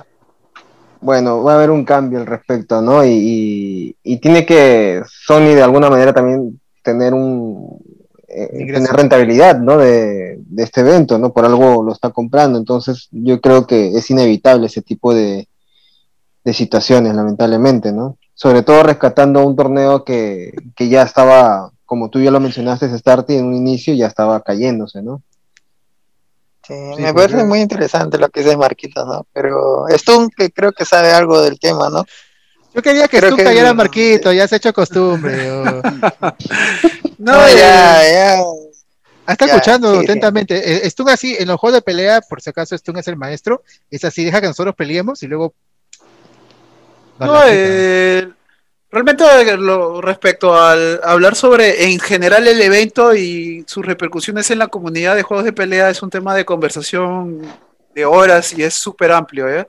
Bueno, 1.00 1.42
va 1.42 1.54
a 1.54 1.56
haber 1.56 1.72
un 1.72 1.86
cambio 1.86 2.20
al 2.20 2.26
respecto, 2.26 2.82
¿no? 2.82 3.06
Y, 3.06 3.96
tiene 4.22 4.46
que 4.46 5.02
Sony 5.08 5.56
de 5.56 5.64
alguna 5.64 5.90
manera 5.90 6.12
también 6.12 6.60
tener 6.82 7.14
un 7.14 7.80
eh, 8.28 8.68
tener 8.68 8.92
rentabilidad, 8.92 9.62
¿no? 9.62 9.78
De, 9.78 10.40
de, 10.40 10.64
este 10.64 10.82
evento, 10.82 11.18
¿no? 11.18 11.32
Por 11.32 11.46
algo 11.46 11.84
lo 11.84 11.94
está 11.94 12.10
comprando. 12.10 12.60
Entonces, 12.60 13.08
yo 13.12 13.40
creo 13.40 13.66
que 13.66 13.96
es 13.96 14.10
inevitable 14.10 14.68
ese 14.68 14.82
tipo 14.82 15.14
de, 15.14 15.48
de 16.44 16.54
situaciones, 16.54 17.16
lamentablemente, 17.16 17.92
¿no? 17.92 18.18
Sobre 18.34 18.64
todo 18.64 18.84
rescatando 18.84 19.46
un 19.46 19.56
torneo 19.56 20.04
que, 20.04 20.54
ya 20.78 21.04
estaba, 21.04 21.72
como 21.86 22.10
tú 22.10 22.20
ya 22.20 22.32
lo 22.32 22.40
mencionaste, 22.40 22.98
Starty 22.98 23.36
en 23.36 23.46
un 23.46 23.54
inicio 23.54 23.94
ya 23.94 24.08
estaba 24.08 24.42
cayéndose, 24.42 25.02
¿no? 25.02 25.22
Sí, 26.66 26.74
me 26.98 27.14
parece 27.14 27.44
muy 27.44 27.60
interesante 27.60 28.18
lo 28.18 28.30
que 28.30 28.42
dice 28.42 28.56
Marquito, 28.56 29.06
¿no? 29.06 29.26
Pero 29.34 29.86
Stun, 29.90 30.30
que 30.30 30.50
creo 30.50 30.72
que 30.72 30.86
sabe 30.86 31.12
algo 31.12 31.42
del 31.42 31.60
tema, 31.60 31.90
¿no? 31.90 32.06
Yo 32.74 32.82
quería 32.82 33.08
que 33.08 33.18
Stun 33.18 33.38
cayera 33.38 33.74
Marquito, 33.74 34.32
ya 34.32 34.48
se 34.48 34.56
ha 34.56 34.58
hecho 34.58 34.74
costumbre. 34.74 35.50
no, 37.18 37.50
ya, 37.50 38.02
ya. 38.12 38.40
Ah, 39.26 39.34
está 39.34 39.46
escuchando 39.46 40.00
atentamente. 40.00 40.86
Eh, 40.86 40.90
Stun 40.90 41.10
así, 41.10 41.36
en 41.38 41.48
los 41.48 41.60
juegos 41.60 41.78
de 41.78 41.82
pelea, 41.82 42.22
por 42.22 42.42
si 42.42 42.50
acaso 42.50 42.78
Stun 42.78 42.98
es 42.98 43.08
el 43.08 43.18
maestro, 43.18 43.62
es 43.92 44.04
así, 44.04 44.24
deja 44.24 44.42
que 44.42 44.48
nosotros 44.48 44.76
peleemos 44.76 45.22
y 45.24 45.28
luego 45.28 45.54
no, 47.20 47.42
eh, 47.48 48.30
realmente 48.92 49.58
lo, 49.58 50.02
respecto 50.02 50.56
al 50.56 51.00
hablar 51.04 51.36
sobre 51.36 51.86
en 51.92 52.00
general 52.00 52.48
el 52.48 52.62
evento 52.62 53.14
y 53.16 53.64
sus 53.68 53.86
repercusiones 53.86 54.50
en 54.52 54.60
la 54.60 54.68
comunidad 54.68 55.16
de 55.16 55.24
juegos 55.24 55.46
de 55.46 55.54
pelea 55.54 55.90
es 55.90 56.02
un 56.02 56.10
tema 56.10 56.36
de 56.36 56.46
conversación 56.46 57.42
de 57.94 58.06
horas 58.06 58.58
y 58.58 58.64
es 58.64 58.74
súper 58.76 59.12
amplio. 59.12 59.48
¿eh? 59.50 59.68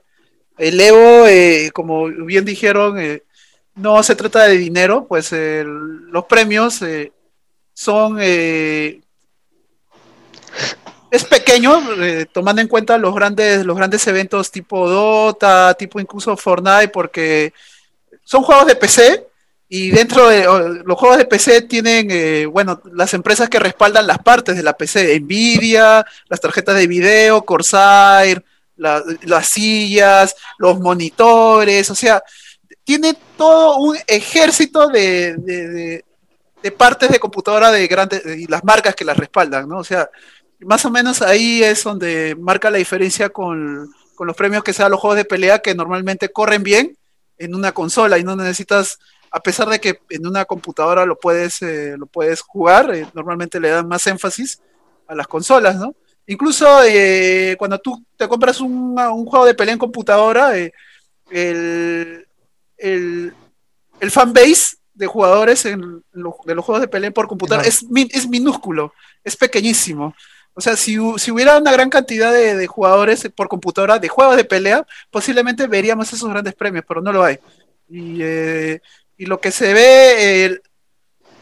El 0.56 0.80
Evo, 0.80 1.26
eh, 1.26 1.70
como 1.72 2.06
bien 2.06 2.44
dijeron, 2.44 2.96
no 3.74 4.02
se 4.02 4.16
trata 4.16 4.44
de 4.44 4.56
dinero, 4.56 5.06
pues 5.08 5.32
los 5.32 6.24
premios 6.24 6.80
son 7.72 8.18
es 11.14 11.24
pequeño, 11.24 11.80
eh, 12.02 12.26
tomando 12.32 12.60
en 12.60 12.66
cuenta 12.66 12.98
los 12.98 13.14
grandes, 13.14 13.64
los 13.64 13.76
grandes 13.76 14.04
eventos 14.08 14.50
tipo 14.50 14.88
Dota, 14.88 15.74
tipo 15.74 16.00
incluso 16.00 16.36
Fortnite, 16.36 16.88
porque 16.88 17.52
son 18.24 18.42
juegos 18.42 18.66
de 18.66 18.74
PC 18.74 19.24
y 19.68 19.92
dentro 19.92 20.28
de 20.28 20.42
los 20.84 20.98
juegos 20.98 21.18
de 21.18 21.24
PC 21.26 21.62
tienen, 21.62 22.08
eh, 22.10 22.46
bueno, 22.46 22.82
las 22.92 23.14
empresas 23.14 23.48
que 23.48 23.60
respaldan 23.60 24.08
las 24.08 24.18
partes 24.18 24.56
de 24.56 24.64
la 24.64 24.76
PC, 24.76 25.20
Nvidia, 25.20 26.04
las 26.28 26.40
tarjetas 26.40 26.76
de 26.76 26.88
video, 26.88 27.44
Corsair, 27.44 28.44
las 28.76 29.46
sillas, 29.46 30.34
los 30.58 30.80
monitores, 30.80 31.88
o 31.90 31.94
sea, 31.94 32.24
tiene 32.82 33.16
todo 33.36 33.76
un 33.76 33.96
ejército 34.08 34.88
de, 34.88 36.02
de 36.60 36.70
partes 36.72 37.08
de 37.08 37.20
computadora 37.20 37.70
de 37.70 37.86
grandes 37.86 38.24
y 38.26 38.46
las 38.46 38.64
marcas 38.64 38.96
que 38.96 39.04
las 39.04 39.16
respaldan, 39.16 39.68
¿no? 39.68 39.78
O 39.78 39.84
sea, 39.84 40.10
más 40.64 40.84
o 40.84 40.90
menos 40.90 41.22
ahí 41.22 41.62
es 41.62 41.84
donde 41.84 42.36
marca 42.38 42.70
la 42.70 42.78
diferencia 42.78 43.28
con, 43.28 43.92
los 44.18 44.36
premios 44.36 44.62
que 44.62 44.72
se 44.72 44.82
dan 44.82 44.92
los 44.92 45.00
juegos 45.00 45.16
de 45.16 45.24
pelea 45.24 45.58
que 45.58 45.74
normalmente 45.74 46.30
corren 46.30 46.62
bien 46.62 46.96
en 47.36 47.54
una 47.54 47.72
consola 47.72 48.16
y 48.16 48.24
no 48.24 48.36
necesitas, 48.36 48.98
a 49.30 49.40
pesar 49.40 49.68
de 49.68 49.80
que 49.80 49.98
en 50.10 50.26
una 50.26 50.44
computadora 50.44 51.04
lo 51.04 51.18
puedes, 51.18 51.60
eh, 51.62 51.96
lo 51.98 52.06
puedes 52.06 52.40
jugar, 52.40 52.94
eh, 52.94 53.06
normalmente 53.12 53.58
le 53.60 53.70
dan 53.70 53.88
más 53.88 54.06
énfasis 54.06 54.60
a 55.08 55.14
las 55.14 55.26
consolas, 55.26 55.76
¿no? 55.76 55.94
Incluso 56.26 56.66
eh, 56.84 57.56
cuando 57.58 57.78
tú 57.78 58.02
te 58.16 58.28
compras 58.28 58.60
un, 58.60 58.96
juego 59.26 59.44
de 59.44 59.54
pelea 59.54 59.74
en 59.74 59.78
computadora, 59.78 60.56
el, 60.56 60.72
el, 62.78 63.34
el 64.00 64.10
fanbase 64.10 64.76
de 64.94 65.06
jugadores 65.06 65.66
en 65.66 66.04
de 66.12 66.54
los 66.54 66.64
juegos 66.64 66.80
de 66.80 66.88
pelea 66.88 67.10
por 67.10 67.26
computadora 67.26 67.66
es, 67.66 67.84
es 68.10 68.28
minúsculo, 68.28 68.92
es 69.22 69.36
pequeñísimo. 69.36 70.14
O 70.54 70.60
sea, 70.60 70.76
si, 70.76 70.98
hubiera 70.98 71.58
una 71.58 71.72
gran 71.72 71.90
cantidad 71.90 72.32
de, 72.32 72.66
jugadores 72.66 73.28
por 73.34 73.48
computadora 73.48 73.98
de 73.98 74.08
juegos 74.08 74.36
de 74.36 74.44
pelea, 74.44 74.86
posiblemente 75.10 75.66
veríamos 75.66 76.12
esos 76.12 76.30
grandes 76.30 76.54
premios, 76.54 76.84
pero 76.86 77.02
no 77.02 77.12
lo 77.12 77.24
hay. 77.24 77.38
Y, 77.88 78.18
eh, 78.22 78.80
lo 79.18 79.40
que 79.40 79.50
se 79.50 79.72
ve 79.72 80.60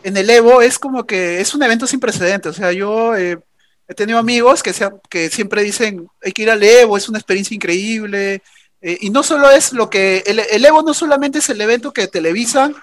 en 0.03 0.17
el 0.17 0.31
Evo 0.31 0.63
es 0.63 0.79
como 0.79 1.05
que 1.05 1.41
es 1.41 1.55
un 1.55 1.63
evento 1.63 1.87
sin 1.87 2.01
precedentes. 2.01 2.51
O 2.51 2.55
sea, 2.55 2.73
yo 2.73 3.15
eh, 3.17 3.39
he 3.87 3.95
tenido 3.95 4.19
amigos 4.19 4.63
que, 4.63 4.73
que 5.11 5.31
siempre 5.31 5.63
dicen, 5.63 6.09
hay 6.23 6.33
que 6.33 6.43
ir 6.43 6.51
al 6.51 6.63
Evo, 6.63 6.97
es 6.97 7.09
una 7.09 7.19
experiencia 7.19 7.55
increíble. 7.55 8.43
Eh, 8.81 8.99
y 9.03 9.11
no 9.11 9.23
solo 9.23 9.51
es 9.51 9.73
lo 9.73 9.91
que, 9.91 10.25
el 10.27 10.65
Evo 10.65 10.83
no 10.83 10.95
solamente 10.95 11.39
es 11.39 11.49
el 11.51 11.61
evento 11.61 11.93
que 11.93 12.09
televisan 12.09 12.75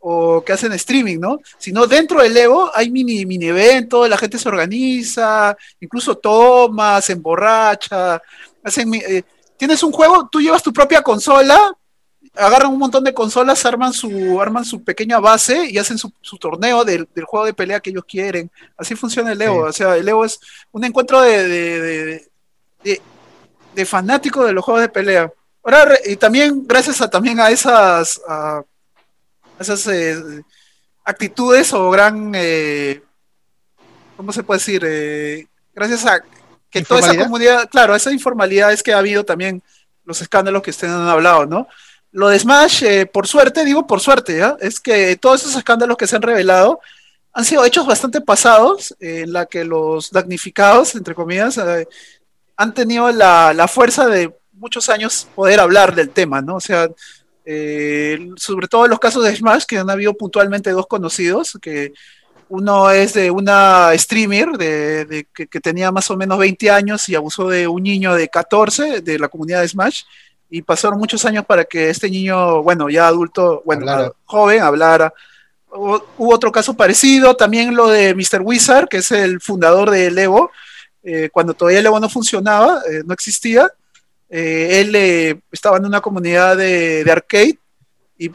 o 0.00 0.44
que 0.44 0.52
hacen 0.52 0.72
streaming, 0.72 1.18
¿no? 1.18 1.40
Sino 1.58 1.86
dentro 1.86 2.22
del 2.22 2.36
Evo 2.36 2.70
hay 2.74 2.90
mini, 2.90 3.26
mini 3.26 3.46
eventos, 3.46 4.08
la 4.08 4.16
gente 4.16 4.38
se 4.38 4.48
organiza, 4.48 5.56
incluso 5.80 6.16
toma, 6.16 7.00
se 7.00 7.14
emborracha, 7.14 8.22
hacen, 8.62 8.94
eh, 8.94 9.22
tienes 9.56 9.82
un 9.82 9.92
juego, 9.92 10.28
tú 10.30 10.40
llevas 10.40 10.62
tu 10.62 10.72
propia 10.72 11.02
consola, 11.02 11.76
agarran 12.36 12.72
un 12.72 12.78
montón 12.78 13.04
de 13.04 13.14
consolas, 13.14 13.64
arman 13.64 13.92
su, 13.92 14.40
arman 14.40 14.64
su 14.64 14.84
pequeña 14.84 15.18
base 15.18 15.66
y 15.70 15.78
hacen 15.78 15.98
su, 15.98 16.12
torneo 16.38 16.84
del, 16.84 17.08
juego 17.24 17.46
de 17.46 17.54
pelea 17.54 17.80
que 17.80 17.90
ellos 17.90 18.04
quieren. 18.06 18.50
Así 18.76 18.94
funciona 18.94 19.32
el 19.32 19.42
Evo. 19.42 19.64
O 19.64 19.72
sea, 19.72 19.96
el 19.96 20.08
Evo 20.08 20.24
es 20.24 20.38
un 20.72 20.84
encuentro 20.84 21.20
de, 21.22 22.22
de, 22.84 23.86
fanáticos 23.86 24.46
de 24.46 24.52
los 24.52 24.64
juegos 24.64 24.82
de 24.82 24.88
pelea. 24.88 25.32
Ahora, 25.62 25.98
y 26.04 26.16
también 26.16 26.64
gracias 26.66 27.00
a 27.00 27.10
también 27.10 27.40
a 27.40 27.50
esas 27.50 28.20
esas 29.58 29.86
eh, 29.86 30.42
actitudes 31.06 31.72
o 31.72 31.88
gran, 31.88 32.32
eh, 32.34 33.00
¿cómo 34.16 34.32
se 34.32 34.42
puede 34.42 34.58
decir? 34.58 34.82
Eh, 34.84 35.46
gracias 35.72 36.04
a 36.04 36.20
que 36.68 36.82
toda 36.82 37.00
esa 37.00 37.16
comunidad, 37.16 37.70
claro, 37.70 37.94
esa 37.94 38.12
informalidad 38.12 38.72
es 38.72 38.82
que 38.82 38.92
ha 38.92 38.98
habido 38.98 39.24
también 39.24 39.62
los 40.04 40.20
escándalos 40.20 40.62
que 40.62 40.70
ustedes 40.70 40.92
han 40.92 41.08
hablado, 41.08 41.46
¿no? 41.46 41.68
Lo 42.10 42.28
de 42.28 42.38
Smash, 42.38 42.82
eh, 42.82 43.06
por 43.06 43.28
suerte, 43.28 43.64
digo 43.64 43.86
por 43.86 44.00
suerte, 44.00 44.38
¿ya? 44.38 44.56
es 44.60 44.80
que 44.80 45.16
todos 45.16 45.42
esos 45.42 45.56
escándalos 45.56 45.96
que 45.96 46.08
se 46.08 46.16
han 46.16 46.22
revelado 46.22 46.80
han 47.32 47.44
sido 47.44 47.64
hechos 47.64 47.86
bastante 47.86 48.20
pasados, 48.20 48.96
en 48.98 49.32
la 49.32 49.46
que 49.46 49.64
los 49.64 50.10
damnificados, 50.10 50.94
entre 50.94 51.14
comillas, 51.14 51.60
han 52.56 52.74
tenido 52.74 53.12
la, 53.12 53.52
la, 53.52 53.68
fuerza 53.68 54.06
de 54.06 54.34
muchos 54.52 54.88
años 54.88 55.28
poder 55.34 55.60
hablar 55.60 55.94
del 55.94 56.08
tema, 56.08 56.40
¿no? 56.40 56.56
O 56.56 56.60
sea, 56.60 56.88
eh, 57.48 58.28
sobre 58.36 58.66
todo 58.66 58.84
en 58.84 58.90
los 58.90 58.98
casos 58.98 59.24
de 59.24 59.34
Smash, 59.34 59.64
que 59.66 59.78
han 59.78 59.88
habido 59.88 60.14
puntualmente 60.14 60.72
dos 60.72 60.88
conocidos, 60.88 61.56
que 61.62 61.92
uno 62.48 62.90
es 62.90 63.14
de 63.14 63.30
una 63.30 63.90
streamer 63.96 64.50
de, 64.58 65.26
que, 65.32 65.60
tenía 65.60 65.92
más 65.92 66.10
o 66.10 66.16
menos 66.16 66.38
20 66.38 66.70
años 66.70 67.08
y 67.08 67.14
abusó 67.14 67.48
de 67.48 67.68
un 67.68 67.84
niño 67.84 68.14
de 68.14 68.28
14 68.28 69.00
de 69.00 69.18
la 69.18 69.28
comunidad 69.28 69.62
de 69.62 69.68
Smash. 69.68 70.02
Y 70.50 70.62
pasaron 70.62 70.98
muchos 70.98 71.24
años 71.24 71.44
para 71.44 71.64
que 71.64 71.90
este 71.90 72.10
niño, 72.10 72.62
bueno, 72.62 72.88
ya 72.88 73.06
adulto, 73.08 73.62
bueno, 73.64 74.12
joven, 74.24 74.62
hablara. 74.62 75.12
Hubo, 75.70 76.02
otro 76.18 76.50
caso 76.50 76.74
parecido, 76.74 77.36
también 77.36 77.74
lo 77.74 77.88
de 77.88 78.14
Mr. 78.14 78.42
Wizard, 78.42 78.88
que 78.88 78.98
es 78.98 79.10
el 79.12 79.40
fundador 79.40 79.90
de 79.90 80.06
Evo, 80.06 80.50
eh, 81.02 81.30
cuando 81.32 81.54
todavía 81.54 81.80
Evo 81.80 82.00
no 82.00 82.08
funcionaba, 82.08 82.80
eh, 82.90 83.02
no 83.04 83.12
existía. 83.12 83.70
Eh, 84.28 84.80
él 84.80 85.40
estaba 85.52 85.76
en 85.76 85.86
una 85.86 86.00
comunidad 86.00 86.56
de, 86.56 87.04
de 87.04 87.12
arcade 87.12 87.58
y 88.18 88.30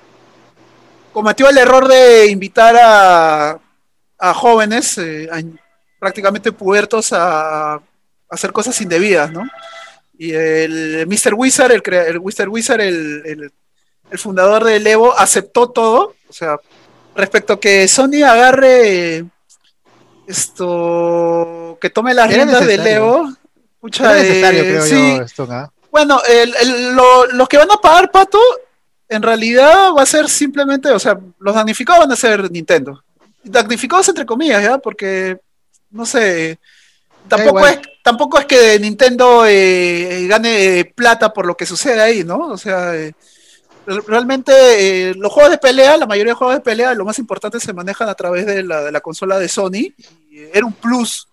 cometió 1.11 1.49
el 1.49 1.57
error 1.57 1.87
de 1.87 2.27
invitar 2.27 2.75
a 2.81 3.59
a 4.21 4.35
jóvenes, 4.35 4.99
eh, 4.99 5.27
prácticamente 5.99 6.51
pubertos, 6.51 7.11
a, 7.11 7.81
hacer 8.29 8.53
cosas 8.53 8.79
indebidas, 8.79 9.31
¿no? 9.31 9.43
Y 10.17 10.31
el 10.31 11.05
Mr. 11.07 11.33
Wizard, 11.33 11.71
el, 11.71 11.81
el 11.85 12.21
Mr. 12.21 12.47
Wizard, 12.47 12.79
el, 12.79 13.51
el, 14.09 14.19
fundador 14.19 14.63
de 14.63 14.77
Evo, 14.77 15.17
aceptó 15.17 15.69
todo, 15.69 16.15
o 16.29 16.33
sea, 16.33 16.57
respecto 17.15 17.53
a 17.53 17.59
que 17.59 17.87
Sony 17.87 18.23
agarre 18.23 19.25
esto, 20.27 21.77
que 21.81 21.89
tome 21.89 22.13
las 22.13 22.31
riendas 22.31 22.65
del 22.65 22.85
Evo. 22.87 23.33
Mucha, 23.81 24.13
necesario, 24.13 24.61
creo 24.63 24.85
sí. 24.85 25.17
yo, 25.17 25.23
esto, 25.23 25.47
Bueno, 25.91 26.21
los 27.33 27.49
que 27.49 27.57
van 27.57 27.71
a 27.71 27.77
pagar, 27.77 28.09
Pato, 28.11 28.39
en 29.09 29.21
realidad 29.21 29.91
va 29.95 30.03
a 30.03 30.05
ser 30.05 30.29
simplemente, 30.29 30.89
o 30.89 30.99
sea, 30.99 31.19
los 31.39 31.53
damnificados 31.53 32.05
van 32.05 32.11
a 32.13 32.15
ser 32.15 32.49
Nintendo 32.49 33.03
damnificados 33.43 34.07
entre 34.09 34.25
comillas, 34.25 34.63
¿ya? 34.63 34.77
Porque, 34.77 35.39
no 35.89 36.05
sé, 36.05 36.59
tampoco, 37.27 37.67
es, 37.67 37.79
tampoco 38.03 38.39
es 38.39 38.45
que 38.45 38.79
Nintendo 38.79 39.45
eh, 39.45 40.27
gane 40.27 40.93
plata 40.95 41.33
por 41.33 41.45
lo 41.45 41.55
que 41.55 41.65
sucede 41.65 42.01
ahí, 42.01 42.23
¿no? 42.23 42.49
O 42.49 42.57
sea, 42.57 42.95
eh, 42.95 43.13
realmente 44.07 44.51
eh, 45.09 45.13
los 45.15 45.31
juegos 45.31 45.51
de 45.51 45.57
pelea, 45.57 45.97
la 45.97 46.05
mayoría 46.05 46.33
de 46.33 46.37
juegos 46.37 46.55
de 46.55 46.61
pelea, 46.61 46.93
lo 46.93 47.05
más 47.05 47.19
importante 47.19 47.59
se 47.59 47.73
manejan 47.73 48.09
a 48.09 48.15
través 48.15 48.45
de 48.45 48.63
la, 48.63 48.81
de 48.81 48.91
la 48.91 49.01
consola 49.01 49.39
de 49.39 49.49
Sony. 49.49 49.93
era 50.53 50.65
un 50.65 50.73
plus, 50.73 51.27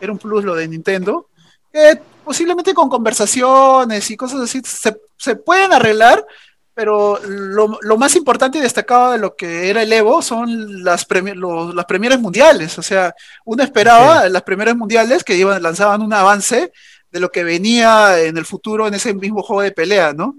era 0.00 0.12
un 0.12 0.18
plus 0.18 0.44
lo 0.44 0.54
de 0.54 0.68
Nintendo. 0.68 1.28
Que 1.72 2.00
posiblemente 2.28 2.74
con 2.74 2.90
conversaciones 2.90 4.10
y 4.10 4.16
cosas 4.18 4.42
así 4.42 4.60
se, 4.62 5.00
se 5.16 5.34
pueden 5.34 5.72
arreglar, 5.72 6.26
pero 6.74 7.18
lo, 7.24 7.96
más 7.96 8.14
importante 8.16 8.58
y 8.58 8.60
destacado 8.60 9.12
de 9.12 9.18
lo 9.18 9.34
que 9.34 9.70
era 9.70 9.82
el 9.82 9.90
Evo 9.90 10.20
son 10.20 10.84
las, 10.84 11.06
las 11.08 11.84
premieres 11.86 12.20
mundiales. 12.20 12.78
O 12.78 12.82
sea, 12.82 13.14
uno 13.46 13.62
esperaba 13.62 14.28
las 14.28 14.42
premieres 14.42 14.76
mundiales 14.76 15.24
que 15.24 15.36
iban, 15.36 15.62
lanzaban 15.62 16.02
un 16.02 16.12
avance 16.12 16.70
de 17.10 17.18
lo 17.18 17.30
que 17.30 17.44
venía 17.44 18.20
en 18.20 18.36
el 18.36 18.44
futuro 18.44 18.86
en 18.86 18.92
ese 18.92 19.14
mismo 19.14 19.42
juego 19.42 19.62
de 19.62 19.72
pelea, 19.72 20.12
¿no? 20.12 20.36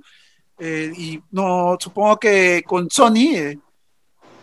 Eh, 0.59 0.91
y 0.95 1.19
no, 1.31 1.75
supongo 1.79 2.19
que 2.19 2.61
con 2.67 2.87
Sony, 2.91 3.33
eh, 3.33 3.57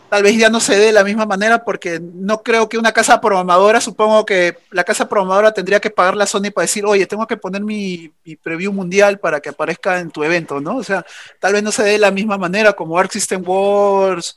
tal 0.09 0.23
vez 0.23 0.37
ya 0.37 0.49
no 0.49 0.61
se 0.61 0.77
dé 0.77 0.87
de 0.87 0.93
la 0.93 1.05
misma 1.05 1.27
manera 1.27 1.65
porque 1.65 2.01
no 2.01 2.43
creo 2.43 2.69
que 2.69 2.79
una 2.79 2.93
casa 2.93 3.21
programadora, 3.21 3.81
supongo 3.81 4.25
que 4.25 4.59
la 4.71 4.85
casa 4.85 5.09
programadora 5.09 5.53
tendría 5.53 5.81
que 5.81 5.91
pagarle 5.91 6.23
a 6.23 6.27
Sony 6.27 6.51
para 6.55 6.63
decir, 6.63 6.85
oye, 6.87 7.07
tengo 7.07 7.27
que 7.27 7.37
poner 7.37 7.63
mi, 7.63 8.13
preview 8.43 8.73
mundial 8.73 9.19
para 9.19 9.41
que 9.41 9.49
aparezca 9.49 9.99
en 9.99 10.11
tu 10.11 10.23
evento, 10.23 10.61
¿no? 10.61 10.77
O 10.77 10.85
sea, 10.85 11.05
tal 11.41 11.55
vez 11.55 11.63
no 11.63 11.73
se 11.73 11.83
dé 11.83 11.93
de 11.93 11.99
la 11.99 12.11
misma 12.11 12.39
manera 12.39 12.73
como 12.73 12.99
Arc 12.99 13.11
System 13.11 13.43
Wars, 13.47 14.37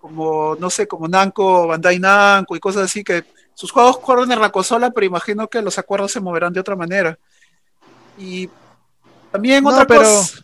como, 0.00 0.56
no 0.56 0.68
sé, 0.68 0.86
como 0.88 1.08
Namco, 1.08 1.68
Bandai 1.68 1.98
Namco 1.98 2.56
y 2.56 2.60
cosas 2.60 2.84
así, 2.84 3.04
que 3.04 3.24
sus 3.54 3.70
juegos 3.70 3.98
corren 3.98 4.30
en 4.32 4.40
la 4.40 4.50
consola, 4.50 4.90
pero 4.90 5.06
imagino 5.06 5.48
que 5.48 5.62
los 5.62 5.78
acuerdos 5.78 6.12
se 6.12 6.20
moverán 6.20 6.52
de 6.52 6.60
otra 6.60 6.76
manera. 6.76 7.16
Y 8.18 8.48
también 9.30 9.64
otra 9.66 9.86
cosa 9.86 10.43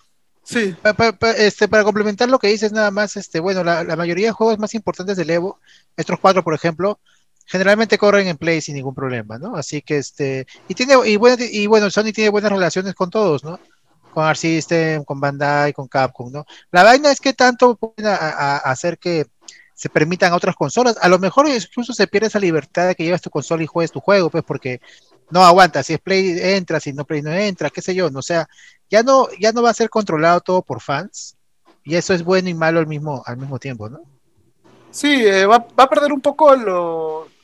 Sí. 0.51 0.75
Para, 0.83 1.15
este, 1.37 1.69
para 1.69 1.85
complementar 1.85 2.29
lo 2.29 2.41
que 2.41 2.49
dices 2.49 2.73
nada 2.73 2.91
más, 2.91 3.17
este, 3.17 3.39
bueno, 3.39 3.63
la, 3.63 3.85
mayoría 3.95 4.27
de 4.27 4.33
juegos 4.33 4.59
más 4.59 4.75
importantes 4.75 5.17
del 5.17 5.31
Evo, 5.31 5.61
estos 5.97 6.19
cuatro, 6.19 6.43
por 6.43 6.55
ejemplo, 6.55 6.99
generalmente 7.47 7.99
corren 7.99 8.27
en 8.27 8.37
Play 8.37 8.61
sin 8.61 8.75
ningún 8.75 8.93
problema, 8.93 9.39
¿no? 9.39 9.55
Así 9.55 9.81
que 9.81 9.99
este, 9.99 10.49
y 10.67 10.75
tiene, 10.75 10.95
y 11.07 11.15
bueno, 11.15 11.37
y 11.39 11.69
bueno, 11.69 11.89
Sony 11.89 12.11
tiene 12.13 12.31
buenas 12.31 12.51
relaciones 12.51 12.95
con 12.95 13.11
todos, 13.11 13.45
¿no? 13.45 13.61
Con 14.13 14.25
Arc 14.25 14.39
System, 14.39 15.05
con 15.05 15.21
Bandai, 15.21 15.73
con 15.73 15.87
Capcom, 15.87 16.33
¿no? 16.33 16.45
La 16.73 16.83
vaina 16.83 17.13
es 17.13 17.21
que 17.21 17.33
tanto 17.33 17.77
pueden 17.77 18.13
hacer 18.13 18.99
que 18.99 19.27
se 19.73 19.89
permitan 19.89 20.33
otras 20.33 20.57
consolas. 20.57 20.97
A 21.01 21.09
lo 21.09 21.21
mejor 21.21 21.49
incluso 21.49 21.93
se 21.93 22.09
pierde 22.09 22.27
esa 22.27 22.41
libertad 22.41 22.89
de 22.89 22.97
que 22.97 23.05
llevas 23.05 23.23
tu 23.23 23.31
consola 23.31 23.63
y 23.63 23.67
juegues 23.67 23.93
tu 23.93 24.01
juego, 24.01 24.31
pues 24.31 24.43
porque 24.43 24.81
no 25.31 25.45
aguanta, 25.45 25.85
si 25.85 25.95
es 25.95 26.01
Play 26.01 26.41
entra, 26.41 26.81
si 26.81 26.93
no 26.93 27.05
Play 27.05 27.23
no 27.23 27.33
entra, 27.33 27.71
qué 27.71 27.81
sé 27.81 27.95
yo, 27.95 28.11
no 28.11 28.19
o 28.19 28.23
sea, 28.23 28.49
ya 28.91 29.03
no, 29.03 29.29
ya 29.39 29.53
no 29.53 29.63
va 29.63 29.71
a 29.71 29.75
ser 29.75 29.89
controlado 29.89 30.41
todo 30.41 30.63
por 30.63 30.81
fans, 30.81 31.37
y 31.85 31.95
eso 31.95 32.13
es 32.13 32.23
bueno 32.23 32.49
y 32.49 32.55
malo 32.55 32.81
al 32.81 32.87
mismo, 32.87 33.23
al 33.25 33.37
mismo 33.37 33.59
tiempo, 33.59 33.89
¿no? 33.89 34.01
Sí, 34.91 35.25
eh, 35.25 35.47
va, 35.47 35.67
a 35.77 35.89
perder 35.89 36.13
un 36.13 36.21
poco 36.21 36.55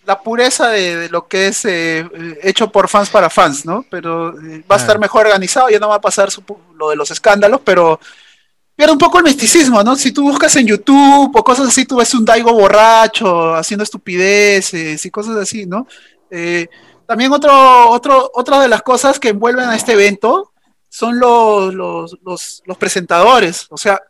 la 0.05 0.21
pureza 0.21 0.69
de, 0.69 1.09
lo 1.09 1.27
que 1.27 1.49
es 1.49 1.65
eh, 1.65 2.07
hecho 2.43 2.71
por 2.71 2.89
fans 2.89 3.09
para 3.09 3.31
fans, 3.31 3.65
¿no? 3.65 3.85
Pero 3.89 4.39
eh, 4.41 4.65
va 4.71 4.77
a 4.77 4.79
estar 4.79 4.99
mejor 4.99 5.27
organizado, 5.27 5.69
ya 5.69 5.79
no 5.79 5.89
va 5.89 5.97
a 5.97 6.01
pasar 6.01 6.29
lo 6.77 6.91
de 6.91 6.97
los 6.97 7.11
escándalos, 7.11 7.61
pero 7.65 8.01
pierde 8.75 8.93
un 8.93 8.99
poco 8.99 9.19
el 9.19 9.25
misticismo, 9.25 9.83
¿no? 9.83 9.95
Si 9.95 10.13
tú 10.13 10.25
buscas 10.25 10.55
en 10.57 10.67
YouTube 10.67 11.35
o 11.35 11.45
cosas 11.45 11.69
así, 11.69 11.87
tú 11.87 11.97
ves 11.97 12.13
un 12.15 12.25
Daigo 12.25 12.53
borracho 12.53 13.55
haciendo 13.55 13.85
estupideces 13.85 15.05
y 15.05 15.11
cosas 15.11 15.37
así, 15.37 15.67
¿no? 15.67 15.87
también 17.07 17.33
otro, 17.33 17.89
otro, 17.91 18.33
otra 18.35 18.61
de 18.61 18.67
las 18.67 18.83
cosas 18.83 19.21
que 19.21 19.29
envuelven 19.29 19.69
a 19.69 19.77
este 19.77 19.93
evento 19.93 20.53
son 20.97 21.21
los, 21.21 21.75
los, 21.75 22.63
los, 22.65 22.79
presentadores. 22.79 23.67
O 23.69 23.77
sea, 23.77 24.01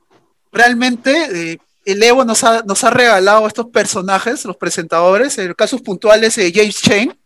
realmente 0.53 1.53
eh, 1.53 1.59
el 1.85 2.01
Evo 2.01 2.25
nos 2.25 2.45
ha, 2.45 2.63
nos 2.63 2.85
ha 2.85 2.91
regalado 2.91 3.49
estos 3.49 3.67
personajes, 3.71 4.45
los 4.45 4.57
presentadores, 4.57 5.37
en 5.39 5.53
casos 5.55 5.83
puntuales 5.83 6.37
de 6.37 6.53
James 6.55 6.81
Chen 6.81 7.19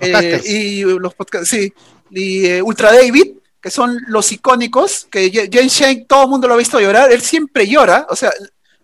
eh, 0.00 0.42
y 0.44 0.82
los 0.82 1.14
sí, 1.44 1.72
y 2.10 2.46
eh, 2.46 2.60
Ultra 2.60 2.92
David, 2.92 3.34
que 3.62 3.70
son 3.70 3.96
los 4.08 4.32
icónicos, 4.32 5.06
que 5.08 5.48
James 5.52 5.76
Chen 5.76 6.04
todo 6.08 6.24
el 6.24 6.30
mundo 6.30 6.48
lo 6.48 6.54
ha 6.54 6.58
visto 6.58 6.80
llorar, 6.80 7.12
él 7.12 7.22
siempre 7.22 7.68
llora, 7.68 8.04
o 8.10 8.16
sea, 8.16 8.32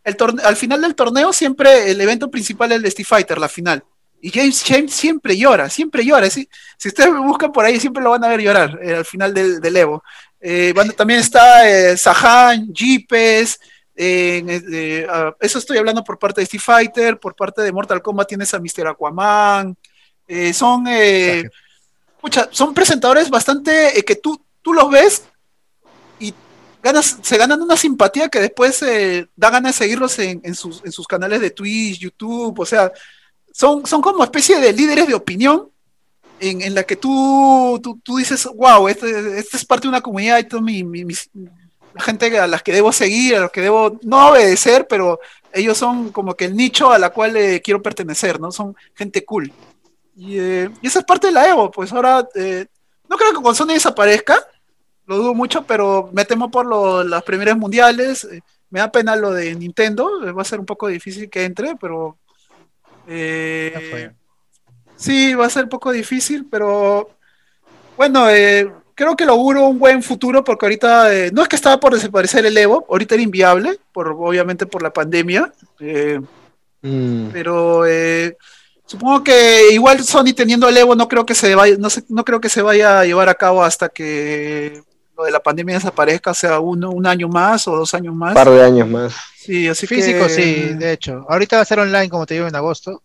el 0.05 0.17
al 0.45 0.57
final 0.57 0.81
del 0.81 0.95
torneo 0.95 1.33
siempre 1.33 1.91
el 1.91 2.01
evento 2.01 2.31
principal 2.31 2.71
es 2.71 2.77
el 2.77 2.83
de 2.83 2.89
Street 2.89 3.09
Fighter, 3.09 3.39
la 3.39 3.49
final. 3.49 3.83
Y 4.25 4.31
James 4.31 4.65
James 4.67 4.95
siempre 4.95 5.37
llora, 5.37 5.69
siempre 5.69 6.03
llora. 6.03 6.31
Si, 6.31 6.49
si 6.79 6.89
ustedes 6.89 7.13
me 7.13 7.21
buscan 7.21 7.53
por 7.53 7.63
ahí, 7.63 7.79
siempre 7.79 8.03
lo 8.03 8.09
van 8.09 8.25
a 8.25 8.29
ver 8.29 8.41
llorar 8.41 8.81
eh, 8.83 8.95
al 8.95 9.05
final 9.05 9.35
del, 9.35 9.61
del 9.61 9.77
Evo. 9.77 10.03
Eh, 10.41 10.73
también 10.97 11.21
está 11.21 11.69
eh, 11.69 11.95
Sahan, 11.95 12.73
Jeepes. 12.73 13.61
Ah, 15.11 15.35
eso 15.39 15.59
estoy 15.59 15.77
hablando 15.77 16.03
por 16.03 16.19
parte 16.19 16.41
de 16.41 16.45
Street 16.45 16.63
Fighter, 16.63 17.21
por 17.21 17.37
parte 17.37 17.61
de 17.61 17.71
Mortal 17.71 18.01
Kombat 18.01 18.29
tienes 18.29 18.55
a 18.55 18.59
Mr. 18.59 18.87
Aquaman. 18.87 19.77
son, 20.55 20.87
son 22.51 22.73
presentadores 22.73 23.29
bastante 23.29 24.03
que 24.07 24.17
tú, 24.17 24.43
tú 24.63 24.73
los 24.73 24.91
ves 24.91 25.25
y 26.19 26.33
ganas, 26.83 27.19
se 27.21 27.37
ganan 27.37 27.61
una 27.61 27.77
simpatía 27.77 28.31
que 28.31 28.41
después 28.41 28.83
da 29.37 29.51
ganas 29.51 29.79
de 29.79 29.85
seguirlos 29.85 30.19
en, 30.19 30.41
en, 30.43 30.55
sus, 30.55 30.83
en 30.83 30.93
sus 30.93 31.07
canales 31.07 31.43
de 31.43 31.51
Twitch, 31.51 31.99
YouTube, 31.99 32.59
o 32.59 32.65
sea, 32.65 32.91
son, 33.55 33.87
son 33.87 34.03
como 34.03 34.25
especie 34.25 34.59
de 34.59 34.73
líderes 34.73 35.07
de 35.07 35.15
opinión 35.15 35.71
en, 36.41 36.61
en 36.61 36.75
la 36.75 36.83
que 36.83 36.97
tú, 36.97 37.81
tú, 38.03 38.17
dices, 38.17 38.49
wow, 38.53 38.89
este, 38.89 39.39
este, 39.39 39.57
es 39.57 39.65
parte 39.65 39.85
de 39.85 39.91
una 39.91 40.01
comunidad 40.01 40.41
y 40.41 40.61
mi, 40.61 40.83
mi, 40.83 41.15
la 41.95 42.03
gente 42.03 42.37
a 42.37 42.49
las 42.49 42.65
que 42.65 42.73
debo 42.73 42.91
seguir, 42.91 43.37
a 43.37 43.41
los 43.41 43.53
que 43.53 43.61
debo 43.61 43.97
no 44.03 44.31
obedecer, 44.31 44.89
pero 44.89 45.21
ellos 45.53 45.79
son 45.79 46.11
como 46.11 46.35
que 46.35 46.47
el 46.47 46.57
nicho 46.57 46.91
a 46.91 46.99
la 46.99 47.11
cual 47.11 47.37
eh, 47.37 47.63
quiero 47.63 47.81
pertenecer, 47.81 48.41
¿no? 48.41 48.51
Son 48.51 48.75
gente 48.93 49.25
cool. 49.25 49.53
Y, 50.17 50.37
eh, 50.37 50.69
y, 50.83 50.89
esa 50.89 50.99
es 50.99 51.05
parte 51.05 51.29
de 51.29 51.35
la 51.35 51.49
Evo, 51.49 51.71
pues 51.71 51.93
ahora 51.93 52.29
eh, 52.35 52.67
no 53.09 53.17
creo 53.17 53.35
que 53.35 53.43
con 53.43 53.55
Sony 53.55 53.69
desaparezca, 53.69 54.37
lo 55.07 55.19
dudo 55.19 55.33
mucho, 55.33 55.65
pero 55.65 56.11
me 56.13 56.25
temo 56.25 56.51
por 56.51 57.07
las 57.07 57.23
primeras 57.23 57.57
mundiales, 57.57 58.27
Me 58.69 58.81
da 58.81 58.91
pena 58.91 59.15
lo 59.15 59.31
de 59.31 59.55
Nintendo, 59.55 60.11
va 60.37 60.43
a 60.43 60.45
ser 60.45 60.59
un 60.59 60.67
poco 60.67 60.89
difícil 60.89 61.31
que 61.31 61.45
entre, 61.45 61.77
pero... 61.77 62.19
Eh, 63.07 64.11
sí, 64.97 65.35
va 65.35 65.47
a 65.47 65.51
ser 65.51 65.65
un 65.65 65.71
poco 65.71 65.93
difícil, 65.93 66.47
pero 66.51 67.11
bueno, 67.97 68.29
eh, 68.31 68.71
creo 68.95 69.17
que 69.17 69.27
lo 69.27 69.33
auguro 69.33 69.69
un 69.69 69.79
buen 69.79 70.03
futuro 70.03 70.45
porque 70.45 70.67
ahorita 70.67 71.15
eh, 71.15 71.31
no 71.33 71.43
es 71.43 71.49
que 71.49 71.57
estaba 71.57 71.79
por 71.79 71.95
desaparecer 71.95 72.47
el 72.47 72.57
Evo, 72.57 72.87
ahorita 72.89 73.15
era 73.15 73.23
inviable, 73.23 73.79
por, 73.93 74.09
obviamente 74.09 74.67
por 74.67 74.83
la 74.83 74.93
pandemia, 74.93 75.53
eh, 75.81 76.21
mm. 76.83 77.29
pero 77.33 77.87
eh, 77.87 78.37
supongo 78.87 79.25
que 79.25 79.73
igual 79.73 80.03
Sony 80.05 80.33
teniendo 80.35 80.69
el 80.69 80.77
Evo 80.77 80.95
no 80.95 81.09
creo 81.09 81.27
que 81.27 81.35
se 81.35 81.55
vaya, 81.55 81.77
no, 81.79 81.89
no 82.09 82.25
creo 82.25 82.41
que 82.41 82.49
se 82.49 82.63
vaya 82.63 83.01
a 83.01 83.05
llevar 83.05 83.29
a 83.29 83.35
cabo 83.35 83.65
hasta 83.65 83.89
que 83.89 84.83
lo 85.17 85.25
de 85.25 85.31
la 85.31 85.41
pandemia 85.41 85.77
desaparezca, 85.77 86.35
sea 86.35 86.61
uno, 86.61 86.91
un 86.91 87.07
año 87.07 87.29
más 87.29 87.69
o 87.69 87.77
dos 87.77 87.95
años 87.95 88.15
más. 88.15 88.31
Un 88.31 88.35
par 88.35 88.51
de 88.51 88.63
años 88.63 88.89
más. 88.89 89.15
Sí, 89.37 89.69
así 89.69 89.87
Físico, 89.87 90.29
sí, 90.29 90.75
de 90.75 90.93
hecho. 90.93 91.27
Ahorita 91.29 91.57
va 91.57 91.63
a 91.63 91.67
ser 91.67 91.79
online, 91.79 92.09
como 92.09 92.27
te 92.27 92.35
digo, 92.35 92.47
en 92.47 92.57
agosto. 92.57 93.03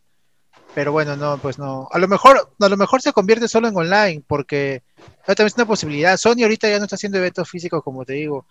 Pero 0.73 0.91
bueno, 0.91 1.15
no, 1.15 1.38
pues 1.40 1.57
no. 1.57 1.88
A 1.91 1.99
lo 1.99 2.07
mejor, 2.07 2.49
a 2.60 2.69
lo 2.69 2.77
mejor 2.77 3.02
se 3.02 3.11
convierte 3.11 3.48
solo 3.48 3.68
en 3.68 3.76
online, 3.76 4.23
porque 4.26 4.84
también 5.26 5.48
es 5.48 5.56
una 5.56 5.65
posibilidad. 5.65 6.15
Sony 6.18 6.44
ahorita 6.44 6.69
ya 6.69 6.77
no 6.77 6.86
está 6.86 6.95
haciendo 6.95 7.18
eventos 7.18 7.49
físicos, 7.49 7.84
como 7.84 8.06
te 8.06 8.14
digo. 8.14 8.45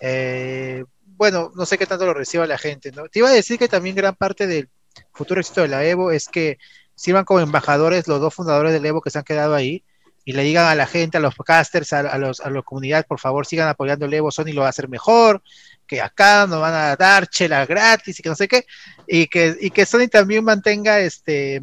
Eh, 0.00 0.84
bueno, 1.04 1.52
no 1.54 1.66
sé 1.66 1.78
qué 1.78 1.86
tanto 1.86 2.06
lo 2.06 2.14
reciba 2.14 2.46
la 2.46 2.58
gente, 2.58 2.90
¿no? 2.92 3.08
Te 3.08 3.18
iba 3.18 3.28
a 3.28 3.32
decir 3.32 3.58
que 3.58 3.68
también 3.68 3.96
gran 3.96 4.14
parte 4.14 4.46
del 4.46 4.68
futuro 5.12 5.40
éxito 5.40 5.62
de 5.62 5.68
la 5.68 5.84
Evo 5.84 6.10
es 6.10 6.28
que 6.28 6.58
sirvan 6.94 7.24
como 7.24 7.40
embajadores 7.40 8.08
los 8.08 8.20
dos 8.20 8.34
fundadores 8.34 8.72
del 8.72 8.86
Evo 8.86 9.00
que 9.00 9.10
se 9.10 9.18
han 9.18 9.24
quedado 9.24 9.54
ahí 9.54 9.84
y 10.28 10.32
le 10.32 10.42
digan 10.42 10.66
a 10.66 10.74
la 10.74 10.86
gente, 10.86 11.16
a 11.16 11.20
los 11.20 11.34
casters, 11.36 11.94
a, 11.94 12.18
los, 12.18 12.40
a 12.40 12.50
la 12.50 12.60
comunidad, 12.60 13.06
por 13.06 13.18
favor, 13.18 13.46
sigan 13.46 13.66
apoyando 13.66 14.04
el 14.04 14.12
Evo, 14.12 14.30
Sony 14.30 14.52
lo 14.52 14.60
va 14.60 14.66
a 14.66 14.70
hacer 14.70 14.86
mejor, 14.86 15.42
que 15.86 16.02
acá 16.02 16.46
nos 16.46 16.60
van 16.60 16.74
a 16.74 16.96
dar 16.96 17.28
chela 17.28 17.64
gratis 17.64 18.20
y 18.20 18.22
que 18.22 18.28
no 18.28 18.34
sé 18.34 18.46
qué, 18.46 18.66
y 19.06 19.26
que, 19.28 19.56
y 19.58 19.70
que 19.70 19.86
Sony 19.86 20.06
también 20.06 20.44
mantenga 20.44 21.00
este 21.00 21.62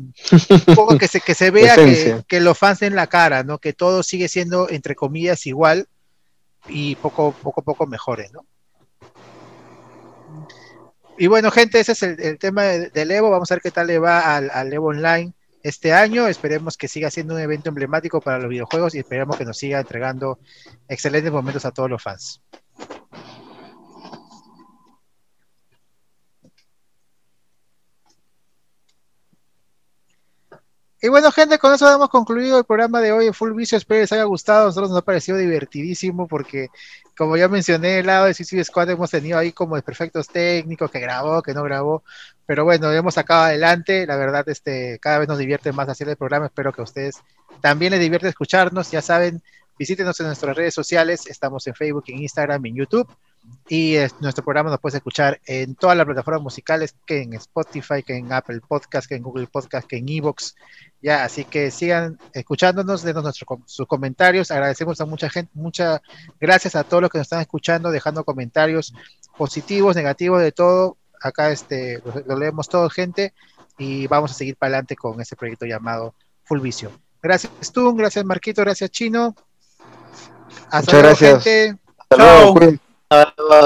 un 0.49 0.75
poco 0.75 0.97
que 0.97 1.07
se, 1.07 1.21
que 1.21 1.35
se 1.35 1.51
vea 1.51 1.75
que, 2.27 2.39
los 2.39 2.57
fans 2.57 2.81
en 2.81 2.95
la 2.95 3.05
cara, 3.05 3.43
¿no? 3.43 3.59
Que 3.59 3.73
todo 3.73 4.01
sigue 4.01 4.27
siendo, 4.27 4.67
entre 4.67 4.95
comillas, 4.95 5.45
igual 5.45 5.87
y 6.67 6.95
poco, 6.95 7.35
poco, 7.43 7.61
poco 7.61 7.85
mejores, 7.85 8.33
¿no? 8.33 8.47
Y 11.19 11.27
bueno, 11.27 11.51
gente, 11.51 11.81
ese 11.81 11.91
es 11.91 12.01
el, 12.01 12.39
tema 12.39 12.63
del 12.63 13.11
Evo. 13.11 13.29
Vamos 13.29 13.51
a 13.51 13.53
ver 13.53 13.61
qué 13.61 13.69
tal 13.69 13.85
le 13.85 13.99
va 13.99 14.35
al, 14.35 14.49
al, 14.51 14.73
Evo 14.73 14.87
Online 14.87 15.35
este 15.65 15.93
año. 15.93 16.27
Esperemos 16.27 16.77
que 16.77 16.87
siga 16.87 17.09
siendo 17.09 17.33
un 17.33 17.41
evento 17.41 17.69
emblemático 17.69 18.21
para 18.21 18.37
los 18.37 18.49
videojuegos 18.49 18.93
y 18.93 18.99
esperemos 18.99 19.35
que 19.35 19.45
nos 19.45 19.57
siga 19.57 19.79
entregando 19.79 20.37
excelentes 20.87 21.31
momentos 21.31 21.65
a 21.65 21.71
todos 21.71 21.89
los 21.89 22.01
fans. 22.01 22.41
Y 31.05 31.07
bueno, 31.07 31.31
gente, 31.31 31.59
con 31.59 31.71
eso 31.71 31.87
hemos 31.93 32.09
concluido 32.09 32.57
el 32.57 32.63
programa 32.63 32.99
de 32.99 33.11
hoy 33.11 33.25
de 33.25 33.33
Full 33.33 33.53
Vicio. 33.53 33.77
Espero 33.77 34.01
les 34.01 34.11
haya 34.11 34.23
gustado. 34.23 34.63
A 34.63 34.65
nosotros 34.65 34.89
nos 34.89 34.97
ha 34.97 35.05
parecido 35.05 35.37
divertidísimo 35.37 36.27
porque, 36.27 36.69
como 37.15 37.37
ya 37.37 37.47
mencioné, 37.47 37.99
el 37.99 38.07
lado 38.07 38.25
de 38.25 38.33
Suicide 38.33 38.63
Squad 38.63 38.89
hemos 38.89 39.11
tenido 39.11 39.37
ahí 39.37 39.51
como 39.51 39.79
perfectos 39.83 40.27
técnicos 40.27 40.89
que 40.89 40.99
grabó, 40.99 41.43
que 41.43 41.53
no 41.53 41.61
grabó. 41.61 42.01
Pero 42.47 42.63
bueno, 42.63 42.91
hemos 42.91 43.13
sacado 43.13 43.43
adelante. 43.43 44.07
La 44.07 44.15
verdad, 44.15 44.49
este, 44.49 44.97
cada 44.99 45.19
vez 45.19 45.27
nos 45.27 45.37
divierte 45.37 45.71
más 45.71 45.87
hacer 45.89 46.09
el 46.09 46.17
programa. 46.17 46.47
Espero 46.47 46.73
que 46.73 46.81
a 46.81 46.85
ustedes 46.85 47.21
también 47.61 47.91
les 47.91 47.99
divierte 47.99 48.27
escucharnos. 48.27 48.89
Ya 48.89 49.03
saben, 49.03 49.43
visítenos 49.77 50.19
en 50.21 50.25
nuestras 50.25 50.55
redes 50.55 50.73
sociales. 50.73 51.27
Estamos 51.27 51.67
en 51.67 51.75
Facebook, 51.75 52.05
en 52.07 52.23
Instagram, 52.23 52.65
en 52.65 52.77
YouTube. 52.77 53.07
Y 53.67 53.95
nuestro 54.19 54.43
programa 54.43 54.69
nos 54.69 54.79
puedes 54.79 54.95
escuchar 54.95 55.41
en 55.47 55.73
todas 55.73 55.97
las 55.97 56.05
plataformas 56.05 56.43
musicales, 56.43 56.95
que 57.05 57.23
en 57.23 57.33
Spotify, 57.33 58.03
que 58.05 58.15
en 58.15 58.31
Apple 58.31 58.61
Podcast, 58.67 59.07
que 59.07 59.15
en 59.15 59.23
Google 59.23 59.47
Podcast, 59.47 59.87
que 59.87 59.97
en 59.97 60.07
Evox. 60.07 60.55
Ya, 61.01 61.23
así 61.23 61.45
que 61.45 61.71
sigan 61.71 62.19
escuchándonos, 62.33 63.01
denos 63.01 63.23
nuestros 63.23 63.59
sus 63.65 63.87
comentarios. 63.87 64.51
Agradecemos 64.51 65.01
a 65.01 65.05
mucha 65.05 65.29
gente, 65.29 65.51
muchas 65.55 65.99
gracias 66.39 66.75
a 66.75 66.83
todos 66.83 67.01
los 67.01 67.09
que 67.09 67.17
nos 67.17 67.25
están 67.25 67.41
escuchando, 67.41 67.89
dejando 67.89 68.23
comentarios 68.23 68.93
positivos, 69.35 69.95
negativos, 69.95 70.41
de 70.41 70.51
todo. 70.51 70.97
Acá 71.21 71.49
este, 71.49 72.03
lo, 72.27 72.37
leemos 72.37 72.69
todo, 72.69 72.87
gente, 72.89 73.33
y 73.79 74.05
vamos 74.05 74.31
a 74.31 74.35
seguir 74.35 74.57
para 74.57 74.69
adelante 74.69 74.95
con 74.95 75.19
este 75.19 75.35
proyecto 75.35 75.65
llamado 75.65 76.13
Full 76.43 76.59
Vision. 76.59 76.91
Gracias, 77.21 77.71
Tun, 77.71 77.97
gracias, 77.97 78.23
Marquito, 78.23 78.61
gracias, 78.61 78.91
Chino. 78.91 79.35
Hasta 80.69 80.91
luego, 80.91 81.07
gracias. 81.07 81.43
gente. 81.43 81.79
Hasta 81.97 82.17
luego. 82.17 82.77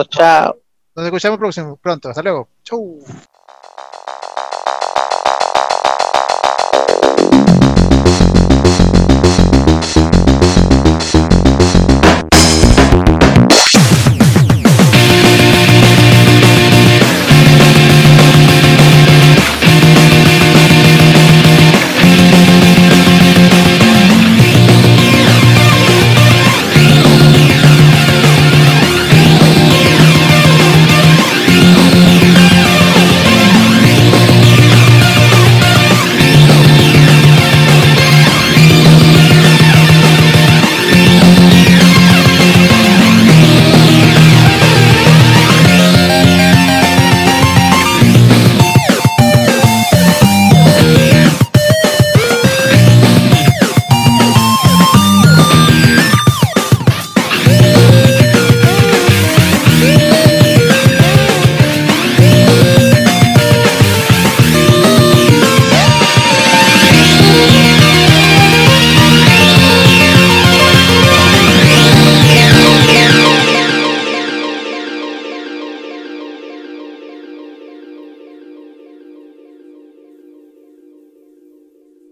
Chao. 0.10 0.58
Nos 0.96 1.06
escuchamos 1.06 1.40
próximo, 1.40 1.78
pronto. 1.78 2.10
Hasta 2.10 2.22
luego. 2.22 2.50
Chau. 2.64 3.00